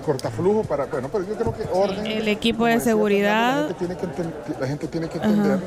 [0.04, 2.06] cortaflujo para, bueno, pero yo creo que orden.
[2.06, 3.68] El equipo de seguridad.
[3.68, 5.58] La gente tiene que, enten- la gente tiene que entender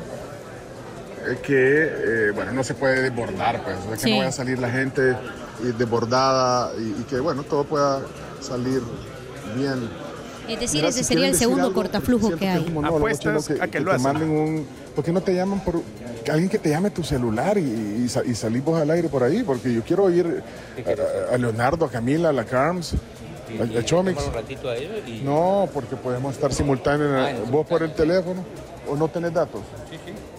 [1.28, 1.84] eh, que,
[2.28, 4.12] eh, bueno, no se puede desbordar, pues, o sea, que Sí.
[4.12, 5.16] no vaya a salir la gente eh,
[5.78, 8.00] desbordada y, y que, bueno, todo pueda
[8.40, 8.82] salir
[9.56, 9.90] bien.
[10.54, 12.66] Es decir, Mira, ese si sería el segundo algo, cortaflujo que hay.
[12.70, 14.04] monólogo, Apuestas chino, a que lo te hacen.
[14.04, 15.82] manden un, ¿Por qué no te llaman por
[16.24, 19.24] que alguien que te llame tu celular y, y, y salís vos al aire por
[19.24, 19.44] ahí?
[19.44, 20.44] Porque yo quiero oír
[21.32, 24.22] a, a Leonardo, a Camila, a la Carms, a, a Chomix.
[24.26, 28.44] Un ratito a ellos y No, porque podemos estar simultáneos, Ah, vos por el teléfono
[28.90, 29.62] o no tenés datos.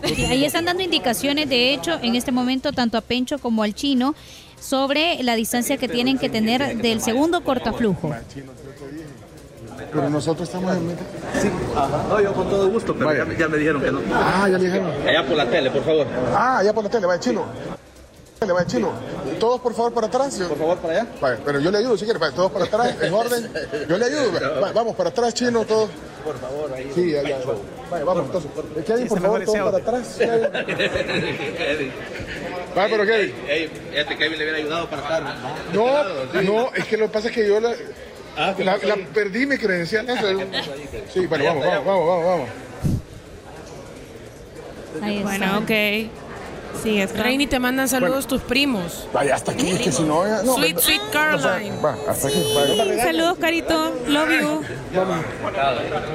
[0.05, 3.75] Sí, Ahí están dando indicaciones, de hecho, en este momento, tanto a Pencho como al
[3.75, 4.15] chino,
[4.61, 8.13] sobre la distancia que tienen que tener del segundo cortaflujo.
[9.93, 10.99] Pero nosotros estamos en medio.
[11.41, 11.51] Sí,
[12.09, 14.01] no, yo con todo gusto, pero ya, me- ya me dijeron que no.
[14.13, 14.91] Ah, ya le dijeron.
[15.07, 16.07] Allá por la tele, por favor.
[16.35, 17.45] Ah, allá por la tele, vaya chino.
[18.39, 18.93] Tele, vaya chino.
[19.39, 20.35] Todos por favor para atrás.
[20.49, 21.07] Por favor, para allá.
[21.21, 23.51] Vaya, pero yo le ayudo si quiere, vaya, todos para atrás, en orden.
[23.89, 24.33] Yo le ayudo.
[24.61, 25.91] vaya, vamos para atrás, chino, todos.
[26.25, 26.91] Por favor, ahí.
[26.95, 27.23] Sí, ya.
[27.91, 28.51] Vaya, vamos entonces.
[28.87, 30.17] Kevin, por me favor, todos para atrás.
[30.19, 31.93] Kevin.
[32.75, 33.35] Vaya, pero Kevin.
[33.49, 35.23] Ey, este Kevin le hubiera ayudado para estar.
[35.73, 37.73] No, no, es que lo que pasa es que yo la,
[38.37, 40.09] Ah, ¿qué la, la perdí mi credencial.
[40.09, 40.27] eso
[41.13, 42.49] Sí, bueno, vamos, vamos, vamos, vamos, vamos.
[45.03, 45.29] Ahí está.
[45.29, 46.11] Bueno, ok.
[46.83, 47.05] Sí.
[47.05, 49.07] Reini, te mandan saludos tus primos.
[49.13, 50.55] Vaya, hasta aquí, que si no, ya- no.
[50.55, 51.77] Sweet, no, sweet Caroline.
[51.83, 52.43] Va, hasta aquí.
[52.55, 53.93] Vaya, Saludos, Carito.
[54.07, 54.63] Love you.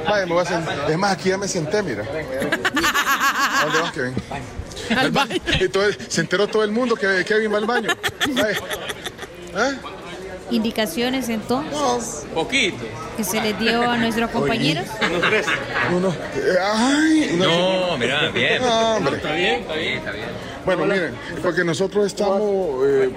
[0.08, 0.90] vaya, me voy a sentar.
[0.90, 2.02] Es más, aquí ya me senté, mira.
[2.02, 4.14] ¿A dónde vas, Kevin?
[4.96, 5.36] Al baño.
[5.60, 7.90] Entonces, se enteró todo el mundo que Kevin va al baño.
[8.34, 8.58] Vaya.
[9.54, 9.72] ¿Ah?
[10.50, 12.84] Indicaciones entonces poquito.
[13.16, 14.84] que se les dio a nuestros compañeros.
[15.94, 16.08] Uno.
[16.10, 17.88] eh, Ay, no.
[17.90, 18.62] No, mira, bien.
[18.62, 20.28] Está bien, está bien, está bien.
[20.64, 23.10] Bueno, miren, porque nosotros estamos eh,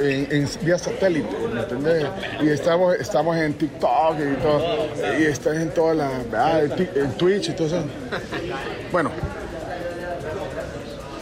[0.00, 2.06] en, en vía satélite, ¿me entendés?
[2.42, 4.88] Y estamos, estamos en TikTok y todo,
[5.18, 6.60] y estás en todas las, ah,
[6.94, 7.84] en Twitch y todo eso.
[8.90, 9.10] Bueno,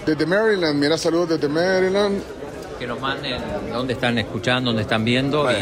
[0.07, 2.23] desde Maryland, mira, saludos desde Maryland.
[2.83, 3.41] Que nos manden
[3.73, 5.55] dónde están escuchando, dónde están viendo y,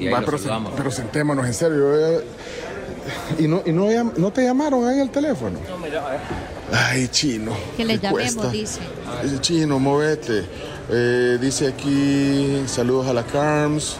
[0.00, 0.42] y ahí Va, los
[0.76, 1.78] pero, sentémonos, en serio.
[1.78, 2.24] yo ya-
[3.38, 5.56] ¿Y, no, y no, te llamaron ahí al teléfono?
[6.72, 7.52] Ay, chino.
[7.76, 8.50] Que les ¿qué llamemos, cuesta?
[8.50, 8.80] dice.
[9.40, 10.46] Chino, movete.
[10.90, 13.98] Eh, dice aquí, saludos a la Carms.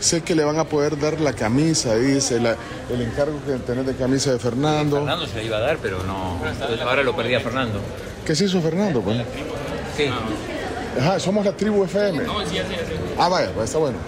[0.00, 2.56] sé que le van a poder dar la camisa, dice, la-
[2.92, 4.96] el encargo que tenés de camisa de Fernando.
[4.96, 6.40] Fernando se la iba a dar, pero no.
[6.88, 7.78] Ahora lo perdía Fernando.
[8.26, 9.00] ¿Qué se hizo Fernando?
[9.00, 9.18] Pues?
[9.96, 10.10] Sí.
[10.98, 12.20] Ajá, somos la tribu FM.
[13.18, 13.98] Ah, vaya, pues está bueno.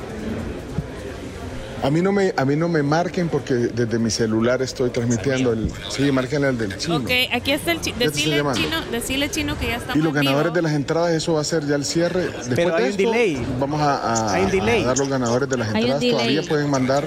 [1.81, 5.53] A mí no me, a mí no me marquen porque desde mi celular estoy transmitiendo
[5.53, 5.71] el.
[5.91, 6.97] Sí, marquen el del chino.
[6.97, 7.97] Ok, aquí está el chino.
[7.99, 8.61] Ya te estoy Decirle llamando.
[8.61, 10.25] chino, decirle chino que ya estamos Y los vivo.
[10.25, 12.23] ganadores de las entradas, eso va a ser ya el cierre.
[12.27, 13.47] Después Pero hay de un delay.
[13.61, 13.97] Vamos a,
[14.31, 14.83] a- Hay un delay.
[14.83, 16.01] a dar los ganadores de las Hay un entradas.
[16.01, 16.17] delay.
[16.17, 17.05] Todavía pueden mandar.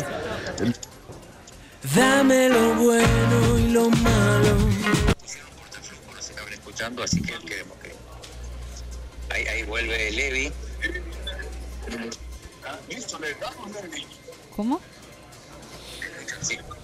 [0.61, 0.75] el-
[1.93, 4.57] Dame lo bueno y lo malo.
[6.49, 7.70] escuchando, así que queremos que.
[9.33, 10.51] Ahí, ahí vuelve Levi.
[14.55, 14.79] ¿Cómo?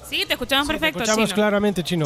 [0.10, 1.36] Sí, te escuchamos perfecto, Escuchamos chino.
[1.36, 2.06] claramente, Chino.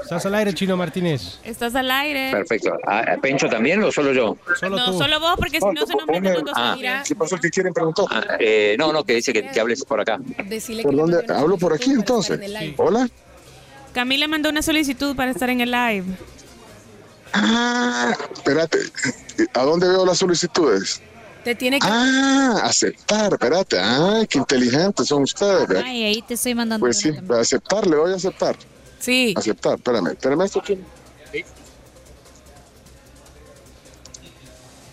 [0.00, 1.40] Estás al aire, Chino Martínez.
[1.42, 2.30] Estás al aire.
[2.30, 2.78] Perfecto.
[2.86, 4.36] Ah, ¿Pencho también o solo yo?
[4.60, 7.02] Solo no, solo vos, porque si no se nos meten los dos Ah, aire.
[7.04, 7.36] ¿qué pasó?
[7.38, 8.06] ¿Qué quieren preguntar?
[8.38, 10.18] eh, no, no, que dice que, que hables por acá.
[10.44, 11.24] Decirle ¿Por dónde?
[11.34, 12.36] ¿Hablo por aquí entonces?
[12.36, 12.74] en el live.
[12.76, 13.08] Hola.
[13.92, 16.04] Camila mandó una solicitud para estar en el live.
[17.32, 18.78] Ah, espérate.
[19.54, 21.02] ¿A dónde veo las solicitudes?
[21.44, 21.86] Te tiene que.
[21.88, 23.78] Ah, aceptar, espérate.
[23.78, 25.68] Ay, qué inteligentes son ustedes.
[25.68, 25.78] ¿ve?
[25.78, 26.84] Ay, ahí te estoy mandando.
[26.84, 27.40] Pues sí, también.
[27.40, 28.56] aceptar, le voy a aceptar.
[28.98, 29.34] Sí.
[29.36, 30.08] Aceptar, espérame.
[30.08, 30.84] Espérame esto, chino.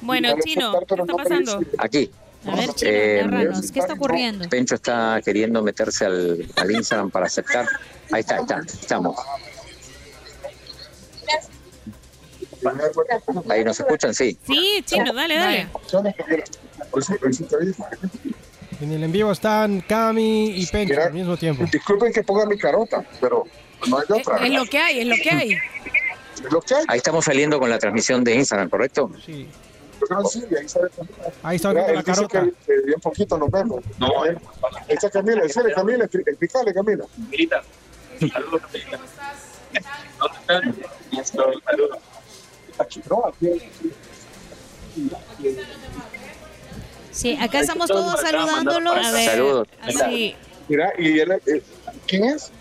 [0.02, 1.62] Bueno, chino, ¿qué está pasando?
[1.78, 2.12] Aquí.
[2.45, 4.50] A ver, chino, Eh, narranos, ¿qué está ocurriendo?
[4.50, 7.66] Pencho está queriendo meterse al, al Instagram para aceptar.
[8.12, 8.60] Ahí está, ahí está.
[8.66, 9.16] Estamos.
[13.50, 14.38] Ahí nos escuchan, sí.
[14.45, 15.67] Sí, chino, dale, dale.
[18.82, 21.66] En el en vivo están Cami y Pencho al mismo tiempo.
[21.72, 23.45] Disculpen que ponga mi carota, pero
[23.88, 24.38] no hay otra.
[24.45, 25.58] Es lo que hay, es lo que hay.
[26.88, 29.11] Ahí estamos saliendo con la transmisión de Instagram, ¿correcto?
[29.25, 29.48] Sí.
[30.30, 31.32] Sí, ahí sale Camila.
[31.43, 32.43] Ahí está Mira, la carota.
[32.43, 33.82] que, que bien poquito nos vemos.
[34.00, 34.35] No, ahí
[34.90, 37.06] está Camila, decirle Camila, explícale Camila.
[37.30, 37.64] Milita,
[38.19, 38.61] saludos.
[40.19, 40.75] ¿Dónde están?
[41.25, 41.98] Saludos.
[42.84, 43.62] Aquí, no, aquí.
[47.12, 48.95] Sí, acá estamos todos saludándolos.
[48.95, 49.68] A ver, Saludos.
[50.08, 50.36] Sí.
[50.68, 51.62] Mira, y él, eh,
[52.08, 52.52] ¿quién es?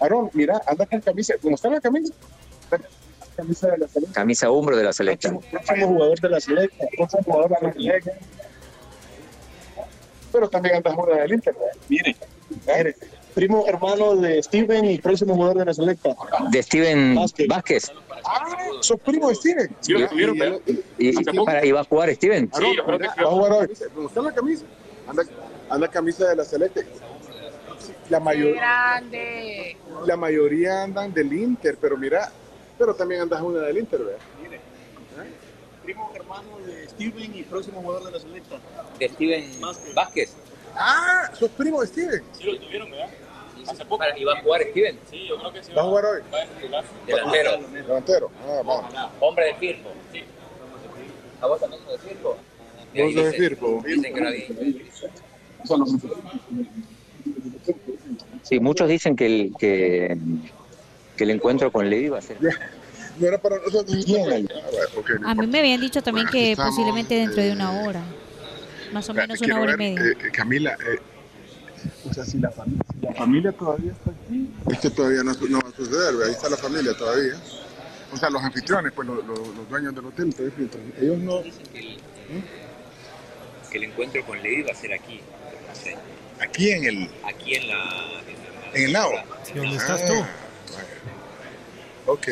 [0.00, 1.34] Aarón, mira, anda con camisa.
[1.40, 2.12] ¿Cómo está la camisa?
[3.36, 4.12] Camisa de la selección.
[4.12, 5.40] Camisa umbro de la selección.
[5.50, 6.88] Próximo jugador de la selección.
[6.96, 8.14] Próximo jugador de la selección.
[10.32, 11.54] Pero también andas una del Inter.
[11.88, 12.16] Mire,
[12.66, 12.96] Mire,
[13.34, 16.14] primo hermano de Steven y próximo jugador de la selección.
[16.50, 17.16] De Steven
[17.48, 17.90] Vázquez.
[18.24, 19.76] Ah, sos primo de Steven.
[19.80, 20.60] Sí, lo tuvieron, pero-
[20.98, 22.50] ¿Y, y para, ¿y va a jugar Steven?
[22.52, 23.68] Aarón, va a jugar hoy.
[23.94, 24.64] ¿Cómo está la camisa?
[25.06, 25.24] Anda,
[25.70, 26.86] anda camisa de la selección.
[28.08, 28.54] La mayoría.
[28.54, 29.76] Grande.
[30.06, 32.30] la mayoría andan del Inter, pero mira,
[32.78, 34.18] pero también andas una del Inter, ¿verdad?
[35.82, 38.56] Primo hermano de Steven y próximo jugador de la selecta.
[39.00, 39.44] De Steven
[39.94, 40.36] Vázquez.
[40.76, 42.22] Ah, sos primo de Steven.
[42.32, 43.08] Sí, lo tuvieron, ¿verdad?
[43.68, 44.04] Hace poco.
[44.16, 44.98] ¿Y va a jugar Steven?
[45.10, 45.72] Sí, yo creo que sí.
[45.72, 46.20] ¿Va a jugar hoy?
[46.34, 46.84] Va a titular.
[47.06, 47.58] Delantero.
[47.72, 48.30] Delantero.
[48.46, 48.94] Ah, vamos.
[49.20, 49.90] Hombre de Firpo.
[50.12, 50.24] Sí.
[51.40, 52.36] ¿A vos también sos de Firpo?
[52.94, 53.82] Vos sos de Firpo.
[53.86, 54.46] Dicen que no había-
[58.42, 60.16] Sí, muchos dicen que el, que,
[61.16, 62.36] que el encuentro con Levi va a ser.
[63.18, 64.04] No era para nosotros.
[65.24, 68.02] Ah, A mí me habían dicho también que estamos, posiblemente dentro de una hora.
[68.92, 70.10] Más o menos una hora y ver, media.
[70.26, 70.98] eh, Camila, eh,
[72.08, 75.32] o sea, si la familia, si la familia todavía está aquí, es que todavía no,
[75.32, 77.34] no va a suceder, ahí está la familia todavía.
[78.12, 80.34] O sea, los anfitriones, pues los, los- los dueños del hotel,
[81.00, 81.42] ellos no.
[83.70, 85.20] Que el encuentro con Levi va a ser aquí.
[85.68, 85.96] No sé.
[86.40, 88.20] Aquí en el, Aquí en la.
[88.74, 89.12] en el lago.
[89.44, 90.12] Sí, ¿Dónde estás Ah, tú?
[90.14, 90.28] bueno.
[92.06, 92.28] Ok.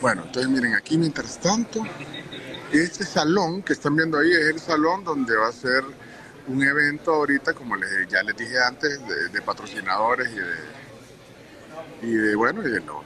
[0.00, 1.82] Bueno, entonces miren, aquí mientras tanto,
[2.72, 5.82] este salón que están viendo ahí es el salón donde va a ser
[6.48, 12.12] un evento ahorita, como les, ya les dije antes, de, de patrocinadores y de, y
[12.14, 13.04] de, bueno, y de los,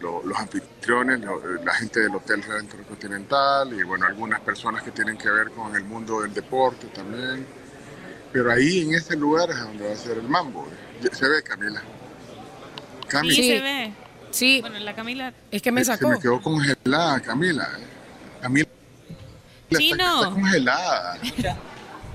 [0.00, 1.20] lo- los anfitriones,
[1.64, 5.74] la gente del Hotel Real Intercontinental y bueno, algunas personas que tienen que ver con
[5.76, 7.46] el mundo del deporte también.
[8.32, 10.66] Pero ahí en ese lugar es donde va a ser el mambo.
[11.12, 11.82] Se ve, Camila.
[13.08, 13.92] Cami, Sí, se ve.
[14.30, 14.60] Sí.
[14.60, 15.32] Bueno, la Camila.
[15.50, 16.10] Es que me se sacó.
[16.10, 17.68] me quedó congelada, Camila.
[17.78, 17.84] eh.
[18.40, 18.66] Camila
[19.76, 20.22] Chino.
[20.22, 21.18] está congelada.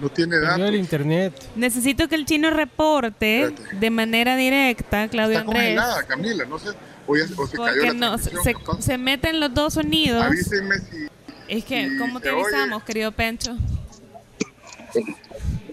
[0.01, 0.59] No tiene datos.
[0.67, 1.33] el internet.
[1.55, 5.63] Necesito que el chino reporte de manera directa, Claudio Está Andrés.
[5.63, 6.45] congelada, Camila.
[6.45, 6.69] No sé.
[7.07, 8.31] O, ya- o se cayó Porque la no, se,
[8.81, 10.21] se- meten los dos sonidos.
[10.21, 11.07] Avísenme si.
[11.47, 12.43] Es que, si ¿cómo te se oye.
[12.43, 13.55] avisamos, querido Pencho?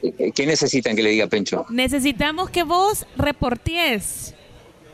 [0.03, 1.67] Eh, ¿Qué necesitan que le diga Pencho?
[1.71, 4.35] Necesitamos que vos reportes.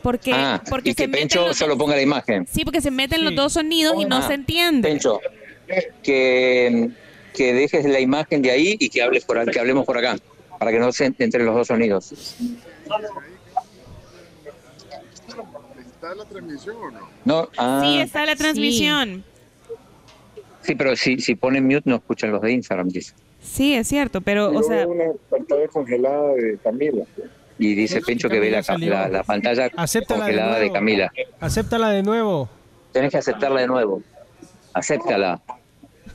[0.03, 2.47] Porque, ah, porque y que se meten Pencho los solo ponga la imagen.
[2.51, 4.89] Sí, porque se meten los dos sonidos y no Ah, se entiende.
[4.89, 5.21] Pencho,
[6.03, 6.91] que,
[7.35, 10.17] que dejes la imagen de ahí y que hables por que hablemos por acá,
[10.59, 12.13] para que no se entre los dos sonidos.
[15.79, 17.01] ¿Está la transmisión o no?
[17.25, 19.25] No, ah, Sí, está la transmisión.
[20.63, 23.15] sí, pero si, si ponen mute no escuchan los de Instagram, dice.
[23.43, 27.05] Sí, es cierto, pero, o sea, una pantalla congelada de Camila.
[27.61, 30.75] Y dice Pencho que ve la, la- la pantalla Acéptala de congelada de nuevo.
[30.75, 31.13] Camila.
[31.41, 32.49] Acéptala de nuevo.
[32.93, 34.03] Tenés que aceptarla de nuevo.
[34.73, 35.41] Acéptala.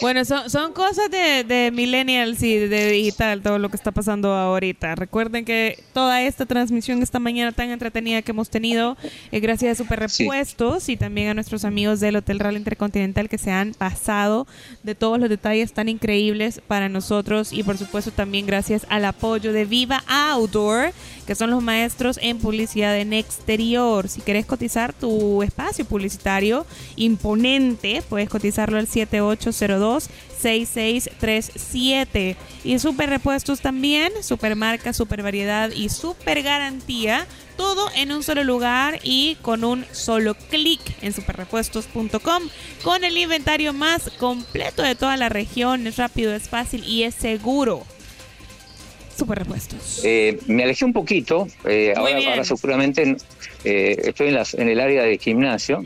[0.00, 4.32] Bueno, son, son cosas de, de millennials y de digital, todo lo que está pasando
[4.32, 4.94] ahorita.
[4.94, 8.96] Recuerden que toda esta transmisión esta mañana tan entretenida que hemos tenido
[9.30, 13.38] es gracias a Super Repuestos y también a nuestros amigos del Hotel Real Intercontinental que
[13.38, 14.46] se han pasado
[14.82, 19.52] de todos los detalles tan increíbles para nosotros y por supuesto también gracias al apoyo
[19.52, 20.92] de Viva Outdoor,
[21.26, 24.08] que son los maestros en publicidad en exterior.
[24.08, 28.86] Si querés cotizar tu espacio publicitario imponente, puedes cotizarlo al
[29.74, 32.36] 7802-6637.
[32.64, 37.26] Y Super Repuestos también, super marca, super variedad y super garantía.
[37.56, 42.42] Todo en un solo lugar y con un solo clic en superrepuestos.com
[42.82, 45.86] con el inventario más completo de toda la región.
[45.86, 47.84] Es rápido, es fácil y es seguro.
[49.16, 50.00] Super Repuestos.
[50.04, 53.16] Eh, me alejé un poquito, eh, ahora seguramente
[53.64, 55.84] eh, estoy en, las, en el área de gimnasio,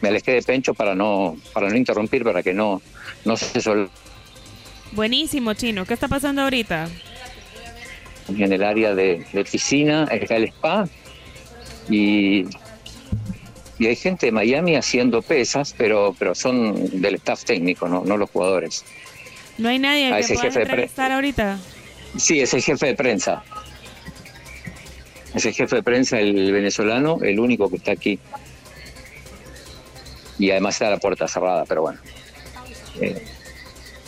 [0.00, 2.80] me alejé de Pencho para no, para no interrumpir, para que no,
[3.24, 3.90] no se sol
[4.92, 5.84] Buenísimo, Chino.
[5.84, 6.88] ¿Qué está pasando ahorita?
[8.38, 10.88] en el área de, de piscina, está el spa
[11.88, 12.44] y,
[13.78, 18.16] y hay gente de Miami haciendo pesas, pero, pero son del staff técnico, no, no
[18.16, 18.84] los jugadores.
[19.58, 21.58] ¿No hay nadie que ese pueda jefe de ahorita?
[22.16, 23.42] Sí, es el jefe de prensa.
[25.34, 28.18] Es el jefe de prensa, el venezolano, el único que está aquí.
[30.38, 32.00] Y además está la puerta cerrada, pero bueno.
[33.00, 33.22] Eh,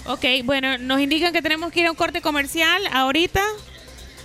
[0.04, 3.40] Ok, bueno, nos indican que tenemos que ir a un corte comercial ahorita.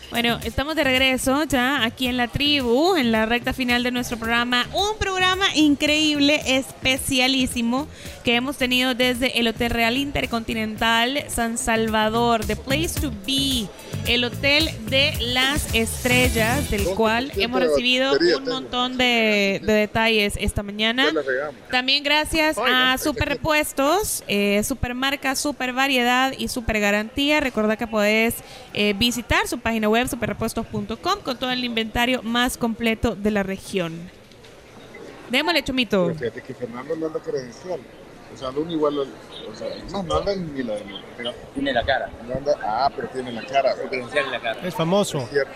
[0.10, 4.18] Bueno, estamos de regreso ya aquí en la tribu, en la recta final de nuestro
[4.18, 4.66] programa.
[4.74, 7.88] Un programa increíble, especialísimo,
[8.24, 13.68] que hemos tenido desde el Hotel Real Intercontinental San Salvador, The Place to Be,
[14.08, 20.64] el Hotel de las Estrellas, del cual hemos recibido un montón de, de detalles esta
[20.64, 21.12] mañana.
[21.70, 27.40] También gracias a Super Repuestos, eh, Super Marca, Super Variedad y Super Garantía.
[27.40, 28.36] Recuerda que podés
[28.74, 34.10] eh, visitar su página web superrepuestos.com con todo el inventario más completo de la región.
[35.30, 36.08] Démosle, Chomito.
[36.08, 37.80] Pero fíjate que Fernando no anda credencial.
[38.34, 38.94] O sea, no anda igual.
[39.00, 40.84] al- O sea, no, no anda ni la de
[41.16, 42.10] pero Tiene la cara.
[42.28, 43.74] No anda, ah, pero tiene la cara.
[43.92, 44.60] En la cara.
[44.68, 45.20] Es famoso.
[45.20, 45.52] Es cierto.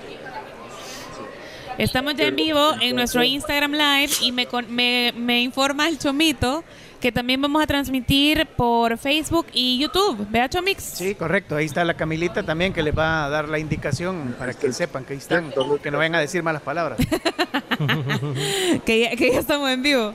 [1.77, 6.63] Estamos ya en vivo en nuestro Instagram Live y me, me informa el Chomito
[7.01, 10.27] que también vamos a transmitir por Facebook y YouTube.
[10.29, 10.83] ¿Vea, Chomix?
[10.83, 11.55] Sí, correcto.
[11.55, 15.03] Ahí está la Camilita también que les va a dar la indicación para que sepan
[15.03, 15.51] que ahí están,
[15.81, 16.99] que no vayan a decir malas palabras.
[18.85, 20.13] que, ya, que ya estamos en vivo.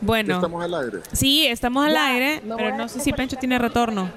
[0.00, 0.34] Bueno.
[0.36, 0.98] Estamos al aire.
[1.12, 4.10] Sí, estamos al Ya, aire, no pero no sé si Pencho tiene retorno.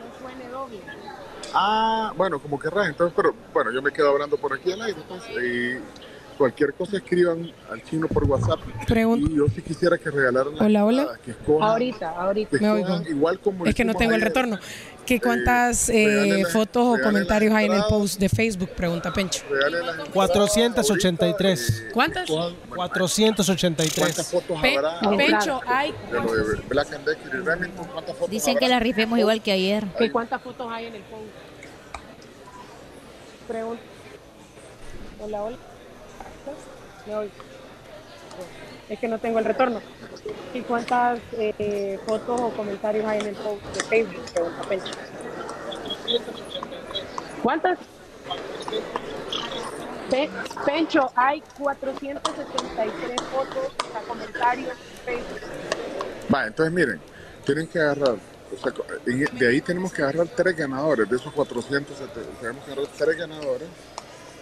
[1.54, 2.88] Ah, bueno, como querrás.
[2.88, 5.00] Entonces, pero bueno, yo me quedo hablando por aquí al aire.
[5.00, 6.03] Entonces, y
[6.44, 8.60] cualquier cosa escriban al chino por WhatsApp.
[8.86, 9.32] Pregunta.
[9.32, 11.08] Y yo sí quisiera que regalaran Hola, hola.
[11.24, 12.50] que escojan- Ahorita, ahorita.
[12.50, 13.10] que Me escojan oigo.
[13.10, 14.60] Igual como Es que no tengo el retorno.
[15.06, 18.72] ¿Qué cuántas eh, regalen las- fotos o comentarios hay en el post de Facebook?
[18.76, 19.42] Pregunta Pencho.
[19.50, 21.86] Regalen las entradas 483.
[21.94, 22.30] ¿Cuántas?
[22.76, 23.96] 483.
[24.04, 25.00] ¿Cuántas fotos Pe- habrá?
[25.18, 25.94] Pencho, hay.
[26.12, 28.60] De lo de Black and Decker y Remington, ¿cuántas fotos Dicen habrá?
[28.60, 29.86] que la rifemos igual que ayer.
[29.98, 31.24] ¿Qué cuántas fotos hay en el post?
[33.48, 33.82] Pregunta.
[35.22, 35.58] Hola, hola.
[37.08, 37.30] Me.
[38.90, 39.82] Es que no tengo el retorno.
[40.54, 44.24] ¿Y cuántas eh, fotos o comentarios hay en el post de Facebook?
[44.34, 44.92] Pregunta Pencho.
[47.42, 47.80] ¿Cuántas?
[50.10, 50.30] Pe-
[50.66, 55.40] Pencho, hay 473 fotos, o sea, comentarios en Facebook.
[56.34, 57.00] Va, entonces miren,
[57.46, 58.74] tienen que agarrar, o sea,
[59.06, 63.68] de ahí tenemos que agarrar tres ganadores, de esos 470, tenemos que agarrar tres ganadores,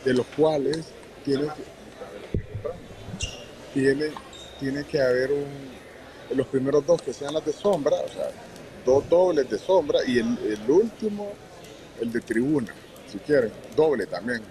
[0.03, 0.85] de los cuales
[1.23, 1.64] tienen que,
[3.74, 4.11] tiene,
[4.59, 8.30] tiene que haber un, los primeros dos que sean las de sombra, o sea,
[8.85, 11.33] dos dobles de sombra y el, el último,
[12.00, 12.74] el de tribuna,
[13.11, 14.41] si quieren, doble también.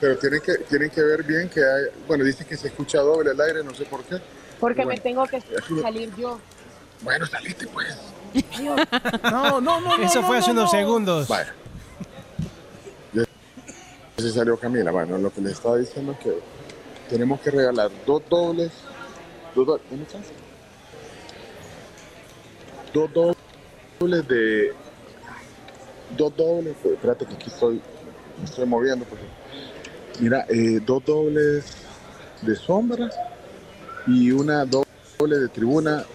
[0.00, 3.30] Pero tienen que, tienen que ver bien que hay, bueno, dicen que se escucha doble
[3.30, 4.16] el aire, no sé por qué.
[4.58, 5.40] Porque Bueno, me tengo que
[5.80, 6.38] salir yo.
[7.02, 7.96] Bueno, saliste pues.
[9.24, 9.96] No, no, no.
[10.02, 11.28] Eso fue hace unos segundos.
[13.12, 13.24] Ya
[14.16, 14.90] se salió Camila.
[14.90, 16.38] Bueno, lo que les estaba diciendo es que
[17.12, 18.72] tenemos que regalar dos dobles.
[19.54, 19.84] Dos dobles.
[22.94, 24.72] Dos dobles de.
[26.16, 26.74] Dos dobles.
[26.82, 27.82] pues, espérate que aquí estoy.
[28.42, 29.04] Estoy moviendo.
[29.04, 29.26] Porque,
[30.20, 31.64] mira, eh, dos dobles
[32.40, 33.10] de sombra
[34.06, 36.06] y una doble de tribuna.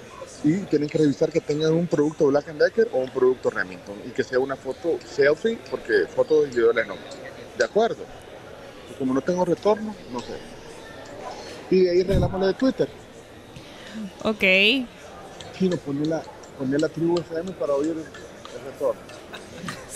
[0.44, 3.98] Y tienen que revisar que tengan un producto Black Decker o un producto Remington.
[4.04, 6.96] Y que sea una foto selfie, porque fotos individuales no.
[7.56, 8.04] ¿De acuerdo?
[8.98, 10.57] Como no tengo retorno, no sé.
[11.70, 12.88] Y de ahí arreglamos la de Twitter.
[14.24, 14.44] Ok.
[15.58, 16.24] Chino, poner la,
[16.80, 19.02] la tribu FM para oír el, retorno.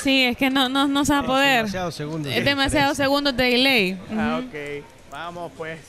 [0.02, 1.58] Sí, es que no, no, no se va a poder.
[1.58, 2.34] demasiados segundos.
[2.34, 4.00] Es demasiado segundos de delay.
[4.12, 4.84] Ah, ok.
[5.12, 5.80] Vamos, pues.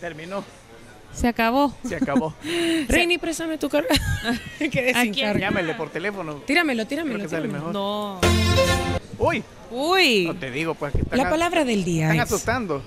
[0.00, 0.44] Terminó.
[1.14, 1.74] Se acabó.
[1.84, 2.34] Se acabó.
[2.88, 3.88] Rini, préstame tu carga.
[4.58, 5.40] Quedé sin carga.
[5.40, 6.34] Llámele por teléfono.
[6.46, 7.14] Tíramelo, tíramelo.
[7.16, 7.72] Creo que sale tíramelo.
[7.72, 7.74] mejor.
[7.74, 8.20] No.
[9.18, 9.42] Uy.
[9.70, 10.26] Uy.
[10.26, 10.92] No te digo, pues.
[10.92, 12.82] Que están La a- palabra del día Están es- asustando.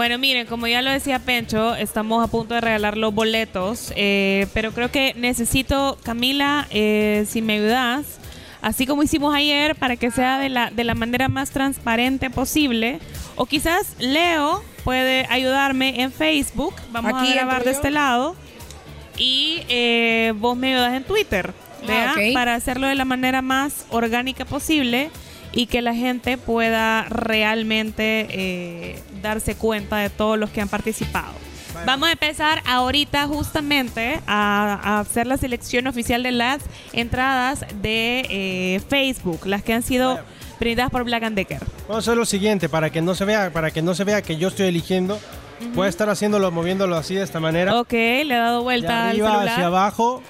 [0.00, 4.46] Bueno, miren, como ya lo decía Pencho, estamos a punto de regalar los boletos, eh,
[4.54, 8.18] pero creo que necesito, Camila, eh, si me ayudas,
[8.62, 12.98] así como hicimos ayer, para que sea de la, de la manera más transparente posible,
[13.36, 18.34] o quizás Leo puede ayudarme en Facebook, vamos Aquí a grabar de este lado,
[19.18, 21.52] y eh, vos me ayudas en Twitter.
[21.86, 25.10] Ah, para hacerlo de la manera más orgánica posible
[25.52, 31.32] y que la gente pueda realmente eh, darse cuenta de todos los que han participado.
[31.86, 36.62] Vamos a empezar ahorita justamente a, a hacer la selección oficial de las
[36.92, 40.18] entradas de eh, Facebook, las que han sido
[40.58, 41.60] brindadas por Black and Decker.
[41.88, 44.20] Vamos a hacer lo siguiente, para que no se vea, para que no se vea
[44.20, 45.18] que yo estoy eligiendo.
[45.74, 47.78] Voy a estar haciéndolo, moviéndolo así de esta manera.
[47.80, 49.48] Ok, le he dado de vuelta al arriba celular.
[49.48, 50.22] hacia abajo.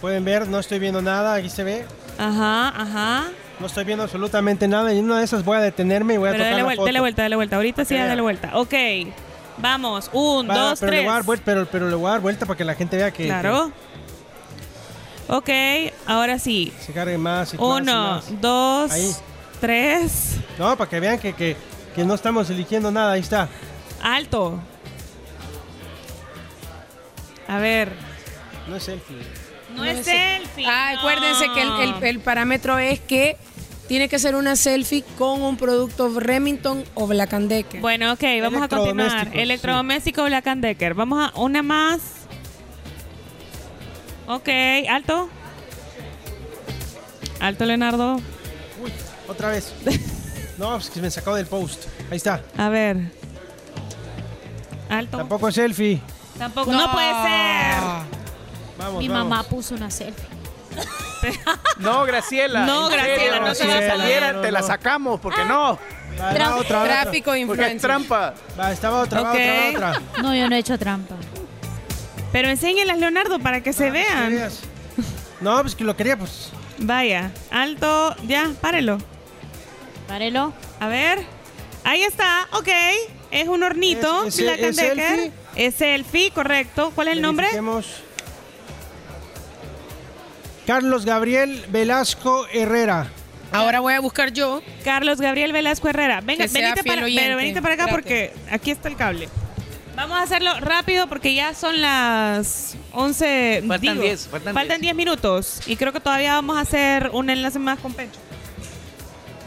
[0.00, 1.84] Pueden ver, no estoy viendo nada, aquí se ve.
[2.18, 3.24] Ajá, ajá.
[3.62, 4.92] No estoy viendo absolutamente nada.
[4.92, 6.64] Y en una de esas voy a detenerme y voy a Pero tocar dale la
[6.64, 6.86] vuelta, foto.
[6.86, 7.56] dale vuelta, dale vuelta.
[7.56, 8.00] Ahorita sí, Ok.
[8.00, 8.50] dale vuelta.
[8.58, 8.74] Ok,
[9.58, 10.10] vamos.
[10.12, 11.04] Un, Va, dos, pero Le tres.
[11.06, 12.96] voy a dar vuelta, pero, pero le voy a dar vuelta para que la gente
[12.96, 13.70] vea que, Claro.
[15.28, 15.48] Ok,
[16.06, 16.72] ahora sí.
[16.76, 18.40] que se cargue más y más y Uno, más.
[18.40, 19.12] dos, Ahí.
[19.60, 20.36] tres.
[20.58, 21.56] No, para que vean que, que,
[21.94, 23.12] que no estamos eligiendo nada.
[23.12, 23.48] Ahí está.
[24.02, 24.58] Alto.
[27.48, 27.92] A ver.
[28.68, 29.16] No es selfie.
[29.74, 30.66] No, es selfie.
[30.66, 33.36] Ah, acuérdense que el, el- el parámetro es que
[33.92, 37.82] tiene que ser una selfie con un producto Remington o Black and Decker.
[37.82, 39.28] Bueno, ok, vamos a continuar.
[39.34, 40.94] Electrodoméstico Black and Decker.
[40.94, 42.00] Vamos a una más.
[44.26, 44.48] Ok,
[44.88, 45.28] alto.
[47.38, 48.14] Alto, Leonardo.
[48.82, 48.90] Uy,
[49.28, 49.74] otra vez.
[50.56, 51.84] no, es que me sacó del post.
[52.10, 52.42] Ahí está.
[52.56, 52.96] A ver.
[54.88, 55.18] Alto.
[55.18, 56.00] Tampoco es selfie.
[56.38, 56.72] Tampoco.
[56.72, 57.82] No, puede ser.
[58.78, 59.28] Vamos, Mi vamos.
[59.28, 60.41] mamá puso una selfie.
[61.78, 62.66] No, Graciela.
[62.66, 65.78] No, Graciela, no se va a No, te la sacamos, porque no.
[66.20, 66.84] Va, va, otra.
[66.84, 68.34] Tráfico Porque es trampa.
[68.58, 69.38] Va, estaba otra, va, Ok.
[69.74, 70.00] otra.
[70.22, 71.14] No, yo no he hecho trampa.
[72.32, 74.30] Pero enséñelas, Leonardo, para que se vean.
[74.30, 74.60] veas.
[75.40, 76.50] No, pues que lo quería, pues.
[76.78, 77.30] Vaya.
[77.50, 78.14] Alto.
[78.26, 78.98] Ya, párelo.
[80.08, 80.52] Párelo.
[80.80, 81.24] A ver.
[81.84, 82.46] Ahí está.
[82.52, 82.68] Ok.
[83.30, 84.24] Es un hornito.
[84.24, 85.32] Es- es- es selfie.
[85.56, 86.92] Es selfie, correcto.
[86.94, 87.48] ¿Cuál es el nombre?
[90.66, 93.08] Carlos Gabriel Velasco Herrera.
[93.50, 94.62] Ahora voy a buscar yo.
[94.84, 96.20] Carlos Gabriel Velasco Herrera.
[96.20, 97.22] Venga, venite para, oyente.
[97.22, 99.28] pero venite para acá porque aquí está el cable.
[99.94, 103.64] Vamos a hacerlo rápido porque ya son las 11.
[103.68, 105.60] Faltan digo, 10, faltan 10 minutos.
[105.66, 108.18] Y creo que todavía vamos a hacer un enlace más con Pecho.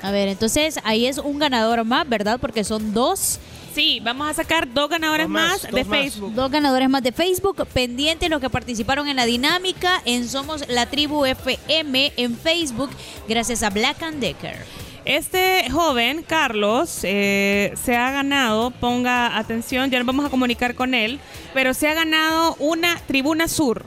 [0.03, 2.39] A ver, entonces ahí es un ganador más, ¿verdad?
[2.39, 3.39] Porque son dos.
[3.75, 5.99] Sí, vamos a sacar dos ganadores Dos más, más, de dos más.
[5.99, 6.33] Facebook.
[6.33, 10.85] Dos ganadores más de Facebook, pendientes los que participaron en la dinámica en Somos la
[10.85, 12.89] Tribu FM en Facebook,
[13.27, 14.55] gracias a Black and Decker.
[15.03, 20.93] Este joven, Carlos, eh, se ha ganado, ponga atención, ya nos vamos a comunicar con
[20.93, 21.19] él,
[21.53, 23.85] pero se ha ganado una Tribuna Sur.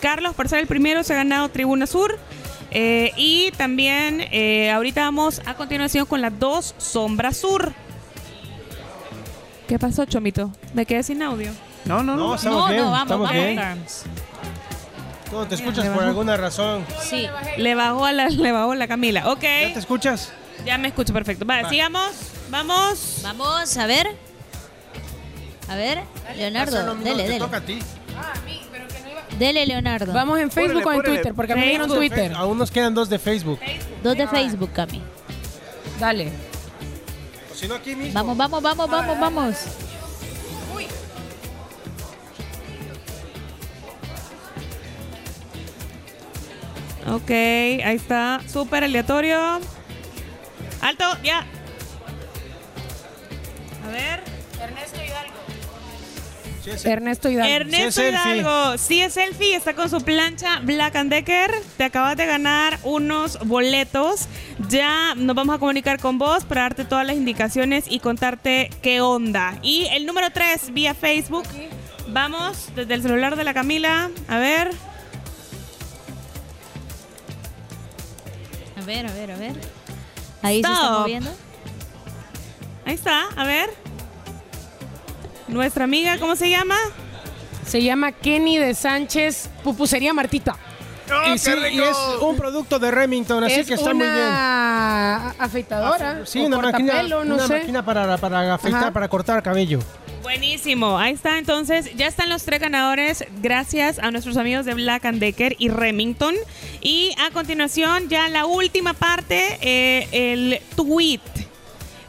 [0.00, 2.18] Carlos, por ser el primero, se ha ganado Tribuna Sur.
[2.72, 7.72] eh, y también eh, ahorita vamos a continuación con las dos Sombra Sur.
[9.70, 10.50] ¿Qué pasó, Chomito?
[10.74, 11.52] Me quedé sin audio.
[11.84, 12.34] No, no, No, no.
[12.34, 12.80] estamos no, bien.
[12.82, 13.84] no, vamos, estamos vamos, bien.
[15.30, 16.08] No, te escuchas por bajó.
[16.08, 16.84] alguna razón.
[17.08, 17.28] Sí.
[17.56, 19.30] Le bajó a la, le bajó la Camila.
[19.30, 20.32] Ok, ¿Ya te escuchas?
[20.66, 21.44] ya me escucho perfecto.
[21.44, 21.68] Vale, Va.
[21.70, 22.10] sigamos.
[22.50, 23.20] Vamos.
[23.22, 24.08] Vamos, a ver.
[25.68, 26.00] A ver,
[26.36, 27.38] Leonardo, no- no, dele, te dele.
[27.38, 27.78] toca a ti.
[29.38, 30.12] Dele, Leonardo.
[30.12, 31.14] Vamos en Facebook Pórele, o en pórele.
[31.20, 32.08] Twitter, porque a mí me dieron Facebook.
[32.08, 32.32] Twitter.
[32.34, 33.60] Aún nos quedan dos de Facebook.
[34.02, 35.00] Dos de Facebook, Cami.
[36.00, 36.49] Dale.
[37.62, 38.14] Aquí mismo.
[38.14, 39.56] Vamos, vamos, vamos, vamos, vamos.
[47.06, 48.40] Ok, ahí está.
[48.46, 49.60] Súper aleatorio.
[50.80, 51.44] Alto, ya.
[53.84, 54.22] A ver.
[54.60, 55.39] Ernesto Hidalgo.
[56.84, 57.52] Ernesto Hidalgo.
[57.54, 61.50] Ernesto Hidalgo, sí es selfie, está con su plancha Black and Decker.
[61.76, 64.26] Te acabas de ganar unos boletos.
[64.68, 69.00] Ya nos vamos a comunicar con vos para darte todas las indicaciones y contarte qué
[69.00, 69.58] onda.
[69.62, 71.44] Y el número 3 vía Facebook.
[72.08, 74.10] Vamos desde el celular de la Camila.
[74.28, 74.70] A ver.
[78.76, 79.54] A ver, a ver, a ver.
[80.42, 81.30] Ahí se está moviendo.
[82.84, 83.70] Ahí está, a ver.
[85.50, 86.76] Nuestra amiga, ¿cómo se llama?
[87.66, 90.56] Se llama Kenny de Sánchez Pupusería Martita.
[91.34, 94.16] y, sí, y es un producto de Remington, así es que está muy bien.
[94.16, 96.20] una afeitadora.
[96.24, 97.58] Sí, o una máquina, cortapelo, no una sé.
[97.58, 98.92] máquina para, para afeitar, Ajá.
[98.92, 99.80] para cortar cabello.
[100.22, 105.04] Buenísimo, ahí está entonces, ya están los tres ganadores gracias a nuestros amigos de Black
[105.06, 106.34] and Decker y Remington.
[106.80, 111.20] Y a continuación ya la última parte, eh, el tweet.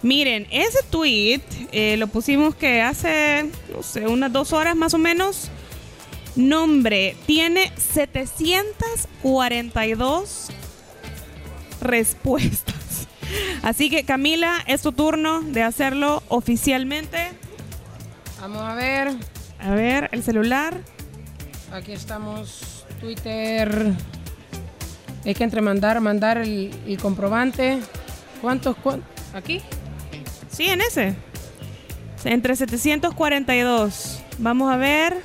[0.03, 4.97] Miren, ese tweet eh, lo pusimos que hace, no sé, unas dos horas más o
[4.97, 5.49] menos.
[6.35, 10.47] Nombre, tiene 742
[11.81, 13.07] respuestas.
[13.63, 17.29] Así que Camila, es tu turno de hacerlo oficialmente.
[18.39, 19.09] Vamos a ver.
[19.59, 20.79] A ver, el celular.
[21.71, 22.85] Aquí estamos.
[22.99, 23.93] Twitter.
[25.25, 27.77] Hay que entremandar, mandar el, el comprobante.
[28.41, 28.75] ¿Cuántos?
[28.77, 29.61] cuán- ¿Aquí?
[30.61, 31.15] Sí, en ese.
[32.23, 34.21] Entre 742.
[34.37, 35.17] Vamos a ver.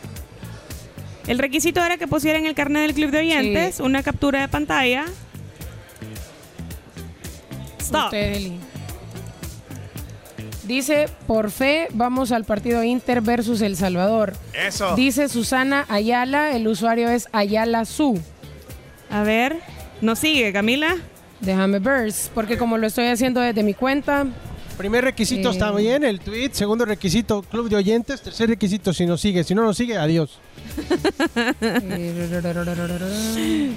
[1.26, 5.04] El requisito era que pusieran el carnet del club de oyentes, una captura de pantalla.
[7.80, 8.04] Stop.
[8.06, 8.52] Usted.
[10.64, 14.32] Dice, por fe, vamos al partido Inter versus El Salvador.
[14.54, 14.96] Eso.
[14.96, 18.18] Dice Susana Ayala, el usuario es Ayala Su.
[19.10, 19.60] A ver,
[20.00, 20.96] ¿nos sigue, Camila?
[21.40, 24.26] Déjame ver, porque como lo estoy haciendo desde mi cuenta.
[24.76, 25.52] Primer requisito Eh.
[25.52, 26.50] está bien, el tweet.
[26.52, 28.20] Segundo requisito, club de oyentes.
[28.20, 29.44] Tercer requisito, si nos sigue.
[29.44, 30.38] Si no nos sigue, adiós.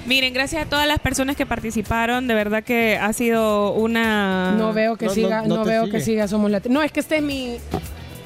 [0.06, 4.52] Miren, gracias a todas las personas que participaron, de verdad que ha sido una...
[4.52, 6.74] No veo que siga, no, veo que siga Somos Latinos.
[6.74, 7.56] No, es que este es mi,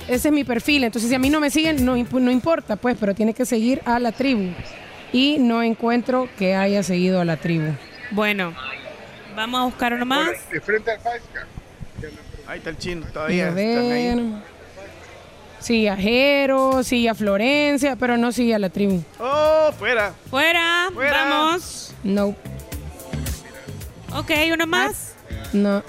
[0.08, 0.84] ese es mi perfil.
[0.84, 3.80] Entonces, si a mí no me siguen, no, no importa, pues, pero tiene que seguir
[3.84, 4.50] a la tribu.
[5.12, 7.72] Y no encuentro que haya seguido a la tribu.
[8.10, 8.52] Bueno,
[9.36, 10.30] vamos a buscar uno más.
[10.50, 11.46] De frente al Faisca.
[12.54, 13.54] Ahí está el chino, A todavía ahí.
[13.54, 14.18] ver.
[15.58, 19.02] Sí, a Jero, sí, a Florencia, pero no sigue a la tribu.
[19.18, 20.12] ¡Oh, fuera!
[20.30, 21.24] Fuera, Fuera.
[21.24, 21.92] vamos.
[22.04, 22.36] No,
[24.16, 25.14] Ok, uno más.
[25.52, 25.82] no.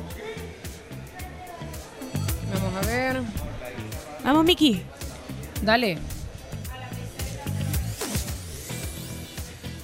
[2.51, 3.21] Vamos a ver.
[4.23, 4.81] Vamos, Miki.
[5.61, 5.99] Dale.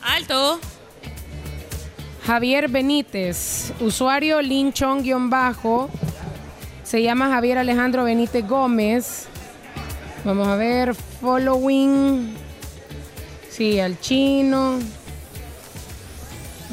[0.02, 0.60] Alto.
[2.26, 5.90] Javier Benítez, usuario Linchon-bajo.
[6.92, 9.28] Se llama Javier Alejandro Benítez Gómez.
[10.26, 12.34] Vamos a ver, following.
[13.50, 14.78] Sí, al chino.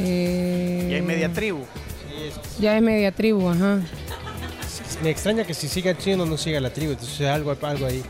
[0.00, 1.60] Eh, Y hay media tribu.
[2.58, 3.78] Ya es media tribu, ajá.
[5.05, 6.94] Me extraña que si siga el chino no siga la tribu.
[6.94, 8.02] Entonces algo, algo ahí.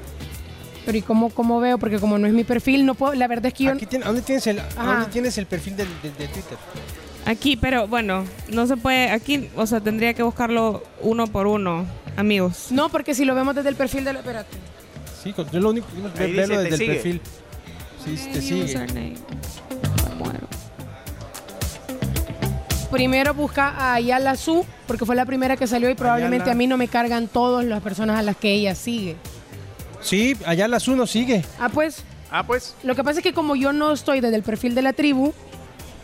[0.87, 1.77] Pero ¿y cómo, cómo veo?
[1.77, 3.13] Porque como no es mi perfil, no puedo.
[3.13, 3.73] La verdad es que yo.
[3.73, 4.63] Aquí tiene- ¿Dónde tienes el.
[4.75, 6.57] ¿dónde tienes el perfil del- de Twitter?
[7.27, 9.11] Aquí, pero bueno, no se puede.
[9.11, 11.85] Aquí, o sea, tendría que buscarlo uno por uno,
[12.17, 12.69] amigos.
[12.71, 14.19] No, porque si lo vemos desde el perfil de la.
[14.21, 14.57] Espérate.
[15.23, 16.95] Sí, yo lo único que quiero es Ahí desde te el sigue.
[16.95, 17.21] perfil.
[18.05, 19.15] Sí, te sigue.
[22.91, 26.53] Primero busca a Ayala Su, porque fue la primera que salió y probablemente Ayala.
[26.53, 29.17] a mí no me cargan todas las personas a las que ella sigue.
[30.01, 31.45] Sí, allá la uno sigue.
[31.61, 32.03] Ah, pues.
[32.31, 32.75] Ah, pues.
[32.83, 35.35] Lo que pasa es que como yo no estoy desde el perfil de la tribu,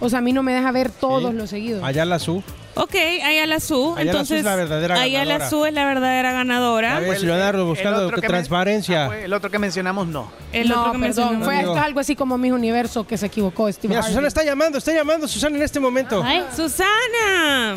[0.04, 1.82] o sea, a mí no me deja ver todos los seguidos.
[1.84, 2.42] Allá la su.
[2.76, 3.94] Ok, Ayala Su.
[3.94, 5.50] Ayala Su Entonces, es la verdadera Ayala ganadora.
[5.50, 6.96] Su es la verdadera ganadora.
[6.96, 9.04] A ver, Leonardo buscando otro que transparencia.
[9.04, 10.30] ah, pues, el otro que mencionamos no.
[10.52, 13.90] El no, otro que perdón, fue algo así como Mis Universo que se equivocó, Steve
[13.90, 14.12] Mira, Harvey.
[14.12, 16.20] Susana está llamando, está llamando Susana en este momento.
[16.24, 17.76] Ay, Susana.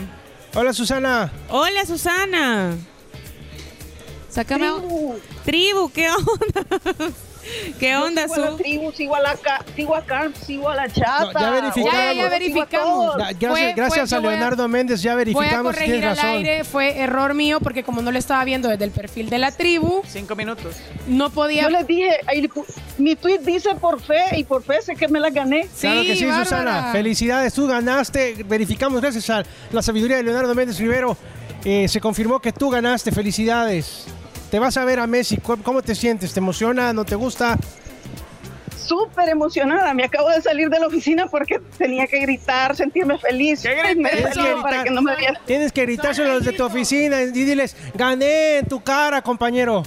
[0.55, 1.31] Hola, Susana.
[1.49, 2.75] Hola, Susana.
[4.29, 4.71] Sácame.
[5.45, 7.11] Tribu, ¿qué onda?
[7.79, 8.57] ¿Qué onda, a la Su?
[8.57, 9.95] tribu, sigo a la ca- sigo
[10.69, 11.31] a la chata.
[11.33, 11.93] No, ya verificamos.
[12.15, 13.17] Ya, a verificamos.
[13.17, 16.09] Ya, gracias Fue- gracias fue a a- Leonardo Méndez, ya Voy a verificamos corregir tienes
[16.09, 16.29] al razón.
[16.31, 19.51] aire, fue error mío porque como no lo estaba viendo desde el perfil de la
[19.51, 20.75] tribu, Cinco minutos.
[21.07, 21.63] no podía...
[21.63, 22.11] Yo les dije,
[22.97, 25.67] mi tweet dice por fe y por fe sé que me la gané.
[25.79, 26.43] Claro que sí, Bárbara.
[26.45, 26.91] Susana.
[26.91, 28.43] Felicidades, tú ganaste.
[28.47, 31.17] Verificamos, gracias a la sabiduría de Leonardo Méndez Rivero.
[31.65, 33.11] eh, se confirmó que tú ganaste.
[33.11, 34.05] Felicidades.
[34.51, 35.37] Te vas a ver a Messi.
[35.37, 36.33] ¿Cómo te sientes?
[36.33, 36.93] ¿Te emociona?
[36.93, 37.57] ¿No te gusta?
[38.77, 43.61] Súper emocionada, me acabo de salir de la oficina porque tenía que gritar, sentirme feliz.
[43.61, 43.75] Que
[44.33, 45.13] salió para gritar, que no me
[45.45, 49.83] tienes que gritárselo a los de tu oficina y diles, gané en tu cara, compañero.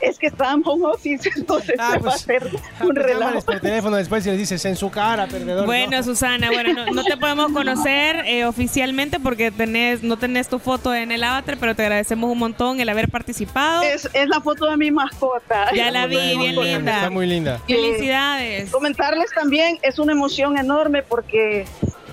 [0.00, 2.94] Es que estaba en home office, entonces Ah, se va a pues, hacer un Pues
[2.94, 3.20] relajo.
[3.20, 5.66] llámales por teléfono después y les dices en su cara, perdedor.
[5.66, 6.02] Bueno, ¿no?
[6.02, 10.94] Susana, bueno, no, no te podemos conocer eh, oficialmente porque tenés, no tenés tu foto
[10.94, 13.82] en el avatar, pero te agradecemos un montón el haber participado.
[13.82, 15.72] Es, es la foto de mi mascota.
[15.74, 16.96] Ya la vi, bien linda.
[16.96, 17.58] Está muy linda.
[17.66, 18.70] Felicidades.
[18.70, 21.66] Comentarles también, es una emoción enorme porque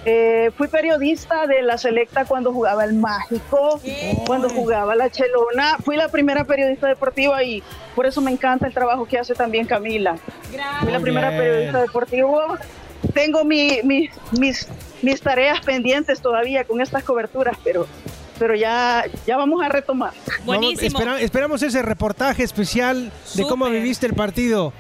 [0.06, 3.80] eh, fui periodista de la Selecta cuando jugaba el Mágico,
[4.28, 5.78] cuando jugaba la Chelona.
[5.84, 7.64] Fui la primera periodista deportiva y
[7.96, 10.18] por eso me encanta el trabajo que hace también Camila.
[10.82, 12.60] Fui la primera periodista deportiva.
[13.14, 14.10] Tengo mi- mi-
[14.40, 14.68] mis,
[15.02, 17.88] mis tareas pendientes todavía con estas coberturas, pero,
[18.40, 20.12] pero ya, ya vamos a retomar.
[20.46, 24.74] Vamos, espera- esperamos ese reportaje especial de cómo viviste el partido.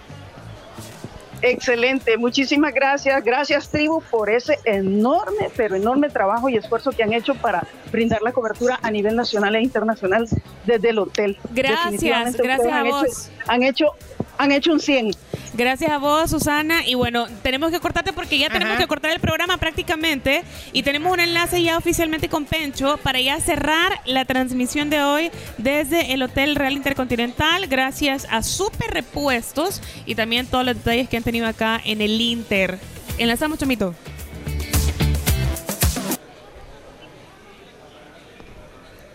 [1.45, 3.24] Excelente, muchísimas gracias.
[3.24, 8.24] Gracias, tribu, por ese enorme, pero enorme trabajo y esfuerzo que han hecho para brindar
[8.24, 10.27] la cobertura a nivel nacional e internacional
[10.65, 11.38] desde el hotel.
[11.51, 13.06] Gracias, gracias a han vos.
[13.06, 13.91] Hecho, han, hecho,
[14.40, 15.11] han hecho un 100.
[15.58, 16.85] Gracias a vos, Susana.
[16.85, 20.43] Y bueno, tenemos que cortarte porque ya tenemos que cortar el programa prácticamente.
[20.74, 25.32] Y tenemos un enlace ya oficialmente con Pencho para ya cerrar la transmisión de hoy
[25.58, 27.67] desde el Hotel Real Intercontinental.
[27.67, 32.19] Gracias a Super Repuestos y también todos los detalles que han tenido acá en el
[32.19, 32.77] Inter.
[33.17, 33.95] Enlazamos, Chomito.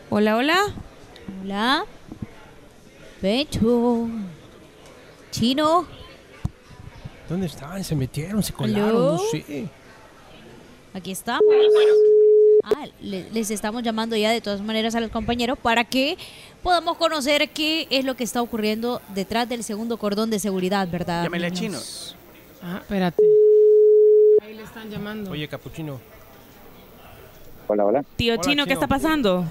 [0.09, 0.59] Hola, hola.
[1.43, 1.85] Hola.
[3.21, 4.09] Pecho.
[5.31, 6.00] Chino.
[7.31, 7.83] ¿Dónde estaban?
[7.85, 9.13] Se metieron, se colaron, ¿Aló?
[9.13, 9.69] no sé.
[10.93, 11.43] Aquí estamos.
[12.65, 16.19] Ah, le- les estamos llamando ya de todas maneras a los compañeros para que
[16.63, 21.23] podamos conocer qué es lo que está ocurriendo detrás del segundo cordón de seguridad, ¿verdad?
[21.23, 22.17] Llámele a niños?
[22.17, 22.19] Chino.
[22.63, 23.23] Ah, espérate.
[24.43, 25.31] Ahí le están llamando.
[25.31, 26.01] Oye, Capuchino.
[27.69, 28.05] Hola, hola.
[28.17, 29.45] Tío Chino, ¿qué está pasando?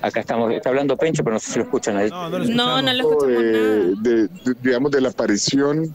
[0.00, 2.08] Acá estamos, está hablando Pencho, pero no sé si lo escuchan ahí.
[2.08, 2.30] No,
[2.80, 5.94] no lo escuchamos de, de- de- digamos, de la aparición.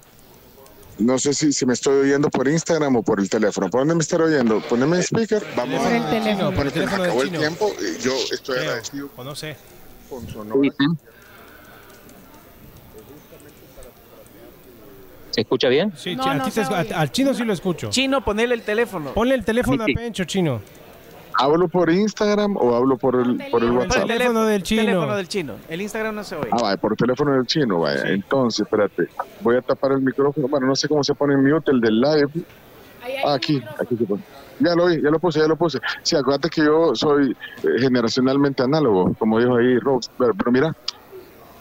[0.99, 3.69] No sé si, si me estoy oyendo por Instagram o por el teléfono.
[3.69, 4.61] ¿Por dónde me estaré oyendo?
[4.61, 5.43] Poneme el speaker.
[5.55, 7.71] Vamos Por el a- teléfono, por el teléfono acabó el tiempo.
[7.79, 9.55] y Yo estoy Creo, agradecido o no sé.
[10.09, 10.69] con Sonora.
[15.31, 15.91] ¿Se escucha bien?
[15.97, 17.89] Sí, No, a no a- al chino sí lo escucho.
[17.89, 19.13] Chino, ponele el teléfono.
[19.15, 20.61] Ponle el teléfono a Pencho, chino.
[21.39, 24.01] ¿Hablo por Instagram o hablo por el, por el Por WhatsApp?
[24.03, 24.81] el teléfono del chino.
[24.83, 25.53] teléfono del chino.
[25.67, 26.49] El Instagram no se oye.
[26.51, 28.03] Ah, vaya, por teléfono del chino, vaya.
[28.09, 29.03] Entonces, espérate.
[29.41, 30.47] Voy a tapar el micrófono.
[30.47, 32.29] Bueno, no sé cómo se pone en mute el del live.
[33.25, 34.21] Ah, aquí, aquí se pone.
[34.59, 35.79] Ya lo vi, ya lo puse, ya lo puse.
[36.03, 37.31] Sí, acuérdate que yo soy
[37.63, 40.09] eh, generacionalmente análogo, como dijo ahí Rox.
[40.17, 40.75] Pero, pero mira,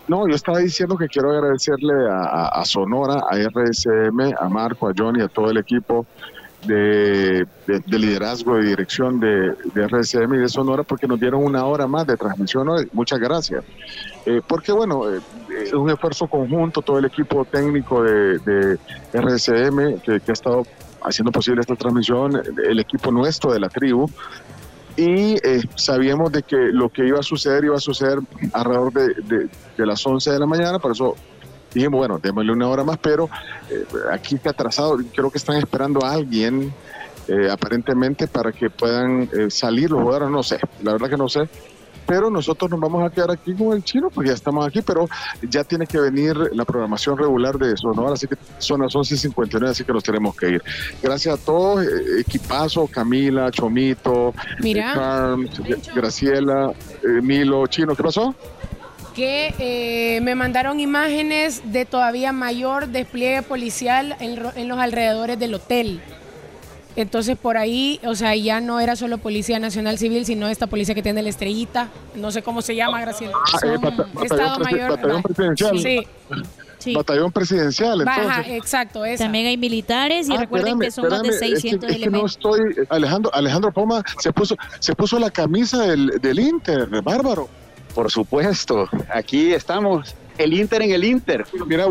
[0.07, 4.89] no, yo estaba diciendo que quiero agradecerle a, a- a Sonora, a RSM, a Marco,
[4.89, 6.07] a Johnny, a todo el equipo
[6.66, 11.42] de, de- de liderazgo y dirección de, de RSM y de Sonora porque nos dieron
[11.44, 12.89] una hora más de transmisión hoy.
[12.92, 13.65] Muchas gracias.
[14.26, 15.20] Eh, porque bueno, eh,
[15.65, 18.78] es un esfuerzo conjunto, todo el equipo técnico de, de
[19.12, 20.65] RSM que, que ha estado
[21.05, 24.08] haciendo posible esta transmisión, el equipo nuestro de la tribu,
[24.97, 28.18] y eh, sabíamos de que lo que iba a suceder iba a suceder
[28.52, 31.16] alrededor de, de- de las 11 de la mañana, por eso
[31.75, 33.28] dijimos, bueno, démosle una hora más, pero
[33.70, 36.73] eh, aquí está atrasado, creo que están esperando a alguien
[37.28, 41.28] eh, aparentemente para que puedan eh, salir los jugadores, no sé, la verdad que no
[41.28, 41.49] sé,
[42.05, 45.09] pero nosotros nos vamos a quedar aquí con el chino, porque ya estamos aquí, pero
[45.49, 49.84] ya tiene que venir la programación regular de Sonora, así que son las 11.59, así
[49.84, 50.62] que nos tenemos que ir.
[51.01, 54.92] Gracias a todos, eh, equipazo, Camila, Chomito, Mira.
[54.92, 55.62] Carms,
[55.94, 56.73] Graciela,
[57.23, 58.34] Milo, Chino, ¿qué pasó?
[59.15, 65.39] Que eh, me mandaron imágenes de todavía mayor despliegue policial en, ro- en los alrededores
[65.39, 66.00] del hotel.
[66.94, 70.94] Entonces por ahí, o sea, ya no era solo Policía Nacional Civil, sino esta policía
[70.94, 73.32] que tiene la estrellita, no sé cómo se llama, Graciela.
[73.34, 74.91] Ah, eh, bata- batallón Estado presi- Mayor.
[74.91, 75.78] batallón presidencial.
[76.78, 78.55] Sí, Batallón presidencial, Baja, entonces.
[78.55, 79.24] exacto, esa.
[79.24, 81.91] También hay militares y Ah, recuerden espérame, que son más de espérame, es que- 600
[81.91, 82.31] es que, no elementos.
[82.32, 87.49] estoy, Alejandro, Alejandro Poma se puso, se puso la camisa del, del Inter, bárbaro.
[87.94, 91.44] Por supuesto, aquí estamos, el Inter en el Inter.
[91.52, 91.86] Pero mira,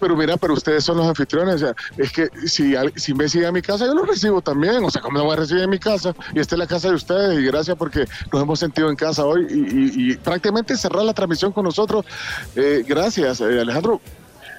[0.00, 3.48] pero mira, pero ustedes son los anfitriones, o sea, es que si, si me siguen
[3.48, 5.70] a mi casa, yo lo recibo también, o sea, ¿cómo lo voy a recibir en
[5.70, 6.12] mi casa?
[6.34, 9.24] Y esta es la casa de ustedes, y gracias porque nos hemos sentido en casa
[9.24, 12.04] hoy, y, y- y prácticamente cerrar la transmisión con nosotros.
[12.56, 14.00] Eh, gracias, eh, Alejandro,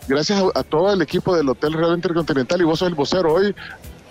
[0.08, 3.34] gracias a, a todo el equipo del Hotel Real Intercontinental, y vos sos el vocero
[3.34, 3.54] hoy,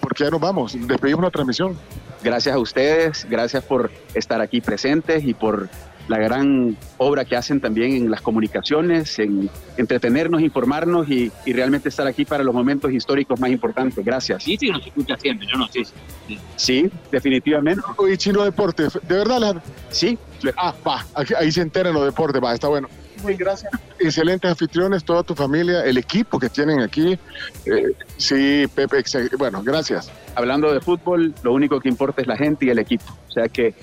[0.01, 1.79] porque ya nos vamos, despedimos la transmisión.
[2.23, 5.69] Gracias a ustedes, gracias por estar aquí presentes y por
[6.09, 11.89] la gran obra que hacen también en las comunicaciones, en entretenernos, informarnos y, y realmente
[11.89, 14.05] estar aquí para los momentos históricos más importantes.
[14.05, 14.43] Gracias.
[14.45, 15.85] Sí, sí, nos escucha siempre, yo no sé.
[15.85, 17.83] si- Sí, definitivamente.
[18.13, 19.63] Y Chino Deporte, ¿de verdad, Alejandro?
[19.91, 20.19] Sí.
[20.57, 21.05] Ah, va,
[21.39, 22.89] ahí se enteran los deportes, va, está bueno.
[23.23, 23.39] bueno.
[23.41, 23.73] Gracias.
[23.99, 27.19] Excelentes anfitriones, toda tu familia, el equipo que tienen aquí.
[27.65, 29.03] Eh, sí, Pepe,
[29.39, 30.11] bueno, gracias.
[30.35, 33.05] Hablando de fútbol, lo único que importa es la gente y el equipo.
[33.29, 33.75] O sea que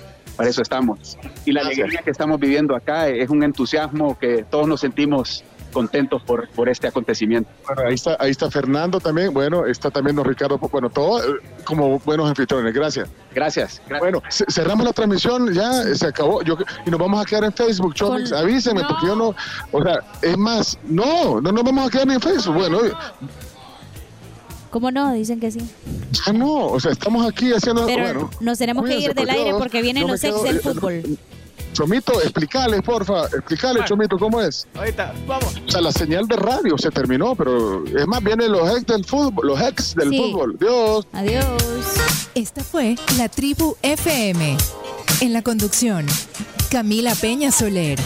[0.42, 1.16] para eso estamos.
[1.44, 1.78] Y la Gracias.
[1.78, 6.68] alegría que estamos viviendo acá es un entusiasmo que todos nos sentimos contentos por, por
[6.68, 7.48] este acontecimiento.
[7.66, 11.28] Bueno, ahí está, ahí está Fernando también, bueno, está también don Ricardo, bueno, todos eh,
[11.64, 13.08] como buenos anfitriones, gracias.
[13.34, 13.80] Gracias.
[13.98, 17.44] Bueno, ce- cerramos la transmisión, ya eh, se acabó, yo, y nos vamos a quedar
[17.44, 19.34] en Facebook, Chomix, Con- avísenme, porque yo no,
[19.70, 22.78] o sea, es más, no, no nos vamos a quedar ni en Facebook, bueno,
[24.72, 25.12] ¿Cómo no?
[25.12, 25.60] Dicen que sí.
[26.26, 28.30] ya no, o sea, estamos aquí haciendo, Pero bueno.
[28.40, 31.02] nos tenemos que ir del aire porque vienen los ex del fútbol.
[31.74, 34.66] Chomito, explícale, porfa, explícale, Chomito, ¿cómo es?
[34.74, 35.54] Ahorita, vamos.
[35.66, 39.04] O sea, la señal de radio se terminó, pero es más, vienen los ex del
[39.04, 40.16] fútbol, los ex del Sí.
[40.18, 40.56] fútbol.
[40.58, 41.06] Dios.
[41.12, 41.44] Adiós.
[42.34, 44.56] Esta fue la tribu FM.
[45.20, 46.06] En la conducción,
[46.70, 47.98] Camila Peña Soler,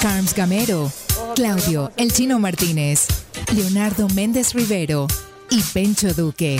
[0.00, 0.90] Carms Gamero,
[1.34, 3.06] Claudio El Chino Martínez,
[3.54, 5.06] Leonardo Méndez Rivero
[5.52, 6.58] y Pencho Duque.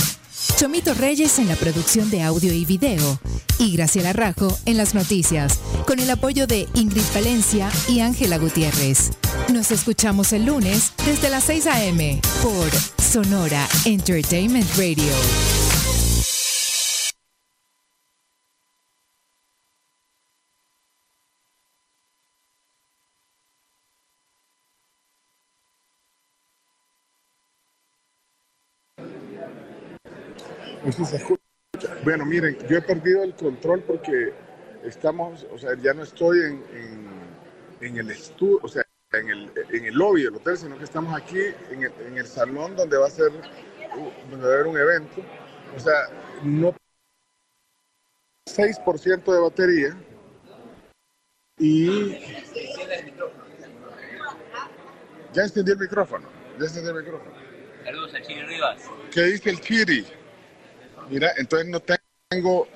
[0.59, 3.19] Chomito Reyes en la producción de audio y video
[3.59, 9.13] y Graciela Rajo en las noticias, con el apoyo de Ingrid Valencia y Ángela Gutiérrez.
[9.51, 12.21] Nos escuchamos el lunes desde las 6 a.m.
[12.43, 12.71] por
[13.03, 15.62] Sonora Entertainment Radio.
[30.91, 31.43] Sí se escucha.
[32.05, 34.33] Bueno, miren, yo he perdido el control porque
[34.85, 39.53] estamos, o sea, ya no estoy en, en, en el estudio, o sea, en el,
[39.71, 41.39] en el lobby del hotel, sino que estamos aquí
[41.71, 44.79] en el, en el salón donde va a ser, uh, donde va a haber un
[44.79, 45.23] evento.
[45.77, 46.09] O sea,
[46.43, 46.75] no
[48.51, 49.97] 6% de batería
[51.59, 52.19] y
[55.33, 56.29] ya encendí el micrófono,
[56.59, 57.33] ya encendí el micrófono.
[57.85, 58.83] Saludos al Chile Rivas.
[59.13, 60.07] ¿Qué dice el Chiri?
[61.13, 62.67] Mira, entonces no tengo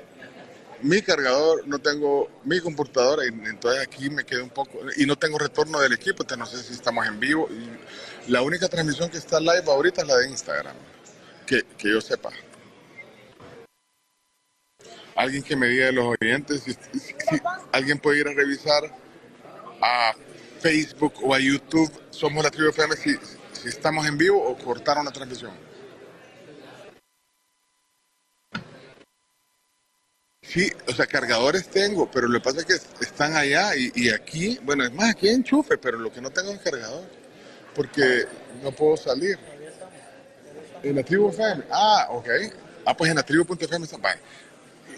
[0.82, 5.16] mi cargador, no tengo mi computadora, y entonces aquí me quedo un poco, y no
[5.16, 7.48] tengo retorno del equipo, entonces no sé si estamos en vivo.
[8.28, 10.76] La única transmisión que está live ahorita es la de Instagram,
[11.47, 12.31] que, que yo sepa.
[15.15, 16.76] Alguien que me diga de los oyentes, si
[17.73, 18.82] alguien puede ir a revisar
[19.81, 20.15] a
[20.60, 23.16] Facebook o a YouTube, somos la tribu FM, si,
[23.52, 25.52] si estamos en vivo o cortaron la transmisión.
[30.49, 34.58] Sí, o sea, cargadores tengo, pero lo que pasa es que están allá y, aquí,
[34.62, 37.05] bueno, es más, aquí enchufe, pero lo que no tengo es cargador,
[37.75, 38.25] porque
[38.62, 39.39] no puedo salir.
[40.83, 42.28] En la tribu FM, ah, ok.
[42.84, 44.20] Ah, pues en la tribu.fm está, vaya.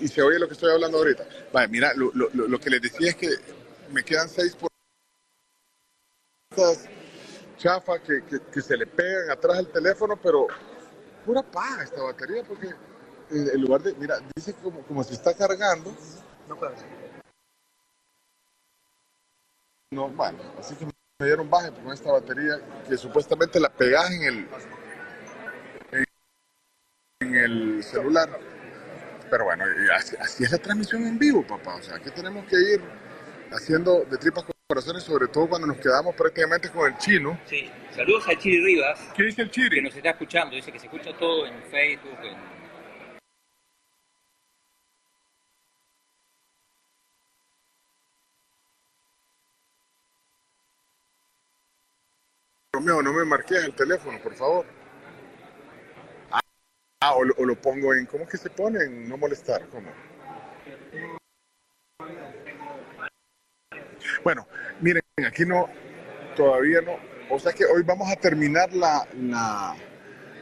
[0.00, 1.26] Y se oye lo que estoy hablando ahorita.
[1.52, 3.28] Vaya, mira, lo, lo- lo- lo que les decía es que
[3.90, 4.68] me quedan seis por
[6.50, 6.84] estas
[7.56, 10.46] chafas que, que, que se le pegan atrás al teléfono, pero
[11.24, 12.68] pura paja esta batería, porque
[13.30, 15.94] en lugar de, mira, dice como, como si está cargando.
[16.48, 16.56] No
[19.90, 20.92] No, bueno, así que me
[21.26, 24.48] dieron baje con esta batería que supuestamente la pegas en el
[25.92, 26.04] en,
[27.20, 28.28] en el celular.
[29.30, 31.76] Pero bueno, así, así es la transmisión en vivo, papá.
[31.76, 32.80] O sea, aquí tenemos que ir
[33.50, 37.38] haciendo de tripas corazones, sobre todo cuando nos quedamos prácticamente con el chino.
[37.46, 39.00] Sí, saludos al Chiri Rivas.
[39.14, 39.76] ¿Qué dice el Chiri?
[39.76, 42.57] Que nos está escuchando, dice que se escucha todo en Facebook, en
[52.78, 54.64] Romeo, no me marques el teléfono, por favor.
[57.00, 58.84] Ah, o, lo, pongo en, ¿cómo que se pone?
[58.84, 59.90] En no molestar, ¿cómo?
[64.22, 64.46] Bueno,
[64.80, 65.68] miren, aquí no,
[66.36, 66.98] todavía no.
[67.30, 69.74] O sea que hoy vamos a terminar la, la,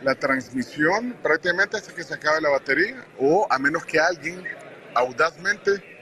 [0.03, 4.45] la transmisión prácticamente hasta que se acabe la batería, o a menos que alguien
[4.95, 5.96] audazmente,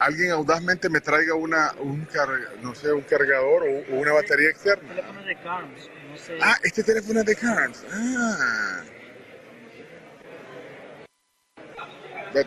[0.00, 4.48] alguien audazmente me traiga una, un carga- no sé, un cargador o, o una batería
[4.50, 4.88] externa.
[4.88, 6.38] teléfono de Carms, no sé.
[6.42, 7.84] Ah, este teléfono es de Carnes.
[7.92, 8.82] Ah.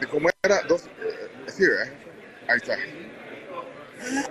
[0.09, 0.61] ¿Cómo era?
[0.64, 0.83] Dos.
[1.01, 1.93] eh, Sí, ¿verdad?
[2.48, 2.77] Ahí está.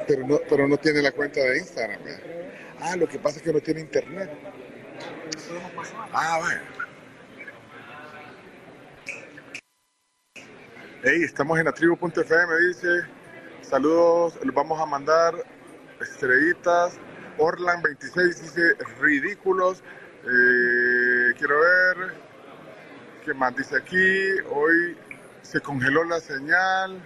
[0.06, 2.20] Pero no, pero no tiene la cuenta de Instagram, ¿verdad?
[2.80, 4.30] Ah, lo que pasa es que no tiene internet.
[6.12, 6.60] Ah, bueno.
[11.04, 13.02] Hey, estamos en la tribu.fm, dice.
[13.60, 15.34] Saludos, les vamos a mandar
[16.00, 16.96] estrellitas.
[17.38, 19.82] Orlan 26 dice ridículos.
[20.22, 22.14] Eh, quiero ver.
[23.24, 23.96] ¿Qué más dice aquí?
[24.48, 24.96] Hoy
[25.42, 27.02] se congeló la señal.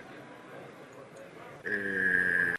[1.65, 2.55] Eh,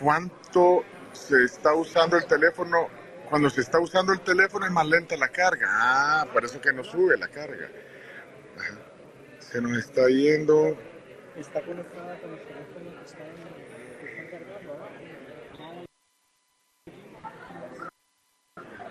[0.00, 2.88] cuánto se está usando el teléfono.
[3.28, 5.66] Cuando se está usando el teléfono es más lenta la carga.
[5.70, 7.68] Ah, por eso que no sube la carga.
[8.58, 8.87] Ajá.
[9.50, 10.76] Se nos está yendo.
[11.34, 13.28] Está conectada con los teléfonos que están,
[13.98, 14.88] que están cargando.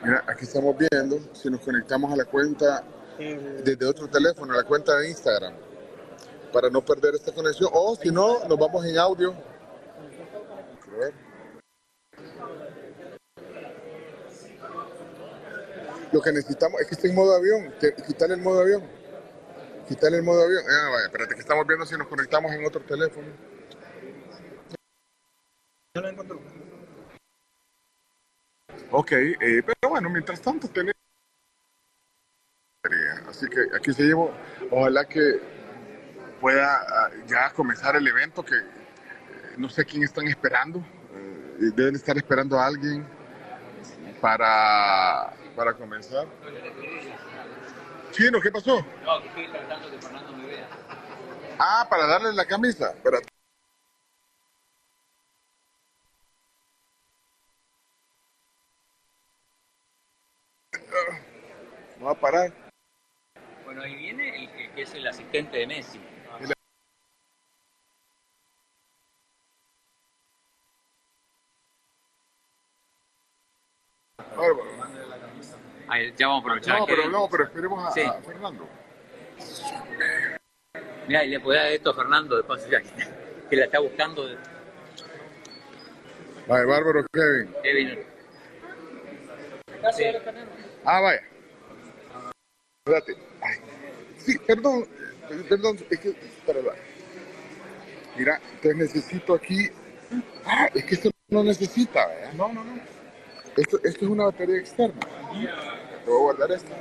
[0.04, 2.84] Mira, aquí estamos viendo si nos conectamos a la cuenta
[3.20, 5.54] desde otro teléfono, a la cuenta de Instagram,
[6.52, 7.70] para no perder esta conexión.
[7.74, 9.36] O si no, nos vamos en audio.
[16.12, 17.72] Lo que necesitamos es que esté en modo avión,
[18.08, 18.97] quitarle el modo avión.
[19.88, 20.64] Quitarle el modo avión.
[20.70, 23.28] Ah, vaya, espérate que estamos viendo si nos conectamos en otro teléfono.
[25.96, 26.42] No la encuentro.
[28.92, 30.94] Ok, eh, pero bueno, mientras tanto tenemos...
[33.28, 34.32] Así que aquí seguimos.
[34.72, 35.40] Ojalá que
[36.40, 38.64] pueda ah, ya comenzar el evento que eh,
[39.58, 40.80] no sé quién están esperando.
[40.80, 43.06] Eh, deben estar esperando a alguien
[44.22, 46.28] para, para comenzar.
[48.18, 48.84] Chino, ¿qué pasó?
[49.06, 50.68] No, que estoy tratando que Fernando me vea.
[51.60, 52.90] Ah, para darle la camisa.
[52.90, 53.28] Espérate.
[62.00, 62.52] No va a parar.
[63.66, 66.00] Bueno, ahí viene el que es el asistente de Messi.
[74.36, 74.66] Bárbaro.
[75.98, 76.80] Ahí, ya vamos a aprovechar.
[76.80, 78.02] No, que- pero no, pero esperemos a, Sí.
[78.02, 78.68] a Fernando.
[81.08, 82.82] Mira, y le podés dar esto a Fernando después, ya
[83.50, 84.28] que, la está buscando.
[86.48, 87.54] Bárbaro Kevin.
[87.64, 88.00] Kevin.
[89.94, 90.04] Sí.
[90.86, 91.22] Ah, vaya.
[92.86, 93.16] Espérate.
[93.42, 93.58] Ay,
[94.18, 94.86] Sí, perdón,
[95.30, 96.16] eh, perdón, es que.
[98.18, 99.70] Mira, te necesito aquí.
[100.46, 102.34] Ah, es que esto no necesita, ¿verdad?
[102.34, 102.80] No, no, no.
[103.56, 105.00] Esto, esto es una batería externa.
[106.08, 106.74] Te voy a guardar esta.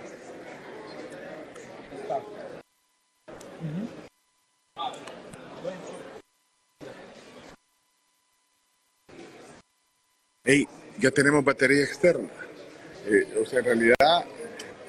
[10.44, 10.66] Hey,
[10.98, 12.28] ya tenemos batería externa.
[13.06, 14.24] Eh, o sea, en realidad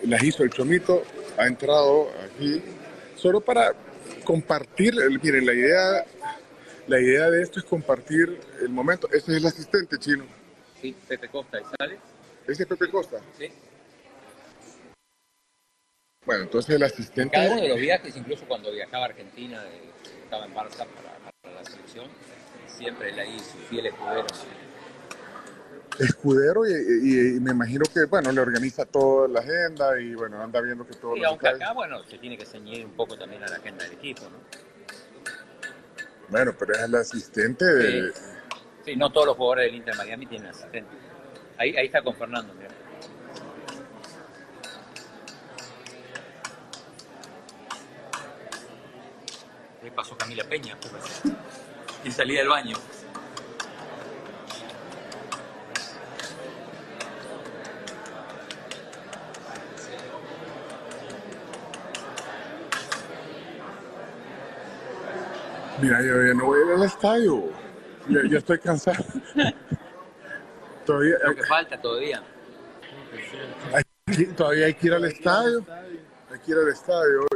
[0.03, 1.03] las hizo el chomito,
[1.37, 2.61] ha entrado aquí
[3.15, 3.73] solo para
[4.23, 4.93] compartir.
[5.01, 6.05] el- miren, la idea,
[6.87, 9.07] la idea de esto es compartir el momento.
[9.11, 10.25] Ese es el asistente chino.
[10.81, 11.97] Sí, Pepe Costa, ¿y sale?
[12.47, 13.19] Ese es Pepe Costa.
[13.37, 13.49] Sí.
[16.27, 17.31] Bueno, entonces el asistente.
[17.33, 19.81] Cada uno de los viajes, incluso cuando viajaba a Argentina, eh,
[20.23, 22.05] estaba en Barça para, para la selección,
[22.67, 24.45] siempre él ahí, sus fieles escuderos.
[25.99, 30.43] escudero y, y- y me imagino que, bueno, le organiza toda la agenda y, bueno,
[30.43, 32.91] anda viendo que todo Y lo que aunque acá, bueno, se tiene que ceñir un
[32.91, 34.37] poco también a la agenda del equipo, ¿no?
[36.29, 38.11] Bueno, pero es el asistente de...
[38.85, 40.91] Sí, no todos los jugadores del Inter Miami tienen asistente.
[41.57, 42.69] Ahí, ahí está con Fernando, mira.
[49.95, 50.77] Pasó Camila Peña,
[52.03, 52.77] y salía del baño.
[65.81, 67.43] Mira, yo ya no voy a ir al estadio.
[68.09, 69.03] Ya estoy cansado.
[70.85, 72.23] todavía, Lo que falta todavía.
[73.73, 75.65] hay, todavía hay que ir al estadio.
[76.31, 77.26] Hay que ir al estadio.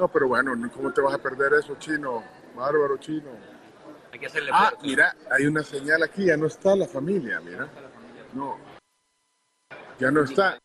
[0.00, 2.24] No, pero bueno, ¿cómo te vas a perder eso, chino?
[2.56, 3.28] Bárbaro, chino.
[4.10, 7.68] Hay que hacerle Ah, mira, hay una señal aquí, ya no está la familia, mira.
[8.32, 8.56] No.
[9.98, 10.58] Ya no está.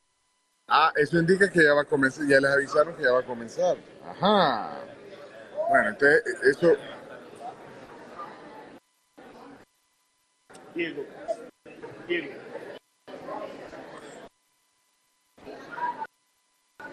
[0.70, 3.26] Ah, eso indica que ya va a comenzar, ya les avisaron que ya va a
[3.26, 3.76] comenzar.
[4.06, 4.80] Ajá.
[5.70, 6.78] Bueno, entonces, eso,
[10.74, 11.04] Diego.
[12.08, 12.32] Diego.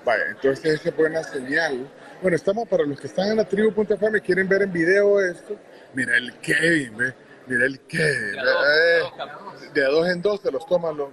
[0.04, 1.88] vaya, entonces esa es buena señal.
[2.22, 5.56] Bueno, estamos para los que están en la tribu.fm y quieren ver en video esto.
[5.92, 7.14] Mira el Kevin, ve.
[7.48, 8.38] Mira el Kevin.
[8.38, 9.00] eh,
[9.74, 11.10] de dos en dos te los toman los.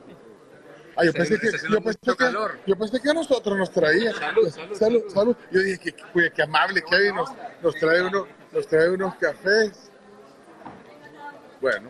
[0.96, 2.32] Ah, yo pensé, que, yo, pensé que,
[2.68, 4.14] yo pensé que a nosotros nos traía.
[4.14, 5.04] Salud, salud, salud.
[5.12, 5.36] salud.
[5.50, 7.32] Yo dije que, que, que amable Kevin nos,
[7.64, 9.90] nos, trae uno, nos trae unos cafés.
[11.60, 11.90] Bueno.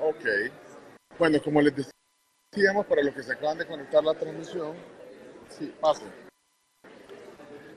[0.00, 0.24] Ok.
[1.16, 1.74] Bueno, como les
[2.52, 4.74] decíamos, para los que se acaban de conectar la transmisión,
[5.48, 6.23] sí, pasen.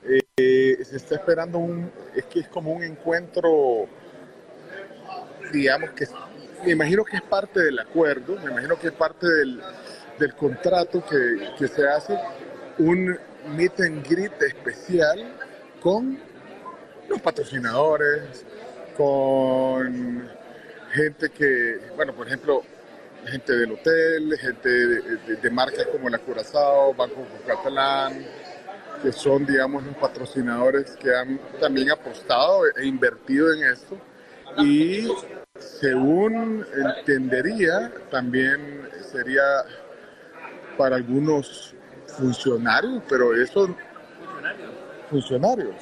[0.08, 3.86] Eh, se está esperando un, es que es como un encuentro,
[5.52, 6.06] digamos que,
[6.64, 9.60] me imagino que es parte del acuerdo, me imagino que es parte del,
[10.18, 12.18] del contrato que, que se hace,
[12.78, 13.18] un
[13.56, 15.34] meet and greet especial
[15.80, 16.18] con
[17.08, 18.44] los patrocinadores,
[18.96, 20.28] con
[20.92, 22.62] gente que, bueno, por ejemplo,
[23.26, 28.24] gente del hotel, gente de- de marcas como la Curazao, Banco Catalán,
[29.02, 33.96] que son, digamos, los patrocinadores que han también apostado e invertido en esto.
[34.58, 35.08] Y
[35.58, 39.42] según entendería, también sería
[40.76, 41.74] para algunos
[42.06, 43.68] funcionarios, pero eso
[45.10, 45.74] funcionarios.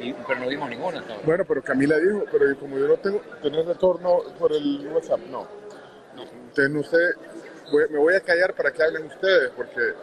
[0.00, 1.26] Y- pero no dimos ninguno hasta ahora.
[1.26, 5.46] Bueno, pero Camila dijo, pero como yo no tengo tener retorno por el WhatsApp, no.
[6.16, 6.98] Entonces no sé,
[7.70, 9.94] voy- me voy a callar para que hablen ustedes, porque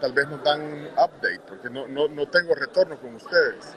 [0.00, 3.76] tal vez nos dan update, porque no, no, no tengo retorno con ustedes.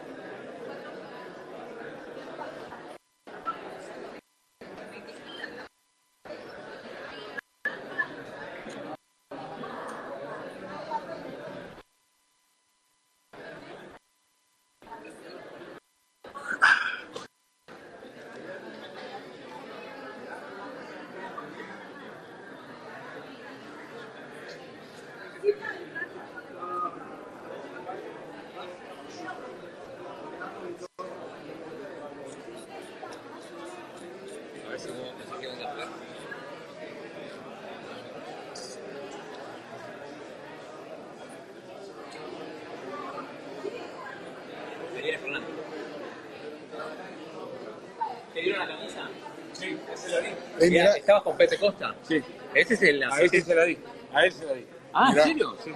[50.64, 50.94] Ey, mira.
[50.98, 51.96] ¿Estabas con Pepe Costa?
[52.04, 52.24] Sí.
[52.54, 53.78] Ese es el A ese se la di.
[54.14, 54.68] A ese se la di.
[54.94, 55.12] Ah.
[55.16, 55.58] ¿en serio?
[55.64, 55.72] Sí.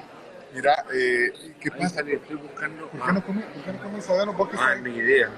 [0.54, 1.96] Mira, eh, ¿qué Ahí pasa?
[1.96, 2.88] salí, estoy buscando.
[2.90, 4.38] ¿Por qué no comes, por qué no comes sadano?
[4.38, 5.30] ¿Por qué Ah, ni idea.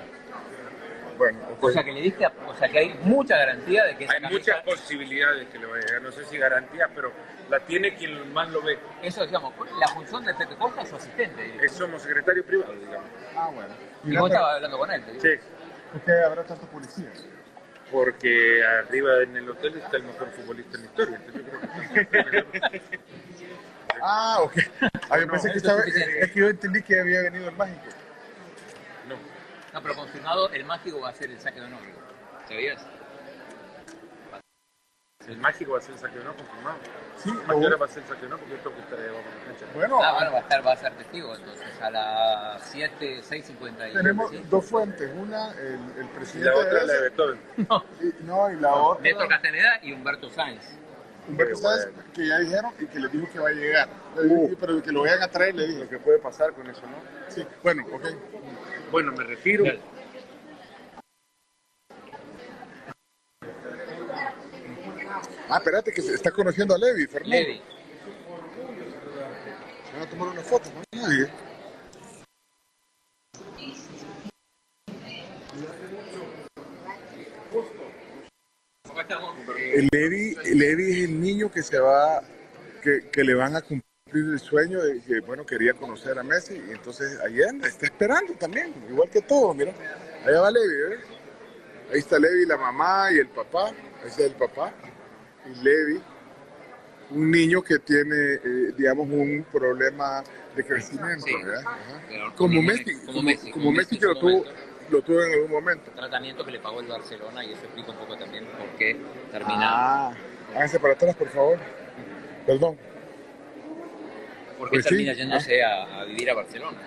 [1.18, 1.64] Bueno, ok.
[1.66, 4.14] O sea que le diste, a- o sea que hay mucha garantía de que esa
[4.14, 6.02] Hay camisa- muchas posibilidades que le vaya a llegar.
[6.04, 7.12] No sé si garantía, pero
[7.50, 8.80] la tiene quien más lo ve.
[9.02, 11.58] Eso, digamos, la función de Pepe Costa es su asistente.
[11.62, 13.10] Es somos secretario privado, digamos.
[13.36, 13.70] Ah, bueno.
[14.06, 15.04] Y vos pero- estabas hablando con él.
[15.04, 15.22] te digo.
[15.24, 15.30] Sí.
[15.92, 17.12] ¿Por qué habrá tanto policía?
[17.92, 21.16] Porque arriba en el hotel está el mejor futbolista en la historia.
[21.26, 22.82] Entonces yo creo que
[24.02, 24.54] Ah, ok.
[25.10, 26.24] Ah, yo No, pensé que es estaba, suficiente.
[26.24, 27.82] es que yo entendí que había venido el mágico.
[29.08, 29.16] no.
[29.74, 31.82] No, pero confirmado, el mágico va a ser el saque de honor.
[32.48, 32.82] ¿Sabías?
[35.30, 36.78] El mágico va a ser el saque de honor confirmado.
[37.18, 38.40] Sí, ¿A qué hora va a ser el saque de honor?
[38.40, 39.66] Porque yo tengo que estar abajo la cancha.
[39.76, 43.90] Bueno, Ah, bueno, va a estar, va a ser testigo entonces, a las 7, 6.50
[43.90, 44.44] y tenemos ¿sí?
[44.50, 45.12] dos fuentes.
[45.16, 47.40] Una, el, el Y presidente la otra es la de Beethoven.
[48.02, 50.64] y, no, y la otra, Néstor Castaneda y Humberto Sáenz.
[51.28, 53.90] Humberto Sáenz, que ya dijeron y que les dijo que va a llegar.
[54.16, 55.80] Le dije, pero que lo vayan a traer, le dije.
[55.84, 56.98] Lo que puede pasar con eso, ¿no?
[57.32, 58.06] Sí, bueno, ok.
[58.92, 59.24] Bueno, me.
[59.24, 59.80] Dale.
[65.52, 67.36] Ah, espérate, que se está conociendo a Levi, Fernando.
[67.36, 67.60] Levi.
[69.84, 71.02] Se van a tomar una foto, ¿no?
[71.02, 71.28] Nadie.
[79.74, 82.22] El Levi, Levi es el niño que se va,
[82.84, 86.62] que, que le van a cumplir el sueño de que, bueno, quería conocer a Messi
[86.68, 89.74] y entonces ahí anda, está esperando también, igual que todos, mira.
[90.26, 91.00] Allá va Levi, ¿ves?
[91.92, 94.74] Ahí está Levi, la mamá y el papá, ahí está el papá
[95.64, 96.02] Levi,
[97.12, 100.24] un niño que tiene, eh, digamos, un problema
[100.56, 101.34] de crecimiento, Sí.
[101.44, 101.62] ¿verdad?
[101.66, 102.02] Ajá.
[102.08, 104.46] Pero Como Messi, como, como Messi, como que lo tuvo,
[104.92, 105.92] lo tuvo en algún momento.
[105.96, 108.96] Tratamiento que le pagó el Barcelona y eso explica un poco también por qué
[109.32, 109.60] termina.
[110.10, 110.14] Ah,
[110.56, 111.58] háganse para atrás, por favor.
[112.46, 112.78] Perdón.
[114.58, 114.90] por qué pues sí.
[114.90, 116.78] termina yéndose a, a vivir a Barcelona.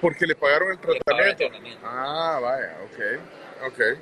[0.00, 1.04] Porque le pagaron el pagaron el
[1.36, 1.46] tratamiento.
[1.48, 1.80] tratamiento.
[1.84, 3.98] Ah, vaya, ok, ok.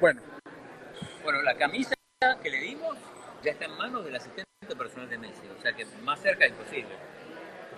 [0.00, 0.20] Bueno,
[1.28, 1.92] Bueno, la camisa
[2.42, 2.96] que le dimos
[3.44, 4.46] ya está en manos del asistente
[4.78, 6.88] personal de Messi, o sea que más cerca imposible.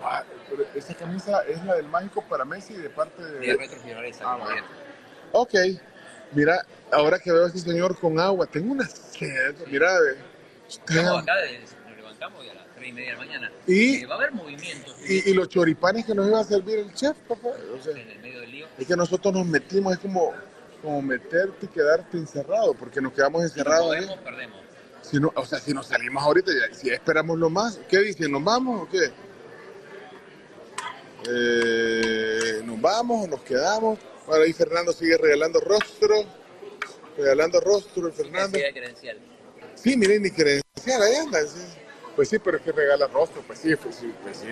[0.01, 3.39] ah, pero esa camisa es la del mágico para Messi de parte de...
[3.39, 3.77] De Retro
[4.23, 4.53] Ah, bueno.
[4.53, 4.63] bien.
[5.33, 5.53] Ok,
[6.31, 10.15] mira, ahora que veo a este señor con agua, tengo una sed, mira, ve.
[10.69, 11.33] Estamos acá,
[11.89, 13.51] nos levantamos y a las 3 y media de la mañana.
[13.67, 16.79] Y- Eh, va a haber movimientos Y, y los choripanes que nos iba a servir
[16.79, 17.49] el chef, papá.
[17.77, 18.67] O sea, en el medio del lío.
[18.77, 20.33] es que nosotros nos metimos, es como,
[20.81, 24.61] como meterte y quedarte encerrado, porque nos quedamos Si no encerrados podemos, perdemos.
[25.01, 28.31] Si no, o sea, si nos salimos ahorita, ya- si esperamos lo más, ¿qué dicen?
[28.31, 29.11] ¿Nos vamos o qué?
[31.29, 33.99] Eh, ¿Nos vamos o nos quedamos?
[34.25, 36.15] Bueno, ahí Fernando sigue regalando rostro,
[37.17, 38.57] regalando rostro el Fernando.
[38.57, 39.17] Credencial.
[39.75, 41.41] Sí, miren, ni credencial, ahí anda.
[41.45, 41.59] sí.
[42.15, 44.47] Pues sí, pero es que regala rostro, pues sí, pues sí, pues sí.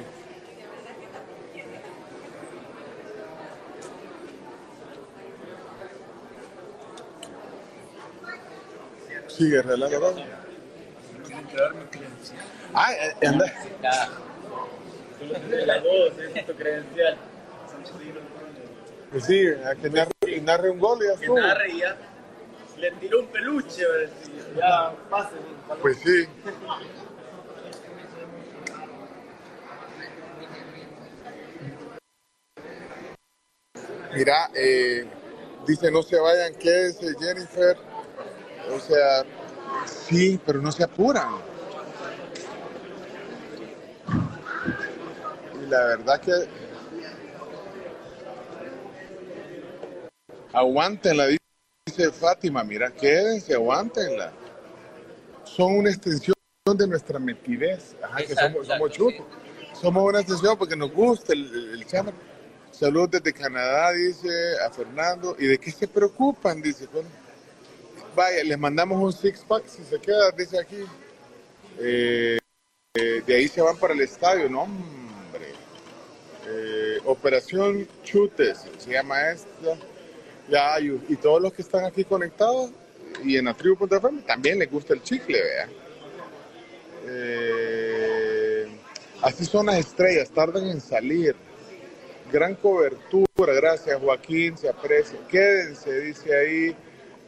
[11.26, 12.46] Tienen que darme credencial.
[12.74, 13.46] Ah, eh, anda.
[13.82, 14.10] Ya,
[15.66, 17.18] La voz, es tu credencial.
[19.12, 21.40] Pues sí, a que y narre un gol y ya Que estuvo.
[21.40, 21.96] narre y ya.
[22.78, 23.86] Le tiró un peluche.
[23.88, 24.12] ¿verdad?
[24.58, 25.36] Ya, pase.
[25.82, 26.28] Pues sí.
[34.14, 35.06] Mira, eh,
[35.66, 37.78] dice no se vayan, quédense, Jennifer.
[38.72, 39.24] O sea,
[39.86, 41.30] sí, pero no se apuran.
[45.62, 46.32] Y la verdad que
[50.54, 51.28] aguántenla,
[51.86, 52.64] dice Fátima.
[52.64, 54.32] Mira, quédense, aguántenla.
[55.44, 57.96] Son una extensión de nuestra metidez.
[58.04, 59.26] Ajá, que somos, somos chutos.
[59.74, 62.12] Somos una extensión porque nos gusta el, el, el chama.
[62.72, 64.30] Saludos desde Canadá, dice
[64.66, 65.36] a Fernando.
[65.40, 66.62] ¿Y de qué se preocupan?
[66.62, 66.88] Dice.
[66.92, 67.10] Bueno,
[68.44, 70.84] les mandamos un six pack si se queda, dice aquí.
[71.80, 72.38] Eh,
[72.96, 75.54] eh, de ahí se van para el estadio, no, hombre.
[76.48, 79.78] Eh, Operación Chutes, se llama esta.
[80.50, 82.72] Ya, y, y todos los que están aquí conectados
[83.24, 83.56] y en la
[84.26, 85.70] también les gusta el chicle, vea.
[89.22, 91.36] Así son las estrellas, tardan en salir.
[92.32, 95.20] Gran cobertura, gracias Joaquín, se aprecia.
[95.28, 96.76] Quédense, dice ahí,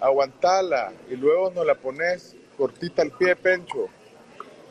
[0.02, 3.88] aguantala y luego nos la pones cortita al pie, Pencho.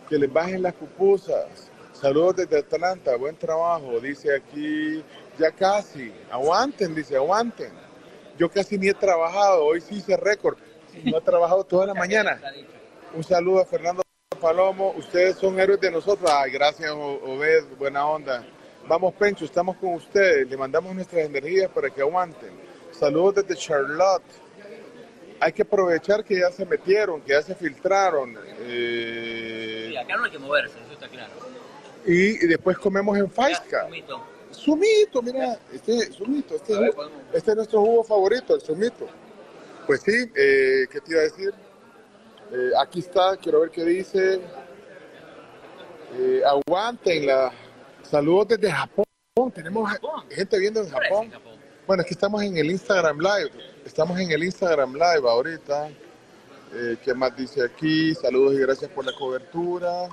[0.08, 1.70] Que les bajen las pupusas.
[1.92, 5.04] Saludos desde Atlanta, buen trabajo, dice aquí,
[5.38, 6.12] ya casi.
[6.30, 7.70] Aguanten, dice, aguanten.
[8.36, 10.58] Yo casi ni he trabajado, hoy sí hice récord.
[11.04, 12.40] No he trabajado toda la mañana.
[13.14, 14.02] Un saludo a Fernando
[14.40, 16.30] Palomo, ustedes son héroes de nosotros.
[16.32, 18.44] Ay, gracias, Obed, buena onda.
[18.88, 20.48] Vamos, Pencho, estamos con ustedes.
[20.48, 22.50] Le mandamos nuestras energías para que aguanten.
[22.92, 24.22] Saludos desde Charlotte.
[25.40, 28.36] Hay que aprovechar que ya se metieron, que ya se filtraron.
[28.60, 31.32] eh, Sí, acá no hay que moverse, eso está claro.
[32.06, 33.84] y, y después comemos en Faisca.
[33.84, 34.22] Sumito.
[34.50, 36.94] Sumito, mira, este sumito, este, es-
[37.32, 39.08] este es nuestro jugo favorito, el sumito.
[39.86, 41.52] Pues sí, eh, ¿qué te iba a decir?
[42.52, 44.40] Eh, aquí está, quiero ver qué dice.
[46.18, 47.52] Eh, aguántenla.
[48.02, 49.04] Saludos desde Japón.
[49.54, 49.90] Tenemos
[50.30, 51.32] gente viendo en Japón.
[51.86, 53.50] Bueno, aquí estamos en el Instagram Live.
[53.84, 55.88] Estamos en el Instagram Live ahorita.
[56.72, 58.14] Eh, ¿Qué más dice aquí?
[58.14, 60.08] Saludos y gracias por la cobertura.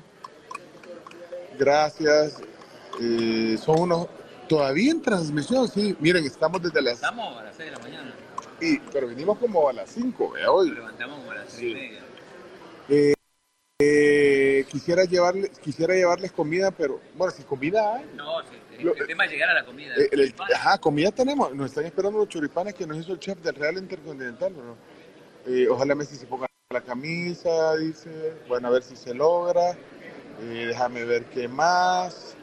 [1.57, 2.41] Gracias.
[2.99, 4.07] Eh, son unos
[4.47, 5.95] todavía en transmisión, sí.
[5.99, 6.95] Miren, estamos desde las.
[6.95, 8.13] Estamos a las 6 de la mañana.
[8.59, 10.71] Y, pero venimos como a las 5, vea hoy.
[10.71, 11.99] Levantamos como a las 6 y media.
[12.89, 13.13] Eh,
[13.87, 18.05] eh, quisiera llevarles, quisiera llevarles comida, pero bueno, si comida hay.
[18.15, 19.93] No, sí, el, Lo- el tema es llegar a la comida.
[19.95, 21.53] Eh, el- ajá, comida tenemos.
[21.53, 24.51] Nos están esperando los choripanes que nos hizo el chef del Real Intercontinental.
[24.55, 24.75] ¿no?
[25.45, 28.33] Eh, ojalá Messi se ponga la camisa, dice.
[28.47, 29.71] Bueno, a ver si se logra.
[30.41, 32.35] Eh, déjame ver qué más.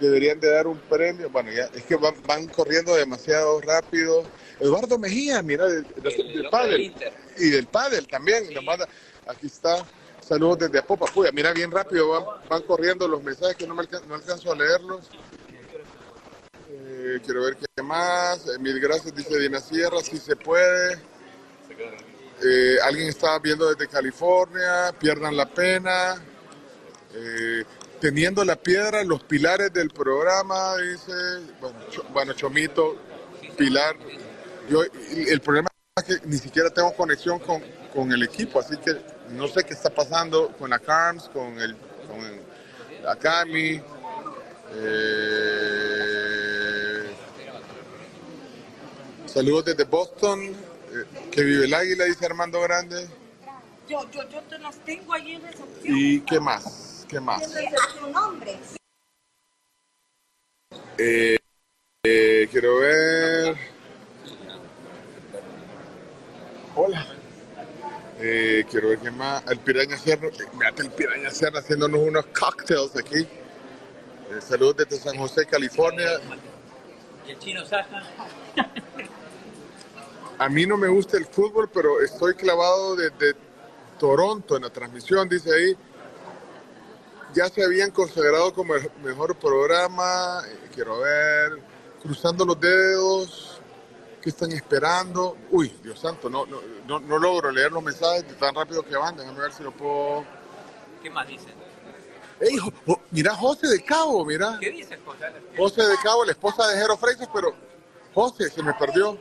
[0.00, 1.30] Deberían de dar un premio.
[1.30, 4.22] Bueno, ya es que van, van corriendo demasiado rápido.
[4.60, 6.94] Eduardo Mejía, mira, del, del- del hombre del pádel.
[7.38, 8.54] Y del pádel también.
[8.54, 8.88] nos manda-
[9.26, 9.84] aquí está.
[10.30, 11.06] Saludos desde Apopa.
[11.06, 15.10] Puya, mira bien rápido, van, corriendo los mensajes que no, me alcanzo a leerlos.
[16.68, 18.46] Eh, quiero ver qué más.
[18.46, 21.02] Eh, mil gracias, dice Dina Sierra, si se puede.
[22.44, 26.22] Eh, alguien está viendo desde California, pierdan la pena.
[28.00, 31.12] Teniendo la piedra, los pilares del programa, dice,
[31.60, 31.78] bueno,
[32.12, 32.96] bueno, Chomito,
[33.58, 33.96] Pilar.
[34.68, 37.60] Yo, el problema es que ni siquiera tengo conexión con,
[37.92, 38.96] con el equipo, así que
[39.30, 41.76] no sé qué está pasando con la Carms, con, el,
[42.08, 42.40] con el-
[43.02, 43.80] la Cami.
[44.72, 45.90] Eh,
[49.26, 50.40] saludos desde Boston.
[50.42, 53.08] eh, que vive el águila, dice Armando Grande.
[53.88, 55.68] Yo, yo, yo te las tengo allí en recepción.
[55.84, 57.06] ¿Y qué más?
[57.08, 57.42] ¿Qué más?
[60.98, 61.36] Eh,
[62.04, 63.56] eh, quiero ver.
[66.74, 67.06] Hola.
[68.22, 69.42] Eh, quiero ver qué más.
[69.48, 70.28] El Piraña Sierra.
[70.28, 73.20] eh, Mírate el Piraña Sierra haciéndonos unos cocktails aquí.
[73.20, 76.20] Eh, saludos desde San José, California.
[77.26, 78.02] Y el chino Saja.
[80.38, 83.34] A mí no me gusta el fútbol, pero estoy clavado desde
[83.98, 85.76] Toronto en la transmisión, dice ahí.
[87.34, 90.42] Ya se habían consagrado como el mejor programa.
[90.46, 91.58] eh, quiero ver.
[92.02, 93.49] Cruzando los dedos.
[94.22, 95.36] ¿Qué están esperando?
[95.50, 98.94] Uy, Dios santo, no, no, no, no logro leer los mensajes de tan rápido que
[98.96, 99.16] van.
[99.16, 100.24] Déjame ver si lo puedo.
[101.02, 101.54] ¿Qué más dicen?
[102.40, 104.58] ¡Ey, Jo- Jo- mira José de Cabo, mira!
[104.60, 105.26] ¿Qué dicen, José?
[105.56, 107.54] José de Cabo, la esposa de Jero Freitas, pero
[108.14, 109.16] José, se me perdió.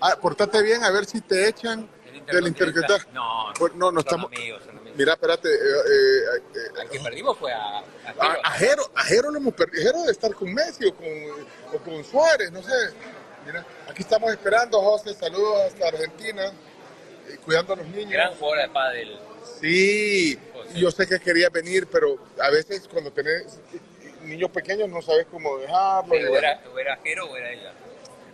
[0.00, 1.88] Ah, portate bien, a ver si te echan
[2.30, 3.06] del interpretar.
[3.12, 4.26] No, no, no son estamos.
[4.32, 4.96] amigos, son amigos.
[4.98, 5.48] Mira, espérate.
[5.48, 7.78] eh, eh, eh, Al que perdimos fue a...
[7.78, 7.82] a
[8.20, 9.82] a, a Jero, a Jero lo hemos perdido.
[9.82, 11.06] Jero debe estar con Messi o con,
[11.74, 12.70] o con Suárez, no sé.
[13.88, 15.14] Aquí estamos esperando, José.
[15.14, 16.44] Saludos hasta Argentina.
[17.28, 18.12] eh, cuidando a los niños.
[18.12, 19.18] Gran jugador de pádel.
[19.60, 20.38] Sí,
[20.74, 23.58] yo sé que quería venir, pero a veces cuando tenés
[24.22, 26.14] niños pequeños no sabes cómo dejarlo.
[26.16, 27.72] y ¿O era, o era Jero o era ella?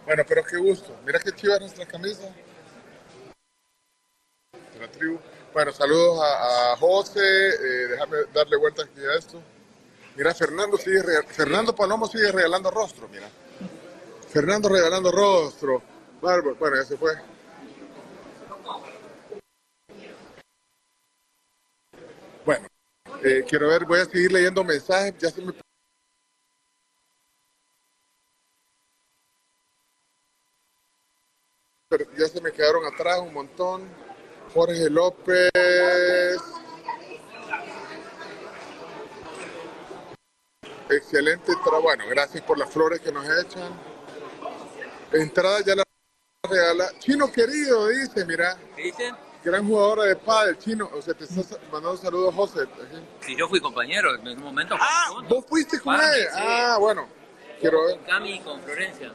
[0.05, 0.97] Bueno, pero qué gusto.
[1.05, 2.25] Mira qué chivas nuestra camisa.
[4.75, 5.19] De la tribu.
[5.53, 7.21] Bueno, saludos a, a José.
[7.21, 9.41] eh, déjame darle vuelta aquí a esto.
[10.17, 13.29] Mira, Fernando sigue Fernando Palomo sigue regalando rostro, mira.
[14.35, 15.81] Fernando regalando rostro.
[16.21, 16.57] Bárbaro.
[16.57, 17.13] Bueno, ya se fue.
[22.45, 22.67] Bueno,
[23.23, 25.15] eh, quiero ver, voy a seguir leyendo mensajes.
[25.19, 25.53] Ya se me
[32.19, 33.89] ya se me quedaron atrás un montón.
[34.53, 35.53] Jorge López.
[40.91, 41.83] Excelente trabajo.
[41.83, 43.94] Bueno, gracias por las flores que nos echan.
[45.15, 45.85] Entrada ya la
[46.49, 46.91] regala.
[46.99, 48.57] Chino querido, dice, mira.
[48.77, 49.15] ¿Qué dicen?
[49.43, 50.91] Gran jugadora de pádel, Chino.
[50.93, 52.61] O sea, te estás mandando saludos, José.
[53.21, 54.75] Si yo fui compañero en un momento.
[54.81, 56.01] Ah, vos fuiste con él.
[56.01, 56.29] sí.
[56.35, 57.07] Ah, bueno.
[57.61, 57.97] Quiero ver.
[57.97, 59.13] Con Cami y con Florencia.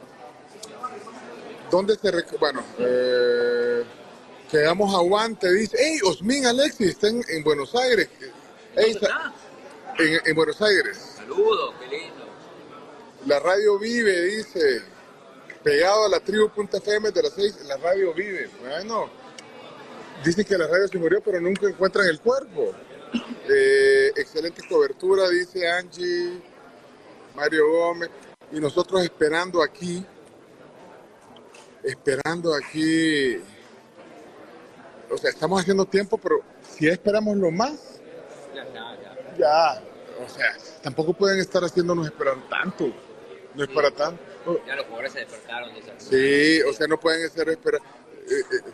[1.70, 3.84] ¿Dónde se rec- Bueno, eh,
[4.50, 5.76] quedamos a guante, dice.
[5.80, 6.90] ¡Ey, Osmin Alexis!
[6.90, 8.08] Está en, en Buenos Aires.
[8.76, 9.32] Ey, sa-
[9.98, 11.14] en, en Buenos Aires.
[11.16, 12.24] Saludos, qué lindo.
[13.26, 14.82] La radio vive, dice.
[15.62, 18.48] Pegado a la tribu.fm de las 6, la radio vive.
[18.60, 19.10] Bueno,
[20.24, 22.72] dicen que la radio se murió, pero nunca encuentran el cuerpo.
[23.52, 26.40] Eh, excelente cobertura, dice Angie,
[27.34, 28.08] Mario Gómez.
[28.52, 30.06] Y nosotros esperando aquí,
[31.82, 33.38] esperando aquí.
[35.10, 38.00] O sea, estamos haciendo tiempo, pero si esperamos lo más,
[38.54, 39.36] Ya está, ya.
[39.36, 39.82] ya.
[40.24, 42.92] O sea, tampoco pueden estar haciéndonos esperar tanto.
[43.54, 44.22] No es para tanto.
[44.66, 45.92] Ya los jugadores se despertaron de esa.
[45.98, 47.80] Sí, o sea, no pueden hacer esperar.
[47.82, 48.70] eh, eh,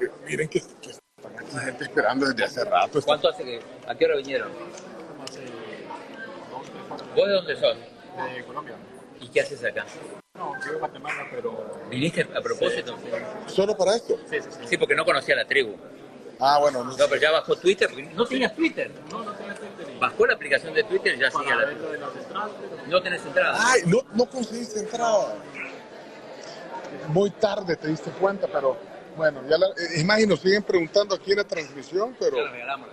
[0.00, 3.00] eh, miren que, que están aquí gente esperando desde hace rato.
[3.02, 3.60] ¿Cuánto hace que.?
[3.86, 4.50] ¿A qué hora vinieron?
[7.14, 7.76] ¿Vos de dónde sos?
[8.34, 8.74] De Colombia.
[9.20, 9.86] ¿Y qué haces acá?
[10.34, 11.80] No, yo de Guatemala, pero.
[11.90, 12.96] ¿Viniste a propósito?
[13.46, 14.18] ¿Solo para esto?
[14.28, 14.58] Sí, sí, sí.
[14.68, 15.74] Sí, porque no conocía la tribu.
[16.38, 17.88] Ah, bueno, no, No, pero ya bajó Twitter.
[17.88, 18.90] porque No tenías Twitter.
[19.10, 19.45] No, no tenía Twitter.
[20.00, 22.86] Bajó la aplicación de Twitter y ya sigue la ver lo de las entradas, pero.
[22.86, 23.58] No tenés entrada.
[23.58, 25.36] Ay, no, no conseguiste entrada.
[27.08, 28.76] Muy tarde te diste cuenta, pero
[29.16, 32.36] bueno, ya la, eh, es más, y nos siguen preguntando aquí en la transmisión, pero
[32.36, 32.88] Ya regalamos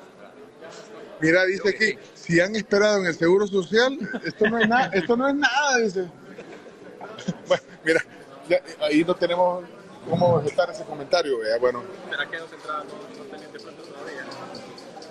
[1.24, 5.16] mira, dice aquí, si han esperado en el Seguro Social, esto no es nada, esto
[5.16, 6.08] no es nada, dice.
[7.48, 8.02] Bueno, mira,
[8.50, 9.64] ya, ahí no tenemos
[10.10, 11.84] cómo vegetar ese comentario, vea, bueno.
[12.10, 14.26] ¿Será que dos entradas no, no tenían de pronto todavía?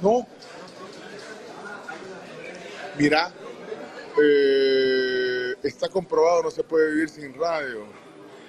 [0.03, 0.27] No.
[3.03, 3.33] Mira,
[4.23, 7.85] eh, está comprobado, no se puede vivir sin radio.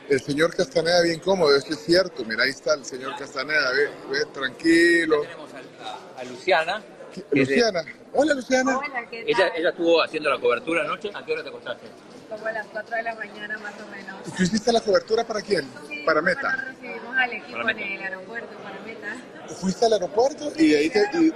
[0.07, 2.23] El señor Castaneda bien cómodo, eso es cierto.
[2.23, 5.21] Mira, ahí está el señor Castaneda, ve, ve, tranquilo.
[5.23, 6.83] Tenemos a, a Luciana.
[7.31, 7.83] de- Luciana,
[8.13, 8.77] hola Luciana.
[8.77, 11.09] Hola, ¿qué Ella, ella estuvo haciendo la cobertura anoche.
[11.15, 11.87] ¿A qué hora te acostaste?
[12.29, 14.15] Como a las 4 de la mañana más o menos.
[14.27, 15.67] ¿Y ¿Tú hiciste la cobertura para quién?
[16.05, 16.63] Para Meta.
[16.67, 19.17] recibimos al equipo Para en el aeropuerto para Meta.
[19.59, 21.33] Fuiste al aeropuerto y ahí te, y-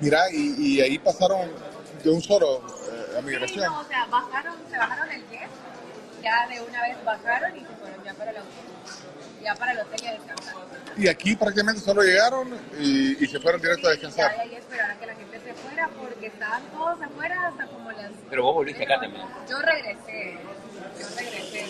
[0.00, 1.50] mira, y, y ahí pasaron
[2.02, 3.64] de un solo eh, a Sí, migración.
[3.72, 5.48] no, o sea, bajaron, se bajaron el jet,
[6.22, 8.48] ya de una vez bajaron y se fueron ya para el hotel.
[9.42, 10.54] Ya para el hotel y a descansar.
[10.96, 14.36] Y aquí prácticamente solo llegaron y, y se fueron directo a Ya descansar.
[14.36, 18.12] de ahí esperaron que la gente se fuera porque estaban todos afuera hasta como las...
[18.30, 19.24] Pero vos volviste acá también.
[19.48, 20.38] Yo regresé,
[21.00, 21.66] yo regresé.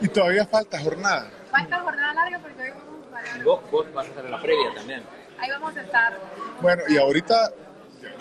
[0.00, 1.30] Y todavía falta jornada.
[1.50, 3.38] Falta jornada larga porque hoy vamos para...
[3.38, 5.02] Y vos, vos vas a hacer la previa también.
[5.38, 6.18] Ahí vamos a estar.
[6.62, 7.52] Bueno, y ahorita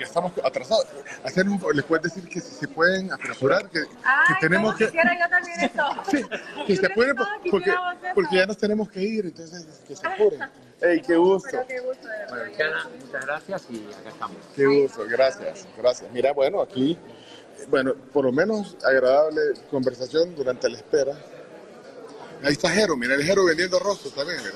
[0.04, 0.86] estamos atrasados.
[1.24, 3.80] Hacer un- les puedes decir que si se pueden apresurar, que,
[4.40, 6.30] tenemos ¿cómo que, quisiera yo también eso.
[6.68, 7.16] que se pueden,
[7.50, 7.74] porque,
[8.14, 10.42] porque ya nos tenemos que ir, entonces que se apuren.
[10.82, 11.50] ¡Ey, qué gusto!
[11.52, 12.08] Pero qué gusto.
[12.30, 14.38] Bueno, muchas gracias y acá estamos.
[14.56, 16.12] Qué gusto, gracias, gracias.
[16.12, 16.98] Mira, bueno, aquí,
[17.70, 19.42] bueno, por lo menos agradable
[19.72, 21.14] conversación durante la espera.
[22.44, 24.56] Ahí está Jero, mira, el Jero vendiendo rostros también, mira.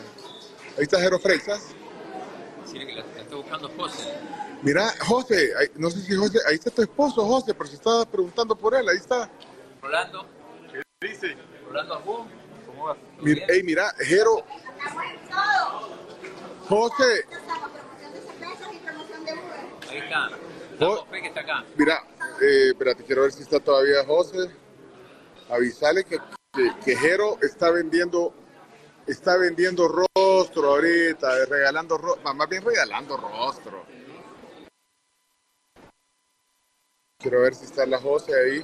[0.77, 1.17] Ahí está Jero
[2.95, 4.13] la, la está buscando José.
[4.63, 8.55] Mira, José, no sé si José, ahí está tu esposo, José, pero si estaba preguntando
[8.55, 9.29] por él, ahí está.
[9.81, 10.25] Rolando.
[10.99, 11.37] ¿Qué dice?
[11.67, 12.25] Rolando Ajú.
[12.65, 12.97] ¿Cómo va?
[13.21, 14.43] Mira, ey, mira, Jero,
[16.67, 17.25] José,
[19.89, 20.29] Ahí está.
[21.09, 21.65] Fe que está acá.
[21.75, 22.03] mira,
[22.41, 24.49] eh, espérate, quiero ver si está todavía José.
[25.49, 26.19] Avisale que,
[26.53, 28.33] que, que Jero está vendiendo,
[29.07, 33.85] está vendiendo rostro ahorita, eh, regalando rostro, más bien regalando rostro.
[37.19, 38.63] Quiero ver si está la José ahí.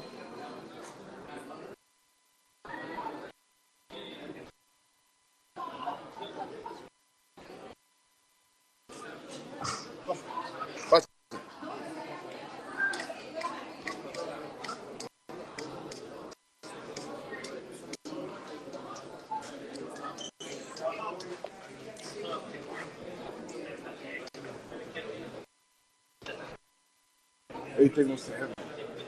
[27.89, 28.33] Tengo sed.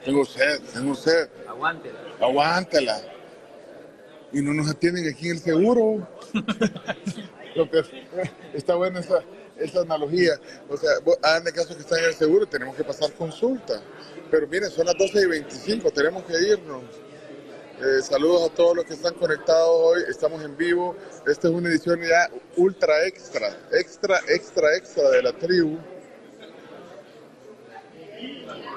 [0.03, 1.29] Tengo sed, tengo sed.
[1.47, 1.99] Aguántela.
[2.19, 3.01] Aguántala.
[4.31, 6.07] Y no nos atienden aquí en el seguro.
[7.55, 7.81] Lo que
[8.53, 9.23] está buena esa,
[9.57, 10.33] esa analogía.
[10.69, 10.91] O sea,
[11.23, 13.81] hagan de caso que están en el seguro, tenemos que pasar consulta.
[14.29, 16.83] Pero miren, son las 12 y 25, tenemos que irnos.
[17.79, 20.03] Eh, saludos a todos los que están conectados hoy.
[20.09, 20.95] Estamos en vivo.
[21.27, 25.77] Esta es una edición ya ultra extra, extra, extra, extra de la tribu.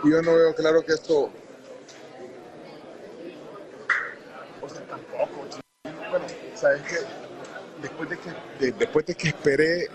[0.05, 1.31] Y yo no veo claro que esto.
[4.63, 5.47] O sea, tampoco.
[5.49, 5.61] chico.
[6.11, 6.97] Bueno, sabes que
[7.83, 8.31] después de que
[8.67, 9.89] de- después de que esperé,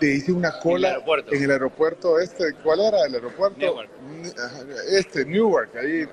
[0.00, 2.54] te hice una cola en el aeropuerto este.
[2.62, 3.58] ¿Cuál era el aeropuerto?
[3.58, 3.90] Newark.
[4.90, 6.06] Este, Newark, ahí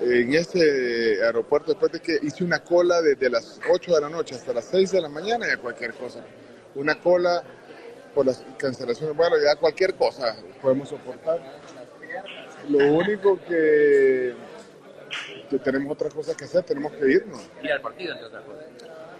[0.00, 4.34] en este aeropuerto después de que hice una cola desde las 8 de la noche
[4.36, 6.24] hasta las 6 de la mañana ya cualquier cosa.
[6.76, 7.42] Una cola
[8.14, 11.40] por las cancelaciones, bueno, ya cualquier cosa podemos soportar.
[12.68, 14.34] Lo único que,
[15.48, 17.48] que tenemos otras cosas que hacer, tenemos que irnos.
[17.62, 18.64] Ir al partido, entre otras cosas.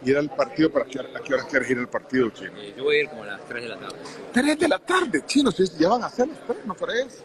[0.05, 2.53] Ir al partido, ¿para qué, ¿a qué horas quieres ir al partido, chino?
[2.59, 3.97] Eh, yo voy a ir como a las 3 de la tarde.
[4.33, 7.25] 3 de la tarde, chino, si ya van a ser las 3, ¿no crees?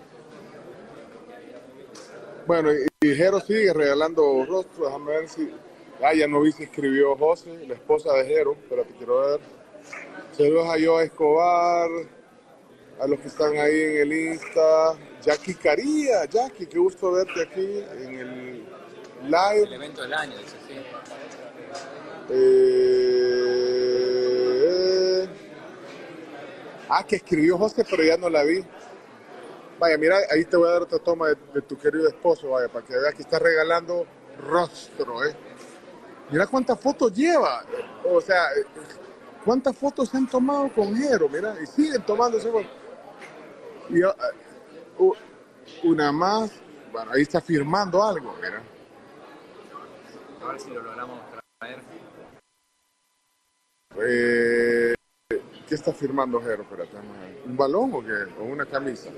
[2.48, 5.52] Bueno, y, Jero sigue regalando rostros, déjame ver si...
[6.02, 9.40] Ah, ya no vi si escribió José, la esposa de Jero, pero te quiero ver.
[10.36, 11.90] Saludos a Joa Escobar,
[13.00, 14.98] a los que están ahí en el Insta.
[15.24, 18.64] Jackie Caría, Jackie, qué gusto verte aquí en el
[19.24, 19.64] live.
[19.64, 20.76] El evento del año, dice, sí.
[22.30, 23.04] Eh,
[26.90, 28.64] Ah, que escribió José, pero ya no la vi.
[29.80, 32.68] Vaya, mira, ahí te voy a dar otra toma de, de tu querido esposo, vaya,
[32.68, 34.06] para que veas que está regalando
[34.38, 35.36] rostro, ¿eh?
[36.30, 37.66] Mira cuántas fotos lleva.
[38.06, 38.44] O sea,
[39.44, 42.72] cuántas fotos se han tomado con Jero, mira, y siguen tomándose fotos.
[43.90, 44.16] Y ah,
[45.84, 46.52] una más,
[46.92, 48.62] bueno, ahí está firmando algo, mira.
[50.42, 51.20] A ver si lo logramos
[51.60, 51.82] traer.
[53.98, 54.94] Eh,
[55.68, 56.64] ¿Qué está firmando Jero?
[56.64, 56.98] Espérate.
[57.46, 58.28] ¿Un balón o qué?
[58.40, 59.10] ¿O una camisa?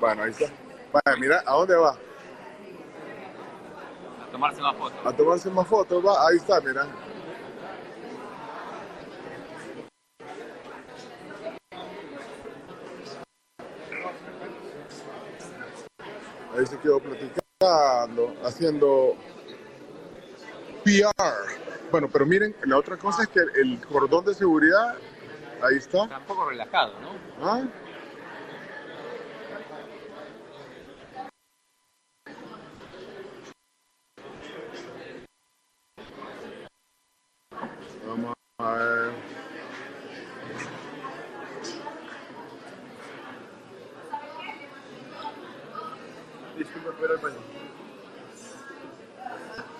[0.00, 0.52] Bueno, ahí está.
[1.18, 1.90] Mira, ¿a dónde va?
[4.22, 5.06] A tomarse más fotos.
[5.06, 6.28] A tomarse más fotos, va.
[6.28, 6.86] Ahí está, mira.
[16.56, 19.16] Ahí se quedó platicando, haciendo
[20.84, 21.12] PR.
[21.90, 24.96] Bueno, pero miren, la otra cosa es que el cordón de seguridad,
[25.62, 26.04] ahí está.
[26.04, 27.46] Está un poco relajado, ¿no?
[27.46, 27.62] ¿Ah?
[38.06, 38.97] Vamos a ver.
[47.08, 47.36] Pero el baño.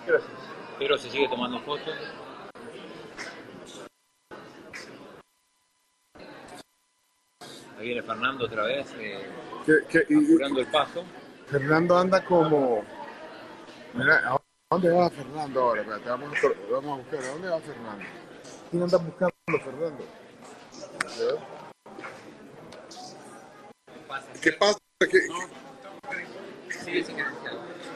[0.07, 0.31] Gracias.
[0.79, 1.93] Pero se sigue tomando fotos.
[7.77, 9.29] Ahí viene Fernando otra vez, eh,
[10.09, 11.03] y- apurando el paso.
[11.47, 12.83] Fernando anda como.
[13.93, 14.41] Mira, ¿a
[14.71, 15.83] dónde va Fernando ahora?
[15.83, 17.23] Vamos, a, vamos a buscar.
[17.23, 18.05] ¿A dónde va Fernando?
[18.71, 19.33] ¿Quién anda buscando
[19.63, 20.03] Fernando?
[24.41, 24.79] ¿Qué pasa?
[24.99, 25.27] ¿Qué-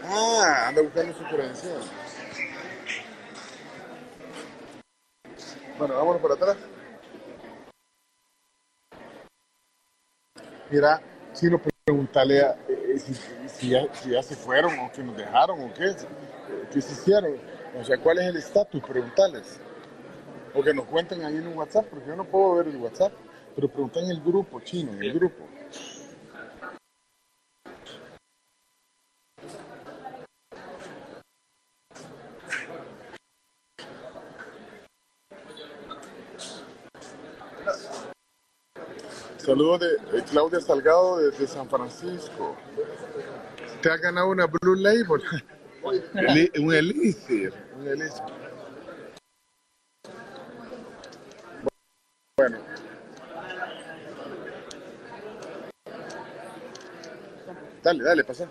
[0.03, 1.81] Ah, anda buscando su credencial.
[5.77, 6.57] Bueno, vámonos por atrás.
[10.69, 11.01] Mira,
[11.33, 13.13] si nos preguntarle a, eh, si,
[13.47, 15.95] si ya, si ya se fueron o que nos dejaron o qué, eh,
[16.71, 17.37] qué se hicieron.
[17.79, 18.81] O sea, ¿cuál es el estatus?
[18.83, 19.59] Preguntarles.
[20.53, 23.11] O que nos cuenten ahí en un WhatsApp, porque yo no puedo ver el WhatsApp,
[23.55, 25.43] pero preguntan en el grupo chino, en el grupo.
[39.53, 42.57] Saludos de eh, Claudia Salgado desde San Francisco.
[43.83, 45.21] Te ha ganado una Blue Label.
[46.59, 47.53] Un Elixir.
[47.77, 48.23] Un Elixir.
[52.35, 52.57] Bueno.
[57.83, 58.49] Dale, dale, pasa.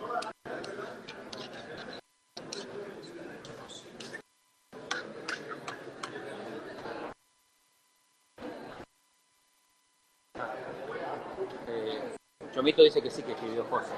[12.72, 13.92] Chomito dice que sí, que escribió José.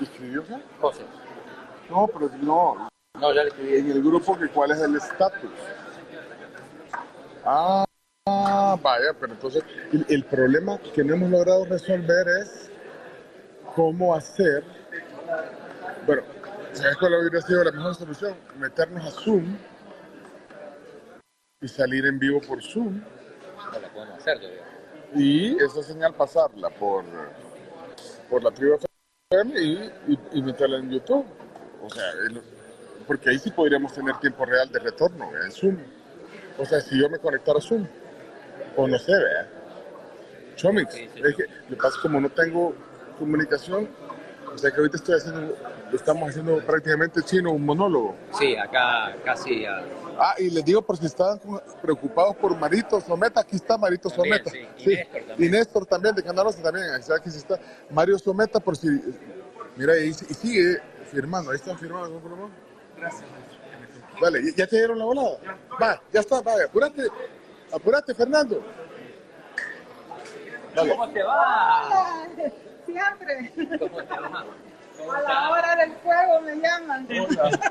[0.00, 0.56] ¿Escribió qué?
[0.80, 1.02] José.
[1.88, 2.88] No, pero no.
[3.20, 3.76] No, ya le escribí.
[3.76, 5.50] En el grupo, que ¿cuál es el estatus?
[7.44, 7.84] Ah,
[8.26, 12.70] vaya, pero entonces el, el problema que no hemos logrado resolver es
[13.74, 14.64] cómo hacer.
[16.06, 16.22] Bueno,
[16.72, 18.36] ¿sabes cuál hubiera sido la mejor solución?
[18.58, 19.56] Meternos a Zoom
[21.60, 23.00] y salir en vivo por Zoom
[23.72, 24.71] No la podemos hacer todavía.
[25.14, 27.04] Y esa señal pasarla por,
[28.30, 28.78] por la tribu
[29.30, 31.24] FM y, y, y meterla en YouTube.
[31.82, 32.42] O sea, el-
[33.06, 35.76] porque ahí sí podríamos tener tiempo real de retorno en Zoom.
[36.58, 37.86] O sea, si yo me conectara a Zoom,
[38.76, 39.48] o no sé, vea.
[40.56, 42.74] Chomix, es que pasa como no tengo
[43.18, 43.88] comunicación,
[44.54, 45.56] o sea que ahorita estoy haciendo,
[45.92, 48.14] estamos haciendo prácticamente chino un monólogo.
[48.38, 49.82] Sí, acá casi a...
[50.24, 51.40] Ah, y les digo por si estaban
[51.82, 54.50] preocupados por Marito Someta, aquí está Marito También, Someta.
[54.76, 54.86] sí.
[54.86, 55.36] Y Néstor también.
[55.38, 57.58] Y Néstor también, de Canal 11 también, aquí sí está.
[57.90, 58.86] Mario Someta, por si.
[59.74, 62.52] Mira, y, y sigue firmando, ahí están firmando, ¿no, Pulmón?
[62.96, 63.24] Gracias.
[64.20, 65.38] Dale, ¿ya- ¿ya te dieron la volada?
[65.82, 67.02] Va, ya está, vaya, apúrate,
[67.72, 68.62] apúrate, Fernando.
[70.76, 70.90] Dale.
[70.92, 71.86] ¿Cómo te va?
[71.88, 72.30] Hola,
[72.86, 73.52] siempre.
[73.76, 74.44] ¿Cómo te va?
[75.16, 77.08] A la hora del fuego me llaman.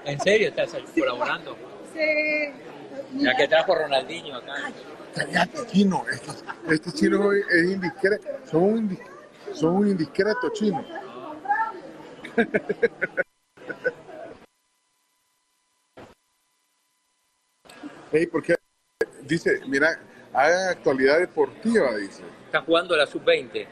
[0.04, 1.54] ¿En serio estás colaborando?
[1.54, 1.81] Sí.
[3.18, 4.54] Ya que trajo Ronaldinho acá.
[5.16, 6.32] Cállate, chino, este,
[6.74, 9.00] este chino es indiscreto, son un, indi-
[9.54, 10.84] son un indiscreto chino.
[18.12, 18.56] Ey, porque
[19.24, 20.00] dice, mira,
[20.34, 23.66] hagan actualidad deportiva, dice, Está jugando la sub-20,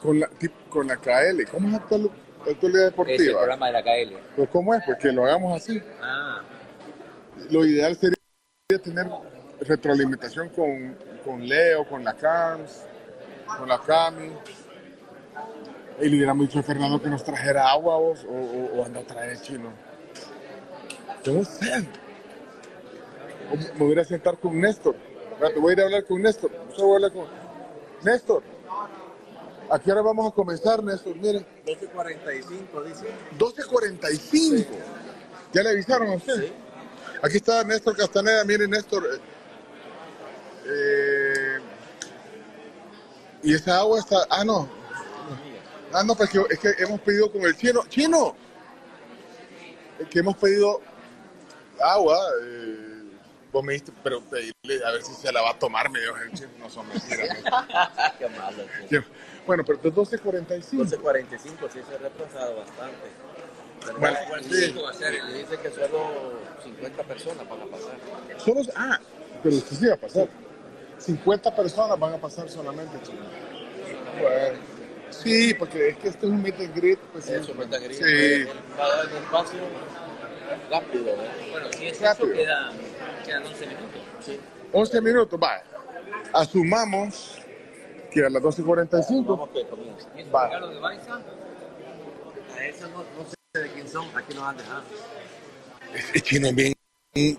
[0.00, 0.30] con la,
[0.70, 1.44] con la KL.
[1.50, 2.10] ¿Cómo es actual-
[2.48, 3.38] actualidad es el deportiva?
[3.38, 4.16] programa de la KL.
[4.36, 4.82] Pues, ¿Cómo es?
[4.86, 5.82] Pues que lo hagamos así.
[6.00, 6.21] Ah,
[7.52, 8.16] Lo ideal sería
[8.82, 9.06] tener
[9.60, 12.84] retroalimentación con, con Leo, con la CAMS,
[13.58, 14.32] con la CAMI.
[16.00, 19.00] Y le hubiéramos dicho a Fernando que nos trajera agua vos, o, o, o anda
[19.00, 19.70] a traer chino.
[21.22, 21.84] Tengo sed.
[23.52, 24.96] O me voy a sentar con Néstor.
[25.32, 26.50] Espérate, voy a ir a hablar con Néstor.
[26.78, 27.26] Voy a hablar con
[28.02, 28.42] Néstor.
[29.68, 31.14] ¿A qué hora vamos a comenzar, Néstor?
[31.16, 33.06] Mire, 12.45 dice.
[33.38, 34.66] 12.45.
[35.52, 36.50] ¿Ya le avisaron a usted?
[37.22, 38.44] Aquí está Néstor Castaneda.
[38.44, 39.04] Mire, Néstor.
[39.14, 39.20] eh,
[40.66, 41.58] eh,
[43.44, 44.16] y esa agua está.
[44.30, 44.68] Ah, no.
[45.92, 47.84] Ah, no, pues que, es que hemos pedido con el chino.
[47.88, 48.34] ¡Chino!
[49.98, 50.80] Es que hemos pedido
[51.80, 52.18] agua.
[52.42, 53.02] eh,
[53.52, 56.16] vos me dijiste, pero pedirle a ver si se la va a tomar, me dijo
[56.16, 56.50] el chino.
[56.58, 57.28] No son mentiras.
[58.18, 58.64] Qué malo.
[59.46, 60.70] Bueno, pero de 12.45.
[60.70, 61.38] 12.45
[61.72, 63.10] sí se ha retrasado bastante.
[63.98, 67.90] Bueno, 12.45 va a ser, y dice que solo 50 personas van a pasar.
[68.38, 68.98] Solo, ah,
[69.42, 70.28] pero usted sí va a pasar.
[70.98, 73.20] 50 personas van a pasar solamente, chino.
[74.20, 74.58] Bueno,
[75.10, 76.98] sí, porque es que este es un meet and greet.
[77.12, 77.32] Pues, sí.
[77.34, 78.44] Eso, cuenta que Sí.
[78.78, 79.58] va a dar un espacio
[80.70, 81.08] rápido.
[81.08, 81.48] ¿eh?
[81.50, 82.26] bueno, si es Rápido.
[82.28, 82.72] eso, quedan,
[83.24, 84.00] quedan 11 minutos.
[84.24, 84.40] Sí.
[84.72, 85.62] 11 minutos, va.
[86.32, 87.38] Asumamos
[88.12, 89.24] que a las 12.45.
[89.26, 90.08] Vamos que comienza.
[90.16, 90.46] ¿Y esos Va.
[90.46, 91.14] regalos de Baiza?
[92.56, 94.82] A eso no, no sé de quién son, aquí nos han dejado.
[96.14, 96.74] Es chino es bien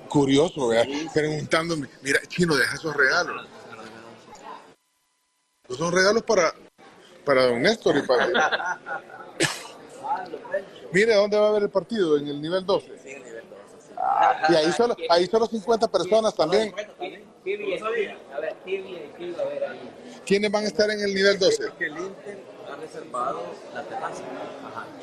[0.08, 0.86] curioso, ¿verdad?
[1.12, 3.48] Preguntándome, mira, chino, deja esos regalos.
[5.64, 6.54] Esos son regalos para,
[7.26, 8.28] para don Néstor y para...
[10.92, 12.16] Mire, ¿dónde va a haber el partido?
[12.16, 12.92] En el nivel 12.
[13.98, 16.76] Ah, y ahí solo, ahí solo 50 personas también.
[20.24, 21.72] ¿Quiénes van a estar en el nivel 12?
[21.80, 23.42] Que el Inter ha reservado
[23.74, 24.22] la terraza.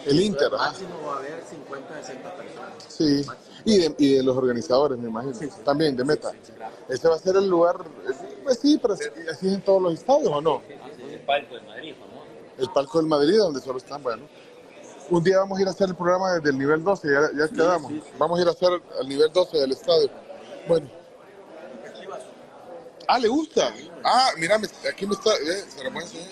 [0.06, 2.72] El Inter, máximo va a haber 50, 60 personas.
[2.88, 3.26] Sí.
[3.64, 5.34] Y de, y de los organizadores, me imagino.
[5.64, 6.32] También, de meta.
[6.88, 7.76] Ese va a ser el lugar,
[8.08, 10.62] eh, pues sí, pero así así es en todos los estadios, ¿o no?
[10.68, 12.26] El palco de Madrid, famoso.
[12.58, 14.22] El palco del Madrid, donde solo están, bueno.
[15.10, 17.48] Un día vamos a ir a hacer el programa desde el nivel 12, ya, ya
[17.48, 17.92] quedamos.
[18.18, 18.70] Vamos a ir a hacer
[19.00, 20.10] el nivel 12 del estadio.
[20.68, 20.88] Bueno.
[23.06, 23.74] Ah, ¿le gusta?
[24.04, 24.56] Ah, mira,
[24.88, 26.28] aquí me está, eh, se enseñar.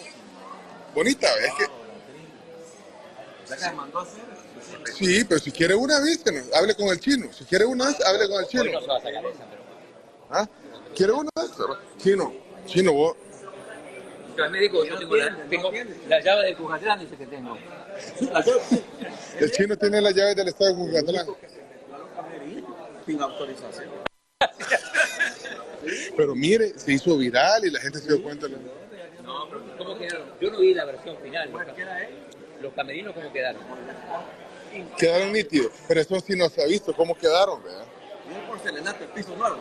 [0.94, 1.64] Bonita, es que,
[3.50, 4.22] ¿La que mandó a hacer?
[4.96, 7.32] sí, pero si quiere una, avísenos, hable con el chino.
[7.32, 8.64] Si quiere una, hable con el chino.
[10.30, 10.48] ¿Ah?
[10.94, 11.30] ¿Quiere una?
[11.98, 12.32] Chino,
[12.66, 13.16] chino, vos.
[14.42, 15.72] Al médico, yo tengo la, tengo
[16.08, 17.58] la llave de Cujatlán, dice que tengo.
[19.40, 21.26] El chino tiene las llaves del estadio de Cucatlán.
[23.04, 23.88] Sin autorización.
[26.16, 28.46] Pero mire, se hizo viral y la gente se dio cuenta.
[28.48, 30.28] No, pero ¿cómo quedaron?
[30.40, 31.50] Yo no vi la versión final.
[31.50, 31.62] Los,
[32.60, 33.62] los camerinos, ¿cómo quedaron?
[34.98, 37.84] Quedaron nítidos, pero eso sí no se ha visto cómo quedaron, ¿verdad?
[38.28, 39.56] Viene porcelanato, el piso nuevo.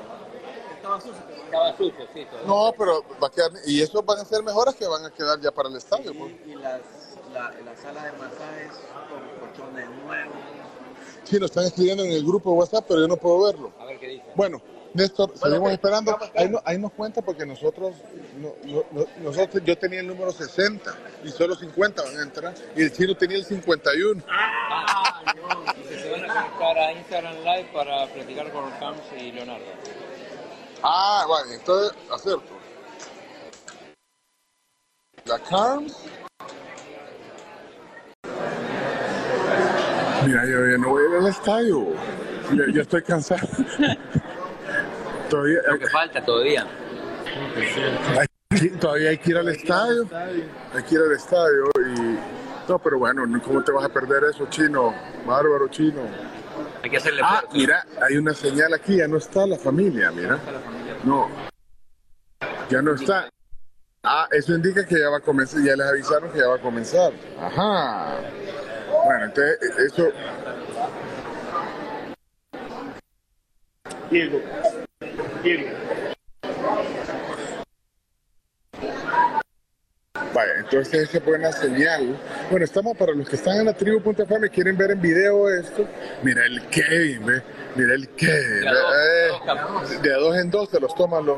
[0.75, 1.23] Estaba sucio.
[1.45, 2.25] Estaba sucio, sí.
[2.29, 2.45] todo.
[2.45, 5.39] No, pero va a quedar, y eso van a ser mejoras que van a quedar
[5.39, 6.13] ya para el estadio.
[6.13, 6.33] pues.
[6.45, 6.81] Y las,
[7.33, 8.71] la, la sala de masajes
[9.09, 10.35] con colchones nuevos.
[11.23, 13.71] Sí, nos están escribiendo en el grupo de WhatsApp, pero yo no puedo verlo.
[13.79, 13.99] A ver,
[14.35, 14.61] Bueno,
[14.97, 16.17] Néstor, seguimos esperando.
[16.35, 17.95] Ahí, no- ahí nos cuenta porque nosotros,
[18.41, 20.91] no- no- no- nosotros, yo tenía el número 60
[21.23, 24.23] y solo 50 van a entrar y el chino tenía el 51.
[24.23, 29.65] Se van a conectar a Instagram Live para platicar con Camps y Leonardo.
[30.81, 32.57] Ah, vale, entonces acerto.
[35.25, 35.95] La Carms.
[40.25, 41.85] Mira, yo ya no voy a ir al estadio.
[42.53, 43.47] Ya, ya estoy cansado.
[45.29, 46.65] Todavía, Lo que falta todavía.
[48.17, 48.27] hay
[48.79, 50.09] todavía hay que ir al estadio.
[50.73, 52.17] Hay que ir al estadio y.
[52.69, 54.93] No, pero bueno, ¿cómo te vas a perder eso, chino?
[55.25, 56.01] Bárbaro, chino.
[56.83, 60.37] Hay que hacerle Ah, mira, hay una señal aquí, ya no está la familia, mira.
[61.03, 61.29] No,
[62.69, 63.29] ya no está.
[64.03, 66.61] Ah, eso indica que ya va a comenzar, ya les avisaron que ya va a
[66.61, 67.13] comenzar.
[67.39, 68.19] Ajá.
[69.05, 70.09] Bueno, entonces eso...
[74.09, 74.41] Diego.
[80.69, 82.19] Entonces esa es buena señal.
[82.49, 85.87] Bueno, estamos para los que están en la tribu.fm y quieren ver en video esto.
[86.23, 87.41] Mira el Kevin, ve.
[87.75, 88.61] Mira el Kevin.
[88.61, 89.95] De a dos, ve.
[89.95, 91.37] Eh, de a dos en dos se los toman los.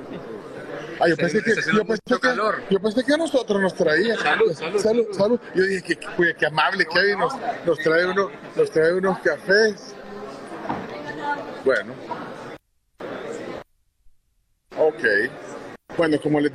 [1.00, 2.64] Ah, yo pensé que, yo pensé que, calor.
[2.72, 4.18] yo pensé que a nosotros nos traía.
[4.18, 5.40] Salud, salud, salud, salud.
[5.54, 7.34] Yo dije que, que, que amable Kevin nos,
[7.66, 9.94] nos trae uno, nos trae unos cafés.
[11.64, 11.94] Bueno.
[14.80, 15.04] Ok.
[15.98, 16.54] Bueno, como les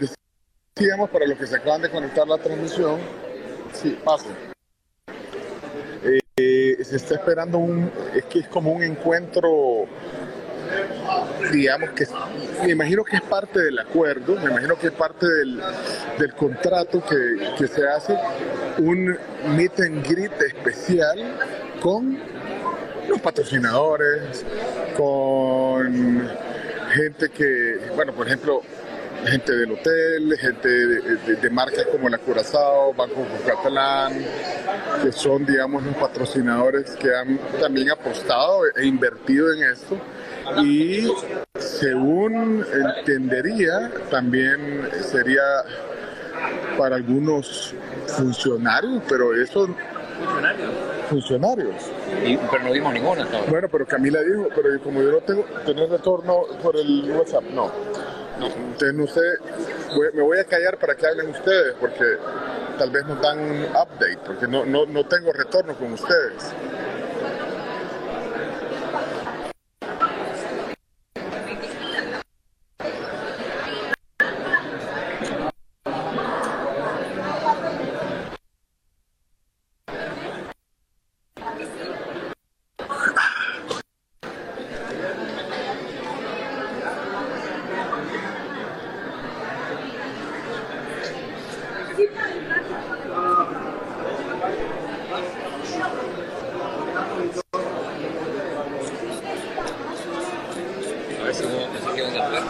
[0.75, 2.99] decíamos, para los que se acaban de conectar la transmisión,
[3.75, 4.33] sí, pasen.
[6.03, 9.85] Eh, eh, se está esperando un, es que es como un encuentro,
[11.53, 12.07] digamos que,
[12.63, 15.61] me imagino que es parte del acuerdo, me imagino que es parte del,
[16.19, 18.19] del contrato que, que se hace,
[18.79, 19.19] un
[19.55, 21.19] meet and greet especial
[21.83, 22.19] con
[23.07, 24.47] los patrocinadores,
[24.97, 26.31] con
[26.95, 28.63] gente que, bueno, por ejemplo,
[29.27, 34.13] gente del hotel, gente de, marcas como la Curazao, Banco Catalán,
[35.03, 39.99] que son, digamos, los patrocinadores que han también apostado e invertido en esto.
[40.63, 41.11] Y
[41.59, 42.65] según
[42.99, 45.43] entendería, también sería
[46.77, 47.75] para algunos
[48.07, 49.75] funcionarios, pero eso
[51.09, 51.75] funcionarios.
[52.25, 53.51] Y- pero no dimos ninguno hasta ahora.
[53.51, 57.71] Bueno, pero Camila dijo, pero como yo no tengo tener retorno por el WhatsApp, no.
[58.41, 59.21] Entonces no sé,
[59.95, 62.05] voy- me voy a callar para que hablen ustedes, porque
[62.79, 66.53] tal vez nos dan un update, porque no, no, no tengo retorno con ustedes.
[101.21, 102.43] A ver si no se quedan de afuera.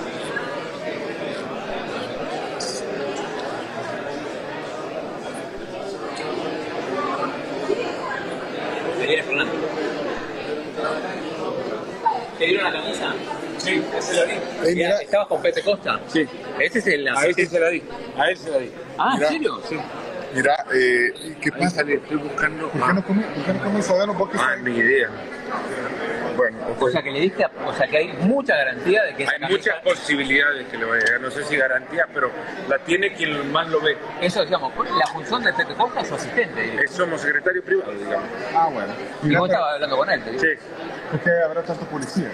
[8.99, 9.53] ¿Te viene Fernando?
[12.39, 13.15] ¿Te dieron la camisa?
[13.59, 14.35] Sí, ese la di.
[15.45, 15.59] Mira.
[15.59, 16.01] ¿Estabas con Pepe Costa?
[16.09, 16.29] Sí.
[16.59, 17.09] Ese es el...
[17.09, 17.83] A ese se la di.
[18.19, 18.73] A él se la di.
[18.99, 19.29] Ah, ¿en Mira.
[19.31, 19.61] serio?
[19.69, 19.81] Sí.
[20.35, 21.83] Mira, eh, ¿qué pasa?
[21.83, 22.69] Estoy buscando.
[22.71, 23.23] ¿Por qué no come,
[24.15, 25.09] por qué Ah, ni idea.
[26.37, 29.23] Bueno, O sea que le diste, a- o sea que hay mucha garantía de que
[29.23, 31.21] Hay camisa- muchas posibilidades que le vaya a llegar.
[31.21, 32.33] No sé si garantía, pero
[32.69, 33.97] la tiene quien más lo ve.
[34.21, 36.83] Eso, digamos, la función de Pepe Costa es su asistente.
[36.85, 38.29] Es- Somos secretario privado, digamos.
[38.53, 38.93] Ah, bueno.
[39.23, 40.25] Y Mira, vos estabas hablando con él.
[40.25, 40.43] te digo.
[40.43, 40.49] Sí.
[41.13, 42.31] ¿Por qué habrá tanta policía?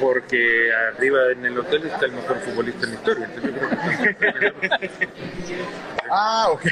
[0.00, 3.26] Porque arriba en el hotel está el mejor futbolista en la historia.
[3.26, 5.08] Entonces yo creo que...
[6.10, 6.62] Ah, ok.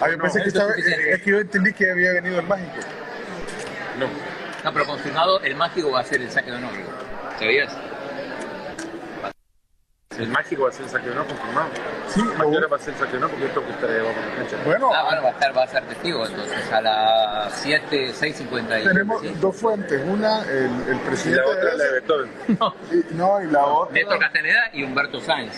[0.00, 2.74] Ah, yo No, pensé que estaba, es que yo entendí que había venido el mágico.
[3.98, 4.06] No.
[4.64, 6.72] No, pero confirmado, el mágico va a ser el saque de honor.
[7.38, 7.72] ¿Sabías?
[10.18, 11.68] El mágico va a ser el saque de honor confirmado.
[12.08, 13.30] Sí, ¿A qué hora va a ser el saque de honor?
[13.30, 14.56] Porque yo tengo que estar abajo en la cancha.
[14.64, 18.82] Bueno, Ah, bueno, va a, estar, va a ser testigo entonces a las 7, 6.50.
[18.84, 20.02] tenemos dos fuentes.
[20.06, 22.30] Una, el, el Y presidente la otra es la de Beethoven.
[23.10, 25.54] y, no, y la otra, Néstor Castaneda y Humberto Sáenz.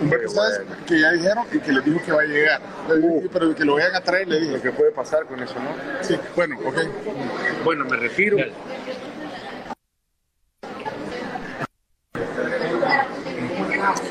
[0.00, 2.60] Humberto Sáenz, que ya dijeron y que les dijo que va a llegar.
[2.88, 4.60] Le dije, pero que lo vayan a traer, le Lo dije.
[4.62, 5.70] que puede pasar con eso, ¿no?
[6.04, 6.76] Sí, bueno, ok.
[7.64, 8.36] Bueno, me retiro.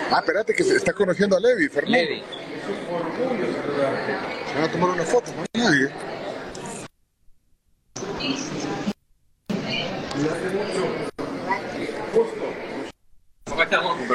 [0.09, 1.97] Ah, espérate, que se está conociendo a Levi, Fernando.
[1.97, 2.23] Levi.
[4.47, 5.89] Se van a tomar una foto, no hay nadie.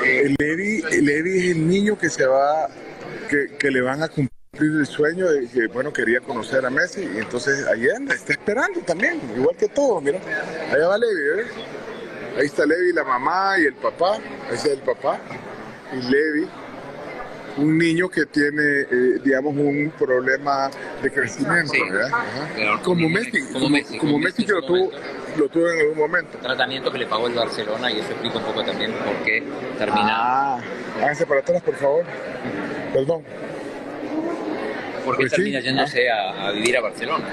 [0.04, 2.68] El Levi, el Levi es el niño que se va,
[3.28, 7.02] que, que le van a cumplir el sueño de que, bueno, quería conocer a Messi
[7.02, 10.20] y entonces ahí anda, está esperando también, igual que todos, mira.
[10.70, 11.46] Allá va Levi, ¿ves?
[12.38, 14.18] Ahí está Levi, la mamá y el papá,
[14.50, 15.20] ese es el papá,
[15.92, 16.46] Levi,
[17.58, 20.70] un niño que tiene, eh, digamos, un problema
[21.02, 22.08] de crecimiento, ¿verdad?
[22.12, 22.82] Ajá.
[22.82, 23.68] Como Messi, como,
[24.00, 24.90] como Messi que lo tuvo,
[25.36, 26.38] lo tuvo en algún momento.
[26.38, 29.42] Tratamiento que le pagó el Barcelona y eso explica un poco también por qué
[29.78, 30.06] termina.
[30.10, 30.60] Ah,
[30.96, 32.04] háganse para atrás, por favor.
[32.94, 33.22] Perdón.
[35.04, 37.24] ¿Por qué Pues sí, termina yéndose a, a vivir a Barcelona?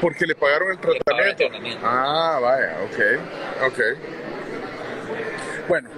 [0.00, 1.04] Porque le pagaron el pagaron el
[1.36, 1.46] tratamiento.
[1.46, 1.80] tratamiento.
[1.86, 3.80] Ah, vaya, ok, ok.
[5.68, 5.88] Bueno,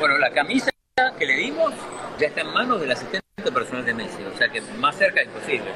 [0.00, 0.70] Bueno, la camisa
[1.18, 1.72] que le dimos
[2.18, 3.22] ya está en manos del asistente
[3.52, 5.70] personal de Messi, o sea que más cerca imposible.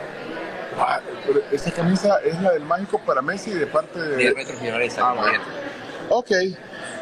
[0.79, 4.17] ah, pero esa camisa es la del mágico para Messi de parte de...
[4.17, 5.43] De Retro Gironesa, Ah, bueno.
[6.11, 6.31] Ok,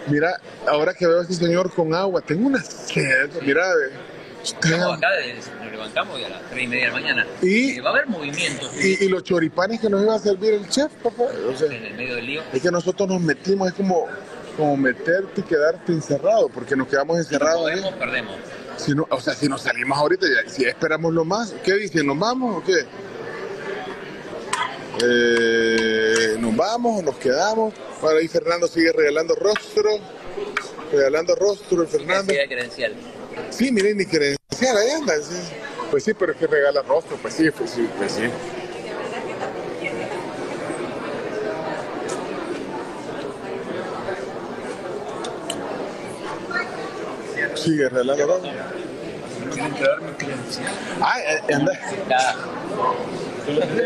[0.08, 0.36] mira,
[0.68, 4.12] ahora que veo a ese señor con agua, tengo una sed, mira, ve.
[4.42, 5.08] Estamos acá,
[5.62, 7.26] nos levantamos y a las 3 y media de la mañana.
[7.42, 10.54] Y- Eh, va a haber movimientos Y, y los choripanes que nos iba a servir
[10.54, 11.24] el chef, papá.
[11.48, 12.42] O sea, en el medio del lío.
[12.52, 14.08] es que nosotros nos metimos, es como,
[14.56, 17.80] como meterte y quedarte encerrado, porque nos quedamos encerrados ahí.
[17.80, 18.36] Podemos, perdemos.
[18.76, 22.06] Si no, o sea, si nos salimos ahorita, ya, si esperamos lo más, ¿qué dicen?
[22.06, 22.86] ¿Nos vamos o qué?
[25.04, 27.74] Eh, ¿Nos vamos o nos quedamos?
[28.00, 29.90] Bueno, ahí Fernando sigue regalando rostro,
[30.90, 32.32] regalando rostro, el Fernando.
[32.32, 32.94] Necesidad credencial.
[33.50, 35.14] Sí, miren, ni credencial, ahí anda.
[35.22, 35.36] sí.
[35.90, 38.22] Pues sí, pero es que regala rostro, pues sí, pues sí, pues sí.
[47.62, 48.50] Sigue regalando rostro.
[49.52, 50.72] Tienen que darme credencial.
[51.00, 51.72] Ah, eh, anda.
[52.08, 52.36] Ya.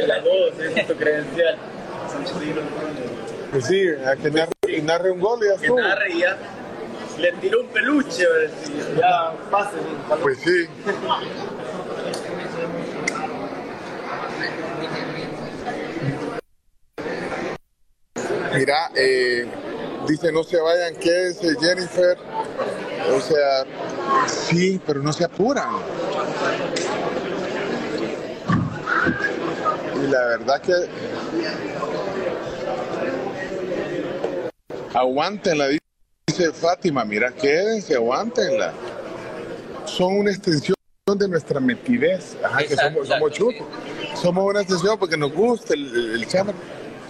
[0.07, 1.57] Las dos, es tu credencial.
[3.51, 5.81] Pues sí, a que narre, narre un gol y ya Que estuvo.
[5.81, 6.37] narre y ya.
[7.19, 9.77] Le tiró un peluche, a ver si ya pase.
[10.23, 10.67] Pues sí.
[18.55, 19.47] Mira, eh,
[20.09, 22.17] dice no se vayan, quédense Jennifer.
[23.15, 23.65] O sea,
[24.27, 25.69] sí, pero no se apuran.
[30.03, 30.73] Y la verdad que
[34.93, 35.69] aguántenla,
[36.27, 38.73] dice Fátima, mira, quédense, aguántenla.
[39.85, 40.75] Son una extensión
[41.07, 44.21] de nuestra metidez, Ajá, que Exacto, somos, somos exacto, chutos.
[44.21, 46.55] Somos una extensión porque nos gusta el, el, el chamar.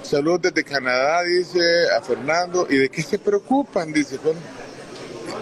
[0.02, 1.60] Saludos desde Canadá, dice
[1.97, 2.66] a Fernando.
[2.68, 3.92] ¿Y de qué se preocupan?
[3.92, 4.18] Dice.
[4.23, 4.39] Bueno,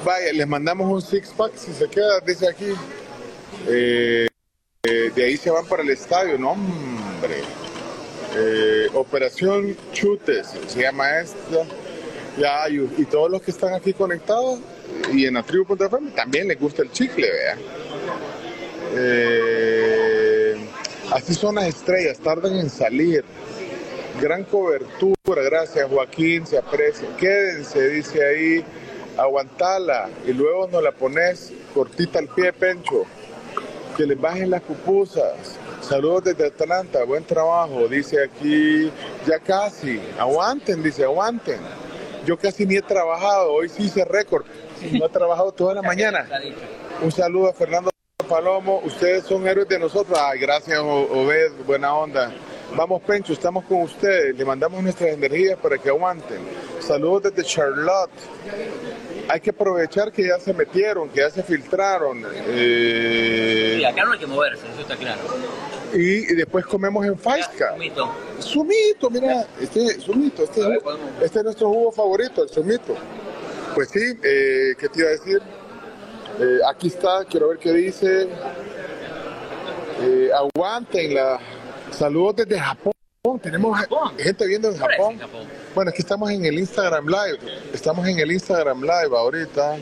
[0.04, 2.72] vaya, les mandamos un six pack si se queda, dice aquí.
[3.68, 4.26] Eh,
[4.82, 7.40] eh, de ahí se van para el estadio, no, hombre.
[8.36, 11.64] Eh, Operación Chutes, se llama esta.
[12.36, 14.58] Ya, y, y todos los que están aquí conectados
[15.12, 15.44] y en la
[16.16, 17.56] también les gusta el chicle, vea.
[21.12, 23.24] Así son las estrellas, tardan en salir.
[24.20, 27.08] Gran cobertura, gracias Joaquín, se aprecia.
[27.16, 28.64] Quédense, dice ahí,
[29.16, 33.04] aguantala y luego nos la pones cortita al pie, Pencho.
[33.96, 35.56] Que les bajen las pupusas.
[35.80, 38.90] Saludos desde Atlanta, buen trabajo, dice aquí,
[39.26, 41.60] ya casi, aguanten, dice, aguanten.
[42.24, 44.46] Yo casi ni he trabajado, hoy sí hice récord,
[44.92, 46.26] no he trabajado toda la mañana.
[47.02, 47.90] Un saludo a Fernando
[48.28, 50.18] Palomo, ustedes son héroes de nosotros.
[50.18, 52.32] Ay, gracias, Obed, buena onda.
[52.74, 54.36] Vamos, Pencho, estamos con ustedes.
[54.36, 56.38] Le mandamos nuestras energías para que aguanten.
[56.80, 58.10] Saludos desde Charlotte.
[59.28, 62.22] Hay que aprovechar que ya se metieron, que ya se filtraron.
[62.46, 65.20] eh, Sí, acá no hay que moverse, eso está claro.
[65.94, 67.72] y, y después comemos en Faisca.
[67.72, 68.10] Sumito.
[68.38, 70.82] Sumito, mira, este sumito, este, es-
[71.22, 72.94] este es nuestro jugo favorito, el sumito.
[73.74, 75.40] Pues sí, eh, ¿qué te iba a decir?
[76.40, 78.28] Eh, aquí está, quiero ver qué dice.
[80.02, 81.38] Eh, aguantenla.
[81.90, 82.92] Saludos desde Japón.
[83.42, 83.78] Tenemos
[84.18, 85.18] gente viendo en Japón.
[85.74, 87.38] Bueno, aquí estamos en el Instagram Live.
[87.72, 89.76] Estamos en el Instagram Live ahorita.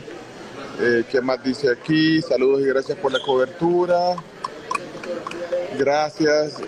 [0.79, 2.21] Eh, ¿Qué más dice aquí?
[2.21, 4.15] Saludos y gracias por la cobertura.
[5.77, 6.61] Gracias.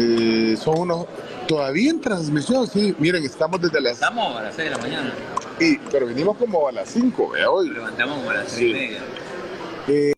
[0.00, 1.06] Eh, son unos
[1.48, 2.94] todavía en transmisión, sí.
[3.00, 3.94] Miren, estamos desde las.
[3.94, 5.12] Estamos a las 6 de la mañana.
[5.58, 7.68] Y, pero venimos como a las 5, vea hoy.
[7.70, 8.70] Levantamos como a las 6 Sí.
[8.70, 9.00] y media.
[9.88, 10.12] Eh,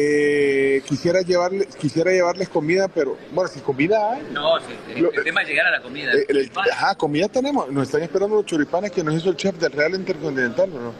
[0.00, 4.22] eh, quisiera llevarles, quisiera llevarles comida, pero bueno, si comida hay.
[4.32, 6.12] No, sí, el, Lo- el tema es llegar a la comida.
[6.14, 7.70] Eh, el- ajá, comida tenemos.
[7.70, 10.70] Nos están esperando los choripanes que nos hizo el chef del Real Intercontinental.
[10.72, 10.92] ¿no?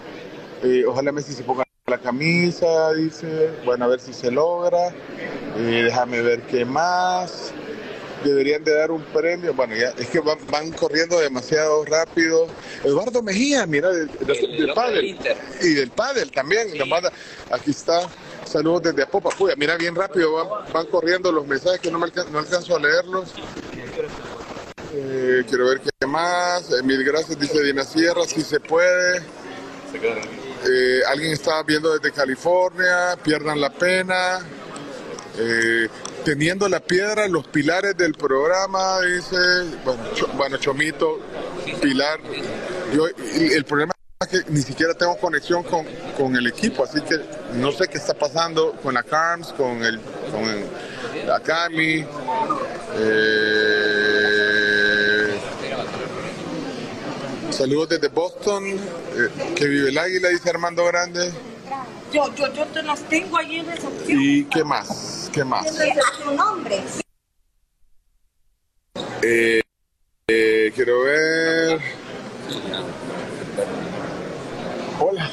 [0.62, 3.50] Eh, ojalá Messi se ponga la camisa, dice.
[3.64, 4.88] Bueno, a ver si se logra.
[5.56, 7.52] Eh, déjame ver qué más.
[8.24, 9.54] deberían de dar un premio.
[9.54, 12.48] Bueno, ya es que van, van corriendo demasiado rápido.
[12.84, 15.16] Eduardo Mejía, mira, del, del- pádel.
[15.18, 15.36] del.
[15.62, 16.68] Y del pádel también.
[16.86, 17.10] manda-
[17.50, 18.02] aquí está.
[18.50, 19.30] Saludos desde Apopa.
[19.30, 22.76] Puya, mira bien rápido, van, van corriendo los mensajes que no, me alcan- no alcanzo
[22.76, 23.32] a leerlos.
[24.92, 26.70] Eh, quiero ver qué más.
[26.72, 29.18] Eh, mil gracias, dice Dina Sierra, si se puede.
[30.68, 34.40] Eh, alguien está viendo desde California, pierdan la pena.
[35.38, 35.88] Eh,
[36.24, 39.36] teniendo la piedra, los pilares del programa, dice,
[39.84, 40.02] bueno,
[40.34, 41.20] bueno, Chomito,
[41.80, 42.18] Pilar.
[42.92, 43.92] Yo, el problema
[44.28, 45.86] que ni siquiera tengo conexión con,
[46.18, 47.18] con el equipo, así que
[47.54, 49.98] no sé qué está pasando con la Carms, con el,
[50.30, 50.66] con el-
[51.26, 52.04] la Cami.
[52.98, 53.40] Eh,
[57.50, 61.32] saludos desde Boston, eh, que vive el águila, dice Armando Grande.
[62.12, 64.20] Yo, yo, yo te las tengo ahí en recepción.
[64.20, 65.30] ¿Y qué más?
[65.32, 65.66] ¿Qué más?
[66.38, 66.82] Hombre.
[69.22, 69.62] Eh,
[70.28, 71.80] eh, quiero ver.
[75.00, 75.28] Hola.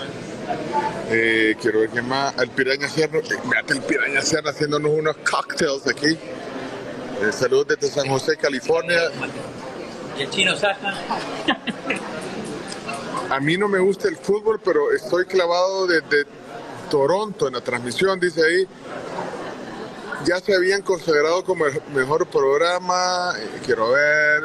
[1.10, 2.38] Eh, quiero ver qué más.
[2.38, 3.20] El Piraña Sierra.
[3.20, 6.18] eh, Mírate el Piraña Sierra haciéndonos unos cocktails aquí.
[7.22, 9.00] Eh, saludos desde San José, California.
[10.18, 10.94] Y el chino Saja.
[13.30, 16.26] A mí no me gusta el fútbol, pero estoy clavado desde
[16.90, 18.68] Toronto en la transmisión, dice ahí.
[20.26, 23.34] Ya se habían considerado como el mejor programa.
[23.38, 24.44] eh, quiero ver.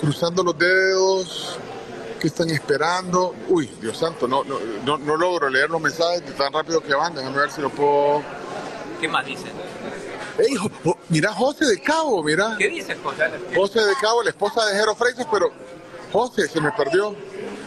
[0.00, 1.58] Cruzando los dedos.
[2.20, 3.34] ¿Qué están esperando?
[3.48, 6.94] Uy, Dios santo, no, no, no, no logro leer los mensajes de tan rápido que
[6.94, 7.14] van.
[7.14, 8.22] Déjame ver si lo puedo.
[9.00, 9.52] ¿Qué más dicen?
[10.38, 12.56] Ey, Jo- Jo- mira José de Cabo, mira.
[12.58, 13.30] ¿Qué dices, José?
[13.54, 15.50] José de Cabo, la esposa de Jero Freitas, pero
[16.12, 17.14] José se me perdió.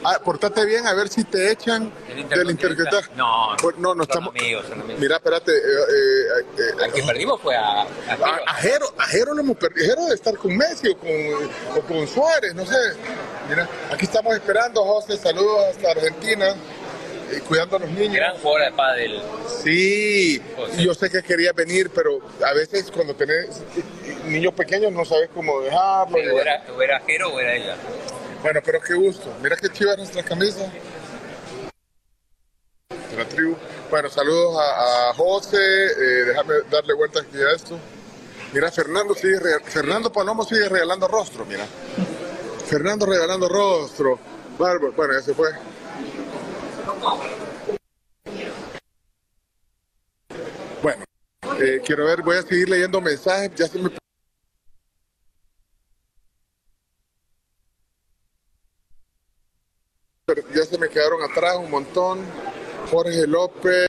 [0.03, 1.92] Ah, portate bien a ver si te echan
[2.30, 3.03] del Intercontinental.
[3.16, 4.30] No, Pues, no, no estamos.
[4.30, 4.66] amigos.
[5.00, 5.51] Mira, espérate.
[5.51, 9.85] eh, eh, eh, Al que perdimos fue a, a Jero, a Jero lo hemos perdido.
[9.88, 11.09] Jero debe estar con Messi o con,
[11.77, 12.76] o con Suárez, no sé.
[13.50, 15.17] Mira, aquí estamos esperando, José.
[15.17, 16.56] Saludos hasta Argentina.
[17.32, 18.14] eh, cuidando a los niños.
[18.16, 19.22] gran jugador de pádel.
[19.64, 20.42] Sí,
[20.77, 23.61] yo sé que quería venir, pero a veces cuando tenés
[24.26, 26.14] niños pequeños no sabes cómo dejarlo.
[26.16, 27.76] Pero era, o era Jero o era ella.
[28.48, 29.35] Bueno, pero qué gusto.
[29.43, 30.72] Mira qué chivas nuestras camisas.
[33.11, 33.58] De la tribu.
[33.90, 35.58] Bueno, saludos a, José.
[35.58, 37.77] eh, déjame darle vuelta aquí a esto.
[38.53, 41.66] Mira, Fernando sigue Fernando Palomo sigue regalando rostro, mira.
[42.66, 44.17] Fernando regalando rostro.
[44.58, 44.93] Bárbaro.
[44.93, 45.50] Bueno, ya se fue.
[50.82, 51.03] Bueno,
[51.59, 53.51] eh, quiero ver, voy a seguir leyendo mensajes.
[53.56, 53.90] Ya se me
[60.27, 62.19] pero ya se me quedaron atrás un montón.
[62.91, 63.88] Jorge López.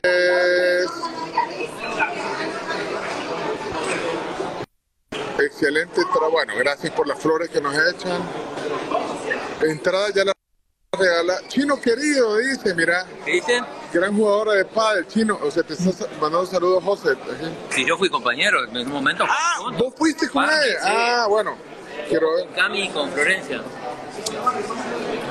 [5.37, 6.31] Excelente trabajo.
[6.31, 8.21] Bueno, gracias por las flores que nos echan.
[9.61, 10.33] Entrada ya la
[10.97, 11.41] regala.
[11.49, 13.05] Chino querido, dice, mira.
[13.25, 13.65] ¿Qué dicen?
[13.91, 15.37] Gran jugadora de pádel, Chino.
[15.43, 17.17] O sea, te estás mandando saludos, José.
[17.69, 19.25] Si yo fui compañero en un momento.
[19.27, 20.49] Ah, vos fuiste con él.
[20.51, 20.87] sí.
[20.89, 21.57] Ah, bueno.
[22.07, 22.47] Quiero ver.
[22.55, 23.61] Cami con Florencia.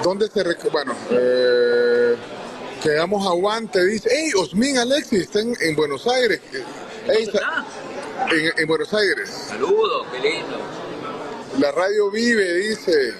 [0.03, 2.15] ¿Dónde se rec- Bueno, eh,
[2.83, 4.09] quedamos aguante, dice.
[4.11, 5.23] ¡Ey, Osmin Alexis!
[5.23, 6.41] Está en, en Buenos Aires.
[7.09, 7.65] Ey, sa-
[8.31, 9.29] en, en Buenos Aires.
[9.49, 10.59] Saludos, qué lindo.
[11.59, 13.15] La radio vive, dice.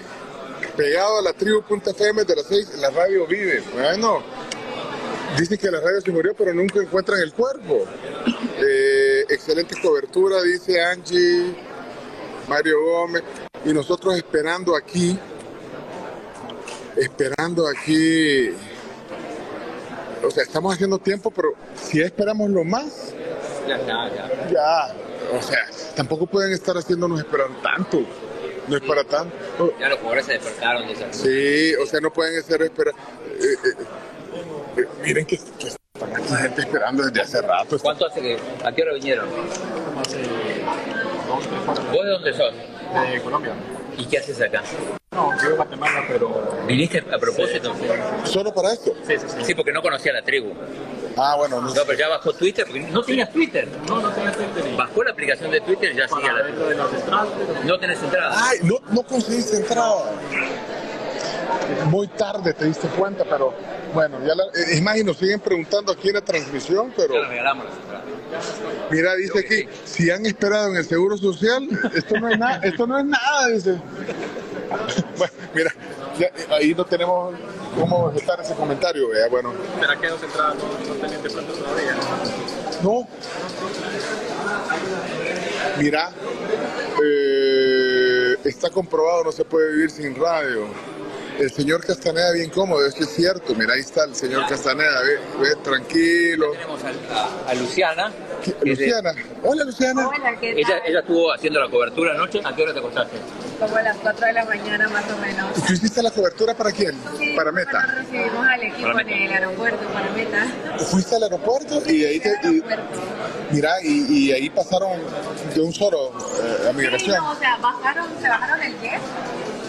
[0.77, 3.61] Pegado a la tribu.fm de las 6, la radio vive.
[3.73, 4.23] Bueno,
[5.37, 7.85] dicen que la radio se murió, pero nunca encuentran el cuerpo.
[8.61, 11.53] Eh, excelente cobertura, dice Angie,
[12.49, 13.23] Mario Gómez.
[13.63, 15.17] Y nosotros esperando aquí,
[16.97, 18.49] esperando aquí.
[20.25, 23.13] O sea, estamos haciendo tiempo, pero si esperamos lo más,
[23.67, 24.49] Ya está, ya.
[24.51, 24.95] ya.
[25.37, 25.59] O sea,
[25.95, 28.01] tampoco pueden estar haciéndonos esperar tanto.
[28.67, 29.73] No es para tanto.
[29.79, 33.01] Ya los jugadores se despertaron de Sí, o sea, no pueden estar esperando.
[35.03, 37.79] miren que, que están aquí gente esperando desde hace rato.
[37.79, 38.37] ¿Cuánto hace que.?
[38.63, 39.27] ¿A qué hora vinieron?
[41.29, 42.53] ¿Vos de dónde sos?
[43.11, 43.53] De Colombia.
[43.97, 44.63] ¿Y qué haces acá?
[45.11, 46.57] No, vivo en Guatemala, pero.
[46.67, 47.73] ¿Viniste a propósito?
[48.23, 48.93] ¿Solo para esto?
[49.05, 49.45] Sí, sí, sí.
[49.45, 50.53] Sí, porque no conocía la tribu.
[51.17, 51.67] Ah, bueno, no.
[51.73, 53.67] No, pero ya bajó Twitter, porque no tenías Twitter.
[53.87, 54.63] No, no tenía Twitter.
[54.77, 57.63] Bajó la aplicación de Twitter y ya sigue la Dentro de las entradas, pero.
[57.63, 58.35] No tenés entrada.
[58.37, 60.11] Ay, no, no conseguiste entrada.
[61.85, 63.53] Muy tarde te diste cuenta, pero
[63.93, 67.13] bueno, ya la, eh, es más, y nos siguen preguntando aquí en la transmisión, pero
[67.15, 67.65] Ya le regalamos.
[68.91, 72.87] Mira, dice aquí, si han esperado en el Seguro Social, esto no es nada, esto
[72.87, 73.81] no es nada, dice.
[75.17, 75.73] Bueno, mira,
[76.19, 77.33] ya, ahí no tenemos
[77.77, 79.51] cómo objetar ese comentario, vea, bueno.
[79.79, 81.95] ¿Será que dos entradas no, no tenían de pronto todavía?
[82.83, 83.07] No.
[85.79, 86.11] Mira,
[87.03, 90.67] eh, está comprobado, no se puede vivir sin radio.
[91.39, 93.55] El señor Castaneda bien cómodo, eso es cierto.
[93.55, 96.51] Mira, ahí está el señor Castaneda, ve, ve, tranquilo.
[96.51, 98.11] Tenemos a, a Luciana.
[98.43, 100.07] ¿Qué- que es de- Luciana, hola Luciana.
[100.09, 100.81] Hola, ¿qué ella, tal?
[100.85, 102.41] ella estuvo haciendo la cobertura anoche.
[102.43, 103.17] ¿A qué hora te acostaste?
[103.57, 105.53] Como a las 4 de la mañana más o menos.
[105.65, 106.97] ¿Tú hiciste la cobertura para quién?
[107.37, 107.71] Para Meta.
[107.71, 110.45] Cuando recibimos al equipo Para en el aeropuerto para Meta.
[110.91, 112.63] Fuiste al aeropuerto y ahí te, y-
[113.51, 114.99] mira, y, y ahí pasaron
[115.55, 116.09] de un solo
[116.43, 117.15] eh, a Sí, migración.
[117.17, 118.99] no, o sea, bajaron, se bajaron el jet,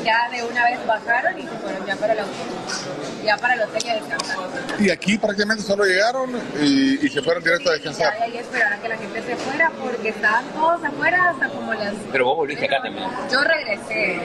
[0.05, 3.25] ya de una vez bajaron y se fueron ya para el hotel.
[3.25, 4.37] Ya para el hotel y a descansar.
[4.79, 6.31] Y aquí prácticamente solo llegaron
[6.61, 8.17] y, y se fueron directo a descansar.
[8.17, 11.95] de ahí esperaron que la gente se fuera porque estaban todos afuera hasta como las...
[12.13, 13.09] Pero vos volviste acá también.
[13.31, 14.21] Yo regresé,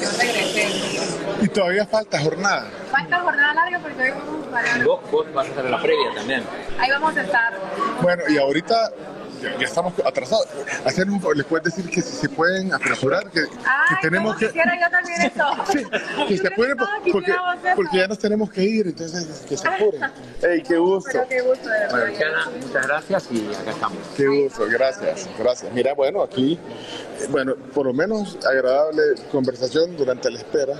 [0.00, 0.68] yo regresé.
[1.42, 2.70] Y todavía falta jornada.
[2.90, 4.84] Falta jornada larga porque hoy vamos a Y parar.
[4.84, 6.42] vos, vos vas a estar en la previa también.
[6.78, 7.52] Ahí vamos a estar.
[8.02, 8.90] Bueno, y ahorita
[9.42, 10.46] ya, ya estamos atrasados.
[10.84, 14.38] Hacer un, les puedes decir que si se pueden apresurar, que, que Ay, tenemos ¿cómo
[14.38, 16.26] que, quisiera yo también eso.
[16.28, 16.90] que se apuren todos
[17.76, 20.02] porque, ya nos tenemos que ir, entonces que se apuren.
[20.42, 21.10] ¡Ey, qué gusto!
[21.12, 21.90] Pero qué gusto, de verdad.
[21.90, 23.98] Bueno, Luciana, muchas gracias y acá estamos.
[24.16, 25.72] Qué gusto, gracias, gracias.
[25.72, 26.58] Mira, bueno, aquí,
[27.30, 30.74] bueno, por lo menos agradable conversación durante la espera.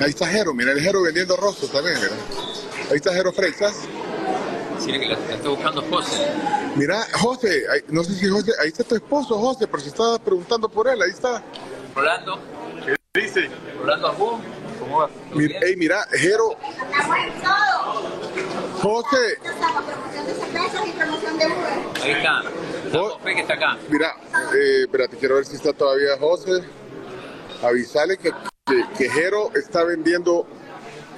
[0.00, 2.12] Ahí está Jero, mira el Jero vendiendo rostros también, mira.
[2.90, 3.74] Ahí está Jero Freixas.
[4.78, 6.26] Sí, que la, la está buscando José.
[6.76, 10.68] Mira, José, no sé si José, ahí está tu esposo, José, pero si estabas preguntando
[10.68, 11.42] por él, ahí está.
[11.94, 12.38] Rolando.
[13.14, 13.48] ¿Qué dice?
[13.80, 14.38] Rolando Ajú.
[14.78, 15.10] ¿Cómo va?
[15.34, 16.56] Mira, ey, mira, Jero,
[16.90, 19.02] Estamos en todo.
[19.02, 19.38] José.
[22.02, 22.42] Ahí está.
[22.92, 23.78] José que está acá.
[23.88, 24.14] mira,
[24.54, 26.62] eh, espérate, quiero ver si está todavía José.
[27.62, 28.30] Avisale que,
[28.66, 30.46] que, que Jero está vendiendo,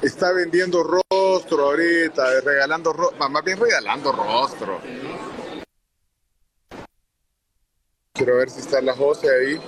[0.02, 4.80] está vendiendo rostro ahorita, eh, regalando rostro, más bien regalando rostro.
[8.12, 9.60] Quiero ver si está la José ahí.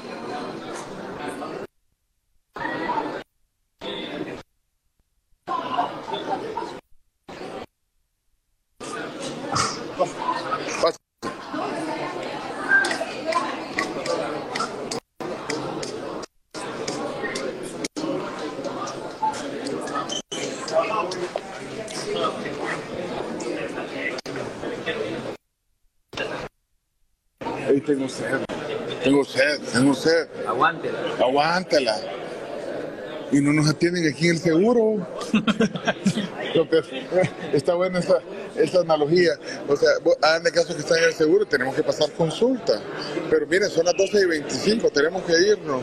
[27.70, 28.26] Ahí tengo sed.
[29.04, 30.26] Tengo sed, tengo sed.
[30.46, 30.98] Aguántela.
[31.20, 31.96] Aguántala.
[33.32, 35.06] Y no nos atienden aquí en el seguro.
[36.54, 36.82] Lo que-
[37.52, 38.18] está buena esa,
[38.56, 39.34] esa analogía.
[39.68, 39.90] O sea,
[40.22, 42.82] hagan de caso que están en el seguro, tenemos que pasar consulta.
[43.30, 45.82] Pero miren, son las 12 y 25, tenemos que irnos.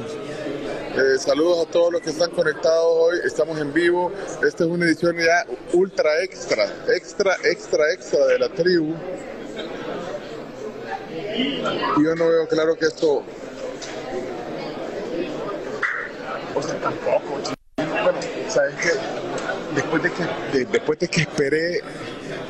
[0.98, 3.20] Eh, saludos a todos los que están conectados hoy.
[3.26, 4.12] Estamos en vivo.
[4.46, 8.94] Esta es una edición ya ultra extra, extra, extra, extra de la tribu.
[11.38, 13.24] Yo no veo claro que esto.
[16.56, 17.40] O sea, tampoco.
[17.78, 18.90] Bueno, sabes que
[19.76, 21.82] después de que de- después de que esperé,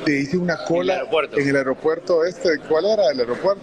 [0.05, 2.57] te hice una cola en el aeropuerto este.
[2.69, 3.61] ¿Cuál era el aeropuerto?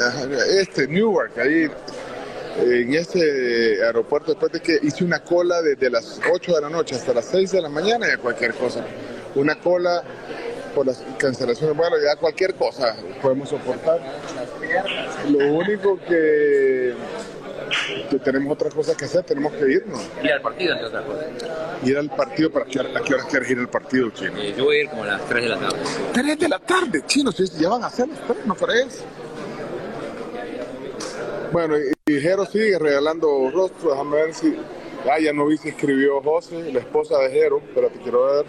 [0.00, 0.26] Ajá,
[0.60, 1.70] Este, Newark, ahí.
[2.56, 6.94] En ese aeropuerto, después de que hice una cola desde las 8 de la noche
[6.94, 8.84] hasta las 6 de la mañana, ya cualquier cosa.
[9.34, 10.04] Una cola
[10.74, 14.00] por las cancelaciones, bueno, ya cualquier cosa podemos soportar.
[15.30, 16.94] Lo único que,
[18.10, 20.02] que tenemos otras cosas que hacer, tenemos que irnos.
[20.22, 21.26] Ir al partido, entre otras cosas.
[21.84, 24.38] Ir al partido, ¿para qué, ¿a qué hora quieres ir al partido, chino?
[24.38, 25.78] Eh, yo voy a ir como a las 3 de la tarde.
[26.12, 29.04] 3 de la tarde, chino, si ya van a ser las 3, ¿no crees?
[31.52, 34.56] Bueno, y, Jero sigue regalando rostros, déjame ver si...
[35.08, 38.46] Ah, ya no vi si escribió José, la esposa de Jero, pero te quiero ver.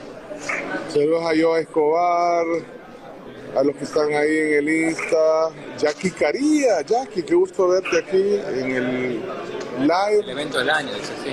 [0.89, 2.45] Saludos a Joa Escobar,
[3.55, 5.49] a los que están ahí en el Insta.
[5.77, 9.21] Jackie Caría, Jackie, qué gusto verte aquí en el
[9.79, 10.19] live.
[10.19, 11.31] El evento del año, dice sí.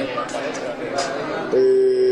[1.55, 2.03] Eh,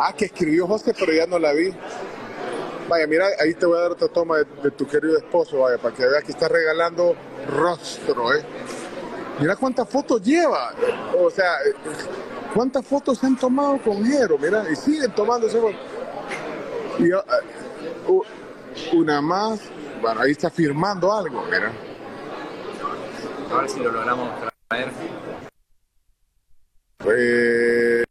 [0.00, 1.70] Ah, que escribió José, pero ya no la vi.
[2.88, 5.76] Vaya, mira, ahí te voy a dar otra toma de, de tu querido esposo, vaya,
[5.76, 7.14] para que veas que está regalando
[7.46, 8.42] rostro, ¿eh?
[9.40, 10.72] Mira cuántas fotos lleva.
[11.18, 11.74] O sea, eh,
[12.54, 15.80] cuántas fotos se han tomado con Jero, mira, y siguen tomándose fotos.
[16.98, 17.16] Y eh,
[18.08, 18.22] u-
[18.96, 19.60] una más,
[20.00, 21.72] bueno, ahí está firmando algo, mira.
[23.52, 24.28] A ver si lo logramos
[24.68, 24.88] traer.
[27.06, 28.04] Eh,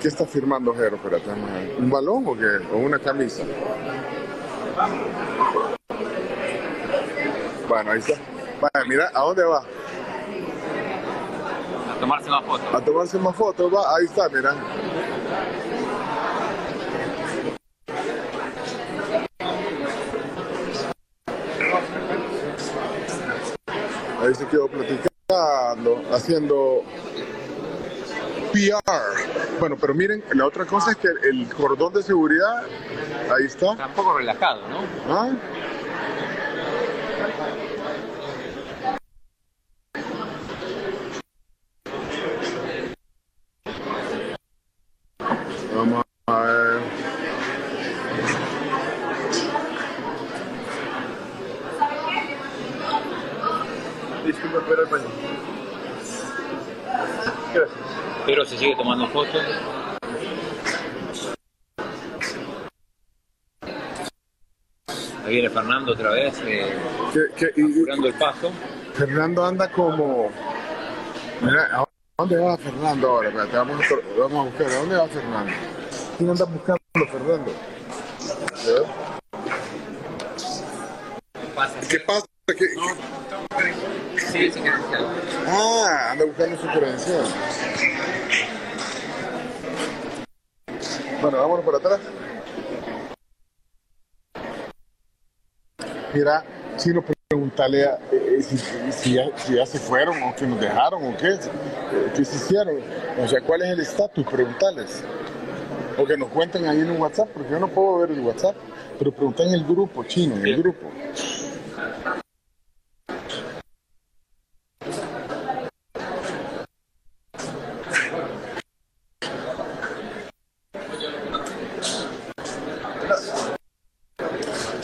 [0.00, 0.96] ¿Qué está firmando Jero?
[0.96, 1.30] Espérate.
[1.78, 2.46] ¿Un balón o qué?
[2.72, 3.42] ¿O una camisa?
[7.68, 8.14] Bueno, ahí está.
[8.60, 9.64] Vaya, mira, ¿a dónde va?
[12.02, 12.74] tomarse más fotos.
[12.74, 14.56] A tomarse más fotos, va, ahí está, mirá.
[24.20, 26.82] Ahí se quedó platicando, haciendo
[28.52, 29.60] PR.
[29.60, 32.64] Bueno, pero miren, la otra cosa es que el cordón de seguridad,
[33.32, 33.72] ahí está.
[33.72, 34.80] Está un poco relajado, ¿no?
[35.08, 35.30] ¿Ah?
[54.76, 55.04] Baño.
[57.54, 57.78] Gracias.
[58.24, 59.42] Pero se sigue tomando fotos.
[65.24, 66.76] Ahí viene Fernando otra vez, eh,
[67.08, 68.50] apurando el paso.
[68.94, 70.30] Fernando anda como.
[71.40, 71.84] Mira, ¿a
[72.18, 73.30] dónde va Fernando ahora?
[73.52, 74.66] Vamos, a, vamos a buscar.
[74.66, 75.52] ¿A dónde va Fernando?
[76.18, 77.50] ¿Quién anda buscando Fernando?
[78.66, 78.86] ¿Eh?
[81.88, 82.31] ¿Qué pasa?
[82.46, 82.68] ¿Qué-
[84.18, 84.60] Sí, sí.
[85.46, 87.24] Ah, anda buscando su credencial.
[91.20, 92.00] Bueno, vámonos para atrás.
[96.12, 96.44] Mira,
[96.76, 100.60] Chino, pregúntale a, eh, eh, si, si ya, si ya se fueron o que nos
[100.60, 101.38] dejaron o qué, eh,
[102.14, 102.76] qué se hicieron.
[103.22, 104.26] O sea, ¿cuál es el estatus?
[104.26, 105.04] Preguntarles.
[105.96, 108.56] O que nos cuenten ahí en un WhatsApp, porque yo no puedo ver el WhatsApp,
[108.98, 110.90] pero preguntar en el grupo, Chino, en el grupo.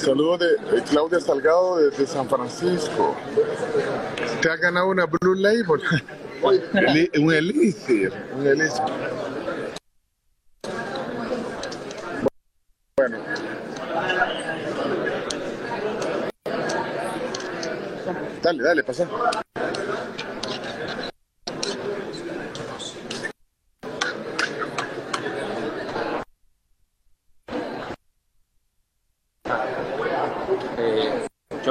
[0.08, 3.14] Saludos de eh, Claudia Salgado desde San Francisco.
[4.40, 5.82] ¿Te ha ganado una Blue Label?
[7.20, 8.10] Un Elixir.
[8.34, 8.84] Un Elixir.
[12.96, 13.18] Bueno.
[18.42, 19.06] Dale, dale, pasa.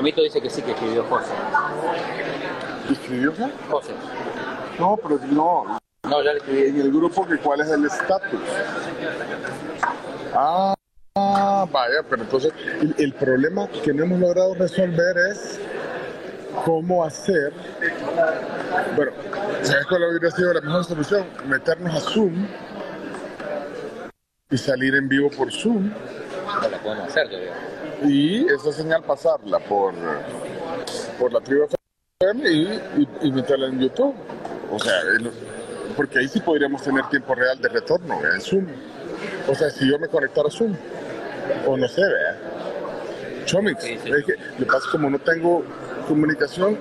[0.07, 1.33] Chomito dice que sí que escribió José.
[2.89, 3.51] ¿Escribió qué?
[3.69, 3.91] José.
[4.79, 5.79] No, pero no.
[6.03, 6.69] No, ya le escribí.
[6.69, 8.39] En el grupo, que ¿cuál es el estatus?
[10.33, 10.73] Ah,
[11.15, 15.59] ah, vaya, pero entonces el, el problema que no hemos logrado resolver es
[16.63, 17.51] cómo hacer.
[18.95, 19.11] Bueno,
[19.61, 21.27] ¿sabes cuál hubiera sido la mejor solución?
[21.47, 22.47] Meternos a Zoom
[24.51, 25.91] y salir en vivo por Zoom
[26.61, 27.76] No la podemos hacer todavía.
[28.03, 29.93] Y esa señal pasarla por,
[31.19, 31.67] por la tribu
[32.19, 34.13] FM y, y, y meterla en YouTube.
[34.71, 35.31] O sea, el-
[35.95, 38.67] porque ahí sí podríamos tener tiempo real de retorno, en Zoom.
[39.47, 40.75] O sea, si yo me conectara a Zoom,
[41.65, 42.37] o no sé, vea.
[43.45, 45.63] Chomix, es que le pasa como no tengo
[46.07, 46.77] comunicación,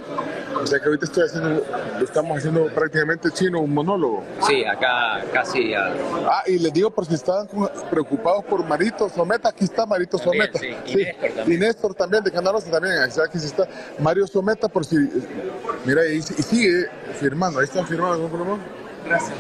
[0.62, 1.65] o sea que ahorita estoy haciendo,
[2.02, 4.25] estamos haciendo prácticamente chino un monólogo.
[4.47, 5.93] Sí, acá casi a-
[6.28, 7.49] Ah, y les digo por si estaban
[7.91, 10.59] preocupados por Marito Someta, aquí está Marito También, Someta.
[10.59, 11.52] sí, y Néstor también.
[11.52, 13.67] Y Néstor también, de Canalosa también, aquí sí está.
[13.99, 14.97] Mario Someta, por si.
[15.85, 16.86] Mira, y, y sigue
[17.20, 18.60] firmando, ahí están firmando, ¿no, Pulmón?
[19.07, 19.33] Gracias.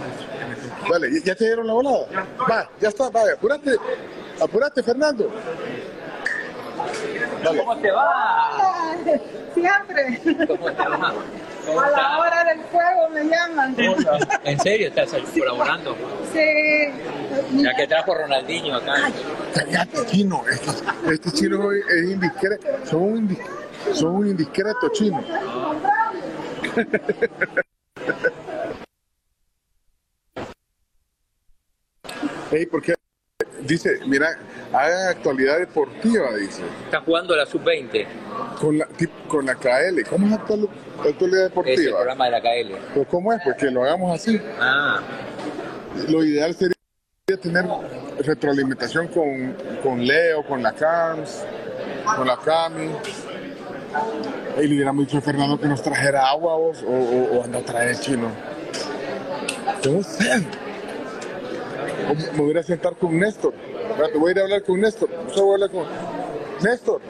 [0.90, 2.06] Dale, ¿ya- ¿ya te dieron la volada?
[2.48, 3.76] Va, ya está, vaya, apúrate,
[4.40, 5.28] apúrate, Fernando.
[7.42, 7.58] Dale.
[7.58, 8.94] ¿Cómo te va?
[9.54, 10.20] Siempre.
[10.46, 11.14] ¿Cómo te va?
[11.66, 13.76] ¿Cómo A la hora del fuego me llaman.
[14.44, 15.96] ¿En serio estás colaborando?
[16.32, 16.90] Sí.
[17.62, 19.10] Ya que trajo Ronaldinho acá.
[19.54, 20.44] Cállate, chino.
[20.50, 20.70] Este,
[21.12, 22.66] este chino es es indiscreto.
[22.84, 23.38] Son un,
[23.92, 25.24] son un indiscreto chino.
[32.50, 32.94] Ey, porque
[33.62, 34.38] dice, mira,
[34.72, 36.62] hagan actualidad deportiva, dice.
[36.84, 38.06] Está jugando la sub-20,
[38.60, 38.88] Con la,
[39.28, 40.02] con la KL.
[40.08, 41.96] ¿Cómo es actual- actualidad es el deportiva?
[41.96, 42.76] programa de la KL.
[42.94, 43.40] Pues, ¿Cómo es?
[43.44, 44.40] Porque lo hagamos así.
[44.60, 45.00] Ah,
[46.08, 46.74] Lo ideal sería
[47.40, 47.64] tener
[48.18, 51.44] retroalimentación con, con Leo, con la CAMS,
[52.16, 52.90] con la CAMI.
[54.62, 57.58] Y le hubiéramos dicho a Fernando que nos trajera agua vos, o, o, o anda
[57.60, 58.28] a traer chino.
[59.82, 60.42] Tengo sed.
[62.10, 63.52] O me voy a a sentar con Néstor.
[64.18, 65.08] Voy a ir a hablar con Néstor.
[65.34, 65.86] Yo voy a hablar con
[66.62, 67.00] Néstor.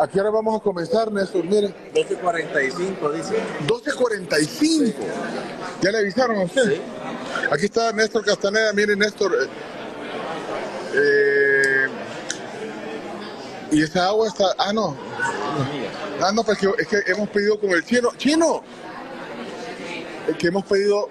[0.00, 1.44] ¿A qué hora vamos a comenzar, Néstor?
[1.44, 1.74] Miren.
[1.94, 3.36] 12.45, dice.
[3.66, 4.94] 12.45.
[5.80, 6.80] ¿Ya le avisaron a usted?
[7.50, 8.72] Aquí está Néstor Castaneda.
[8.72, 9.32] Miren, Néstor.
[9.34, 9.48] eh,
[10.94, 11.86] eh,
[13.72, 14.44] y esa agua está.
[14.58, 14.96] Ah, no.
[16.20, 18.10] Ah, no, pues que- es que hemos pedido con el chino.
[18.16, 18.62] ¡Chino!
[20.28, 21.08] Es que hemos pedido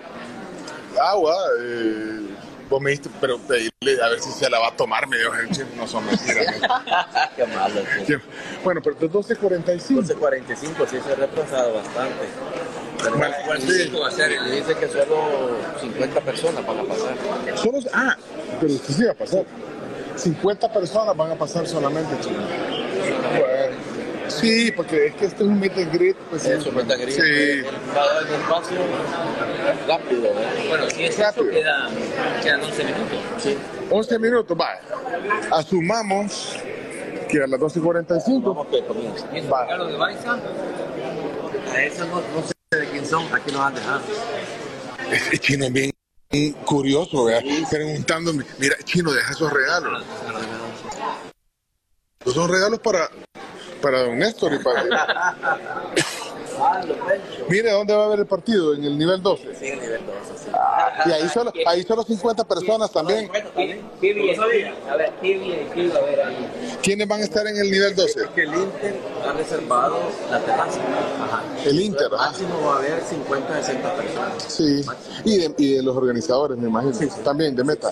[1.01, 1.35] agua.
[1.61, 2.34] Eh,
[2.69, 5.34] vos me dijiste, pero pedirle a ver si se la va a tomar, me dijo
[5.34, 5.77] el.
[5.77, 6.56] No son mentiras.
[7.35, 7.82] Qué malo.
[8.06, 8.14] sí.
[8.64, 10.16] Bueno, pero de 12.45.
[10.18, 12.26] 12.45, sí, se ha retrasado bastante.
[13.02, 17.16] Pero Francisco va a ser, le dice que solo 50 personas van a pasar.
[17.56, 18.18] Solo, ah,
[18.60, 19.44] pero sí, sí va a pasar.
[20.16, 22.16] 50 personas van a pasar solamente.
[22.16, 23.65] Bueno,
[24.28, 26.16] sí, porque es que este es un meet and greet.
[26.30, 26.52] Pues, sí.
[26.52, 27.22] Eso, meet and greet, Sí.
[27.22, 28.78] el espacio
[29.88, 30.26] rápido.
[30.26, 30.66] ¿eh?
[30.70, 31.90] Bueno, si es eso, queda,
[32.42, 33.20] quedan 11 minutos.
[33.40, 33.58] Sí.
[33.90, 34.80] 11 minutos, va.
[35.52, 36.58] Asumamos
[37.30, 38.42] que a las 12.45.
[38.44, 39.28] Vamos que comienza.
[39.34, 40.34] ¿Y regalos de Baiza?
[41.74, 44.02] A eso no, no sé de quién son, aquí nos han dejado.
[45.12, 45.92] Ese chino es bien
[46.66, 47.44] curioso, ¿verdad?
[47.70, 50.04] Preguntándome, mira, chino, deja esos regalos.
[52.22, 53.10] Esos son regalos para,
[53.85, 54.83] para don Néstor y para...
[57.50, 58.74] Mire, ¿dónde va a haber el partido?
[58.74, 59.56] En el nivel 12.
[59.56, 60.43] Sí, el nivel 12.
[60.43, 60.50] sí.
[61.06, 63.30] Y ahí solo, ahí solo 50 personas también.
[64.01, 64.40] ¿Qué bien?
[64.40, 64.45] A
[64.95, 66.77] ver, qué bien, qué iba a ver ahí.
[66.82, 68.30] ¿Quiénes van a estar en el nivel 12?
[68.34, 68.95] Que el Inter
[69.27, 69.98] ha reservado
[70.32, 70.80] la terraza.
[71.24, 71.43] Ajá.
[71.66, 72.27] El Inter, ajá.
[72.30, 74.43] Máximo va a haber 50, 60 personas.
[74.48, 74.82] Sí,
[75.25, 76.93] y de, y de los organizadores, me imagino,
[77.24, 77.92] también de Meta.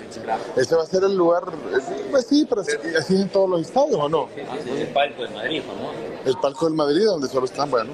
[0.55, 1.43] Ese va a ser el lugar,
[1.73, 1.79] eh,
[2.11, 4.29] pues sí, pero así así es en todos los estadios, ¿o no?
[4.35, 5.93] Es el palco de Madrid, famoso.
[6.25, 7.91] El Palco del Madrid, donde solo están, bueno.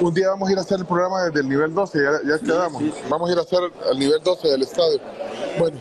[0.00, 2.38] Un día vamos a ir a hacer el programa desde el nivel 12, ya, ya
[2.38, 2.82] quedamos.
[3.08, 3.60] Vamos a ir a hacer
[3.90, 5.00] al nivel 12 del estadio.
[5.58, 5.78] Bueno.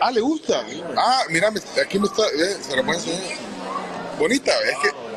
[0.00, 0.62] Ah, ¿le gusta?
[0.96, 1.48] Ah, mira,
[1.82, 3.20] aquí me está, eh, se lo a enseñar.
[4.18, 5.08] Bonita, es que...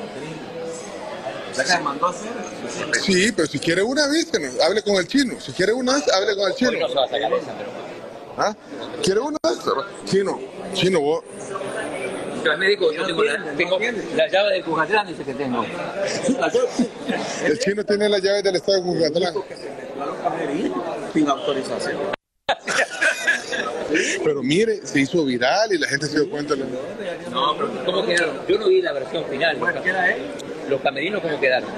[1.57, 2.31] ¿Ya que mandó hacer?
[3.01, 5.39] Sí, pero si quiere una, avísenos, hable con el chino.
[5.39, 6.71] Si quiere una, hable con el chino.
[8.37, 8.55] ¿Ah?
[9.03, 9.37] ¿Quiere una?
[10.05, 10.39] Chino,
[10.73, 11.23] chino, vos.
[12.43, 13.79] Yo me dijo, yo tengo, la, tengo
[14.15, 15.65] la llave de Cujatlán, dice que tengo.
[17.45, 19.33] El chino tiene las llaves del estadio Cucatlán.
[21.13, 21.97] Sin autorización.
[24.23, 26.55] Pero mire, se hizo viral y la gente se dio cuenta.
[26.55, 28.39] No, pero ¿cómo quedaron?
[28.47, 29.59] Yo no vi la versión final.
[29.59, 30.15] Los, cam-
[30.69, 31.69] los camerinos, ¿cómo quedaron?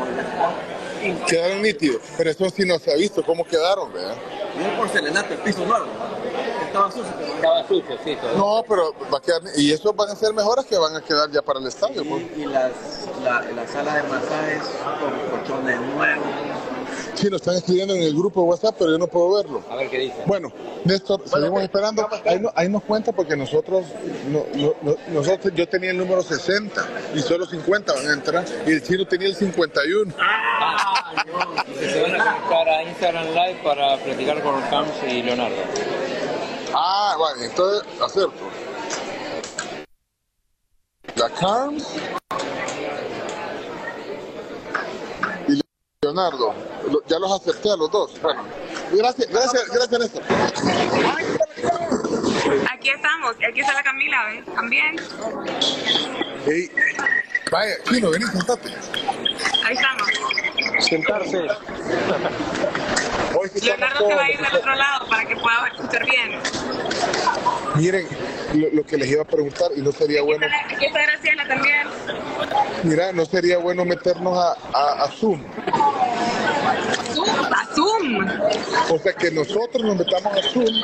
[1.27, 4.15] Quedaron nítidos, pero eso sí no se ha visto cómo quedaron, ¿verdad?
[4.59, 5.85] Y el porcelanato, el piso nuevo.
[6.65, 7.13] Estaba sucio.
[7.35, 8.15] Estaba sucio, sí.
[8.19, 8.35] todo.
[8.35, 11.29] No, pero va a quedar, y esos van a ser mejoras que van a quedar
[11.31, 12.03] ya para el estadio.
[12.07, 12.23] pues.
[12.37, 12.71] Y las,
[13.23, 14.63] la, la sala de masajes
[14.99, 16.25] con colchones nuevos.
[17.15, 19.63] Sí, nos están escribiendo en el grupo de WhatsApp, pero yo no puedo verlo.
[19.69, 20.15] A ver qué dice.
[20.25, 20.51] Bueno,
[20.83, 22.07] Néstor, seguimos esperando.
[22.25, 23.85] Ahí, no- ahí nos cuenta porque nosotros,
[24.29, 28.45] no- no- no- nosotros, yo tenía el número 60 y solo 50 van a entrar
[28.65, 30.13] y el chino tenía el 51.
[31.67, 35.55] Dice, se van a conectar a Instagram Live para platicar con Camps y Leonardo.
[36.73, 38.31] Ah, vale, entonces acerto.
[41.15, 41.85] La Carms
[46.03, 46.53] Leonardo.
[46.91, 48.19] Lo- Ya los acerté a los dos.
[48.21, 48.43] Bueno,
[48.91, 50.23] gracias, gracias, gracias Néstor.
[52.71, 54.45] Aquí estamos, aquí está la Camila, ¿ves?
[54.53, 54.95] También.
[56.45, 56.69] Ey,
[57.51, 58.69] vaya, chino, vení, sentate.
[59.65, 60.09] Ahí estamos.
[60.79, 61.47] Sentarse.
[63.61, 66.39] Leonardo se va a ir del otro lado para que pueda escuchar bien.
[67.75, 68.07] Miren,
[68.53, 71.87] lo, lo que les iba a preguntar, y no sería bueno, Aquí está Graciela también.
[72.83, 75.43] mira, no sería bueno meternos a, a, a Zoom.
[77.51, 78.29] A Zoom.
[78.89, 80.83] O sea, que nosotros nos metamos a Zoom,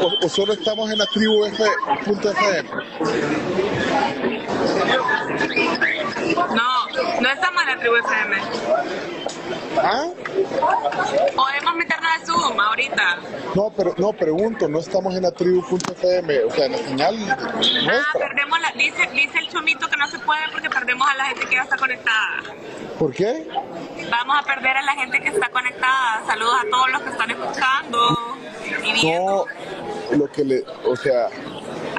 [0.00, 2.68] o, o solo estamos en la tribu F.fm.
[6.54, 8.36] No, no estamos en la tribu FM.
[9.78, 10.06] ¿Ah?
[11.34, 13.18] Podemos meternos a Zoom ahorita.
[13.54, 18.18] No, pero no, pregunto, no estamos en la tribu.fm, o sea, en la señal Ah,
[18.18, 21.46] perdemos la, dice, dice el chomito que no se puede porque perdemos a la gente
[21.46, 22.42] que ya está conectada.
[22.98, 23.48] ¿Por qué?
[24.10, 26.22] Vamos a perder a la gente que está conectada.
[26.26, 28.16] Saludos a todos los que están escuchando
[28.86, 29.46] y viendo.
[30.10, 31.28] No, lo que le, o sea,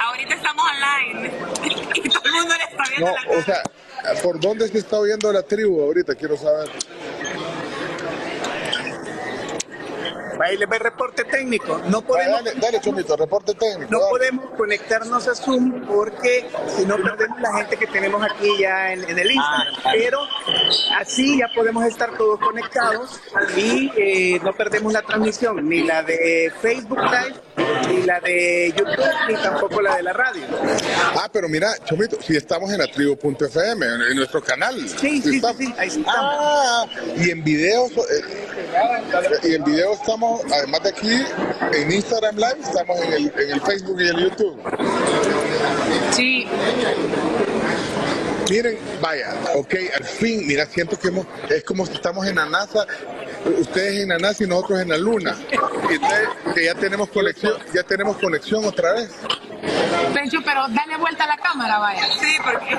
[0.02, 1.32] Ahorita estamos online
[1.95, 3.64] y todo el mundo le está viendo no, la o sea,
[4.24, 6.16] ¿por dónde se está oyendo la tribu ahorita?
[6.16, 6.69] Quiero saber.
[10.40, 11.82] Ahí les va el reporte técnico.
[11.88, 13.92] No podemos, Dale, dale, Chomito, reporte técnico.
[13.92, 14.09] no dale.
[14.09, 19.03] podemos conectarnos a Zoom porque si no perdemos la gente que tenemos aquí ya en,
[19.09, 19.76] en el Instagram.
[19.93, 20.19] Pero
[20.98, 23.19] así ya podemos estar todos conectados
[23.58, 27.35] y eh, no perdemos la transmisión, ni la de Facebook Live,
[27.90, 30.43] ni la de YouTube, ni tampoco la de la radio.
[31.16, 34.76] Ah, pero mira, Chomito, si estamos en la tribu.fm, en, en nuestro canal.
[34.88, 36.08] Sí, sí, sí, sí, ahí estamos.
[36.18, 36.85] Ah,
[37.18, 38.48] y en videos, eh,
[39.43, 41.24] y en video estamos, además de aquí,
[41.74, 44.61] en Instagram Live, estamos en el, en el Facebook y el YouTube.
[46.11, 46.48] Sí.
[48.49, 52.48] Miren, vaya, ok, al fin, mira, siento que hemos, es como si estamos en la
[52.48, 52.88] NASA,
[53.59, 55.38] ustedes en la NASA y nosotros en la Luna.
[55.90, 59.11] Y entonces, que ya tenemos conexión, ya tenemos conexión otra vez.
[60.14, 62.04] Pencho, pero dale vuelta a la cámara, vaya.
[62.20, 62.78] Sí, porque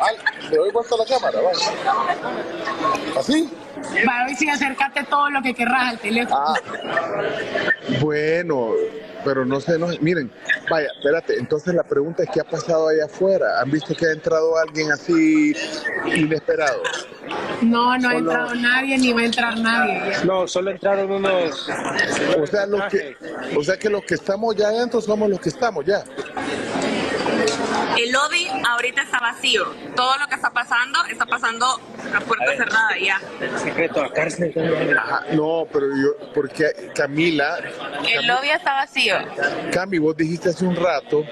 [0.00, 0.10] Ah,
[0.50, 3.18] le doy vuelta a la cámara, vaya.
[3.18, 3.50] ¿Así?
[4.06, 6.40] Va, hoy sí, acércate todo lo que querrás al teléfono.
[6.46, 6.54] Ah,
[8.00, 8.70] bueno,
[9.24, 10.30] pero no sé, no, miren,
[10.70, 13.60] vaya, espérate, entonces la pregunta es qué ha pasado allá afuera.
[13.60, 15.54] ¿Han visto que ha entrado alguien así
[16.14, 16.82] inesperado?
[17.62, 20.12] No, no ha entrado nadie ni va a entrar nadie.
[20.24, 21.68] No, solo entraron unos.
[22.38, 23.16] O sea, los que,
[23.56, 26.04] o sea que los que estamos ya adentro somos los que estamos ya.
[27.96, 29.64] El lobby ahorita está vacío.
[29.94, 31.66] Todo lo que está pasando está pasando
[32.14, 33.20] a puerta cerrada ya.
[33.58, 34.52] Secreto a cárcel.
[34.98, 37.58] Ajá, no, pero yo, porque Camila,
[38.08, 39.16] El lobby está vacío.
[39.72, 41.24] Cami, vos dijiste hace un rato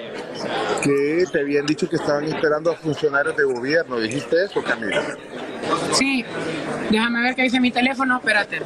[0.83, 3.99] que te habían dicho que estaban esperando a funcionarios de gobierno.
[3.99, 5.03] ¿Dijiste eso, Camila?
[5.93, 6.25] Sí,
[6.89, 8.61] déjame ver qué dice mi teléfono, espérate.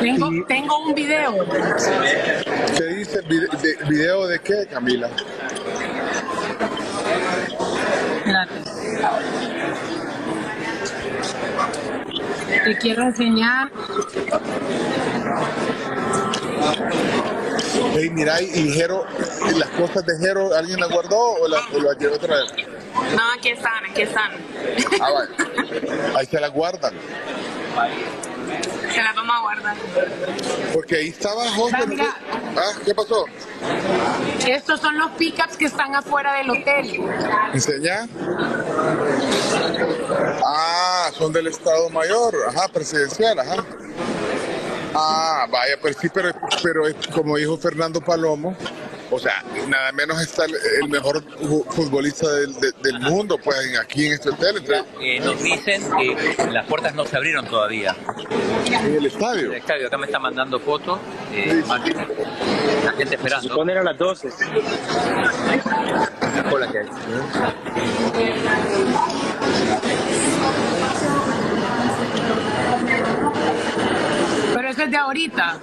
[0.00, 1.34] Tengo, tengo un video.
[2.76, 3.20] ¿Qué dice?
[3.22, 5.08] ¿Vide- de- ¿Video de qué, Camila?
[8.18, 8.54] Espérate.
[12.64, 13.70] Te quiero enseñar.
[17.94, 19.04] Hey, mira, y Jero,
[19.50, 22.52] ¿y las cosas de Jero, ¿alguien las guardó o las o las llevó otra vez?
[23.16, 24.32] No, aquí están, aquí están.
[25.00, 25.30] Ah, vale.
[26.16, 26.94] Ahí se las guardan.
[28.92, 29.76] Se las vamos a guardar.
[30.72, 31.76] Porque ahí estaba José.
[31.78, 32.16] Ah, mira.
[32.56, 33.24] Ah, ¿qué pasó?
[34.46, 37.00] Estos son los pickups que están afuera del hotel.
[37.54, 38.08] ¿Enseña?
[40.44, 43.64] Ah, son del Estado Mayor, ajá, presidencial, ajá.
[44.94, 46.30] Ah, vaya, pues sí, pero,
[46.62, 48.56] pero es como dijo Fernando Palomo,
[49.10, 51.22] o sea, nada menos está el, el mejor
[51.70, 55.82] futbolista del, de- del mundo, pues en- aquí en este hotel, entonces, Eh, nos dicen
[55.98, 57.94] que las puertas no se abrieron todavía.
[58.66, 59.50] en el estadio.
[59.52, 60.98] El estadio, acá me está mandando fotos.
[61.32, 61.62] eh,
[62.84, 63.48] la gente esperando.
[63.48, 64.28] Se ponen a las 12.
[66.34, 66.86] La cola que hay.
[70.72, 71.19] Pero
[74.82, 75.60] es de ahorita.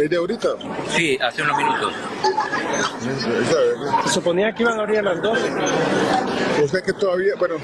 [0.00, 0.48] ¿Es de ahorita?
[0.96, 1.94] Sí, hace unos minutos.
[4.04, 5.50] Se suponía que iban a abrir a las 12.
[6.64, 7.56] O sea que todavía, bueno,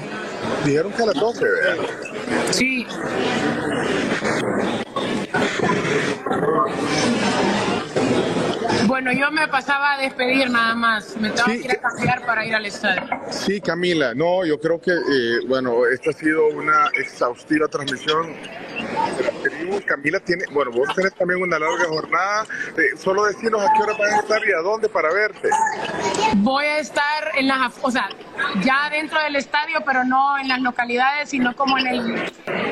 [0.65, 1.85] dijeron que a las 12, ¿verdad?
[2.51, 2.85] Sí.
[8.85, 11.15] Bueno, yo me pasaba a despedir nada más.
[11.17, 13.03] Me tengo que ir a cambiar para ir al estadio.
[13.29, 18.35] Sí, Camila, no, yo creo que, eh, bueno, esta ha sido una exhaustiva transmisión
[19.85, 22.45] Camila tiene, bueno, vos tenés también una larga jornada.
[22.77, 25.49] Eh, solo decirnos a qué hora vas a estar y a dónde para verte.
[26.37, 28.09] Voy a estar en las, af- o sea,
[28.63, 32.31] ya dentro del estadio, pero no en las localidades, sino como en el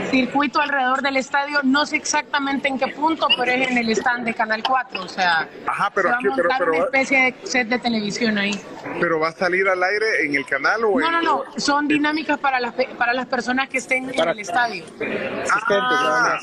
[0.10, 1.60] circuito alrededor del estadio.
[1.64, 5.08] No sé exactamente en qué punto, pero es en el stand de Canal 4, o
[5.08, 7.80] sea, Ajá, pero se va a aquí- pero- montar pero- una especie de set de
[7.80, 8.60] televisión ahí.
[9.00, 11.12] ¿Pero va a salir al aire en el canal o No, en...?
[11.14, 14.86] no, no, son dinámicas para las, pe- para las personas que estén en el estadio.
[15.70, 16.40] Ah,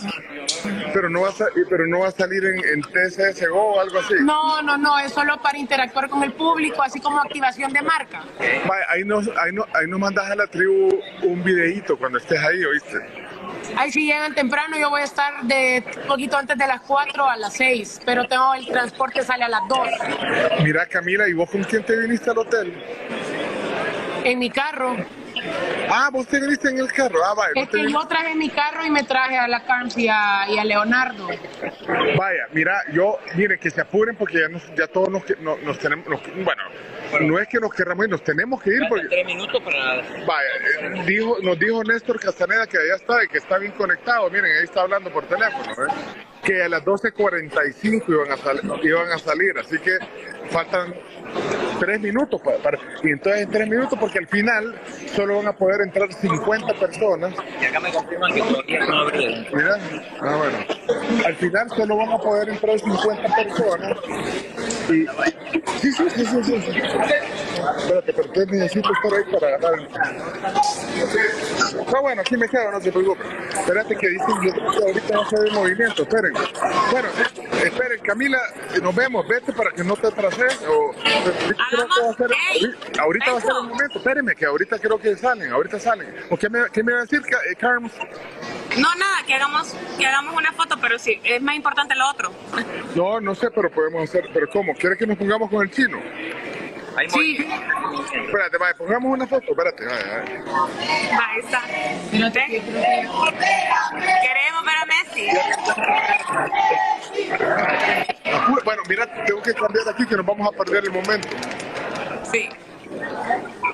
[0.93, 1.33] pero no va a,
[1.69, 4.15] pero no va a salir en, en TCSGO o algo así.
[4.21, 8.23] No, no, no, es solo para interactuar con el público, así como activación de marca.
[8.39, 12.41] Vaya, ahí nos, ahí, no- ahí nos mandas a la tribu un videíto cuando estés
[12.43, 12.99] ahí, ¿oíste?
[13.77, 17.37] Ahí si llegan temprano, yo voy a estar de poquito antes de las 4 a
[17.37, 19.79] las 6, pero tengo el transporte sale a las 2.
[20.63, 22.75] Mira, Camila, ¿y vos con quién te viniste al hotel?
[24.25, 24.97] En mi carro.
[25.91, 27.19] Ah, vos te viniste en el carro.
[27.25, 27.53] Ah, vaya.
[27.57, 30.59] Es que yo traje mi carro y me traje a la Carms y a, y
[30.59, 31.29] a Leonardo.
[31.29, 35.57] Vaya, mira, yo, miren, que se apuren porque ya, nos, ya todos nos, que- no-
[35.59, 36.63] nos tenemos, nos- bueno,
[37.21, 39.07] no es que nos querramos ir, nos tenemos que ir porque...
[39.09, 39.97] Tres minutos para...
[40.27, 40.49] Vaya,
[40.81, 44.47] eh, dijo, nos dijo Néstor Castaneda que allá está y que está bien conectado, miren,
[44.57, 45.93] ahí está hablando por teléfono, ¿eh?
[46.43, 49.97] que a las 12.45 iban a, iban a salir, así que
[50.51, 50.95] faltan
[51.85, 54.75] tres minutos para, para- y entonces en tres minutos porque al final
[55.15, 59.47] solo van a poder entrar 50 personas Y acá me confirman que todavía no abrieron.
[59.53, 59.79] Mira,
[60.23, 60.59] ah, bueno.
[61.27, 63.99] Al final solo van a poder entrar 50 personas.
[64.89, 65.07] Y...
[65.81, 66.61] Sí, sí, sí, sí, sí.
[66.61, 66.81] sí.
[67.79, 69.89] Espérate, pero entonces necesito estar ahí para ganar.
[71.87, 73.23] Está bueno, aquí me quedo, no se preocupe.
[73.51, 74.51] Espérate que dicen que
[74.83, 76.33] ahorita a ser el movimiento, esperen.
[76.91, 77.09] Bueno,
[77.65, 78.39] esperen, Camila,
[78.83, 80.61] nos vemos, vete para que no te atrases.
[80.69, 80.93] O,
[81.75, 84.79] creo que va a ser, ahorita- ahorita va a ser el momento, espérenme, que ahorita
[84.79, 86.15] creo que salen, ahorita salen.
[86.31, 87.21] ¿O qué me, qué me va a decir,
[87.51, 87.93] eh, Carms?
[88.79, 92.33] No, nada, que hagamos, que hagamos una foto, pero sí, es más importante lo otro.
[92.95, 94.29] No, no sé, pero podemos hacer.
[94.33, 94.75] ¿Pero cómo?
[94.75, 95.99] ¿Quieres que nos pongamos con el chino?
[97.09, 97.47] Sí.
[98.27, 99.47] Espérate, vaya, pongamos una foto.
[99.51, 100.25] Espérate, vaya.
[100.25, 101.63] Ahí está.
[104.23, 105.29] Queremos ver a Messi.
[108.65, 111.29] Bueno, mira, tengo que cambiar aquí que nos vamos a perder el momento.
[112.31, 112.49] Sí.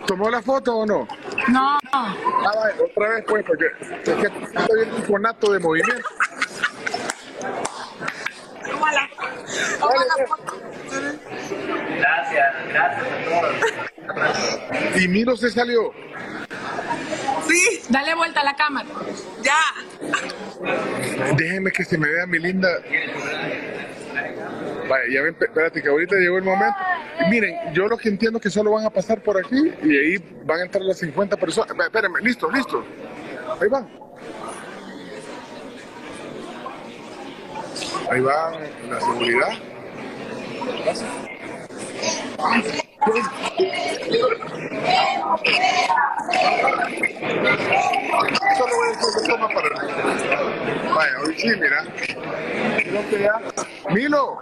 [0.06, 1.06] ¿Tomó la foto o no?
[1.48, 1.78] No.
[1.92, 6.08] Ah, vale, otra vez pues, porque es que estoy en un conato de movimiento.
[11.98, 13.24] Gracias, gracias a
[14.84, 15.02] todos.
[15.02, 15.92] Y Milo se salió.
[17.48, 17.82] Sí.
[17.88, 18.88] Dale vuelta a la cámara.
[19.42, 19.58] Ya.
[21.36, 22.68] Déjeme que se me vea mi linda.
[24.88, 26.76] Vaya, ya ven, espérate que ahorita llegó el momento.
[27.24, 29.96] Y miren, yo lo que entiendo es que solo van a pasar por aquí y
[29.96, 31.70] ahí van a entrar las 50 personas.
[31.70, 32.84] Espé- Espérenme, listo, listo.
[33.60, 33.88] Ahí van.
[38.10, 38.50] Ahí va
[38.88, 39.52] la seguridad.
[48.58, 49.68] Solo voy a hacer toma para
[50.92, 51.84] Vaya, hoy sí, mira.
[53.90, 54.40] Milo.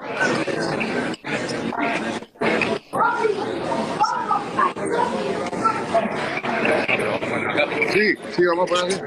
[7.92, 8.98] Sí, sí, vamos a poner.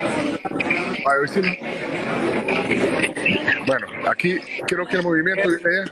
[0.00, 1.40] Hoy sí.
[3.66, 5.90] Bueno, aquí creo que el movimiento viene.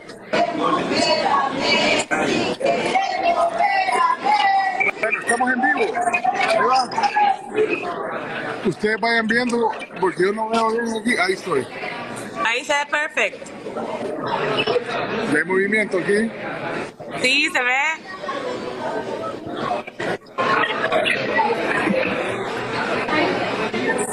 [5.01, 5.93] Bueno, estamos en vivo.
[6.69, 6.91] Va.
[8.65, 9.71] Ustedes vayan viendo,
[10.01, 11.17] porque yo no veo bien aquí.
[11.19, 11.67] Ahí estoy.
[12.45, 13.51] Ahí se ve perfecto.
[15.33, 16.31] ¿Ve movimiento aquí?
[17.21, 17.83] Sí, se ve.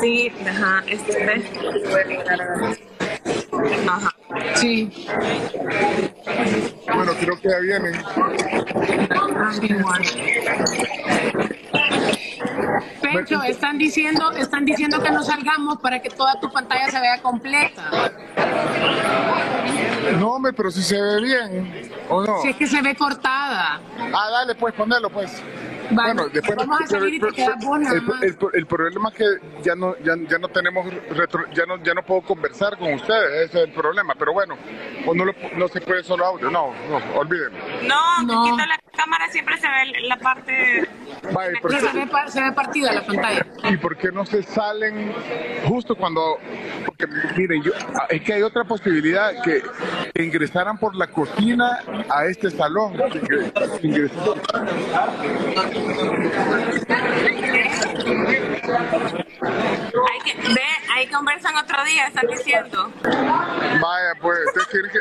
[0.02, 1.44] Sí, ajá, este.
[3.88, 4.16] Ajá.
[4.56, 5.08] Sí.
[6.94, 7.94] Bueno, creo que ya vienen.
[13.02, 17.22] Pencho, están diciendo, están diciendo que no salgamos para que toda tu pantalla se vea
[17.22, 18.12] completa.
[20.20, 22.42] No, hombre, pero si se ve bien, ¿o no?
[22.42, 23.82] Si es que se ve cortada.
[23.98, 25.42] Ah, dale, pues, ponelo, pues.
[25.92, 28.22] Vale, Bueno, después vamos a salir y te quedas vos nada el, más.
[28.24, 29.26] el- el problema es que
[29.64, 33.50] ya no, ya, ya no tenemos retro- ya no, ya no puedo conversar con ustedes,
[33.50, 34.14] ese es el problema.
[34.18, 34.56] Pero bueno,
[35.06, 37.58] o no, lo- no se puede solo audio, no, no, olvídenlo.
[37.88, 40.88] No, quito la cámara, siempre se ve la parte.
[41.34, 43.46] Vaya, ¿por Que qué- se ve, se ve partida la pantalla.
[43.70, 45.14] ¿Y por qué no se salen
[45.68, 46.38] justo cuando.?
[46.86, 49.62] Porque miren, yo, ah, es que hay otra posibilidad que
[50.22, 51.80] ingresaran por la cocina
[52.10, 52.94] a este salón.
[52.94, 54.12] que ingre-
[55.74, 57.10] スター
[58.92, 59.23] トです。
[59.42, 60.62] Hay que, ve,
[60.94, 62.92] ahí conversan otro día, están diciendo.
[63.04, 64.40] Vaya, pues,
[64.72, 65.00] quiere que.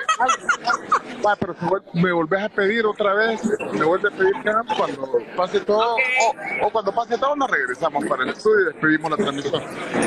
[1.23, 3.41] Vaya, pero si me volvés a pedir otra vez,
[3.73, 8.05] me vuelves a pedir que cuando pase todo, o, o cuando pase todo, nos regresamos
[8.07, 9.63] para el estudio y despedimos la transmisión.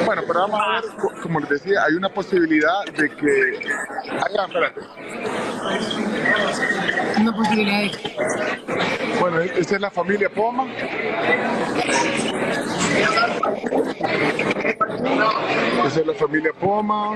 [0.06, 3.70] Bueno, pero vamos a ver, co- como les decía, hay una posibilidad de que.
[4.20, 4.82] Acá, espérate.
[7.20, 10.66] Una posibilidad de Bueno, e- esta es la familia Poma.
[15.86, 17.16] Esa es la familia Poma.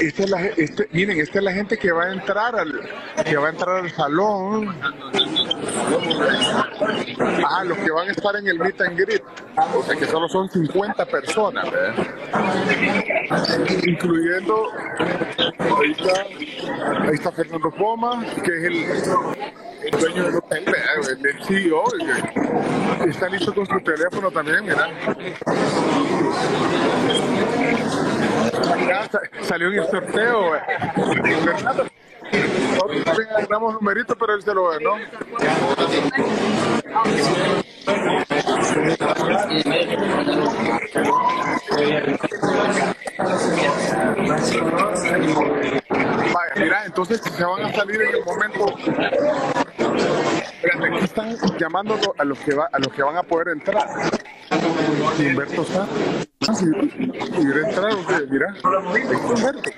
[0.00, 2.80] Esta es la, este- miren, esta es la gente que va a entrar al,
[3.24, 4.76] que va a entrar al salón.
[7.48, 9.22] Ah, los que van a estar en el meet and greet.
[9.74, 11.94] O sea que solo son 50 personas, ¿verdad?
[13.86, 14.70] incluyendo
[17.04, 21.84] ahí está, Fernando Poma, que es el, dueño del hotel, el, CEO,
[23.06, 24.88] está listo con su teléfono también, mira.
[29.42, 30.52] Salió en el sorteo.
[31.44, 31.86] Fernando,
[33.36, 34.96] agarramos numeritos, pero él se lo ganó.
[46.32, 48.66] Vaya, mira, entonces se van a salir en el momento.
[51.02, 53.86] Están llamando a los que va, a los que van a poder entrar.
[55.16, 55.86] Si Humberto está.
[56.48, 58.26] Ah, si pudiera entrar, o qué?
[58.30, 58.54] mira.
[58.62, 59.70] Humberto.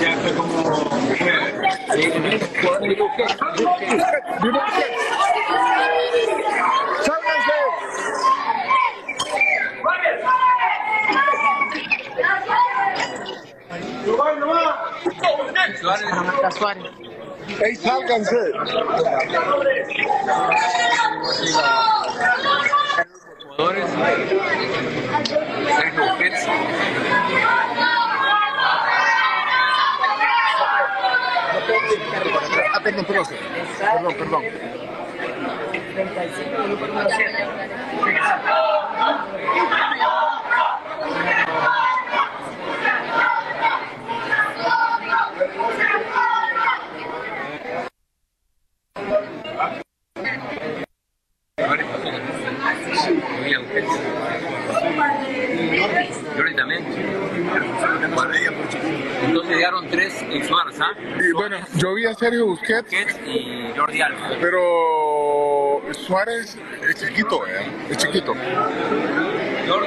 [0.00, 0.66] Ya fue como.
[17.48, 18.52] ¡Ey, sálganse!
[32.72, 34.42] Ah, perdón, perdón.
[51.58, 53.98] Muy auténtico.
[56.34, 56.90] Violentamente.
[59.24, 60.88] Entonces llegaron tres ex Barça.
[61.18, 62.82] Y bueno, yo vi a Sergio Busquets.
[62.82, 64.32] Busquets y Jordi Alba.
[64.38, 67.66] Pero Suárez es chiquito, ¿eh?
[67.88, 68.34] Es chiquito.
[69.66, 69.86] Jordi,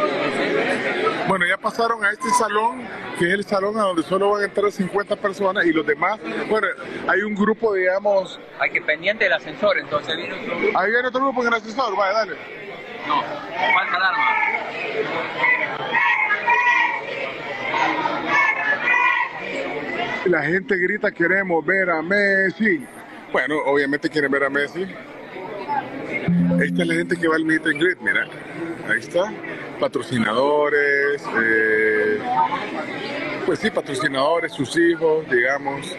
[1.29, 2.81] bueno, ya pasaron a este salón,
[3.19, 6.19] que es el salón a donde solo van a entrar 50 personas y los demás,
[6.49, 6.65] bueno,
[7.07, 10.79] hay un grupo, digamos, Hay que pendiente del ascensor, entonces viene otro grupo.
[10.79, 12.33] ahí viene otro grupo en el ascensor, vaya, dale.
[13.07, 14.25] No, falta alarma.
[20.25, 22.83] La gente grita, queremos ver a Messi.
[23.31, 24.81] Bueno, obviamente quieren ver a Messi.
[24.81, 28.25] Esta es la gente que va al meet and greet, mira.
[28.89, 29.31] Ahí está.
[29.79, 32.19] Patrocinadores, eh,
[33.45, 35.95] pues sí, patrocinadores, sus hijos, digamos.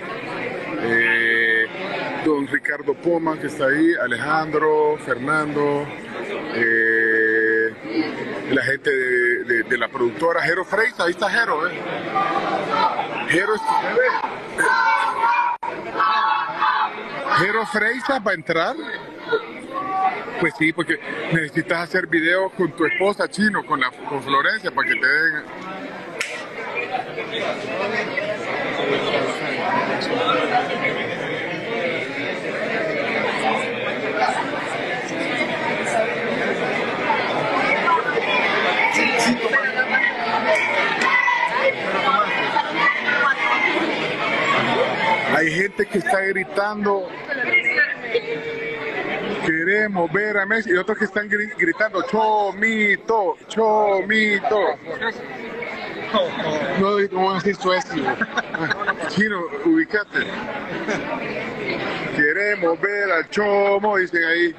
[0.83, 1.67] Eh,
[2.25, 5.87] don Ricardo Poma, que está ahí, Alejandro, Fernando,
[6.55, 7.75] eh,
[8.51, 11.73] la gente de, la productora, Jero Freisa, ahí está Jero, ¿eh?
[13.29, 13.55] Jero,
[17.39, 18.77] Jero Freisa va a entrar.
[20.41, 20.99] Pues sí, porque
[21.33, 25.45] necesitas hacer videos con tu esposa chino, con la con Florencia, para que te den.
[45.37, 47.09] Hay gente que está gritando
[49.47, 54.61] Queremos ver a Messi y otros que están gri- gritando Chomito, Chomito.
[56.81, 58.03] No, van a decir suecio.
[59.09, 60.19] Chino, ubicate.
[62.17, 64.55] Queremos ver al Chomo, dicen ahí.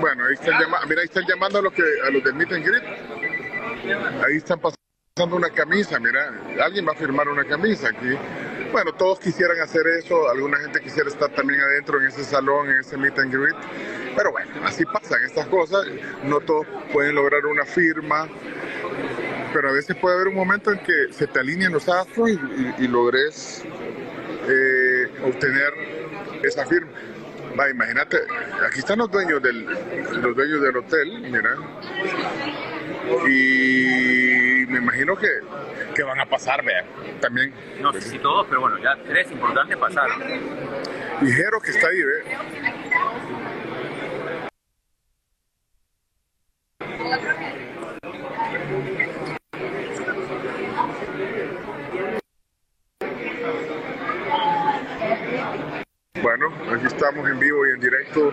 [0.00, 2.52] Bueno, ahí están llamando, mira, ahí están llamando a los que a los del meet
[2.52, 2.84] and greet.
[4.24, 8.16] Ahí están pasando una camisa, mira, alguien va a firmar una camisa aquí.
[8.72, 12.80] Bueno, todos quisieran hacer eso, alguna gente quisiera estar también adentro en ese salón, en
[12.80, 13.56] ese meet and greet,
[14.14, 15.86] pero bueno, así pasan estas cosas,
[16.22, 18.28] no todos pueden lograr una firma,
[19.54, 22.88] pero a veces puede haber un momento en que se te alinean los astros y,
[22.88, 23.64] logres
[24.48, 25.72] eh, obtener
[26.42, 26.90] esa firma.
[27.58, 28.18] Va, imagínate,
[28.64, 31.56] aquí están los dueños del, los dueños del hotel, mira,
[33.26, 35.28] y me imagino que,
[35.94, 36.84] que van a pasar, vea,
[37.20, 37.52] también.
[37.80, 40.22] No sé si todos, pero bueno, ya tres importantes pasaron.
[41.22, 42.22] Y Jero que está ahí, ve.
[56.22, 58.32] Bueno, aquí estamos en vivo y en directo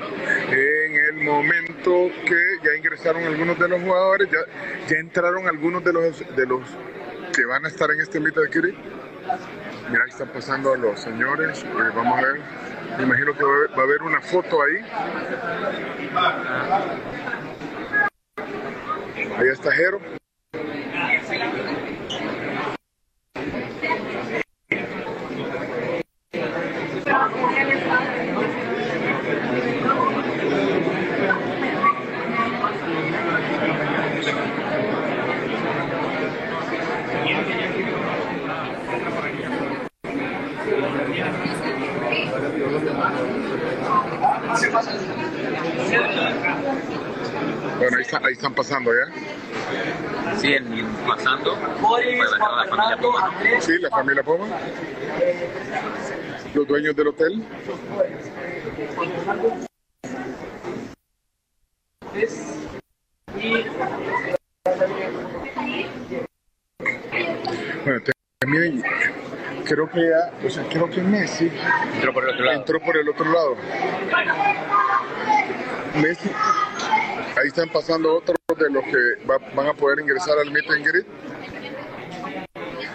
[0.49, 6.35] en el momento que ya ingresaron algunos de los jugadores, ya, entraron algunos de los
[6.35, 6.61] de los
[7.35, 8.77] que van a estar en este mito de Kiri.
[9.89, 11.63] Mira, están pasando los señores.
[11.63, 12.41] eh, vamos a ver.
[12.97, 14.77] Me imagino que a, va a haber una foto ahí.
[19.37, 19.99] Ahí está Jero.
[47.77, 50.37] Bueno, ahí, está- ahí están pasando ya.
[50.37, 51.55] Siguen pasando.
[51.81, 53.31] Pues, bueno, la familia Poma.
[53.59, 54.45] Sí, la familia Poma.
[56.53, 57.43] Los dueños del hotel.
[67.83, 68.01] Bueno,
[68.39, 68.83] también
[69.65, 71.51] creo que ya, o sea, creo que Messi
[71.93, 72.57] entró por el otro lado.
[72.59, 73.55] Entró por el otro lado.
[76.01, 76.29] Messi,
[77.37, 80.85] ahí están pasando otros de los que va- van a poder ingresar al meet and
[80.85, 81.05] greet.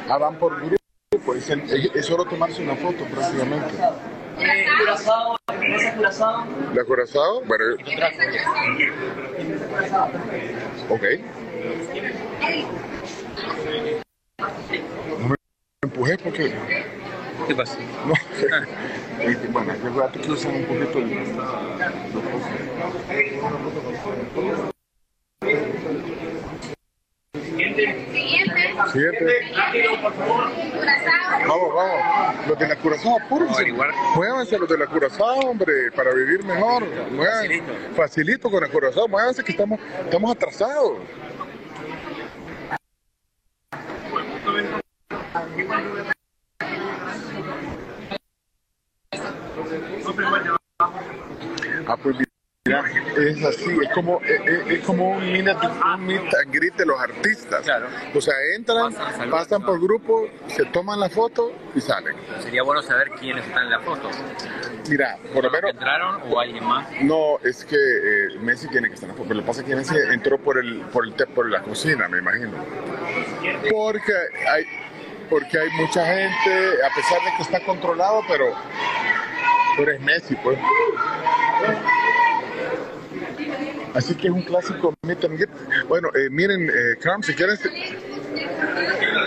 [0.09, 3.75] Ah, van por grupo, es, es- es solo tomarse una foto prácticamente.
[4.79, 5.37] Curazao.
[6.75, 7.43] ¿La Curazao?
[10.89, 11.05] Ok.
[15.19, 15.35] No me
[15.83, 16.53] empujé porque...
[17.47, 17.77] ¿Qué pasa?
[19.21, 21.27] No, bueno, recuerda que usan un poquito el- los
[28.93, 29.53] Siguiente.
[31.47, 32.47] Vamos, vamos.
[32.49, 33.73] Los de la Curazao, apúrense.
[34.17, 36.85] Muévanse los de la Curazao, hombre, para vivir mejor.
[37.13, 39.07] Muevan- Facilito con la Curazao.
[39.09, 40.99] Muévanse que estamos, estamos atrasados.
[51.87, 52.83] Ah, pues mira,
[53.17, 56.87] es así, es como, es, es- es como un, meet, un meet and greet de
[56.87, 57.67] los artistas.
[58.15, 58.95] O sea, entran,
[59.31, 62.15] pasan por grupo, se toman la foto y salen.
[62.41, 64.09] Sería bueno saber quiénes están en la foto.
[64.89, 65.71] Mira, por lo menos...
[65.71, 66.87] ¿Entraron o alguien más?
[67.03, 69.61] No, es que eh, Messi tiene que estar en la foto, pero lo que pasa
[69.63, 72.53] es que Messi entró por el, por el por la cocina, me imagino.
[73.71, 74.13] Porque
[74.49, 74.65] hay,
[75.29, 78.47] porque hay mucha gente, a pesar de que está controlado, pero,
[79.81, 80.59] pero es Messi, pues.
[83.95, 85.49] Así que es un clásico meet and.
[85.89, 87.61] Bueno, eh, miren, eh, si quieres,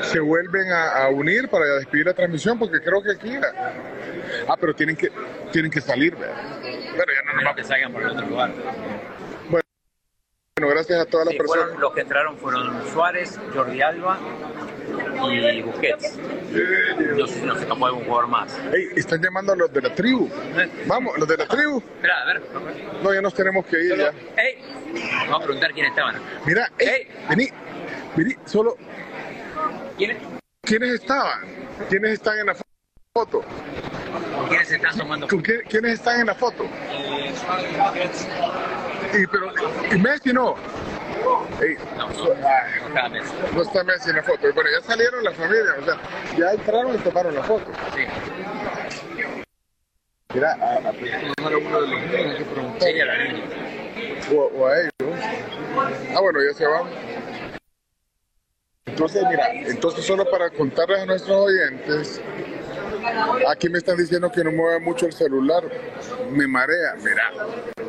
[0.03, 3.35] se vuelven a, a unir para despedir la transmisión, porque creo que aquí...
[4.47, 5.11] Ah, pero tienen que,
[5.51, 6.35] tienen que salir, ¿verdad?
[6.61, 8.51] Pero ya no nos Menos que salgan por el otro lugar.
[10.59, 11.63] Bueno, gracias a todas las Sí, personas.
[11.65, 14.19] fueron- los que entraron fueron Suárez, Jordi Alba
[15.31, 16.15] y Busquets.
[17.17, 18.55] No sé si nos escapó algún jugador más.
[18.71, 20.29] Ey, están llamando a los de la tribu.
[20.85, 21.79] Vamos, los de la tribu.
[21.79, 22.41] Espera, a ver.
[23.01, 24.13] No, ya nos tenemos que ir ya.
[24.39, 24.63] ¡Ey!
[25.25, 26.21] Vamos a preguntar quiénes estaban.
[26.45, 27.49] Mira, ey, vení,
[28.15, 28.77] vení, solo.
[29.97, 30.17] ¿Quiénes?
[30.61, 31.41] ¿Quiénes estaban?
[31.89, 32.61] ¿Quiénes están en la fo-
[33.15, 33.43] foto?
[34.49, 36.63] ¿Quiénes están tomando ¿Con qué- ¿Quiénes están en la foto?
[39.13, 39.51] Y, pero,
[39.91, 40.55] y Messi no.
[41.61, 41.75] Ey,
[42.93, 43.23] Cada mes.
[43.53, 44.53] no está Messi en la foto.
[44.53, 45.97] Bueno, ya salieron las familias, o sea,
[46.37, 47.71] ya entraron y tomaron la foto.
[50.33, 52.89] Mira, a, uno de los niños que preguntar.
[52.89, 53.43] Sí, a la niña.
[54.35, 55.19] O, o a ellos.
[56.15, 56.87] Ah, bueno, ya se van.
[58.85, 62.21] Entonces, mira, entonces solo para contarles a nuestros oyentes,
[63.49, 65.63] aquí me están diciendo que no mueve mucho el celular,
[66.31, 67.31] me marea, mira,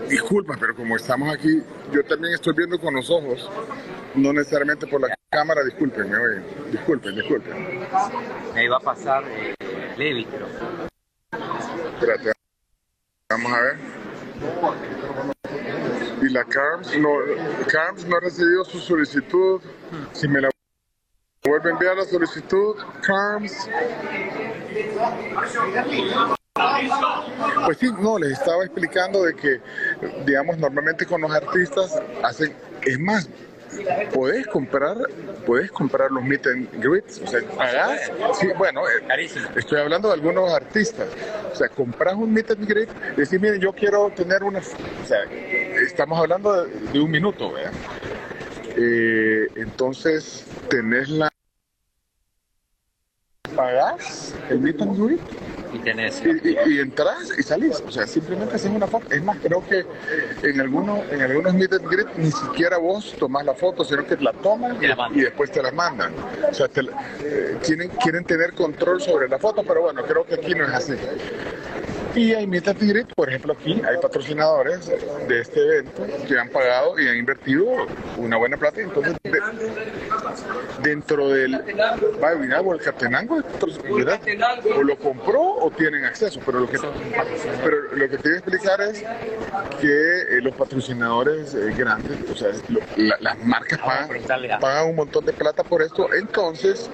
[0.09, 1.63] disculpa, pero como estamos aquí,
[1.93, 3.51] yo también estoy viendo con los ojos,
[4.15, 7.87] no necesariamente por la cámara, discúlpenme, oye, disculpen, disculpen.
[8.55, 9.55] Ahí va a pasar eh,
[9.97, 10.47] Levi, creo.
[11.95, 12.33] Espérate,
[13.31, 13.77] vamos a ver.
[16.23, 17.11] Y la Carms no,
[17.71, 19.61] Carms no ha recibido su solicitud.
[20.13, 20.51] Si me la
[21.47, 23.69] vuelve a enviar la solicitud, Carms.
[27.67, 29.61] Pues sí, no, les estaba explicando de que,
[30.25, 33.29] digamos, normalmente con los artistas hacen, es más,
[34.15, 34.97] podés comprar,
[35.45, 40.15] podés comprar los meet and greets, o sea, pagás, sí, bueno, eh, estoy hablando de
[40.15, 41.09] algunos artistas,
[41.53, 45.07] o sea, compras un meet and greet y decís, miren, yo quiero tener una, o
[45.07, 47.73] sea, estamos hablando de, de un minuto, ¿verdad?
[48.77, 51.34] Eh, entonces, tenés la,
[53.55, 55.21] pagás el meet and greet
[55.73, 56.23] Y tenés.
[56.25, 59.07] y, y- y entras y salís, o sea, simplemente haces una foto.
[59.11, 59.85] Es más, creo que
[60.49, 64.17] en algunos, en algunos meet and greet ni siquiera vos tomás la foto, sino que
[64.17, 66.13] la toman y, y después te la mandan.
[66.51, 70.35] O sea, te eh, tienen, quieren tener control sobre la foto, pero bueno, creo que
[70.35, 70.93] aquí no es así.
[72.15, 76.49] Y hay meet and greet, por ejemplo, aquí hay patrocinadores de este evento que han
[76.49, 77.65] pagado y han invertido
[78.17, 78.81] una buena plata.
[78.81, 79.41] Entonces, de-
[80.83, 81.61] dentro del
[82.41, 83.37] mira, o el Catenango
[84.77, 86.79] o lo compró o tienen acceso pero lo que
[87.63, 89.03] pero lo que te voy a explicar es
[89.81, 94.09] que eh, los patrocinadores eh, grandes o sea lo- la- las marcas pagan,
[94.61, 96.91] pagan un montón de plata por esto entonces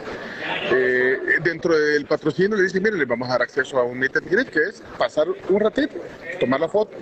[0.73, 4.17] eh, dentro del patrocinio le dicen mire les vamos a dar acceso a un meet
[4.17, 5.95] and greet que es pasar un ratito
[6.39, 6.97] tomar la foto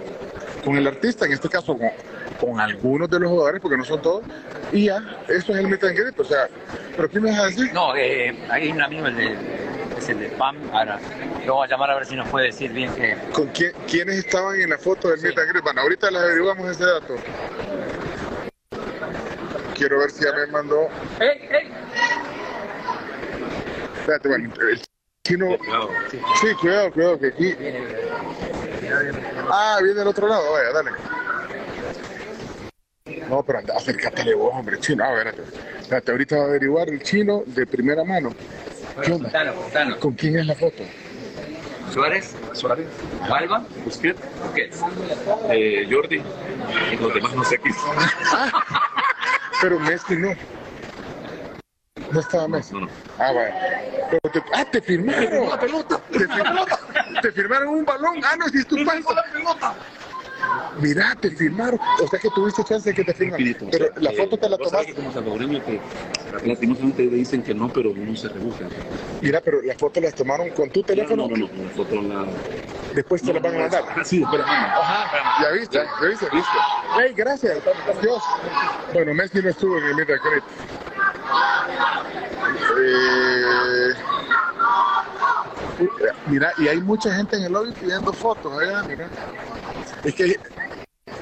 [0.64, 1.90] con el artista en este caso con,
[2.40, 4.24] con algunos de los jugadores porque no son todos
[4.72, 4.98] y ya
[5.28, 6.48] eso es el meet and greet o sea
[6.98, 7.72] pero ¿qué me vas a decir?
[7.72, 9.36] No, eh, hay un amigo, el de,
[9.96, 10.56] es el de PAM.
[10.72, 10.98] Ahora,
[11.46, 13.16] lo voy a llamar a ver si nos puede decir bien que.
[13.32, 15.62] ¿Con quién, quiénes estaban en la foto del meet and greet?
[15.62, 17.14] Bueno, ahorita les averiguamos ese dato.
[19.76, 20.88] Quiero ver si ya me mandó.
[21.20, 21.68] ¡Ey, ey!
[24.08, 24.80] Espérate, bueno, el
[25.22, 25.58] chino.
[26.40, 27.54] Sí, cuidado, cuidado, que aquí.
[29.50, 30.90] Ah, viene del otro lado, vaya, dale.
[33.28, 35.04] No, pero anda, acércatele vos, hombre, chino.
[35.04, 35.58] A ver, espérate.
[35.78, 38.30] Espérate, ahorita va a averiguar el chino de primera mano.
[39.04, 39.30] ¿Qué onda?
[40.00, 40.82] ¿Con quién es la foto?
[41.92, 42.34] Suárez.
[42.54, 42.86] Suárez.
[43.30, 43.66] Alba.
[43.84, 44.22] Busquets.
[44.42, 44.82] Busquets.
[45.50, 46.22] Eh, Jordi.
[46.92, 47.70] Y los demás no sé qué.
[49.60, 50.34] Pero Messi no.
[52.10, 52.74] No estaba Messi.
[53.18, 53.54] Ah, vaya.
[54.10, 55.48] Pero te, ah, te firmaron.
[55.48, 56.00] la pelota.
[56.10, 58.20] Te, fir- te firmaron un balón.
[58.24, 58.92] Ah, no, si es tu la
[59.32, 59.76] pelota.
[60.80, 61.78] Mira, te firmaron.
[62.02, 63.56] O sea que tuviste chance de que te firmaran.
[63.70, 64.94] Pero la foto te la tomaste.
[64.94, 65.80] como salvadoreño que
[66.44, 68.66] lastimosamente dicen que no, pero uno se rebusca.
[69.20, 71.28] Mira, pero la foto las tomaron con tu teléfono.
[71.28, 72.26] No, no, no, la foto la...
[72.94, 73.84] Después te la van a mandar.
[74.04, 74.44] Sí, espera.
[74.44, 76.26] Ajá, ya viste, ya viste.
[76.98, 77.58] Hey, gracias,
[78.00, 78.22] Dios.
[78.94, 80.44] Bueno, Messi no estuvo en el Greet.
[82.80, 83.94] Eh,
[86.26, 89.08] Mira, y hay mucha gente en el lobby pidiendo fotos, allá, mira.
[90.04, 90.36] Es que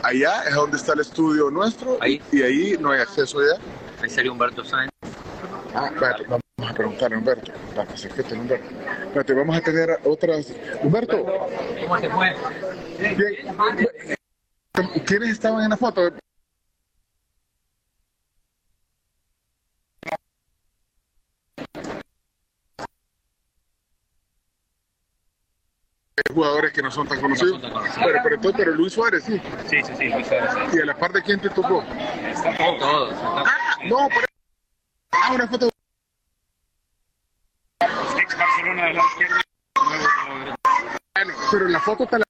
[0.02, 2.20] allá es donde está el estudio nuestro Ahí.
[2.32, 3.60] y ahí no hay acceso allá.
[4.02, 4.90] Ahí salió Humberto Sáenz.
[5.74, 7.52] Ah, espérate, vamos a preguntar a Humberto.
[7.94, 10.52] Espérate, vamos a tener otras.
[10.82, 11.24] Humberto,
[11.82, 12.34] ¿Cómo se fue?
[12.98, 13.36] bien.
[15.06, 16.10] ¿quiénes estaban en la foto?
[26.32, 27.60] Jugadores que no son tan conocidos.
[27.60, 29.40] Pero, pero, entonces, pero Luis Suárez sí.
[29.68, 30.50] Sí, sí, sí, Luis Suárez.
[30.74, 31.84] ¿Y a la par de quién te tocó?
[32.78, 33.14] Todos.
[33.84, 34.24] No, por
[35.12, 35.68] Ah, una foto.
[38.18, 39.40] Ex Barcelona de la izquierda.
[41.14, 42.24] Bueno, pero la foto te la...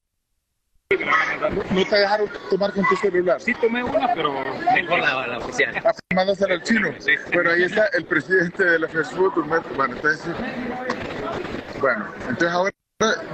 [1.51, 3.40] No, no te dejaron tomar con tu celular.
[3.40, 4.33] Sí tomé una, pero
[4.74, 5.74] Mejor la, la oficial.
[5.85, 6.90] Ah, Mándasela al chino.
[7.31, 8.86] Pero ahí está el presidente de la.
[8.86, 9.69] Humberto.
[9.74, 10.31] Bueno, entonces, sí.
[11.81, 12.70] bueno, entonces ahora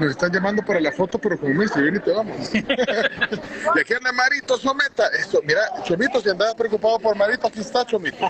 [0.00, 2.36] nos están llamando para la foto, pero como me dice, ven y te vamos.
[2.54, 5.06] y aquí anda Marito Someta.
[5.08, 8.28] Esto, mira, Chomito, si andaba preocupado por Marito, aquí está Chomito.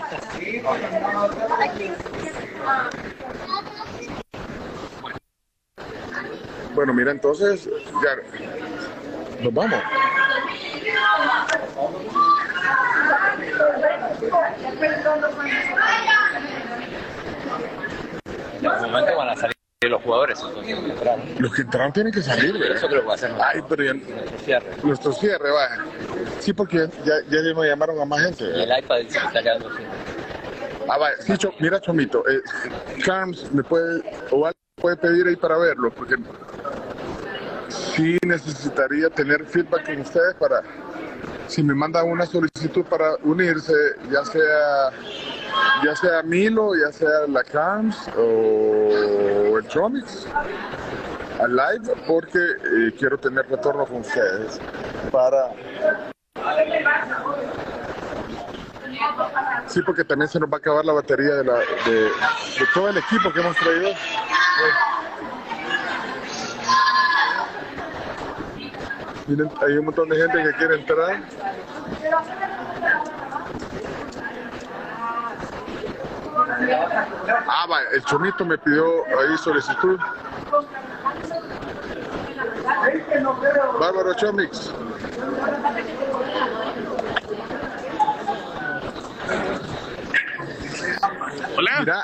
[6.75, 9.79] Bueno, mira, entonces, ya, nos vamos.
[18.59, 21.21] En algún momento van a salir los jugadores, entraron.
[21.39, 22.77] Los que entraron tienen que salir, ¿verdad?
[22.77, 24.67] Eso creo que va a ser Ay, pero ya, nuestro cierre.
[24.83, 25.85] nuestro cierre, vaya.
[26.39, 28.43] Sí, porque ya, ya me llamaron a más gente.
[28.45, 29.85] El iPad se está quedando sin.
[29.85, 31.09] Ah.
[31.19, 32.41] Sí, Cho- mira, Chomito, eh,
[33.05, 34.01] Carms me puede,
[34.31, 36.15] o alguien puede pedir ahí para verlo, porque
[37.69, 40.61] sí necesitaría tener feedback con ustedes para,
[41.47, 43.73] si me mandan una solicitud para unirse,
[44.11, 44.91] ya sea,
[45.83, 50.27] ya sea Milo, ya sea la Carms o el Chomix,
[51.39, 54.59] al live, porque eh, quiero tener retorno con ustedes
[55.11, 55.51] para
[59.67, 62.09] Sí, porque también se nos va a acabar la batería de, la, de
[62.73, 63.89] todo el equipo que hemos traído.
[69.27, 71.21] Miren, hay un montón de gente que quiere entrar.
[77.47, 79.97] Ah, va, el chomito me pidió ahí solicitud.
[83.79, 84.73] Bárbaro Chomix.
[91.57, 91.71] Hola.
[91.79, 92.03] Mira,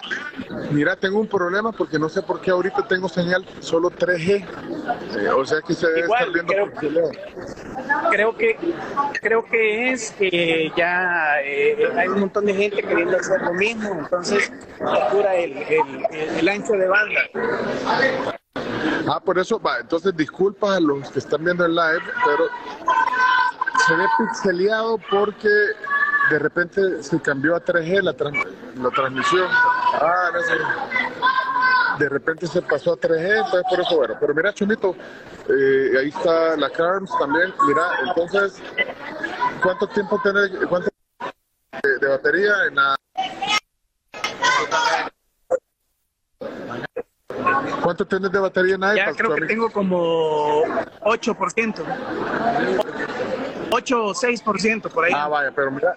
[0.72, 4.46] mira, tengo un problema porque no sé por qué ahorita tengo señal solo 3G.
[5.20, 8.10] Eh, o sea que se debe Igual, estar viendo creo- por.
[8.12, 8.58] Creo que
[9.22, 13.94] creo que es que ya eh, hay un montón de gente queriendo hacer lo mismo,
[14.00, 14.52] entonces
[15.36, 17.22] el, el, el- el ancho de banda.
[19.08, 22.46] Ah, por eso, va, entonces disculpas a los que están viendo el live, pero
[23.88, 25.50] se ve pixeleado porque
[26.30, 28.46] de repente se cambió a 3G la, tran-
[28.76, 29.48] la transmisión.
[29.52, 32.04] Ah, no sé.
[32.04, 34.16] De repente se pasó a 3G, entonces por eso, bueno.
[34.20, 34.96] Pero mira, Chomito,
[35.50, 37.54] eh, ahí está la Carms también.
[37.68, 38.62] Mira, entonces,
[39.62, 40.90] ¿cuánto tiempo tiene, cuánto
[41.84, 42.96] de, de batería en la...
[47.84, 48.96] ¿Cuánto tienes de batería en iPad?
[48.96, 50.64] Ya creo que tengo como
[51.02, 51.84] 8%.
[53.72, 55.12] 8 o 6% por ahí.
[55.16, 55.96] Ah, vaya, pero mira.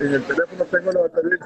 [0.00, 1.38] En el teléfono tengo la batería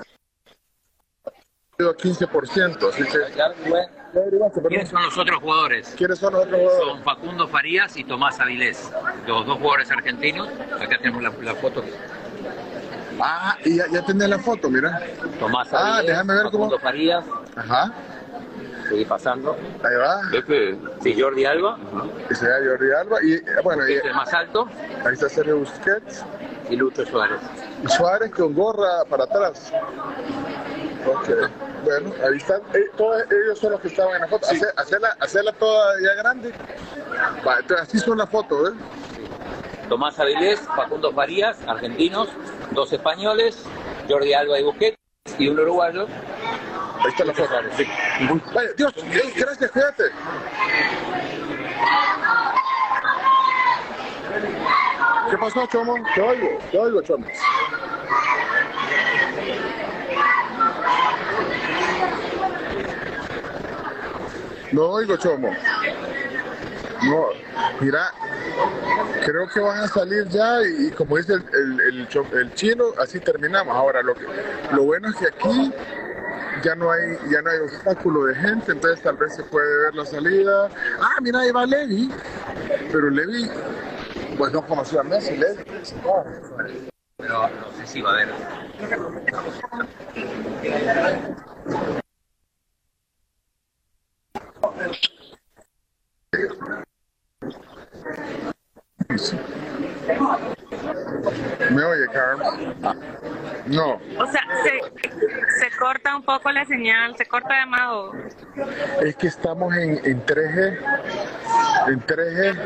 [1.79, 4.69] a 15%, así que...
[4.69, 5.95] ¿Quiénes son los otros jugadores?
[5.97, 6.87] ¿Quiénes son los otros jugadores?
[6.87, 8.93] Son Facundo Farías y Tomás Avilés,
[9.27, 10.49] los dos jugadores argentinos.
[10.81, 11.83] Acá tenemos la, la foto.
[13.21, 15.01] Ah, y ya, ya tenés la foto, mira.
[15.41, 16.65] Tomás Ah, Avilés, déjame ver cómo...
[16.65, 17.25] Facundo Farías,
[17.57, 17.93] Ajá,
[18.89, 19.57] seguí pasando.
[19.83, 20.21] ahí va.
[20.33, 21.79] Este, Sí, Jordi Alba,
[22.31, 23.17] Ese es Jordi Alba.
[23.23, 24.69] Y eh, bueno, y, este es el más alto,
[25.05, 26.25] ahí está Sergio Busquets.
[26.71, 27.41] y Lucho Suárez.
[27.85, 29.73] Y Suárez con gorra para atrás.
[31.07, 31.29] Ok,
[31.85, 32.61] bueno, ahí están.
[32.75, 34.47] Eh, todos ellos son los que estaban en la foto.
[34.49, 36.53] Hace- Hacerla, hacerla toda ya grande.
[37.47, 38.73] Va, entonces así son las fotos, ¿eh?
[39.89, 42.29] Tomás Avilés, Facundo Farías, argentinos,
[42.71, 43.65] dos españoles,
[44.09, 44.97] Jordi Alba y Busquets,
[45.43, 46.07] y un uruguayo.
[47.01, 47.51] Ahí está la foto.
[47.77, 47.87] Sí.
[48.55, 48.95] Vaya, Dios,
[49.37, 50.05] gracias, cuídate.
[55.31, 55.97] ¿Qué pasó, Chomo?
[56.15, 57.27] Te oigo, te oigo, Chomo.
[64.73, 65.51] No oigo, Chomo.
[67.05, 67.27] No.
[67.81, 68.13] Mira,
[69.25, 73.75] creo que van a salir ya y, como dice el, el- el chino, así terminamos.
[73.77, 74.25] Ahora, lo, que,
[74.73, 75.73] lo bueno es que aquí
[76.63, 79.95] ya no hay ya no hay obstáculo de gente, entonces tal vez se puede ver
[79.95, 80.69] la salida.
[81.01, 82.11] Ah, mira, ahí va Levi.
[82.93, 83.51] Pero Levi,
[84.39, 85.65] pues no conocía a Messi, Levi.
[87.17, 88.29] Pero no sé va a haber.
[101.71, 102.75] ¿Me oye, Carmen?
[103.67, 104.01] No.
[104.19, 104.81] O sea, se,
[105.61, 108.13] se corta un poco la señal, se corta de Amado.
[109.03, 110.79] Es que estamos en, en 3G.
[111.89, 112.59] En 3G.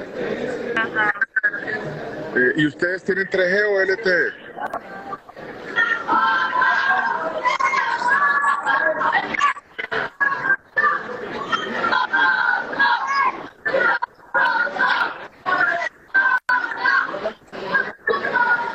[2.36, 4.46] Eh, ¿Y ustedes tienen 3G o LTE?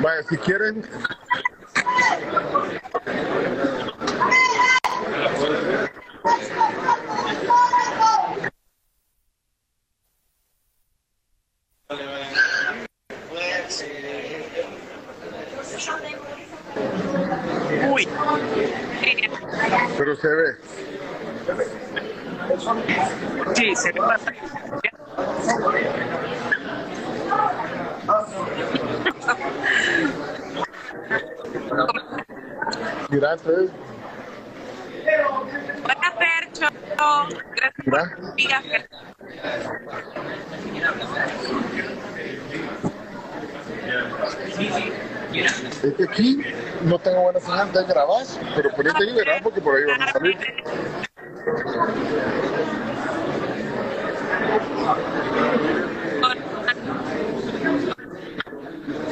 [0.02, 0.84] Vaya, si quieren.
[17.92, 18.08] Uy.
[19.98, 20.56] Pero se ve.
[23.56, 24.42] Sí, se ve bastante.
[36.18, 36.68] Percho.
[37.56, 38.12] Gracias mira.
[38.18, 38.64] por digas,
[45.84, 46.42] Es que aquí
[46.84, 49.42] no tengo buena señal de grabar, pero ponete ahí.
[49.44, 50.38] Porque por ahí vamos a salir.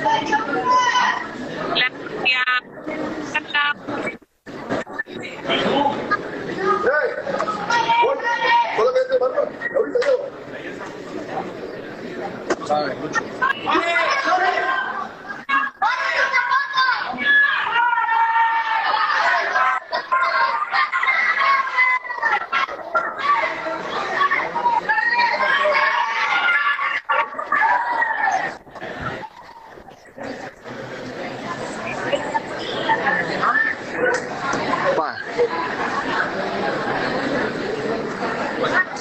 [0.02, 0.40] Va.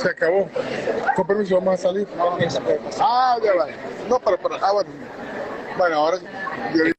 [0.02, 0.48] Se acabó.
[1.16, 2.06] Con permiso, vamos a salir.
[3.00, 3.66] Ah, ya va.
[4.08, 4.56] No, para, para.
[4.56, 4.90] Ah, bueno.
[5.76, 6.18] Bueno, ahora.
[6.74, 6.97] yo-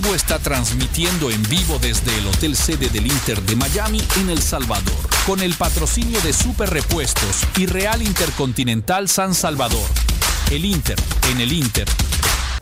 [0.00, 4.40] Tribu está transmitiendo en vivo desde el hotel sede del Inter de Miami en El
[4.40, 9.86] Salvador, con el patrocinio de Super Repuestos y Real Intercontinental San Salvador.
[10.50, 10.96] El Inter,
[11.30, 11.86] en el Inter,